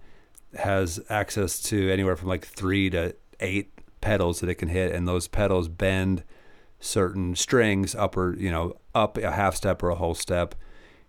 has 0.57 0.99
access 1.09 1.59
to 1.63 1.91
anywhere 1.91 2.15
from 2.15 2.29
like 2.29 2.45
three 2.45 2.89
to 2.91 3.15
eight 3.39 3.71
pedals 4.01 4.39
that 4.39 4.49
it 4.49 4.55
can 4.55 4.69
hit, 4.69 4.91
and 4.93 5.07
those 5.07 5.27
pedals 5.27 5.67
bend 5.67 6.23
certain 6.79 7.35
strings 7.35 7.95
up 7.95 8.15
or 8.15 8.35
you 8.37 8.51
know 8.51 8.75
up 8.93 9.17
a 9.17 9.31
half 9.31 9.55
step 9.55 9.81
or 9.83 9.89
a 9.89 9.95
whole 9.95 10.15
step. 10.15 10.55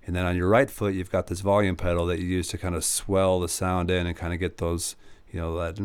And 0.06 0.14
then 0.14 0.24
on 0.24 0.36
your 0.36 0.48
right 0.48 0.70
foot, 0.70 0.94
you've 0.94 1.10
got 1.10 1.26
this 1.26 1.40
volume 1.40 1.74
pedal 1.74 2.06
that 2.06 2.20
you 2.20 2.26
use 2.26 2.46
to 2.48 2.58
kind 2.58 2.76
of 2.76 2.84
swell 2.84 3.40
the 3.40 3.48
sound 3.48 3.90
in 3.90 4.06
and 4.06 4.16
kind 4.16 4.32
of 4.32 4.38
get 4.38 4.58
those, 4.58 4.94
you 5.32 5.40
know, 5.40 5.56
that 5.58 5.76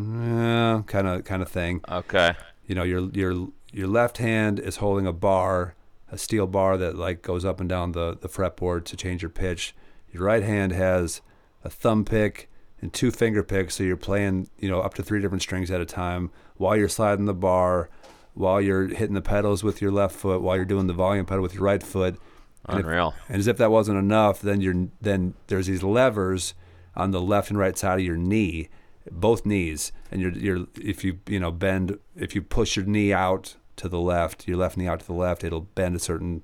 kind 0.86 1.08
of 1.08 1.24
kind 1.26 1.42
of 1.42 1.50
thing 1.50 1.82
Okay. 1.90 2.34
you 2.68 2.76
know 2.76 2.84
your 2.84 3.10
your 3.14 3.48
your 3.74 3.88
left 3.88 4.20
hand 4.20 4.60
is 4.60 4.78
holding 4.78 5.08
a 5.08 5.14
bar 5.14 5.76
a 6.12 6.18
steel 6.18 6.46
bar 6.46 6.78
that 6.78 6.96
like 6.96 7.22
goes 7.24 7.44
up 7.44 7.60
and 7.60 7.68
down 7.70 7.94
the 7.94 8.16
the 8.22 8.28
fretboard 8.30 8.84
to 8.86 8.96
change 8.96 9.22
your 9.24 9.30
pitch 9.32 9.74
your 10.14 10.24
right 10.24 10.44
hand 10.44 10.72
has 10.72 11.22
a 11.64 11.70
thumb 11.70 12.06
pick 12.06 12.50
and 12.82 12.92
two 12.94 13.12
finger 13.12 13.44
picks 13.44 13.76
so 13.76 13.84
you're 13.84 13.98
playing 13.98 14.50
you 14.58 14.70
know 14.70 14.82
up 14.82 14.94
to 14.94 15.04
three 15.04 15.22
different 15.22 15.42
strings 15.42 15.70
at 15.70 15.82
a 15.82 15.86
time 15.86 16.32
while 16.58 16.76
you're 16.76 16.90
sliding 16.90 17.26
the 17.26 17.34
bar 17.34 17.90
while 18.34 18.62
you're 18.62 18.88
hitting 18.88 19.14
the 19.14 19.22
pedals 19.22 19.64
with 19.64 19.82
your 19.82 19.92
left 19.92 20.16
foot 20.16 20.42
while 20.42 20.56
you're 20.56 20.66
doing 20.66 20.88
the 20.88 20.94
volume 20.94 21.26
pedal 21.26 21.42
with 21.42 21.54
your 21.54 21.64
right 21.64 21.84
foot 21.84 22.18
and 22.66 22.80
if- 22.80 22.86
Unreal. 22.86 23.14
and 23.28 23.38
as 23.38 23.48
if 23.48 23.58
that 23.58 23.72
wasn't 23.72 23.98
enough, 23.98 24.42
then 24.42 24.62
you're 24.62 24.88
then 25.02 25.34
there's 25.48 25.68
these 25.68 25.84
levers 25.84 26.54
on 26.96 27.12
the 27.12 27.22
left 27.22 27.50
and 27.50 27.58
right 27.58 27.78
side 27.78 28.00
of 28.00 28.06
your 28.06 28.18
knee, 28.18 28.70
both 29.10 29.46
knees, 29.46 29.92
and 30.12 30.22
you're 30.22 30.32
you're 30.32 30.68
if 30.80 31.04
you 31.04 31.20
you 31.28 31.40
know 31.40 31.52
bend 31.52 31.98
if 32.16 32.36
you 32.36 32.42
push 32.42 32.76
your 32.76 32.86
knee 32.86 33.12
out 33.14 33.56
to 33.78 33.90
the 33.90 34.00
left, 34.00 34.48
your 34.48 34.58
left 34.58 34.78
knee 34.78 34.88
out 34.88 35.00
to 35.00 35.08
the 35.08 35.14
left, 35.14 35.44
it'll 35.44 35.62
bend 35.62 35.96
a 35.96 36.00
certain 36.00 36.44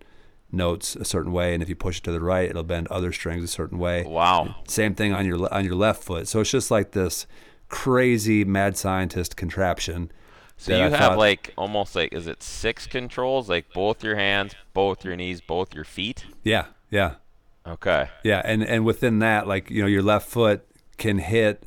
notes 0.51 0.95
a 0.95 1.03
certain 1.05 1.31
way, 1.31 1.53
and 1.53 1.61
if 1.61 1.69
you 1.69 1.75
push 1.75 1.97
it 1.99 2.03
to 2.05 2.11
the 2.11 2.21
right, 2.21 2.49
it'll 2.49 2.63
bend 2.63 2.87
other 2.87 3.11
strings 3.11 3.43
a 3.43 3.47
certain 3.47 3.77
way. 3.79 4.03
Wow. 4.03 4.55
Same 4.67 4.95
thing 4.95 5.13
on 5.13 5.25
your 5.25 5.53
on 5.53 5.65
your 5.65 5.75
left 5.75 6.03
foot. 6.03 6.27
So 6.27 6.39
it's 6.41 6.51
just 6.51 6.71
like 6.71 6.91
this 6.91 7.27
crazy 7.69 8.43
mad 8.45 8.77
scientist 8.77 9.35
contraption. 9.35 10.11
So 10.55 10.75
you 10.75 10.85
I 10.85 10.89
have 10.89 10.97
thought- 10.99 11.17
like 11.17 11.53
almost 11.57 11.95
like 11.95 12.13
is 12.13 12.27
it 12.27 12.41
six 12.41 12.87
controls? 12.87 13.49
Like 13.49 13.71
both 13.73 14.03
your 14.03 14.15
hands, 14.15 14.55
both 14.73 15.03
your 15.05 15.15
knees, 15.15 15.41
both 15.41 15.73
your 15.75 15.83
feet? 15.83 16.25
yeah 16.43 16.65
yeah 16.89 17.15
Okay. 17.67 18.07
Yeah, 18.23 18.41
and 18.45 18.63
and 18.63 18.85
within 18.85 19.19
that, 19.19 19.45
like 19.45 19.69
you 19.69 19.81
know, 19.81 19.87
your 19.87 20.01
left 20.01 20.29
foot 20.29 20.65
can 20.97 21.17
hit 21.17 21.63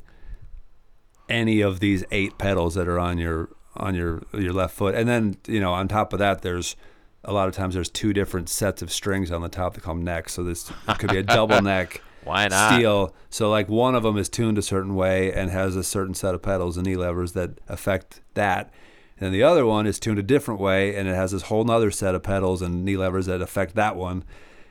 any 1.29 1.61
of 1.61 1.79
these 1.79 2.03
eight 2.11 2.37
pedals 2.39 2.73
that 2.75 2.87
are 2.87 2.99
on 2.99 3.19
your 3.19 3.49
on 3.77 3.93
your 3.95 4.23
your 4.33 4.51
left 4.51 4.75
foot, 4.75 4.95
and 4.95 5.07
then 5.07 5.37
you 5.47 5.59
know, 5.59 5.71
on 5.71 5.87
top 5.87 6.11
of 6.11 6.17
that, 6.19 6.41
there's 6.41 6.75
a 7.23 7.33
lot 7.33 7.47
of 7.47 7.53
times 7.55 7.75
there's 7.75 7.89
two 7.89 8.13
different 8.13 8.49
sets 8.49 8.81
of 8.81 8.91
strings 8.91 9.31
on 9.31 9.41
the 9.41 9.49
top 9.49 9.73
that 9.75 9.81
call 9.83 9.95
necks. 9.95 10.33
So 10.33 10.43
this 10.43 10.71
it 10.87 10.99
could 10.99 11.11
be 11.11 11.17
a 11.17 11.23
double 11.23 11.61
neck 11.63 12.01
Why 12.23 12.47
not? 12.47 12.73
steel. 12.73 13.13
So 13.29 13.49
like 13.49 13.69
one 13.69 13.95
of 13.95 14.03
them 14.03 14.17
is 14.17 14.29
tuned 14.29 14.57
a 14.57 14.61
certain 14.61 14.95
way 14.95 15.31
and 15.33 15.51
has 15.51 15.75
a 15.75 15.83
certain 15.83 16.13
set 16.13 16.33
of 16.35 16.41
pedals 16.41 16.77
and 16.77 16.85
knee 16.85 16.95
levers 16.95 17.33
that 17.33 17.59
affect 17.67 18.21
that. 18.33 18.71
And 19.17 19.27
then 19.27 19.31
the 19.33 19.43
other 19.43 19.65
one 19.67 19.85
is 19.85 19.99
tuned 19.99 20.17
a 20.17 20.23
different 20.23 20.59
way 20.59 20.95
and 20.95 21.07
it 21.07 21.13
has 21.15 21.31
this 21.31 21.43
whole 21.43 21.63
nother 21.63 21.91
set 21.91 22.15
of 22.15 22.23
pedals 22.23 22.61
and 22.63 22.83
knee 22.83 22.97
levers 22.97 23.27
that 23.27 23.41
affect 23.41 23.75
that 23.75 23.95
one. 23.95 24.23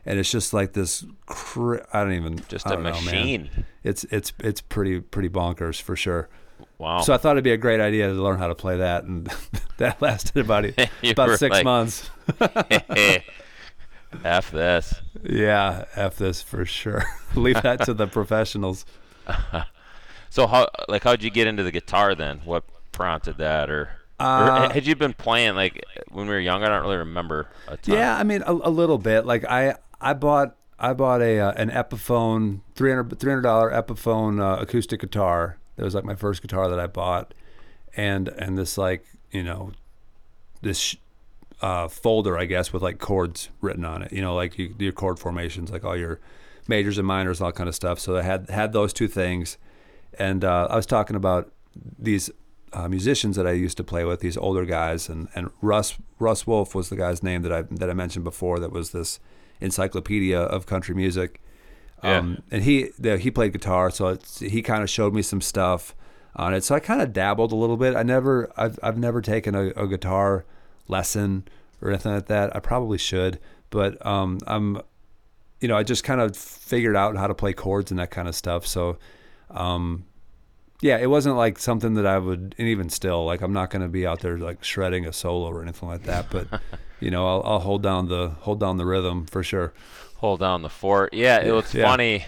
And 0.05 0.19
it's 0.19 0.31
just 0.31 0.53
like 0.55 0.73
this. 0.73 1.05
Cr- 1.27 1.77
I 1.93 2.03
don't 2.03 2.15
even. 2.15 2.41
Just 2.49 2.67
I 2.67 2.71
a 2.71 2.75
don't 2.75 2.85
know, 2.85 2.93
man. 2.93 3.05
machine. 3.05 3.51
It's 3.85 4.05
it's 4.05 4.33
it's 4.39 4.63
pretty 4.63 4.99
pretty 5.01 5.29
bonkers 5.29 5.81
for 5.81 5.95
sure. 5.95 6.31
Wow. 6.81 7.03
So 7.03 7.13
I 7.13 7.19
thought 7.19 7.33
it'd 7.33 7.45
be 7.45 7.53
a 7.53 7.59
great 7.59 7.79
idea 7.79 8.07
to 8.09 8.15
learn 8.15 8.39
how 8.39 8.47
to 8.47 8.55
play 8.55 8.79
that, 8.79 9.05
and 9.05 9.31
that 9.77 10.01
lasted 10.01 10.39
about 10.39 10.65
about 11.05 11.39
six 11.39 11.53
like- 11.53 11.65
months. 11.65 12.11
F 14.25 14.51
this. 14.51 14.95
Yeah, 15.23 15.85
f 15.95 16.17
this 16.17 16.41
for 16.43 16.65
sure. 16.65 17.05
Leave 17.37 17.63
that 17.63 17.85
to 17.85 17.95
the 17.95 18.07
professionals. 18.07 18.85
So 20.31 20.47
how 20.47 20.69
like 20.89 21.05
how'd 21.05 21.23
you 21.23 21.31
get 21.31 21.47
into 21.47 21.63
the 21.63 21.71
guitar 21.71 22.15
then? 22.15 22.41
What 22.45 22.65
prompted 22.93 23.37
that 23.39 23.71
or, 23.71 23.91
or 24.19 24.27
Uh, 24.27 24.71
had 24.73 24.87
you 24.87 24.97
been 24.97 25.13
playing 25.13 25.55
like 25.55 25.85
when 26.09 26.27
we 26.27 26.33
were 26.35 26.41
young? 26.41 26.65
I 26.65 26.69
don't 26.69 26.83
really 26.83 26.97
remember. 26.97 27.51
Yeah, 27.85 28.17
I 28.17 28.25
mean 28.25 28.43
a, 28.47 28.53
a 28.53 28.71
little 28.71 28.99
bit. 28.99 29.27
Like 29.27 29.45
I 29.45 29.77
I 30.01 30.15
bought 30.15 30.57
I 30.79 30.93
bought 30.95 31.21
a 31.21 31.39
uh, 31.39 31.53
an 31.53 31.71
Epiphone 31.71 32.63
300 32.75 33.43
dollar 33.43 33.71
Epiphone 33.71 34.41
uh, 34.41 34.61
acoustic 34.63 35.01
guitar. 35.03 35.59
That 35.77 35.85
was 35.85 35.95
like 35.95 36.05
my 36.05 36.15
first 36.15 36.43
guitar 36.43 36.69
that 36.69 36.79
I 36.79 36.87
bought, 36.87 37.35
and 37.97 38.29
and 38.29 38.59
this 38.59 38.77
like 38.77 39.05
you 39.31 39.43
know 39.43 39.73
this 40.63 40.97
uh, 41.63 41.89
folder 41.89 42.39
I 42.39 42.45
guess 42.45 42.73
with 42.73 42.83
like 42.83 42.99
chords 42.99 43.51
written 43.61 43.85
on 43.85 44.03
it. 44.03 44.13
You 44.13 44.23
know, 44.23 44.35
like 44.35 44.59
you, 44.59 44.75
your 44.79 44.93
chord 44.93 45.19
formations, 45.19 45.71
like 45.71 45.85
all 45.85 45.97
your 45.97 46.21
majors 46.69 46.99
and 46.99 47.07
minors, 47.07 47.41
and 47.41 47.47
all 47.47 47.53
kind 47.53 47.69
of 47.69 47.75
stuff. 47.75 47.99
So 47.99 48.17
I 48.17 48.23
had 48.23 48.51
had 48.51 48.73
those 48.73 48.93
two 48.93 49.09
things, 49.09 49.59
and 50.19 50.45
uh, 50.45 50.69
I 50.71 50.77
was 50.77 50.87
talking 50.87 51.17
about 51.17 51.53
these 51.99 52.31
uh, 52.73 52.89
musicians 52.89 53.37
that 53.37 53.47
I 53.47 53.53
used 53.53 53.77
to 53.79 53.85
play 53.85 54.05
with, 54.05 54.21
these 54.21 54.37
older 54.37 54.65
guys, 54.65 55.09
and, 55.09 55.29
and 55.35 55.51
Russ 55.61 55.97
Russ 56.19 56.47
Wolf 56.47 56.75
was 56.75 56.89
the 56.89 56.97
guy's 56.97 57.23
name 57.23 57.43
that 57.43 57.53
I 57.53 57.63
that 57.63 57.91
I 57.91 57.95
mentioned 57.95 58.25
before. 58.25 58.59
That 58.59 58.73
was 58.73 58.91
this 58.91 59.21
encyclopedia 59.61 60.39
of 60.39 60.67
country 60.67 60.95
music. 60.95 61.41
Um, 62.03 62.43
and 62.51 62.63
he 62.63 62.91
the, 62.99 63.19
he 63.19 63.31
played 63.31 63.53
guitar, 63.53 63.91
so 63.91 64.09
it's, 64.09 64.41
he 64.41 64.63
kind 64.63 64.83
of 64.83 64.91
showed 64.91 65.15
me 65.15 65.23
some 65.23 65.41
stuff 65.41 65.95
on 66.37 66.55
it. 66.55 66.65
So 66.65 66.75
I 66.75 66.81
kind 66.81 67.03
of 67.03 67.13
dabbled 67.13 67.53
a 67.53 67.57
little 67.57 67.77
bit. 67.77 67.95
I 67.97 68.03
never 68.03 68.51
I've 68.57 68.79
I've 68.83 68.99
never 68.99 69.21
taken 69.21 69.55
a, 69.55 69.69
a 69.77 69.87
guitar 69.87 70.45
lesson 70.89 71.47
or 71.81 71.91
anything 71.91 72.13
like 72.13 72.27
that. 72.27 72.55
I 72.55 72.61
probably 72.61 72.99
should, 72.99 73.39
but 73.71 74.05
um, 74.05 74.39
I'm 74.47 74.81
you 75.61 75.69
know 75.69 75.77
I 75.77 75.83
just 75.83 76.05
kind 76.05 76.21
of 76.21 76.37
figured 76.37 76.97
out 76.97 77.17
how 77.17 77.27
to 77.27 77.35
play 77.35 77.53
chords 77.53 77.91
and 77.91 78.01
that 78.01 78.11
kind 78.11 78.29
of 78.29 78.35
stuff. 78.35 78.67
So 78.67 78.99
um, 79.51 80.05
yeah, 80.81 80.97
it 80.99 81.11
wasn't 81.11 81.37
like 81.37 81.59
something 81.59 81.95
that 81.95 82.07
I 82.07 82.19
would, 82.19 82.55
and 82.59 82.69
even 82.69 82.89
still, 82.89 83.25
like 83.27 83.43
I'm 83.43 83.53
not 83.53 83.71
going 83.71 83.83
to 83.83 83.89
be 83.89 84.07
out 84.07 84.21
there 84.21 84.39
like 84.39 84.65
shredding 84.65 85.07
a 85.07 85.13
solo 85.13 85.49
or 85.49 85.63
anything 85.63 85.89
like 85.89 86.05
that. 86.05 86.31
But 86.31 86.49
you 87.01 87.11
know, 87.11 87.27
I'll, 87.27 87.43
I'll 87.45 87.59
hold 87.61 87.83
down 87.83 88.09
the 88.09 88.31
hold 88.41 88.61
down 88.61 88.79
the 88.79 88.87
rhythm 88.87 89.27
for 89.27 89.43
sure. 89.43 89.73
Hold 90.21 90.41
down 90.41 90.63
the 90.63 90.69
fort. 90.69 91.15
Yeah, 91.15 91.41
it 91.41 91.51
was 91.51 91.73
Yeah. 91.75 91.85
funny. 91.85 92.25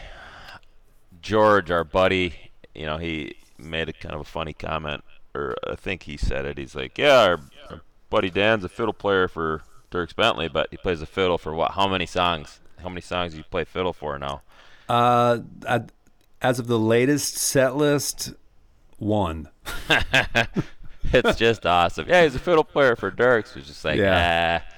George, 1.21 1.71
our 1.71 1.85
buddy, 1.85 2.35
you 2.75 2.87
know, 2.87 2.97
he 2.97 3.37
made 3.59 3.89
a 3.89 3.93
kind 3.93 4.15
of 4.15 4.21
a 4.23 4.25
funny 4.25 4.53
comment, 4.53 5.05
or 5.35 5.55
I 5.69 5.77
think 5.77 6.05
he 6.05 6.17
said 6.17 6.45
it. 6.47 6.59
He's 6.59 6.75
like, 6.75 6.97
"Yeah, 6.99 7.21
our, 7.23 7.41
our 7.71 7.81
buddy 8.11 8.31
Dan's 8.31 8.65
a 8.65 8.69
fiddle 8.69 8.93
player 8.95 9.29
for 9.29 9.63
Dierks 9.91 10.17
Bentley, 10.17 10.49
but 10.49 10.69
he 10.71 10.77
plays 10.79 11.01
the 11.01 11.07
fiddle 11.07 11.39
for 11.39 11.55
what? 11.55 11.73
How 11.73 11.87
many 11.87 12.07
songs? 12.07 12.61
How 12.83 12.89
many 12.89 13.03
songs 13.03 13.33
do 13.33 13.39
you 13.39 13.45
play 13.45 13.65
fiddle 13.65 13.93
for 13.93 14.19
now?" 14.19 14.43
Uh, 14.89 15.41
I, 15.69 15.83
as 16.41 16.59
of 16.59 16.67
the 16.67 16.79
latest 16.79 17.37
set 17.37 17.77
list, 17.77 18.33
one. 18.99 19.49
it's 21.13 21.37
just 21.39 21.67
awesome. 21.67 22.09
Yeah, 22.09 22.23
he's 22.25 22.35
a 22.35 22.39
fiddle 22.41 22.65
player 22.65 22.97
for 22.97 23.11
Dierks. 23.11 23.57
It's 23.57 23.67
just 23.69 23.85
like, 23.85 23.99
Yeah. 23.99 24.63
ah, 24.65 24.75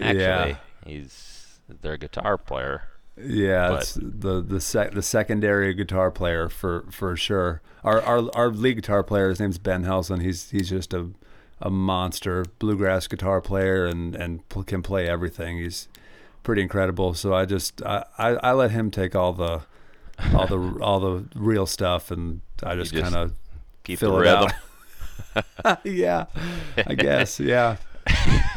actually, 0.00 0.18
Yeah. 0.20 0.56
he's 0.86 1.43
their 1.68 1.96
guitar 1.96 2.36
player. 2.38 2.88
Yeah, 3.16 3.68
But- 3.68 3.80
it's 3.82 3.94
the 4.00 4.42
the 4.42 4.60
sec, 4.60 4.92
the 4.92 5.02
secondary 5.02 5.72
guitar 5.74 6.10
player 6.10 6.48
for 6.48 6.84
for 6.90 7.16
sure. 7.16 7.62
Our 7.84 8.00
our 8.02 8.28
our 8.34 8.48
lead 8.50 8.74
guitar 8.74 9.02
player, 9.02 9.28
his 9.28 9.38
name's 9.40 9.58
Ben 9.58 9.84
Helson. 9.84 10.20
He's 10.22 10.50
he's 10.50 10.68
just 10.70 10.92
a 10.94 11.10
a 11.60 11.70
monster 11.70 12.44
bluegrass 12.58 13.06
guitar 13.06 13.40
player 13.40 13.86
and 13.86 14.16
and 14.16 14.40
can 14.66 14.82
play 14.82 15.08
everything. 15.08 15.58
He's 15.58 15.88
pretty 16.42 16.62
incredible. 16.62 17.14
So 17.14 17.32
I 17.34 17.44
just 17.44 17.82
I, 17.82 18.04
I, 18.18 18.28
I 18.30 18.52
let 18.52 18.72
him 18.72 18.90
take 18.90 19.14
all 19.14 19.32
the 19.32 19.62
all 20.34 20.46
the 20.48 20.78
all 20.82 20.98
the 20.98 21.24
real 21.36 21.66
stuff, 21.66 22.10
and 22.10 22.40
I 22.62 22.74
just, 22.74 22.92
just 22.92 23.04
kind 23.12 23.14
of 23.16 23.32
Keep 23.84 24.00
fill 24.00 24.16
the 24.16 24.18
it 24.18 24.20
rhythm. 24.22 24.50
out. 25.66 25.80
yeah, 25.84 26.26
I 26.86 26.94
guess. 26.96 27.38
Yeah. 27.38 27.76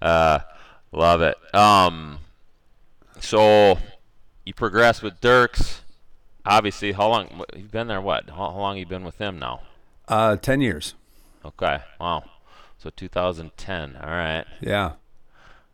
Uh, 0.00 0.38
love 0.92 1.20
it. 1.20 1.36
Um, 1.54 2.18
so 3.20 3.78
you 4.44 4.54
progress 4.54 5.02
with 5.02 5.20
Dierks. 5.20 5.80
Obviously, 6.44 6.92
how 6.92 7.08
long 7.08 7.44
you've 7.54 7.70
been 7.70 7.88
there? 7.88 8.00
What? 8.00 8.30
How, 8.30 8.50
how 8.50 8.58
long 8.58 8.78
you 8.78 8.86
been 8.86 9.04
with 9.04 9.18
them 9.18 9.38
now? 9.38 9.60
Uh, 10.06 10.36
ten 10.36 10.60
years. 10.60 10.94
Okay. 11.44 11.80
Wow. 12.00 12.24
So 12.78 12.90
2010. 12.90 13.96
All 13.96 14.08
right. 14.08 14.44
Yeah. 14.60 14.92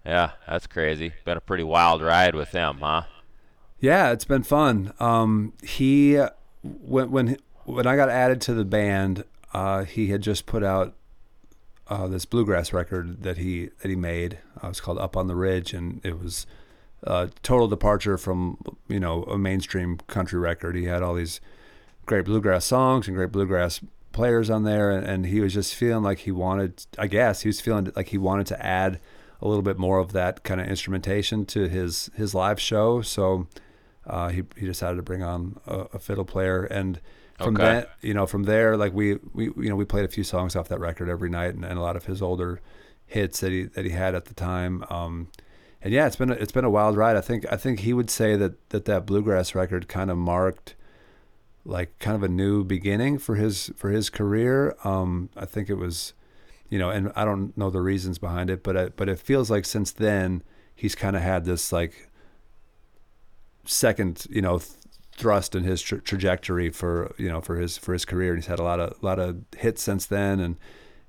Yeah, 0.05 0.33
that's 0.47 0.67
crazy. 0.67 1.13
Been 1.25 1.37
a 1.37 1.41
pretty 1.41 1.65
wild 1.65 2.03
ride 2.03 2.35
with 2.35 2.51
him, 2.51 2.79
huh? 2.81 3.03
Yeah, 3.81 4.13
it's 4.13 4.25
been 4.25 4.43
fun. 4.43 4.93
Um, 5.01 5.55
he 5.63 6.23
when 6.63 7.11
when 7.11 7.37
when 7.65 7.87
I 7.87 7.97
got 7.97 8.11
added 8.11 8.41
to 8.43 8.55
the 8.55 8.65
band, 8.65 9.25
uh, 9.53 9.85
he 9.85 10.09
had 10.09 10.23
just 10.23 10.47
put 10.47 10.63
out 10.63 10.95
uh, 11.89 12.07
this 12.07 12.25
bluegrass 12.25 12.73
record 12.73 13.23
that 13.23 13.39
he 13.39 13.71
that 13.81 13.89
he 13.89 13.97
made. 13.97 14.39
Uh, 14.63 14.67
it 14.67 14.69
was 14.69 14.81
called 14.81 14.99
Up 14.99 15.17
on 15.17 15.27
the 15.27 15.37
Ridge, 15.37 15.73
and 15.73 16.01
it 16.05 16.19
was 16.19 16.47
a 17.03 17.31
total 17.43 17.69
departure 17.69 18.17
from 18.17 18.59
you 18.89 19.01
know 19.01 19.25
a 19.25 19.39
mainstream 19.39 19.99
country 20.07 20.39
record. 20.39 20.77
He 20.77 20.85
had 20.85 21.03
all 21.03 21.15
these 21.15 21.41
great 22.07 22.25
bluegrass 22.25 22.65
songs 22.65 23.07
and 23.07 23.17
great 23.17 23.33
bluegrass 23.33 23.81
players 24.13 24.49
on 24.49 24.65
there, 24.65 24.91
and, 24.91 25.07
and 25.07 25.27
he 25.27 25.41
was 25.41 25.53
just 25.53 25.75
feeling 25.75 26.03
like 26.03 26.21
he 26.21 26.31
wanted. 26.31 26.87
I 26.99 27.07
guess 27.07 27.43
he 27.43 27.49
was 27.49 27.61
feeling 27.61 27.93
like 27.95 28.09
he 28.09 28.19
wanted 28.19 28.47
to 28.49 28.65
add 28.65 29.01
a 29.43 29.49
little 29.49 29.63
bit 29.63 29.79
more 29.79 29.99
of 29.99 30.13
that 30.13 30.43
kind 30.43 30.61
of 30.61 30.67
instrumentation 30.67 31.45
to 31.47 31.69
his 31.69 32.11
his 32.17 32.35
live 32.35 32.61
show. 32.61 33.03
So 33.03 33.47
uh, 34.07 34.31
he 34.31 34.45
he 34.57 34.65
decided 34.65 34.97
to 34.97 35.03
bring 35.03 35.23
on 35.23 35.61
a, 35.67 35.81
a 35.93 35.99
fiddle 35.99 36.25
player, 36.25 36.65
and 36.65 37.01
from 37.39 37.57
Okay. 37.57 37.63
that, 37.63 37.97
you 38.01 38.15
know, 38.15 38.27
from 38.27 38.45
there, 38.45 38.77
like 38.77 38.93
we 38.93 39.19
we 39.33 39.47
you 39.47 39.69
know 39.69 39.77
we 39.77 39.85
played 39.85 40.05
a 40.05 40.09
few 40.09 40.25
songs 40.25 40.57
off 40.57 40.69
that 40.69 40.81
record 40.81 41.09
every 41.09 41.29
night, 41.31 41.55
and, 41.55 41.65
and 41.65 41.79
a 41.79 41.83
lot 41.83 41.97
of 41.97 42.07
his 42.07 42.23
older 42.23 42.61
hits 43.07 43.41
that 43.41 43.53
he 43.53 43.65
that 43.65 43.85
he 43.85 43.91
had 43.93 44.15
at 44.15 44.27
the 44.27 44.35
time. 44.35 44.85
Um, 44.91 45.29
and 45.83 45.93
yeah, 45.93 46.07
it's 46.07 46.17
been 46.17 46.31
a, 46.31 46.35
it's 46.35 46.53
been 46.53 46.65
a 46.65 46.71
wild 46.71 46.97
ride. 46.97 47.17
I 47.17 47.21
think 47.21 47.45
I 47.53 47.57
think 47.57 47.81
he 47.81 47.93
would 47.93 48.11
say 48.11 48.37
that 48.37 48.71
that 48.71 48.85
that 48.87 49.07
bluegrass 49.07 49.55
record 49.55 49.89
kind 49.89 50.11
of 50.11 50.17
marked 50.17 50.75
like 51.65 51.99
kind 51.99 52.15
of 52.17 52.23
a 52.23 52.29
new 52.29 52.65
beginning 52.65 53.19
for 53.19 53.37
his 53.37 53.71
for 53.77 53.91
his 53.91 54.11
career. 54.11 54.77
Um, 54.85 55.31
I 55.37 55.47
think 55.47 55.71
it 55.71 55.75
was, 55.75 56.13
you 56.69 56.79
know, 56.79 56.91
and 56.91 57.13
I 57.17 57.25
don't 57.25 57.57
know 57.57 57.71
the 57.71 57.81
reasons 57.81 58.19
behind 58.19 58.51
it, 58.51 58.63
but 58.63 58.77
it, 58.77 58.97
but 58.97 59.09
it 59.09 59.19
feels 59.19 59.51
like 59.51 59.65
since 59.65 59.91
then 59.93 60.43
he's 60.75 60.95
kind 60.95 61.17
of 61.17 61.23
had 61.23 61.45
this 61.45 61.73
like 61.73 62.11
second, 63.65 64.27
you 64.31 64.43
know, 64.43 64.59
th- 64.59 64.71
thrust 65.17 65.55
in 65.55 65.63
his 65.65 65.81
tra- 65.83 66.01
trajectory 66.01 66.71
for 66.71 67.15
you 67.19 67.29
know 67.29 67.41
for 67.41 67.57
his 67.57 67.79
for 67.79 67.93
his 67.93 68.05
career. 68.05 68.33
And 68.35 68.39
he's 68.43 68.49
had 68.49 68.59
a 68.59 68.63
lot 68.65 68.81
of 68.81 69.03
lot 69.03 69.19
of 69.19 69.37
hits 69.57 69.83
since 69.83 70.07
then, 70.07 70.41
and 70.41 70.57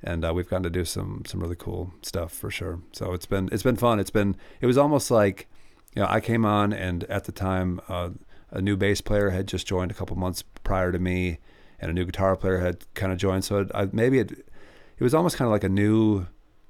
and 0.03 0.23
uh, 0.25 0.33
we've 0.33 0.47
gotten 0.49 0.63
to 0.63 0.69
do 0.69 0.85
some 0.85 1.23
some 1.25 1.39
really 1.39 1.55
cool 1.55 1.93
stuff 2.01 2.31
for 2.33 2.49
sure. 2.51 2.79
So 2.91 3.13
it's 3.13 3.25
been 3.25 3.49
it's 3.51 3.63
been 3.63 3.75
fun. 3.77 3.99
It's 3.99 4.11
been 4.11 4.35
it 4.61 4.65
was 4.67 4.77
almost 4.77 5.09
like 5.11 5.47
you 5.95 6.01
know 6.01 6.07
I 6.09 6.19
came 6.19 6.45
on 6.45 6.73
and 6.73 7.03
at 7.05 7.23
the 7.25 7.31
time 7.31 7.79
uh, 7.89 8.09
a 8.51 8.61
new 8.61 8.77
bass 8.77 9.01
player 9.01 9.31
had 9.31 9.47
just 9.47 9.65
joined 9.67 9.91
a 9.91 9.93
couple 9.95 10.15
months 10.15 10.43
prior 10.63 10.91
to 10.91 10.99
me, 10.99 11.39
and 11.79 11.89
a 11.89 11.93
new 11.93 12.05
guitar 12.05 12.35
player 12.35 12.59
had 12.59 12.85
kind 12.93 13.11
of 13.11 13.17
joined. 13.17 13.43
So 13.43 13.59
it, 13.61 13.71
I, 13.73 13.87
maybe 13.91 14.19
it 14.19 14.31
it 14.31 15.03
was 15.03 15.13
almost 15.13 15.35
kind 15.37 15.47
of 15.47 15.51
like 15.51 15.63
a 15.63 15.69
new 15.69 16.27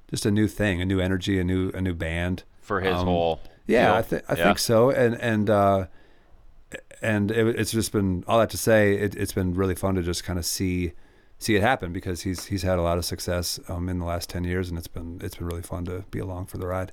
just 0.09 0.25
a 0.25 0.31
new 0.31 0.47
thing, 0.47 0.81
a 0.81 0.85
new 0.85 0.99
energy, 0.99 1.39
a 1.39 1.43
new 1.43 1.71
a 1.73 1.81
new 1.81 1.93
band. 1.93 2.43
for 2.61 2.79
his 2.81 2.95
Um, 2.95 3.05
whole. 3.05 3.39
Yeah, 3.67 3.87
deal. 3.87 3.95
I 3.95 4.01
think 4.03 4.23
I 4.29 4.35
Yeah. 4.35 4.43
think 4.45 4.59
so, 4.59 4.89
and 4.91 5.15
and 5.21 5.49
uh, 5.49 5.85
and 7.01 7.31
it, 7.31 7.59
it's 7.59 7.71
just 7.71 7.91
been 7.91 8.23
all 8.27 8.39
that 8.39 8.49
to 8.51 8.57
say. 8.57 8.93
It, 8.95 9.15
it's 9.15 9.33
been 9.33 9.53
really 9.53 9.75
fun 9.75 9.95
to 9.95 10.03
just 10.03 10.23
kind 10.23 10.39
of 10.39 10.45
see 10.45 10.93
see 11.37 11.55
it 11.55 11.61
happen 11.61 11.91
because 11.91 12.21
he's 12.21 12.45
he's 12.45 12.63
had 12.63 12.79
a 12.79 12.81
lot 12.81 12.97
of 12.97 13.05
success 13.05 13.59
um, 13.67 13.89
in 13.89 13.99
the 13.99 14.05
last 14.05 14.29
ten 14.29 14.43
years, 14.43 14.69
and 14.69 14.77
it's 14.77 14.87
been 14.87 15.19
it's 15.23 15.35
been 15.35 15.47
really 15.47 15.61
fun 15.61 15.85
to 15.85 16.03
be 16.11 16.19
along 16.19 16.45
for 16.47 16.57
the 16.57 16.67
ride. 16.67 16.91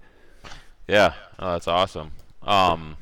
Yeah, 0.89 1.15
oh, 1.39 1.53
that's 1.53 1.69
awesome. 1.69 2.13
Um, 2.43 2.97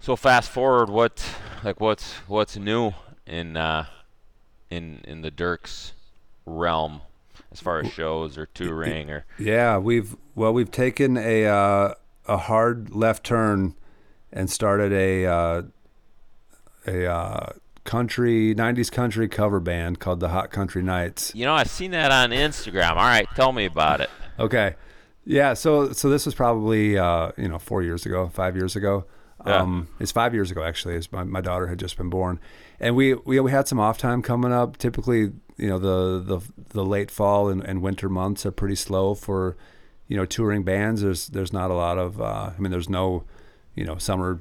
so 0.00 0.16
fast 0.16 0.50
forward, 0.50 0.90
what 0.90 1.24
like 1.62 1.80
what's 1.80 2.12
what's 2.28 2.56
new 2.56 2.92
in 3.26 3.56
uh, 3.56 3.86
in 4.70 5.00
in 5.04 5.22
the 5.22 5.30
Dierks 5.30 5.92
realm 6.46 7.00
as 7.50 7.60
far 7.60 7.80
as 7.80 7.90
shows 7.90 8.36
or 8.36 8.46
touring 8.46 9.10
or 9.10 9.24
Yeah, 9.38 9.78
we've 9.78 10.16
well 10.34 10.52
we've 10.52 10.70
taken 10.70 11.16
a 11.16 11.46
uh, 11.46 11.94
a 12.26 12.36
hard 12.36 12.94
left 12.94 13.24
turn 13.24 13.74
and 14.34 14.50
started 14.50 14.92
a 14.92 15.24
uh, 15.24 15.62
a 16.86 17.06
uh, 17.06 17.52
country 17.84 18.54
'90s 18.54 18.92
country 18.92 19.28
cover 19.28 19.60
band 19.60 20.00
called 20.00 20.20
the 20.20 20.28
Hot 20.28 20.50
Country 20.50 20.82
Nights. 20.82 21.32
you 21.34 21.46
know 21.46 21.54
I've 21.54 21.70
seen 21.70 21.92
that 21.92 22.12
on 22.12 22.30
Instagram. 22.30 22.90
All 22.90 22.96
right, 22.96 23.26
tell 23.34 23.52
me 23.52 23.64
about 23.64 24.02
it. 24.02 24.10
Okay. 24.38 24.74
Yeah, 25.24 25.54
so 25.54 25.92
so 25.92 26.10
this 26.10 26.26
was 26.26 26.34
probably 26.34 26.98
uh, 26.98 27.32
you 27.38 27.48
know 27.48 27.58
four 27.58 27.82
years 27.82 28.04
ago, 28.04 28.28
five 28.28 28.56
years 28.56 28.76
ago. 28.76 29.06
Yeah. 29.46 29.58
Um, 29.58 29.88
it's 30.00 30.12
five 30.12 30.34
years 30.34 30.50
ago 30.50 30.62
actually. 30.62 30.96
As 30.96 31.10
my, 31.10 31.24
my 31.24 31.40
daughter 31.40 31.66
had 31.66 31.78
just 31.78 31.96
been 31.96 32.10
born, 32.10 32.40
and 32.78 32.94
we, 32.94 33.14
we 33.14 33.40
we 33.40 33.50
had 33.50 33.66
some 33.66 33.80
off 33.80 33.96
time 33.96 34.20
coming 34.20 34.52
up. 34.52 34.76
Typically, 34.76 35.32
you 35.56 35.68
know 35.68 35.78
the 35.78 36.22
the 36.22 36.40
the 36.70 36.84
late 36.84 37.10
fall 37.10 37.48
and, 37.48 37.62
and 37.62 37.80
winter 37.80 38.08
months 38.08 38.44
are 38.44 38.50
pretty 38.50 38.74
slow 38.74 39.14
for 39.14 39.56
you 40.08 40.16
know 40.16 40.26
touring 40.26 40.62
bands. 40.62 41.00
There's 41.00 41.28
there's 41.28 41.52
not 41.52 41.70
a 41.70 41.74
lot 41.74 41.96
of 41.96 42.20
uh, 42.20 42.50
I 42.56 42.60
mean 42.60 42.70
there's 42.70 42.90
no 42.90 43.24
you 43.74 43.84
know 43.84 43.98
summer 43.98 44.40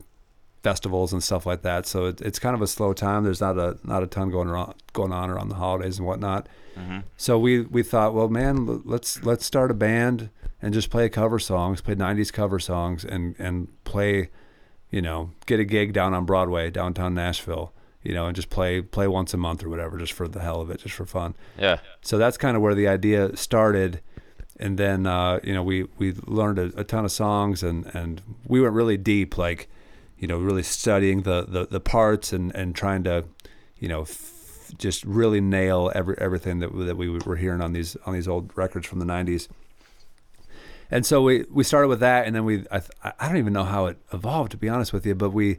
festivals 0.64 1.12
and 1.12 1.22
stuff 1.22 1.46
like 1.46 1.62
that. 1.62 1.86
So 1.86 2.06
it, 2.06 2.22
it's 2.22 2.40
kind 2.40 2.56
of 2.56 2.62
a 2.62 2.68
slow 2.68 2.94
time. 2.94 3.24
There's 3.24 3.42
not 3.42 3.58
a 3.58 3.78
not 3.84 4.02
a 4.02 4.08
ton 4.08 4.32
going 4.32 4.48
around 4.48 4.76
going 4.94 5.12
on 5.12 5.30
around 5.30 5.50
the 5.50 5.56
holidays 5.56 5.98
and 5.98 6.08
whatnot. 6.08 6.48
Mm-hmm. 6.78 7.00
So 7.18 7.38
we 7.38 7.62
we 7.62 7.84
thought, 7.84 8.14
well, 8.14 8.30
man, 8.30 8.82
let's 8.86 9.24
let's 9.24 9.46
start 9.46 9.70
a 9.70 9.76
band 9.76 10.30
and 10.62 10.74
just 10.74 10.90
play 10.90 11.10
cover 11.10 11.38
songs, 11.38 11.82
play 11.82 11.96
'90s 11.96 12.32
cover 12.32 12.60
songs, 12.60 13.04
and 13.04 13.36
and 13.38 13.68
play, 13.84 14.30
you 14.90 15.02
know, 15.02 15.32
get 15.46 15.60
a 15.60 15.66
gig 15.66 15.94
down 15.94 16.14
on 16.14 16.26
Broadway, 16.26 16.72
downtown 16.72 17.14
Nashville, 17.14 17.74
you 18.02 18.14
know, 18.14 18.28
and 18.28 18.36
just 18.36 18.50
play 18.50 18.82
play 18.82 19.08
once 19.08 19.34
a 19.34 19.38
month 19.38 19.64
or 19.64 19.70
whatever, 19.70 19.98
just 19.98 20.14
for 20.14 20.28
the 20.28 20.40
hell 20.42 20.62
of 20.62 20.70
it, 20.72 20.80
just 20.80 20.96
for 20.96 21.06
fun. 21.06 21.36
Yeah, 21.58 21.80
So 22.02 22.18
that's 22.18 22.38
kind 22.38 22.56
of 22.56 22.64
where 22.64 22.74
the 22.74 22.88
idea 22.88 23.36
started. 23.36 24.02
And 24.60 24.78
then, 24.78 25.08
uh, 25.08 25.40
you 25.44 25.54
know, 25.54 25.64
we, 25.64 25.84
we 25.98 26.14
learned 26.26 26.60
a, 26.60 26.72
a 26.80 26.84
ton 26.84 27.06
of 27.06 27.12
songs 27.12 27.64
and, 27.64 27.86
and 27.96 28.22
we 28.48 28.62
went 28.62 28.74
really 28.74 28.98
deep, 28.98 29.38
like, 29.38 29.68
you 30.18 30.28
know, 30.28 30.38
really 30.38 30.64
studying 30.64 31.24
the, 31.24 31.44
the, 31.48 31.66
the 31.66 31.80
parts 31.80 32.32
and, 32.32 32.54
and 32.56 32.76
trying 32.76 33.04
to, 33.06 33.26
you 33.80 33.88
know, 33.88 34.02
f- 34.04 34.72
just 34.78 35.04
really 35.06 35.42
nail 35.42 35.92
every, 35.96 36.16
everything 36.20 36.60
that, 36.60 36.70
that 36.86 36.96
we 36.98 37.10
were 37.10 37.36
hearing 37.36 37.62
on 37.62 37.74
these, 37.74 37.98
on 38.06 38.14
these 38.14 38.28
old 38.28 38.56
records 38.56 38.86
from 38.88 39.00
the 39.00 39.06
nineties. 39.06 39.50
And 40.92 41.06
so 41.06 41.22
we, 41.24 41.46
we 41.50 41.64
started 41.64 41.88
with 41.88 42.00
that. 42.02 42.28
And 42.28 42.36
then 42.36 42.46
we, 42.46 42.66
I, 42.72 42.80
th- 42.80 42.92
I 43.20 43.28
don't 43.28 43.38
even 43.38 43.54
know 43.54 43.64
how 43.64 43.88
it 43.88 43.98
evolved, 44.14 44.52
to 44.52 44.58
be 44.58 44.70
honest 44.70 44.94
with 44.94 45.06
you, 45.06 45.16
but 45.16 45.32
we, 45.32 45.58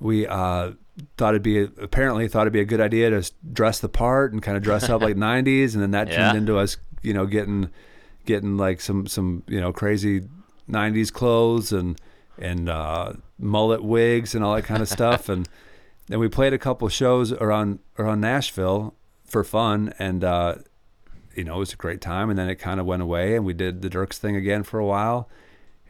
we, 0.00 0.26
uh, 0.26 0.72
thought 1.16 1.34
it'd 1.34 1.42
be 1.42 1.58
apparently 1.58 2.28
thought 2.28 2.42
it'd 2.42 2.52
be 2.52 2.60
a 2.60 2.64
good 2.64 2.80
idea 2.80 3.10
to 3.10 3.28
dress 3.52 3.80
the 3.80 3.88
part 3.88 4.32
and 4.32 4.40
kind 4.40 4.56
of 4.56 4.62
dress 4.62 4.88
up 4.88 5.02
like 5.02 5.16
90s 5.16 5.74
and 5.74 5.82
then 5.82 5.90
that 5.90 6.06
Yeah. 6.06 6.14
turned 6.26 6.38
into 6.38 6.56
us 6.56 6.76
you 7.02 7.12
know 7.12 7.26
getting 7.26 7.68
getting 8.24 8.56
like 8.56 8.80
some 8.80 9.06
some 9.06 9.42
you 9.46 9.60
know 9.60 9.72
crazy 9.72 10.22
90s 10.70 11.12
clothes 11.12 11.72
and 11.72 12.00
and 12.38 12.68
uh, 12.68 13.12
mullet 13.38 13.82
wigs 13.84 14.34
and 14.34 14.44
all 14.44 14.54
that 14.54 14.64
kind 14.64 14.82
of 14.82 14.88
stuff. 14.98 15.28
And 15.28 15.48
then 16.08 16.18
we 16.18 16.28
played 16.28 16.52
a 16.52 16.58
couple 16.58 16.88
shows 16.88 17.32
around 17.32 17.78
around 17.98 18.20
Nashville 18.20 18.94
for 19.24 19.44
fun 19.44 19.92
and 19.98 20.22
uh, 20.22 20.56
you 21.34 21.44
know 21.44 21.56
it 21.56 21.60
was 21.60 21.72
a 21.72 21.76
great 21.76 22.00
time. 22.00 22.30
And 22.30 22.38
then 22.38 22.48
it 22.48 22.56
kind 22.56 22.80
of 22.80 22.86
went 22.86 23.02
away 23.02 23.36
and 23.36 23.44
we 23.44 23.54
did 23.54 23.82
the 23.82 23.90
Dierks 23.90 24.18
thing 24.18 24.36
again 24.36 24.62
for 24.62 24.78
a 24.78 24.86
while. 24.86 25.28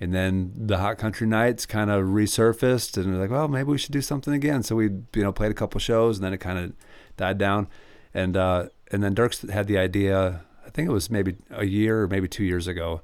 And 0.01 0.13
then 0.13 0.53
the 0.57 0.79
hot 0.79 0.99
country 0.99 1.27
nights 1.27 1.67
kind 1.67 1.89
of 1.89 2.05
resurfaced 2.07 2.97
and 2.97 3.15
we're 3.15 3.21
like 3.21 3.31
well 3.31 3.49
maybe 3.49 3.71
we 3.71 3.79
should 3.79 3.93
do 3.93 4.03
something 4.03 4.35
again. 4.35 4.63
So 4.63 4.77
we 4.77 4.85
you 4.85 5.23
know 5.23 5.33
played 5.33 5.51
a 5.51 5.55
couple 5.55 5.81
shows 5.81 6.19
and 6.19 6.25
then 6.25 6.33
it 6.33 6.39
kind 6.39 6.59
of 6.59 6.73
died 7.17 7.39
down. 7.39 7.69
And 8.13 8.37
uh 8.37 8.67
and 8.91 9.03
then 9.03 9.15
Dierks 9.15 9.49
had 9.51 9.67
the 9.67 9.79
idea 9.79 10.45
think 10.75 10.89
it 10.89 10.93
was 10.93 11.09
maybe 11.11 11.37
a 11.51 11.65
year 11.65 12.03
or 12.03 12.09
maybe 12.09 12.29
two 12.29 12.45
years 12.45 12.67
ago 12.67 13.01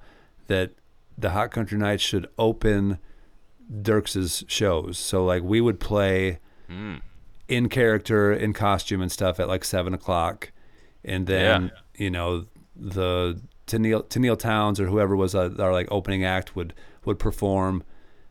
that 0.48 0.72
the 1.16 1.30
hot 1.30 1.50
country 1.50 1.78
nights 1.78 2.02
should 2.02 2.26
open 2.38 2.98
Dierks's 3.82 4.44
shows 4.48 4.98
so 4.98 5.24
like 5.24 5.42
we 5.42 5.60
would 5.60 5.78
play 5.78 6.40
mm. 6.68 7.00
in 7.48 7.68
character, 7.68 8.32
in 8.32 8.52
costume 8.52 9.00
and 9.00 9.12
stuff 9.12 9.38
at 9.38 9.48
like 9.48 9.64
seven 9.64 9.94
o'clock, 9.94 10.50
and 11.04 11.26
then 11.26 11.62
Yeah. 11.62 12.04
you 12.04 12.10
know 12.10 12.46
the 12.74 13.40
Tenille, 13.66 14.02
Tenille 14.08 14.38
Townes 14.38 14.80
or 14.80 14.86
whoever 14.86 15.14
was 15.14 15.34
uh, 15.34 15.50
our 15.58 15.72
like 15.72 15.86
opening 15.90 16.24
act 16.24 16.56
would 16.56 16.74
would 17.04 17.18
perform. 17.18 17.84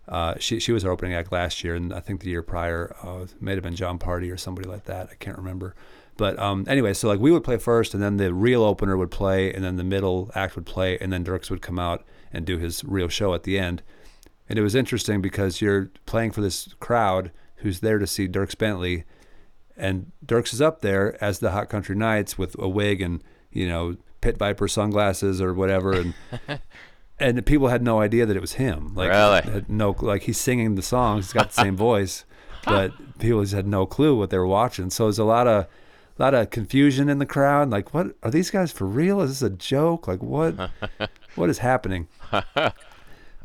Uh, 0.07 0.33
she 0.39 0.59
she 0.59 0.71
was 0.71 0.83
our 0.83 0.91
opening 0.91 1.13
act 1.13 1.31
last 1.31 1.63
year, 1.63 1.75
and 1.75 1.93
I 1.93 1.99
think 1.99 2.21
the 2.21 2.29
year 2.29 2.41
prior 2.41 2.95
uh, 3.03 3.21
it 3.23 3.41
may 3.41 3.53
have 3.53 3.63
been 3.63 3.75
Jon 3.75 3.99
Pardi 3.99 4.31
or 4.31 4.37
somebody 4.37 4.67
like 4.67 4.85
that. 4.85 5.07
I 5.11 5.15
can't 5.15 5.37
remember. 5.37 5.75
But 6.19 6.37
um, 6.37 6.65
anyway, 6.67 6.93
so 6.93 7.07
like 7.07 7.21
we 7.21 7.31
would 7.31 7.45
play 7.45 7.55
first, 7.55 7.93
and 7.93 8.03
then 8.03 8.17
the 8.17 8.33
real 8.33 8.61
opener 8.61 8.97
would 8.97 9.09
play, 9.09 9.53
and 9.53 9.63
then 9.63 9.77
the 9.77 9.85
middle 9.85 10.29
act 10.35 10.57
would 10.57 10.65
play, 10.65 10.97
and 10.99 11.13
then 11.13 11.23
Dierks 11.23 11.49
would 11.49 11.61
come 11.61 11.79
out 11.79 12.03
and 12.33 12.45
do 12.45 12.57
his 12.57 12.83
real 12.83 13.07
show 13.07 13.33
at 13.33 13.43
the 13.43 13.57
end. 13.57 13.81
And 14.49 14.59
it 14.59 14.61
was 14.61 14.75
interesting 14.75 15.21
because 15.21 15.61
you're 15.61 15.91
playing 16.05 16.31
for 16.31 16.41
this 16.41 16.73
crowd 16.81 17.31
who's 17.59 17.79
there 17.79 17.99
to 17.99 18.05
see 18.05 18.27
Dierks 18.27 18.57
Bentley, 18.57 19.05
and 19.77 20.11
Dierks 20.25 20.51
is 20.51 20.61
up 20.61 20.81
there 20.81 21.17
as 21.23 21.39
the 21.39 21.51
Hot 21.51 21.69
Country 21.69 21.95
Nights 21.95 22.37
with 22.37 22.53
a 22.59 22.67
wig 22.67 23.01
and 23.01 23.23
you 23.49 23.65
know 23.65 23.95
pit 24.19 24.37
viper 24.37 24.67
sunglasses 24.67 25.39
or 25.39 25.53
whatever, 25.53 25.93
and 25.93 26.13
and 27.17 27.45
people 27.45 27.69
had 27.69 27.81
no 27.81 28.01
idea 28.01 28.25
that 28.25 28.35
it 28.35 28.41
was 28.41 28.53
him. 28.53 28.93
Like 28.93 29.09
Really? 29.09 29.63
no 29.69 29.95
like 30.01 30.23
he's 30.23 30.37
singing 30.37 30.75
the 30.75 30.81
songs, 30.81 31.27
he's 31.27 31.33
got 31.33 31.51
the 31.51 31.61
same 31.61 31.77
voice, 31.89 32.25
but 32.65 32.91
people 33.19 33.39
just 33.41 33.53
had 33.53 33.67
no 33.67 33.85
clue 33.85 34.17
what 34.17 34.31
they 34.31 34.37
were 34.37 34.45
watching. 34.45 34.89
So 34.89 35.05
there's 35.05 35.17
a 35.17 35.23
lot 35.23 35.47
of 35.47 35.65
a 36.19 36.23
lot 36.23 36.33
of 36.33 36.49
confusion 36.49 37.07
in 37.09 37.17
the 37.19 37.25
crowd. 37.25 37.69
Like, 37.69 37.93
what 37.93 38.15
are 38.23 38.29
these 38.31 38.51
guys 38.51 38.71
for 38.71 38.85
real? 38.85 39.21
Is 39.21 39.39
this 39.39 39.41
a 39.41 39.49
joke? 39.55 40.07
Like, 40.07 40.21
what 40.21 40.69
what 41.35 41.49
is 41.49 41.59
happening? 41.59 42.07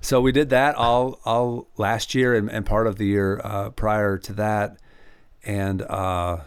so 0.00 0.20
we 0.20 0.32
did 0.32 0.50
that 0.50 0.74
all 0.74 1.20
all 1.24 1.68
last 1.76 2.14
year 2.14 2.34
and, 2.34 2.50
and 2.50 2.66
part 2.66 2.86
of 2.86 2.96
the 2.96 3.06
year 3.06 3.40
uh, 3.44 3.70
prior 3.70 4.18
to 4.18 4.32
that, 4.34 4.78
and 5.44 5.82
uh, 5.82 6.38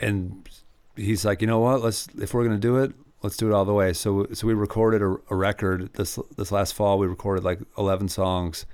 and 0.00 0.48
he's 0.96 1.24
like, 1.24 1.40
you 1.40 1.46
know 1.46 1.58
what? 1.60 1.82
Let's 1.82 2.08
if 2.20 2.34
we're 2.34 2.44
gonna 2.44 2.58
do 2.58 2.76
it, 2.78 2.92
let's 3.22 3.36
do 3.36 3.48
it 3.48 3.54
all 3.54 3.64
the 3.64 3.74
way. 3.74 3.92
So 3.92 4.26
so 4.32 4.46
we 4.46 4.54
recorded 4.54 5.02
a, 5.02 5.16
a 5.30 5.34
record 5.36 5.92
this 5.94 6.18
this 6.36 6.52
last 6.52 6.74
fall. 6.74 6.98
We 6.98 7.06
recorded 7.06 7.44
like 7.44 7.60
eleven 7.76 8.08
songs, 8.08 8.66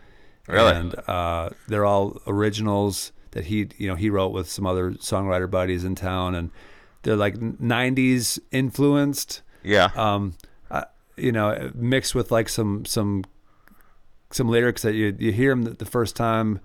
Really? 0.48 0.73
and 0.74 0.94
uh, 1.09 1.51
they're 1.69 1.86
all 1.86 2.20
originals. 2.27 3.12
That 3.35 3.47
he 3.47 3.69
you 3.77 3.89
know 3.89 3.97
he 3.97 4.09
wrote 4.09 4.32
with 4.32 4.48
some 4.48 4.65
other 4.65 4.93
songwriter 4.93 5.51
buddies 5.51 5.85
in 5.85 5.94
town, 5.94 6.35
and 6.35 6.51
they're 7.02 7.16
like 7.16 7.35
'90s 7.35 8.39
influenced. 8.51 9.43
Yeah. 9.62 9.90
Um, 9.94 10.35
uh, 10.70 10.85
you 11.16 11.32
know, 11.32 11.70
mixed 11.74 12.15
with 12.15 12.31
like 12.31 12.48
some 12.48 12.85
some 12.86 13.24
some 14.31 14.48
lyrics 14.48 14.82
that 14.82 14.94
you 14.94 15.15
you 15.19 15.32
hear 15.32 15.51
them 15.51 15.65
the 15.65 15.85
first 15.85 16.16
time, 16.16 16.61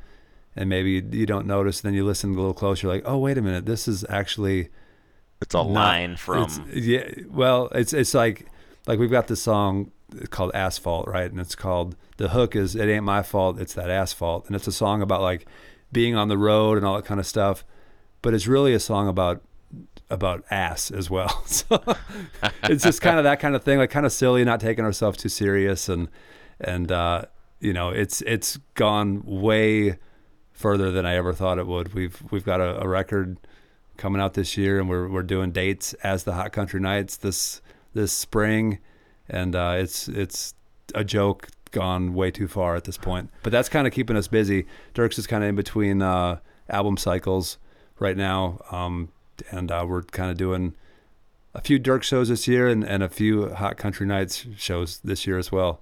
and 0.55 0.69
maybe 0.69 0.91
you, 0.91 1.09
you 1.11 1.25
don't 1.25 1.47
notice. 1.47 1.81
Then 1.81 1.93
you 1.93 2.05
listen 2.05 2.33
a 2.33 2.35
little 2.35 2.53
closer, 2.53 2.87
like, 2.87 3.03
oh 3.05 3.17
wait 3.17 3.37
a 3.37 3.41
minute, 3.41 3.65
this 3.65 3.87
is 3.87 4.05
actually 4.07 4.69
it's 5.41 5.55
a 5.55 5.61
line 5.61 6.17
from 6.17 6.43
it's, 6.43 6.59
yeah. 6.69 7.09
Well, 7.27 7.69
it's 7.73 7.93
it's 7.93 8.13
like 8.13 8.45
like 8.85 8.99
we've 8.99 9.11
got 9.11 9.27
this 9.27 9.41
song 9.41 9.91
called 10.29 10.51
Asphalt, 10.53 11.07
right? 11.07 11.29
And 11.29 11.39
it's 11.39 11.55
called 11.55 11.95
the 12.17 12.29
hook 12.29 12.55
is 12.55 12.75
it 12.75 12.87
ain't 12.89 13.05
my 13.05 13.23
fault, 13.23 13.59
it's 13.59 13.73
that 13.73 13.89
asphalt, 13.89 14.45
and 14.47 14.55
it's 14.55 14.67
a 14.67 14.71
song 14.71 15.01
about 15.01 15.21
like 15.21 15.47
being 15.91 16.15
on 16.15 16.27
the 16.27 16.37
road 16.37 16.77
and 16.77 16.85
all 16.85 16.95
that 16.95 17.05
kind 17.05 17.19
of 17.19 17.25
stuff. 17.25 17.63
But 18.21 18.33
it's 18.33 18.47
really 18.47 18.73
a 18.73 18.79
song 18.79 19.07
about 19.07 19.41
about 20.09 20.43
ass 20.49 20.91
as 20.91 21.09
well. 21.09 21.43
So 21.47 21.81
it's 22.63 22.83
just 22.83 23.01
kind 23.01 23.17
of 23.17 23.23
that 23.23 23.39
kind 23.39 23.55
of 23.55 23.63
thing, 23.63 23.77
like 23.79 23.89
kind 23.89 24.05
of 24.05 24.11
silly, 24.11 24.43
not 24.43 24.59
taking 24.59 24.85
ourselves 24.85 25.17
too 25.17 25.29
serious, 25.29 25.89
and 25.89 26.09
and 26.59 26.91
uh, 26.91 27.23
you 27.59 27.73
know, 27.73 27.89
it's 27.89 28.21
it's 28.21 28.57
gone 28.75 29.23
way 29.25 29.97
further 30.51 30.91
than 30.91 31.05
I 31.05 31.15
ever 31.15 31.33
thought 31.33 31.57
it 31.57 31.67
would. 31.67 31.93
We've 31.93 32.21
we've 32.31 32.45
got 32.45 32.61
a, 32.61 32.81
a 32.81 32.87
record 32.87 33.37
coming 33.97 34.21
out 34.21 34.33
this 34.33 34.57
year, 34.57 34.79
and 34.79 34.89
we're 34.89 35.07
we're 35.07 35.23
doing 35.23 35.51
dates 35.51 35.93
as 35.95 36.23
the 36.23 36.33
Hot 36.33 36.51
Country 36.51 36.79
Nights 36.79 37.17
this 37.17 37.61
this 37.93 38.11
spring, 38.11 38.79
and 39.27 39.55
uh, 39.55 39.75
it's 39.77 40.07
it's 40.07 40.53
a 40.95 41.03
joke 41.03 41.49
gone 41.71 42.13
way 42.13 42.31
too 42.31 42.47
far 42.47 42.75
at 42.75 42.83
this 42.85 42.97
point. 42.97 43.29
But 43.43 43.51
that's 43.51 43.69
kind 43.69 43.85
of 43.87 43.93
keeping 43.93 44.15
us 44.17 44.27
busy. 44.27 44.65
Dierks 44.93 45.17
is 45.19 45.27
kind 45.27 45.43
of 45.43 45.49
in 45.49 45.55
between 45.55 46.01
uh, 46.01 46.39
album 46.69 46.97
cycles 46.97 47.57
right 47.99 48.15
now, 48.17 48.59
um, 48.71 49.09
and 49.51 49.71
uh, 49.71 49.85
we're 49.87 50.03
kind 50.03 50.31
of 50.31 50.37
doing 50.37 50.73
a 51.53 51.61
few 51.61 51.79
Dirk 51.79 52.03
shows 52.03 52.29
this 52.29 52.47
year 52.47 52.67
and, 52.67 52.83
and 52.83 53.01
a 53.03 53.09
few 53.09 53.49
Hot 53.49 53.77
Country 53.77 54.05
Nights 54.05 54.45
shows 54.57 54.99
this 55.03 55.25
year 55.27 55.37
as 55.37 55.51
well. 55.51 55.79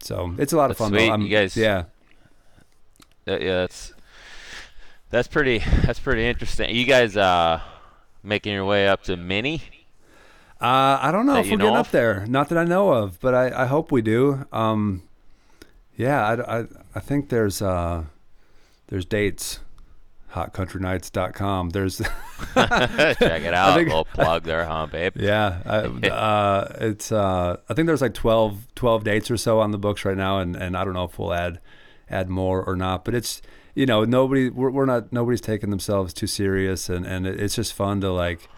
So 0.00 0.34
it's 0.38 0.52
a 0.52 0.56
lot 0.56 0.68
That's 0.68 0.80
of 0.80 0.86
fun. 0.86 0.92
sweet. 0.92 1.08
I'm- 1.10 1.22
You 1.22 1.28
guys- 1.28 1.56
yeah, 1.56 1.84
Uh, 3.26 3.38
yeah, 3.38 3.54
that's 3.60 3.92
that's 5.10 5.28
pretty 5.28 5.58
that's 5.84 5.98
pretty 6.00 6.26
interesting. 6.26 6.74
You 6.74 6.84
guys 6.84 7.16
uh 7.16 7.60
making 8.22 8.52
your 8.52 8.64
way 8.64 8.88
up 8.88 9.02
to 9.04 9.16
mini? 9.16 9.62
Uh, 10.60 10.98
I 11.00 11.10
don't 11.12 11.24
know 11.26 11.34
That 11.34 11.44
if 11.44 11.50
we're 11.52 11.56
know 11.58 11.64
getting 11.66 11.76
of? 11.78 11.86
up 11.86 11.92
there. 11.92 12.26
Not 12.26 12.48
that 12.48 12.58
I 12.58 12.64
know 12.64 12.90
of, 12.92 13.20
but 13.20 13.32
I, 13.34 13.62
I 13.62 13.66
hope 13.66 13.92
we 13.92 14.02
do. 14.02 14.44
Um, 14.52 15.02
yeah, 15.98 16.26
I, 16.26 16.60
I, 16.60 16.64
I 16.94 17.00
think 17.00 17.28
there's 17.28 17.60
uh, 17.60 18.04
there's 18.86 19.04
dates. 19.04 19.60
HotCountryNights.com. 20.32 21.70
There's 21.70 21.98
Check 22.54 23.20
it 23.20 23.54
out. 23.54 23.74
think- 23.74 23.88
Little 23.88 24.04
plug 24.04 24.44
there, 24.44 24.64
huh, 24.66 24.86
babe? 24.86 25.14
yeah, 25.16 25.62
I, 25.64 25.76
uh, 26.08 26.76
it's 26.80 27.10
uh, 27.10 27.56
I 27.68 27.74
think 27.74 27.86
there's 27.86 28.02
like 28.02 28.14
12, 28.14 28.74
12 28.74 29.04
dates 29.04 29.30
or 29.30 29.36
so 29.36 29.60
on 29.60 29.70
the 29.70 29.78
books 29.78 30.04
right 30.04 30.16
now, 30.16 30.38
and, 30.38 30.54
and 30.54 30.76
I 30.76 30.84
don't 30.84 30.94
know 30.94 31.04
if 31.04 31.18
we'll 31.18 31.32
add 31.32 31.60
add 32.10 32.28
more 32.28 32.62
or 32.62 32.76
not. 32.76 33.04
But 33.04 33.14
it's 33.14 33.40
you 33.74 33.86
know 33.86 34.04
nobody 34.04 34.50
we're, 34.50 34.70
we're 34.70 34.84
not 34.86 35.12
nobody's 35.12 35.40
taking 35.40 35.70
themselves 35.70 36.12
too 36.12 36.26
serious, 36.26 36.88
and 36.88 37.06
and 37.06 37.26
it's 37.26 37.54
just 37.54 37.72
fun 37.72 38.00
to 38.02 38.12
like 38.12 38.48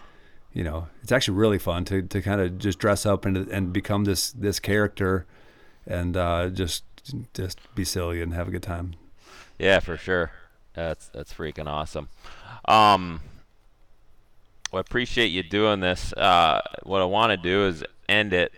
you 0.53 0.63
know 0.65 0.87
it's 1.01 1.11
actually 1.13 1.37
really 1.37 1.57
fun 1.59 1.85
to 1.85 2.01
to 2.01 2.21
kind 2.21 2.41
of 2.41 2.57
just 2.57 2.79
dress 2.79 3.05
up 3.05 3.25
and 3.25 3.37
and 3.37 3.71
become 3.71 4.03
this 4.03 4.31
this 4.33 4.59
character, 4.59 5.25
and 5.87 6.17
uh, 6.17 6.49
just 6.49 6.83
just 7.33 7.59
be 7.75 7.83
silly 7.83 8.21
and 8.21 8.33
have 8.33 8.47
a 8.47 8.51
good 8.51 8.63
time. 8.63 8.93
Yeah, 9.59 9.79
for 9.79 9.97
sure. 9.97 10.31
That's 10.73 11.07
that's 11.09 11.33
freaking 11.33 11.67
awesome. 11.67 12.09
Um, 12.65 13.21
well, 14.71 14.79
I 14.79 14.81
appreciate 14.81 15.27
you 15.27 15.43
doing 15.43 15.79
this. 15.81 16.13
Uh, 16.13 16.61
what 16.83 17.01
I 17.01 17.05
want 17.05 17.31
to 17.31 17.37
do 17.37 17.65
is 17.67 17.83
end 18.07 18.33
it. 18.33 18.53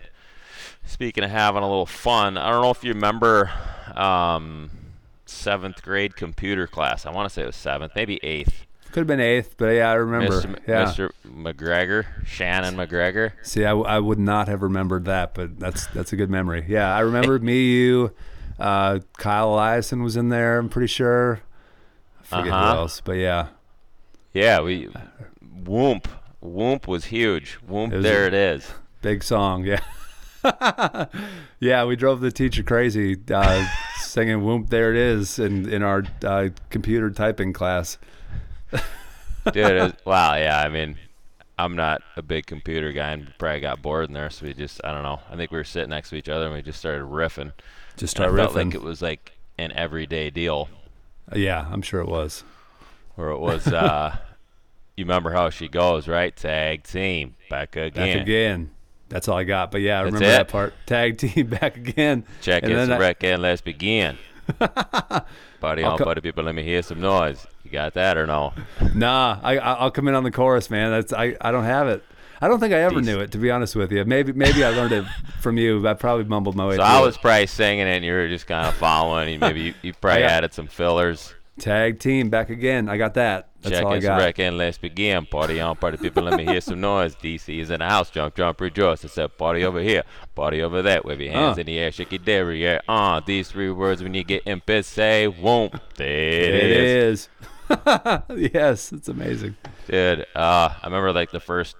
Speaking 0.86 1.24
of 1.24 1.30
having 1.30 1.62
a 1.62 1.68
little 1.68 1.86
fun, 1.86 2.36
I 2.36 2.50
don't 2.50 2.62
know 2.62 2.70
if 2.70 2.84
you 2.84 2.92
remember 2.92 3.50
um, 3.94 4.70
seventh 5.26 5.82
grade 5.82 6.14
computer 6.14 6.66
class. 6.66 7.06
I 7.06 7.10
want 7.10 7.28
to 7.28 7.34
say 7.34 7.42
it 7.42 7.46
was 7.46 7.56
seventh, 7.56 7.92
maybe 7.96 8.20
eighth. 8.22 8.66
Could 8.92 9.00
have 9.00 9.06
been 9.08 9.18
eighth, 9.18 9.56
but 9.56 9.70
yeah, 9.70 9.90
I 9.90 9.94
remember. 9.94 10.40
Mr. 10.40 10.58
Yeah. 10.68 10.84
Mr. 10.84 11.10
McGregor, 11.26 12.04
Shannon 12.24 12.76
McGregor. 12.76 13.32
See, 13.42 13.64
I, 13.64 13.70
w- 13.70 13.86
I 13.86 13.98
would 13.98 14.20
not 14.20 14.46
have 14.46 14.62
remembered 14.62 15.06
that, 15.06 15.34
but 15.34 15.58
that's 15.58 15.86
that's 15.88 16.12
a 16.12 16.16
good 16.16 16.30
memory. 16.30 16.64
Yeah, 16.68 16.94
I 16.94 17.00
remember 17.00 17.36
me, 17.40 17.60
you, 17.72 18.12
uh, 18.58 19.00
Kyle 19.18 19.50
Eliason 19.52 20.02
was 20.02 20.16
in 20.16 20.28
there. 20.28 20.58
I'm 20.58 20.68
pretty 20.68 20.86
sure. 20.88 21.40
I 22.20 22.24
forget 22.24 22.52
Uh-huh. 22.52 22.72
who 22.72 22.78
else, 22.80 23.00
but 23.00 23.12
yeah, 23.14 23.48
Yeah, 24.32 24.60
we 24.62 24.88
Whoomp. 25.64 26.06
Whoomp 26.42 26.86
was 26.86 27.06
huge. 27.06 27.58
Whoomp, 27.68 27.92
It 27.92 27.96
was 27.96 28.02
there 28.04 28.26
it 28.26 28.34
is. 28.34 28.70
big 29.02 29.22
song. 29.22 29.64
Yeah, 29.64 29.80
yeah, 31.60 31.84
we 31.84 31.96
drove 31.96 32.20
the 32.20 32.30
teacher 32.30 32.62
crazy 32.62 33.16
uh, 33.32 33.66
singing 33.98 34.42
"Whoop." 34.44 34.68
There 34.68 34.90
it 34.90 34.96
is 34.98 35.38
in 35.38 35.68
in 35.72 35.82
our 35.82 36.04
uh, 36.24 36.48
computer 36.70 37.10
typing 37.10 37.52
class. 37.52 37.98
Dude, 39.52 39.74
was, 39.82 39.92
wow, 40.04 40.34
yeah. 40.36 40.60
I 40.60 40.68
mean, 40.68 40.96
I'm 41.58 41.76
not 41.76 42.02
a 42.16 42.22
big 42.22 42.46
computer 42.46 42.92
guy, 42.92 43.12
and 43.12 43.32
probably 43.38 43.60
got 43.60 43.82
bored 43.82 44.08
in 44.08 44.14
there, 44.14 44.30
so 44.30 44.46
we 44.46 44.54
just, 44.54 44.80
I 44.84 44.92
don't 44.92 45.02
know. 45.02 45.20
I 45.30 45.36
think 45.36 45.50
we 45.50 45.58
were 45.58 45.64
sitting 45.64 45.90
next 45.90 46.10
to 46.10 46.16
each 46.16 46.28
other, 46.28 46.46
and 46.46 46.54
we 46.54 46.62
just 46.62 46.78
started 46.78 47.04
riffing. 47.04 47.52
Just 47.96 48.02
And 48.18 48.24
start 48.24 48.32
I 48.32 48.36
felt 48.36 48.52
riffing. 48.52 48.64
like 48.66 48.74
it 48.74 48.82
was 48.82 49.00
like 49.02 49.32
an 49.58 49.72
everyday 49.72 50.30
deal, 50.30 50.68
yeah, 51.34 51.66
I'm 51.70 51.82
sure 51.82 52.00
it 52.00 52.08
was. 52.08 52.42
where 53.14 53.30
it 53.30 53.38
was. 53.38 53.66
uh 53.68 54.16
You 54.96 55.04
remember 55.04 55.32
how 55.32 55.50
she 55.50 55.66
goes, 55.68 56.06
right? 56.06 56.34
Tag 56.36 56.84
team, 56.84 57.34
back 57.50 57.74
again. 57.74 57.92
Back 58.18 58.22
again. 58.22 58.70
That's 59.08 59.26
all 59.26 59.36
I 59.36 59.42
got. 59.42 59.72
But 59.72 59.80
yeah, 59.80 60.00
I 60.00 60.04
That's 60.04 60.14
remember 60.14 60.26
it? 60.28 60.36
that 60.36 60.48
part. 60.48 60.74
Tag 60.86 61.18
team 61.18 61.46
back 61.60 61.76
again. 61.76 62.24
Check 62.40 62.62
And 62.62 62.72
then 62.74 62.92
I- 62.92 62.98
wreck, 62.98 63.24
and 63.24 63.42
let's 63.42 63.60
begin. 63.60 64.16
buddy, 65.60 65.82
I'll 65.82 65.92
on, 65.92 65.98
co- 65.98 66.04
party 66.04 66.20
people. 66.20 66.44
Let 66.44 66.54
me 66.54 66.62
hear 66.62 66.82
some 66.82 67.00
noise. 67.00 67.44
You 67.64 67.70
got 67.70 67.94
that 67.94 68.16
or 68.16 68.26
no? 68.26 68.52
Nah, 68.94 69.38
I- 69.42 69.58
I'll 69.58 69.90
come 69.90 70.06
in 70.08 70.14
on 70.14 70.22
the 70.22 70.30
chorus, 70.30 70.70
man. 70.70 70.90
That's 70.92 71.12
I, 71.12 71.36
I 71.40 71.50
don't 71.50 71.64
have 71.64 71.88
it. 71.88 72.04
I 72.40 72.48
don't 72.48 72.60
think 72.60 72.72
I 72.74 72.78
ever 72.82 73.00
Decent. 73.00 73.06
knew 73.06 73.20
it, 73.22 73.32
to 73.32 73.38
be 73.38 73.50
honest 73.50 73.76
with 73.76 73.92
you. 73.92 74.04
Maybe 74.04 74.32
maybe 74.32 74.64
I 74.64 74.70
learned 74.70 74.92
it 74.92 75.04
from 75.40 75.56
you. 75.58 75.86
I 75.88 75.94
probably 75.94 76.24
mumbled 76.24 76.56
my 76.56 76.66
way 76.66 76.76
So 76.76 76.82
I 76.82 77.00
it. 77.00 77.04
was 77.04 77.16
probably 77.16 77.46
singing, 77.46 77.86
it, 77.86 77.96
and 77.96 78.04
you 78.04 78.12
were 78.12 78.28
just 78.28 78.46
kind 78.46 78.66
of 78.66 78.74
following. 78.74 79.30
and 79.30 79.40
Maybe 79.40 79.60
you, 79.60 79.74
you 79.82 79.92
probably 79.94 80.22
got- 80.22 80.30
added 80.30 80.54
some 80.54 80.66
fillers. 80.66 81.34
Tag 81.56 82.00
team 82.00 82.30
back 82.30 82.50
again. 82.50 82.88
I 82.88 82.96
got 82.96 83.14
that. 83.14 83.48
That's 83.62 83.76
Check 83.76 83.84
all 83.84 83.92
I 83.92 83.94
and 83.94 84.02
got. 84.02 84.16
wreck 84.18 84.40
and 84.40 84.58
let's 84.58 84.76
begin. 84.76 85.24
Party 85.24 85.60
on, 85.60 85.76
party 85.76 85.96
people, 85.98 86.24
let 86.24 86.36
me 86.36 86.44
hear 86.44 86.60
some 86.60 86.80
noise. 86.80 87.14
DC 87.14 87.60
is 87.60 87.70
in 87.70 87.78
the 87.78 87.84
house, 87.88 88.10
jump, 88.10 88.34
jump, 88.34 88.60
rejoice. 88.60 89.04
I 89.04 89.08
said 89.08 89.38
party 89.38 89.64
over 89.64 89.78
here, 89.80 90.02
party 90.34 90.62
over 90.62 90.82
that. 90.82 91.04
Wave 91.04 91.20
your 91.20 91.32
hands 91.32 91.56
Uh. 91.56 91.60
in 91.60 91.66
the 91.68 91.78
air, 91.78 91.92
shake 91.92 92.10
your 92.10 92.18
derriere. 92.18 92.80
Uh, 92.88 93.20
these 93.24 93.48
three 93.52 93.70
words 93.70 94.02
when 94.02 94.14
you 94.14 94.24
get 94.24 94.42
impet, 94.46 94.84
say 94.84 95.28
won't. 95.28 95.74
There 95.94 96.08
it 96.08 96.54
It 96.54 96.70
is. 96.72 97.28
is. 97.70 97.70
yes, 98.52 98.92
it's 98.92 99.08
amazing. 99.08 99.56
Dude, 99.86 100.26
uh, 100.34 100.70
I 100.82 100.86
remember 100.86 101.12
like 101.12 101.30
the 101.30 101.38
first 101.40 101.76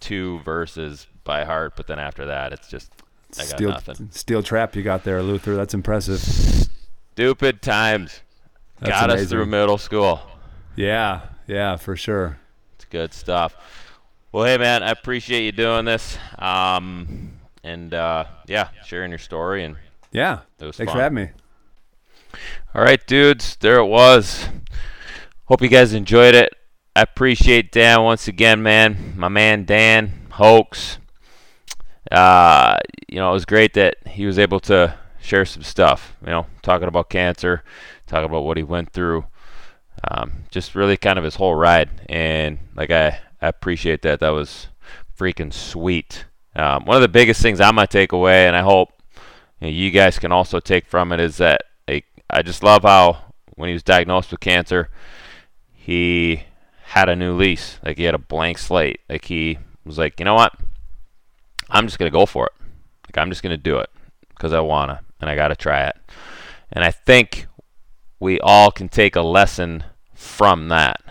two 0.00 0.40
verses 0.40 1.06
by 1.24 1.44
heart, 1.44 1.74
but 1.76 1.86
then 1.86 1.98
after 1.98 2.26
that, 2.26 2.52
it's 2.52 2.68
just, 2.68 2.90
I 3.34 3.42
got 3.42 3.46
Steel, 3.48 3.70
nothing. 3.70 4.08
steel 4.12 4.42
trap 4.42 4.76
you 4.76 4.82
got 4.82 5.04
there, 5.04 5.22
Luther. 5.22 5.56
That's 5.56 5.74
impressive. 5.74 6.20
Stupid 7.12 7.62
times. 7.62 8.20
That's 8.78 8.90
got 8.90 9.10
us 9.10 9.28
through 9.28 9.46
middle 9.46 9.78
school. 9.78 10.20
Yeah, 10.76 11.22
yeah, 11.46 11.76
for 11.76 11.96
sure. 11.96 12.38
It's 12.74 12.84
good 12.84 13.14
stuff. 13.14 13.56
Well, 14.32 14.44
hey 14.44 14.58
man, 14.58 14.82
I 14.82 14.90
appreciate 14.90 15.44
you 15.44 15.52
doing 15.52 15.86
this. 15.86 16.18
Um, 16.38 17.32
and 17.64 17.94
uh, 17.94 18.26
yeah, 18.46 18.68
sharing 18.84 19.10
your 19.10 19.18
story 19.18 19.64
and 19.64 19.76
Yeah. 20.12 20.40
it 20.60 20.64
was 20.66 20.76
Thanks 20.76 20.92
fun. 20.92 20.98
for 20.98 21.02
having 21.02 21.16
me. 21.16 21.30
All 22.74 22.82
right, 22.82 23.04
dudes, 23.06 23.56
there 23.60 23.78
it 23.78 23.86
was. 23.86 24.46
Hope 25.46 25.62
you 25.62 25.68
guys 25.68 25.94
enjoyed 25.94 26.34
it. 26.34 26.52
I 26.96 27.02
appreciate 27.02 27.72
Dan 27.72 28.04
once 28.04 28.26
again, 28.26 28.62
man. 28.62 29.12
My 29.18 29.28
man 29.28 29.66
Dan 29.66 30.12
Hoax. 30.30 30.96
Uh, 32.10 32.78
you 33.06 33.16
know, 33.16 33.28
it 33.28 33.34
was 33.34 33.44
great 33.44 33.74
that 33.74 33.96
he 34.06 34.24
was 34.24 34.38
able 34.38 34.60
to 34.60 34.94
share 35.20 35.44
some 35.44 35.62
stuff. 35.62 36.16
You 36.22 36.28
know, 36.28 36.46
talking 36.62 36.88
about 36.88 37.10
cancer, 37.10 37.62
talking 38.06 38.24
about 38.24 38.44
what 38.44 38.56
he 38.56 38.62
went 38.62 38.94
through. 38.94 39.26
Um, 40.10 40.44
just 40.50 40.74
really 40.74 40.96
kind 40.96 41.18
of 41.18 41.24
his 41.24 41.34
whole 41.34 41.54
ride, 41.54 41.90
and 42.08 42.60
like 42.74 42.90
I, 42.90 43.20
I 43.42 43.48
appreciate 43.48 44.00
that. 44.00 44.20
That 44.20 44.30
was 44.30 44.68
freaking 45.18 45.52
sweet. 45.52 46.24
Um, 46.54 46.86
one 46.86 46.96
of 46.96 47.02
the 47.02 47.08
biggest 47.08 47.42
things 47.42 47.60
I'm 47.60 47.74
gonna 47.74 47.88
take 47.88 48.12
away, 48.12 48.46
and 48.46 48.56
I 48.56 48.62
hope 48.62 48.88
you, 49.60 49.66
know, 49.66 49.68
you 49.68 49.90
guys 49.90 50.18
can 50.18 50.32
also 50.32 50.60
take 50.60 50.86
from 50.86 51.12
it, 51.12 51.20
is 51.20 51.36
that 51.36 51.60
like, 51.86 52.06
I 52.30 52.40
just 52.40 52.62
love 52.62 52.84
how 52.84 53.34
when 53.54 53.68
he 53.68 53.74
was 53.74 53.82
diagnosed 53.82 54.30
with 54.30 54.40
cancer, 54.40 54.88
he 55.74 56.44
had 56.86 57.08
a 57.08 57.16
new 57.16 57.34
lease. 57.36 57.78
Like 57.84 57.98
he 57.98 58.04
had 58.04 58.14
a 58.14 58.18
blank 58.18 58.58
slate. 58.58 59.00
Like 59.08 59.24
he 59.24 59.58
was 59.84 59.98
like, 59.98 60.20
you 60.20 60.24
know 60.24 60.34
what? 60.34 60.54
I'm 61.68 61.86
just 61.86 61.98
gonna 61.98 62.10
go 62.10 62.26
for 62.26 62.46
it. 62.46 62.52
Like 63.08 63.18
I'm 63.18 63.28
just 63.28 63.42
gonna 63.42 63.56
do 63.56 63.78
it 63.78 63.90
because 64.30 64.52
I 64.52 64.60
wanna, 64.60 65.00
and 65.20 65.28
I 65.28 65.34
gotta 65.34 65.56
try 65.56 65.84
it. 65.86 65.96
And 66.70 66.84
I 66.84 66.92
think 66.92 67.46
we 68.20 68.38
all 68.40 68.70
can 68.70 68.88
take 68.88 69.16
a 69.16 69.22
lesson 69.22 69.84
from 70.14 70.68
that. 70.68 71.02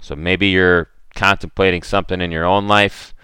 So 0.00 0.16
maybe 0.16 0.48
you're 0.48 0.88
contemplating 1.14 1.82
something 1.82 2.20
in 2.20 2.30
your 2.30 2.46
own 2.46 2.66
life, 2.66 3.14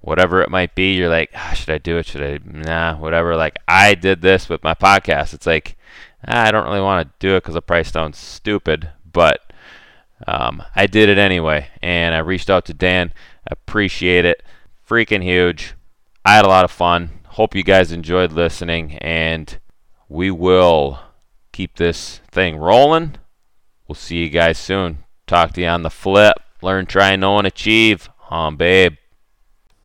whatever 0.00 0.42
it 0.42 0.50
might 0.50 0.74
be. 0.74 0.94
You're 0.94 1.08
like, 1.08 1.30
ah, 1.34 1.54
should 1.54 1.70
I 1.70 1.78
do 1.78 1.96
it? 1.96 2.06
Should 2.06 2.22
I? 2.22 2.38
Nah, 2.44 2.96
whatever. 2.98 3.34
Like 3.34 3.56
I 3.66 3.94
did 3.94 4.20
this 4.20 4.50
with 4.50 4.62
my 4.62 4.74
podcast. 4.74 5.32
It's 5.32 5.46
like 5.46 5.76
ah, 6.28 6.44
I 6.44 6.50
don't 6.50 6.66
really 6.66 6.82
want 6.82 7.08
to 7.08 7.14
do 7.18 7.34
it 7.36 7.42
because 7.42 7.54
the 7.54 7.62
price 7.62 7.90
sounds 7.90 8.18
stupid, 8.18 8.90
but 9.10 9.45
um, 10.26 10.62
I 10.74 10.86
did 10.86 11.08
it 11.08 11.18
anyway, 11.18 11.68
and 11.82 12.14
I 12.14 12.18
reached 12.18 12.50
out 12.50 12.64
to 12.66 12.74
Dan. 12.74 13.12
Appreciate 13.46 14.24
it. 14.24 14.42
Freaking 14.88 15.22
huge. 15.22 15.74
I 16.24 16.34
had 16.36 16.44
a 16.44 16.48
lot 16.48 16.64
of 16.64 16.70
fun. 16.70 17.10
Hope 17.26 17.54
you 17.54 17.62
guys 17.62 17.92
enjoyed 17.92 18.32
listening, 18.32 18.98
and 18.98 19.58
we 20.08 20.30
will 20.30 21.00
keep 21.52 21.76
this 21.76 22.20
thing 22.30 22.56
rolling. 22.56 23.16
We'll 23.86 23.94
see 23.94 24.24
you 24.24 24.30
guys 24.30 24.58
soon. 24.58 25.04
Talk 25.26 25.52
to 25.52 25.60
you 25.60 25.66
on 25.66 25.82
the 25.82 25.90
flip. 25.90 26.36
Learn, 26.62 26.86
try, 26.86 27.14
know, 27.16 27.38
and 27.38 27.46
achieve. 27.46 28.08
Um, 28.30 28.56
babe. 28.56 28.94